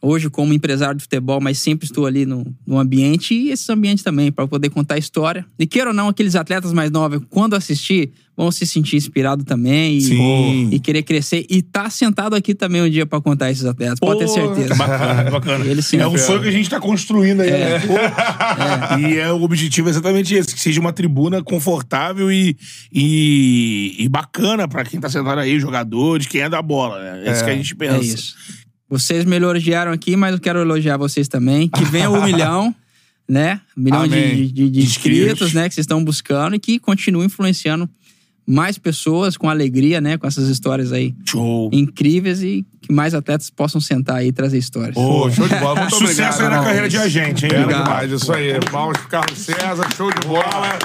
Hoje, 0.01 0.29
como 0.31 0.51
empresário 0.53 0.95
de 0.95 1.03
futebol, 1.03 1.39
mas 1.39 1.59
sempre 1.59 1.85
estou 1.85 2.05
ali 2.07 2.25
no, 2.25 2.43
no 2.65 2.79
ambiente 2.79 3.35
e 3.35 3.51
esse 3.51 3.71
ambiente 3.71 4.03
também, 4.03 4.31
para 4.31 4.47
poder 4.47 4.69
contar 4.69 4.95
a 4.95 4.97
história. 4.97 5.45
E 5.59 5.67
queira 5.67 5.89
ou 5.91 5.95
não, 5.95 6.07
aqueles 6.07 6.35
atletas 6.35 6.73
mais 6.73 6.89
novos, 6.89 7.21
quando 7.29 7.53
assistir, 7.55 8.11
vão 8.35 8.49
se 8.51 8.65
sentir 8.65 8.95
inspirados 8.95 9.45
também 9.45 9.97
e, 9.97 10.01
Sim. 10.01 10.69
e 10.71 10.79
querer 10.79 11.03
crescer. 11.03 11.45
E 11.47 11.61
tá 11.61 11.87
sentado 11.89 12.35
aqui 12.35 12.55
também 12.55 12.81
um 12.81 12.89
dia 12.89 13.05
para 13.05 13.21
contar 13.21 13.51
esses 13.51 13.63
atletas, 13.63 13.99
pode 13.99 14.21
ter 14.21 14.27
certeza. 14.27 14.73
Bacana, 14.73 15.29
bacana. 15.29 15.65
Ele 15.65 15.81
sim. 15.83 15.97
é 15.97 16.07
um 16.07 16.17
sonho 16.17 16.41
que 16.41 16.47
a 16.47 16.51
gente 16.51 16.67
tá 16.69 16.79
construindo 16.79 17.41
aí. 17.41 17.51
né? 17.51 17.79
Pô, 17.81 17.93
E 19.07 19.19
é, 19.19 19.31
o 19.31 19.43
objetivo 19.43 19.87
é 19.87 19.91
exatamente 19.91 20.33
esse: 20.33 20.53
que 20.55 20.59
seja 20.59 20.79
uma 20.81 20.91
tribuna 20.91 21.43
confortável 21.43 22.31
e, 22.31 22.57
e, 22.91 23.95
e 23.99 24.09
bacana 24.09 24.67
pra 24.67 24.83
quem 24.83 24.99
tá 24.99 25.09
sentado 25.09 25.39
aí, 25.39 25.59
jogadores, 25.59 26.25
quem 26.27 26.41
é 26.41 26.49
da 26.49 26.61
bola. 26.61 26.99
né? 26.99 27.23
É, 27.27 27.31
isso 27.31 27.43
que 27.43 27.49
a 27.51 27.55
gente 27.55 27.75
pensa. 27.75 27.95
É 27.97 27.99
isso. 27.99 28.35
Vocês 28.91 29.23
me 29.23 29.37
elogiaram 29.37 29.91
aqui, 29.93 30.17
mas 30.17 30.33
eu 30.33 30.39
quero 30.39 30.59
elogiar 30.59 30.97
vocês 30.97 31.27
também. 31.29 31.69
Que 31.69 31.85
venha 31.85 32.09
o 32.11 32.17
um 32.17 32.23
milhão, 32.25 32.75
né? 33.27 33.61
Um 33.77 33.81
milhão 33.83 34.05
de, 34.07 34.51
de- 34.51 34.69
de- 34.69 34.79
Inscritos. 34.81 35.19
inscritos, 35.21 35.53
né? 35.53 35.69
Que 35.69 35.73
vocês 35.75 35.85
estão 35.85 36.03
buscando 36.03 36.55
e 36.55 36.59
que 36.59 36.77
continuem 36.77 37.27
influenciando 37.27 37.89
mais 38.51 38.77
pessoas 38.77 39.37
com 39.37 39.49
alegria, 39.49 40.01
né? 40.01 40.17
Com 40.17 40.27
essas 40.27 40.47
histórias 40.49 40.91
aí 40.91 41.13
Show. 41.25 41.69
incríveis 41.71 42.43
e 42.43 42.65
que 42.81 42.91
mais 42.91 43.13
atletas 43.13 43.49
possam 43.49 43.79
sentar 43.79 44.17
aí 44.17 44.27
e 44.29 44.31
trazer 44.31 44.57
histórias. 44.57 44.95
Pô, 44.95 45.29
show 45.29 45.47
de 45.47 45.55
bola. 45.55 45.81
Muito 45.81 45.95
Sucesso 45.97 46.11
obrigado, 46.11 46.33
aí 46.33 46.39
na 46.41 46.45
irmão. 46.47 46.63
carreira 46.65 46.89
de 46.89 46.97
agente, 46.97 47.45
hein? 47.45 47.51
Obrigado. 47.53 47.83
demais, 47.83 48.11
isso 48.11 48.33
aí. 48.33 48.59
Palmas 48.71 48.97
pro 48.97 49.07
Carlos 49.07 49.37
César, 49.39 49.87
show 49.95 50.09
de 50.11 50.27
bola. 50.27 50.79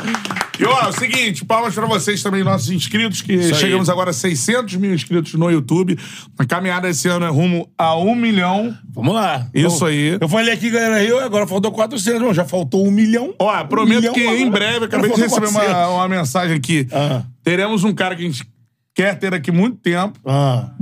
E 0.59 0.65
ó, 0.65 0.81
é 0.83 0.89
o 0.89 0.93
seguinte, 0.93 1.45
palmas 1.45 1.75
pra 1.75 1.87
vocês 1.87 2.23
também, 2.23 2.43
nossos 2.45 2.71
inscritos, 2.71 3.21
que 3.23 3.35
Isso 3.35 3.55
aí. 3.55 3.61
chegamos 3.61 3.89
agora 3.91 4.11
a 4.11 4.13
600 4.13 4.77
mil 4.77 4.95
inscritos 4.95 5.35
no 5.35 5.51
YouTube. 5.51 5.99
A 6.39 6.45
caminhada 6.45 6.89
esse 6.89 7.09
ano 7.09 7.27
é 7.27 7.29
rumo 7.31 7.69
a 7.77 7.97
um 7.97 8.15
milhão. 8.15 8.75
Vamos 8.95 9.15
lá. 9.15 9.47
Isso 9.55 9.77
Então, 9.77 9.89
aí. 9.89 10.19
Eu 10.21 10.29
falei 10.29 10.53
aqui, 10.55 10.71
galera, 10.71 11.03
eu 11.05 11.19
agora 11.21 11.47
faltou 11.47 11.71
400, 11.73 12.21
não, 12.21 12.33
já 12.33 12.45
faltou 12.45 12.87
um 12.87 12.91
milhão. 12.91 13.35
Ó, 13.39 13.65
prometo 13.65 13.97
milhão 13.99 14.15
que 14.15 14.23
agora. 14.23 14.39
em 14.39 14.51
breve, 14.51 14.85
acabei 14.87 15.11
de 15.13 15.21
receber 15.21 15.49
uma, 15.49 15.61
400. 15.61 15.91
uma 15.93 16.09
mensagem 16.09 16.57
aqui. 16.57 16.87
Ah. 16.93 17.23
Teremos 17.47 17.85
um 17.85 17.95
cara 17.95 18.17
que 18.17 18.23
a 18.23 18.27
gente 18.27 18.45
quer 18.93 19.17
ter 19.17 19.33
aqui 19.33 19.53
muito 19.53 19.77
tempo, 19.77 20.19
Ah, 20.27 20.73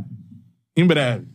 em 0.74 0.86
breve. 0.86 1.26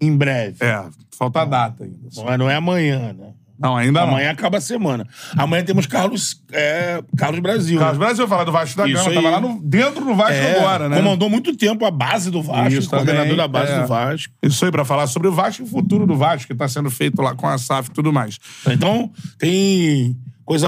em 0.00 0.16
breve. 0.16 0.56
É, 0.64 0.86
falta 1.14 1.42
a 1.42 1.44
data 1.44 1.84
ainda. 1.84 2.08
Mas 2.24 2.38
não 2.38 2.48
é 2.48 2.54
amanhã, 2.54 3.12
né? 3.12 3.34
Não, 3.58 3.76
ainda 3.76 4.00
não. 4.00 4.08
Amanhã 4.08 4.30
acaba 4.30 4.56
a 4.56 4.60
semana. 4.62 5.06
Amanhã 5.36 5.62
temos 5.62 5.84
Carlos, 5.84 6.42
é, 6.50 7.02
Carlos 7.14 7.40
Brasil. 7.40 7.78
Carlos 7.78 7.98
né? 7.98 8.06
Brasil 8.06 8.26
falar 8.26 8.44
do 8.44 8.52
Vasco 8.52 8.74
da 8.74 8.86
Gama, 8.88 9.12
tava 9.12 9.28
lá 9.28 9.38
no- 9.38 9.60
dentro 9.62 10.02
do 10.02 10.14
Vasco 10.14 10.32
É, 10.32 10.56
agora, 10.58 10.88
né? 10.88 10.96
Comandou 10.96 11.28
muito 11.28 11.54
tempo 11.54 11.84
a 11.84 11.90
base 11.90 12.30
do 12.30 12.40
Vasco, 12.40 12.78
Isso 12.78 12.88
coordenador 12.88 13.24
também, 13.24 13.36
da 13.36 13.46
base 13.46 13.72
é. 13.72 13.82
do 13.82 13.86
Vasco. 13.86 14.32
Isso 14.42 14.64
aí, 14.64 14.70
pra 14.70 14.82
falar 14.86 15.06
sobre 15.08 15.28
o 15.28 15.32
Vasco 15.32 15.62
e 15.62 15.66
o 15.66 15.68
futuro 15.68 16.06
do 16.06 16.16
Vasco, 16.16 16.46
que 16.50 16.54
tá 16.54 16.66
sendo 16.68 16.90
feito 16.90 17.20
lá 17.20 17.34
com 17.34 17.46
a 17.46 17.58
SAF 17.58 17.90
e 17.90 17.92
tudo 17.92 18.10
mais. 18.10 18.38
Então, 18.66 19.12
tem 19.38 20.16
coisa. 20.42 20.66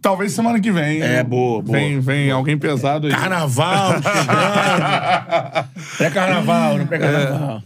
Tal- 0.00 0.12
talvez 0.14 0.32
semana 0.32 0.60
que 0.60 0.70
vem. 0.72 1.00
É, 1.02 1.22
boa, 1.22 1.62
boa. 1.62 1.78
Vem, 1.78 2.00
vem 2.00 2.30
alguém 2.30 2.56
pesado 2.58 3.06
aí. 3.06 3.12
Carnaval 3.12 3.92
chegando. 4.02 5.68
Pré-carnaval, 5.96 6.78
né? 6.78 6.84
Pré-carnaval. 6.86 7.62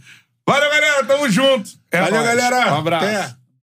Valeu, 0.47 0.69
galera. 0.71 1.03
Tamo 1.05 1.29
junto. 1.29 1.69
É 1.91 1.99
Valeu, 2.01 2.15
nóis. 2.23 2.27
galera. 2.27 2.73
Um 2.73 2.77
abraço. 2.79 3.05
Até. 3.05 3.38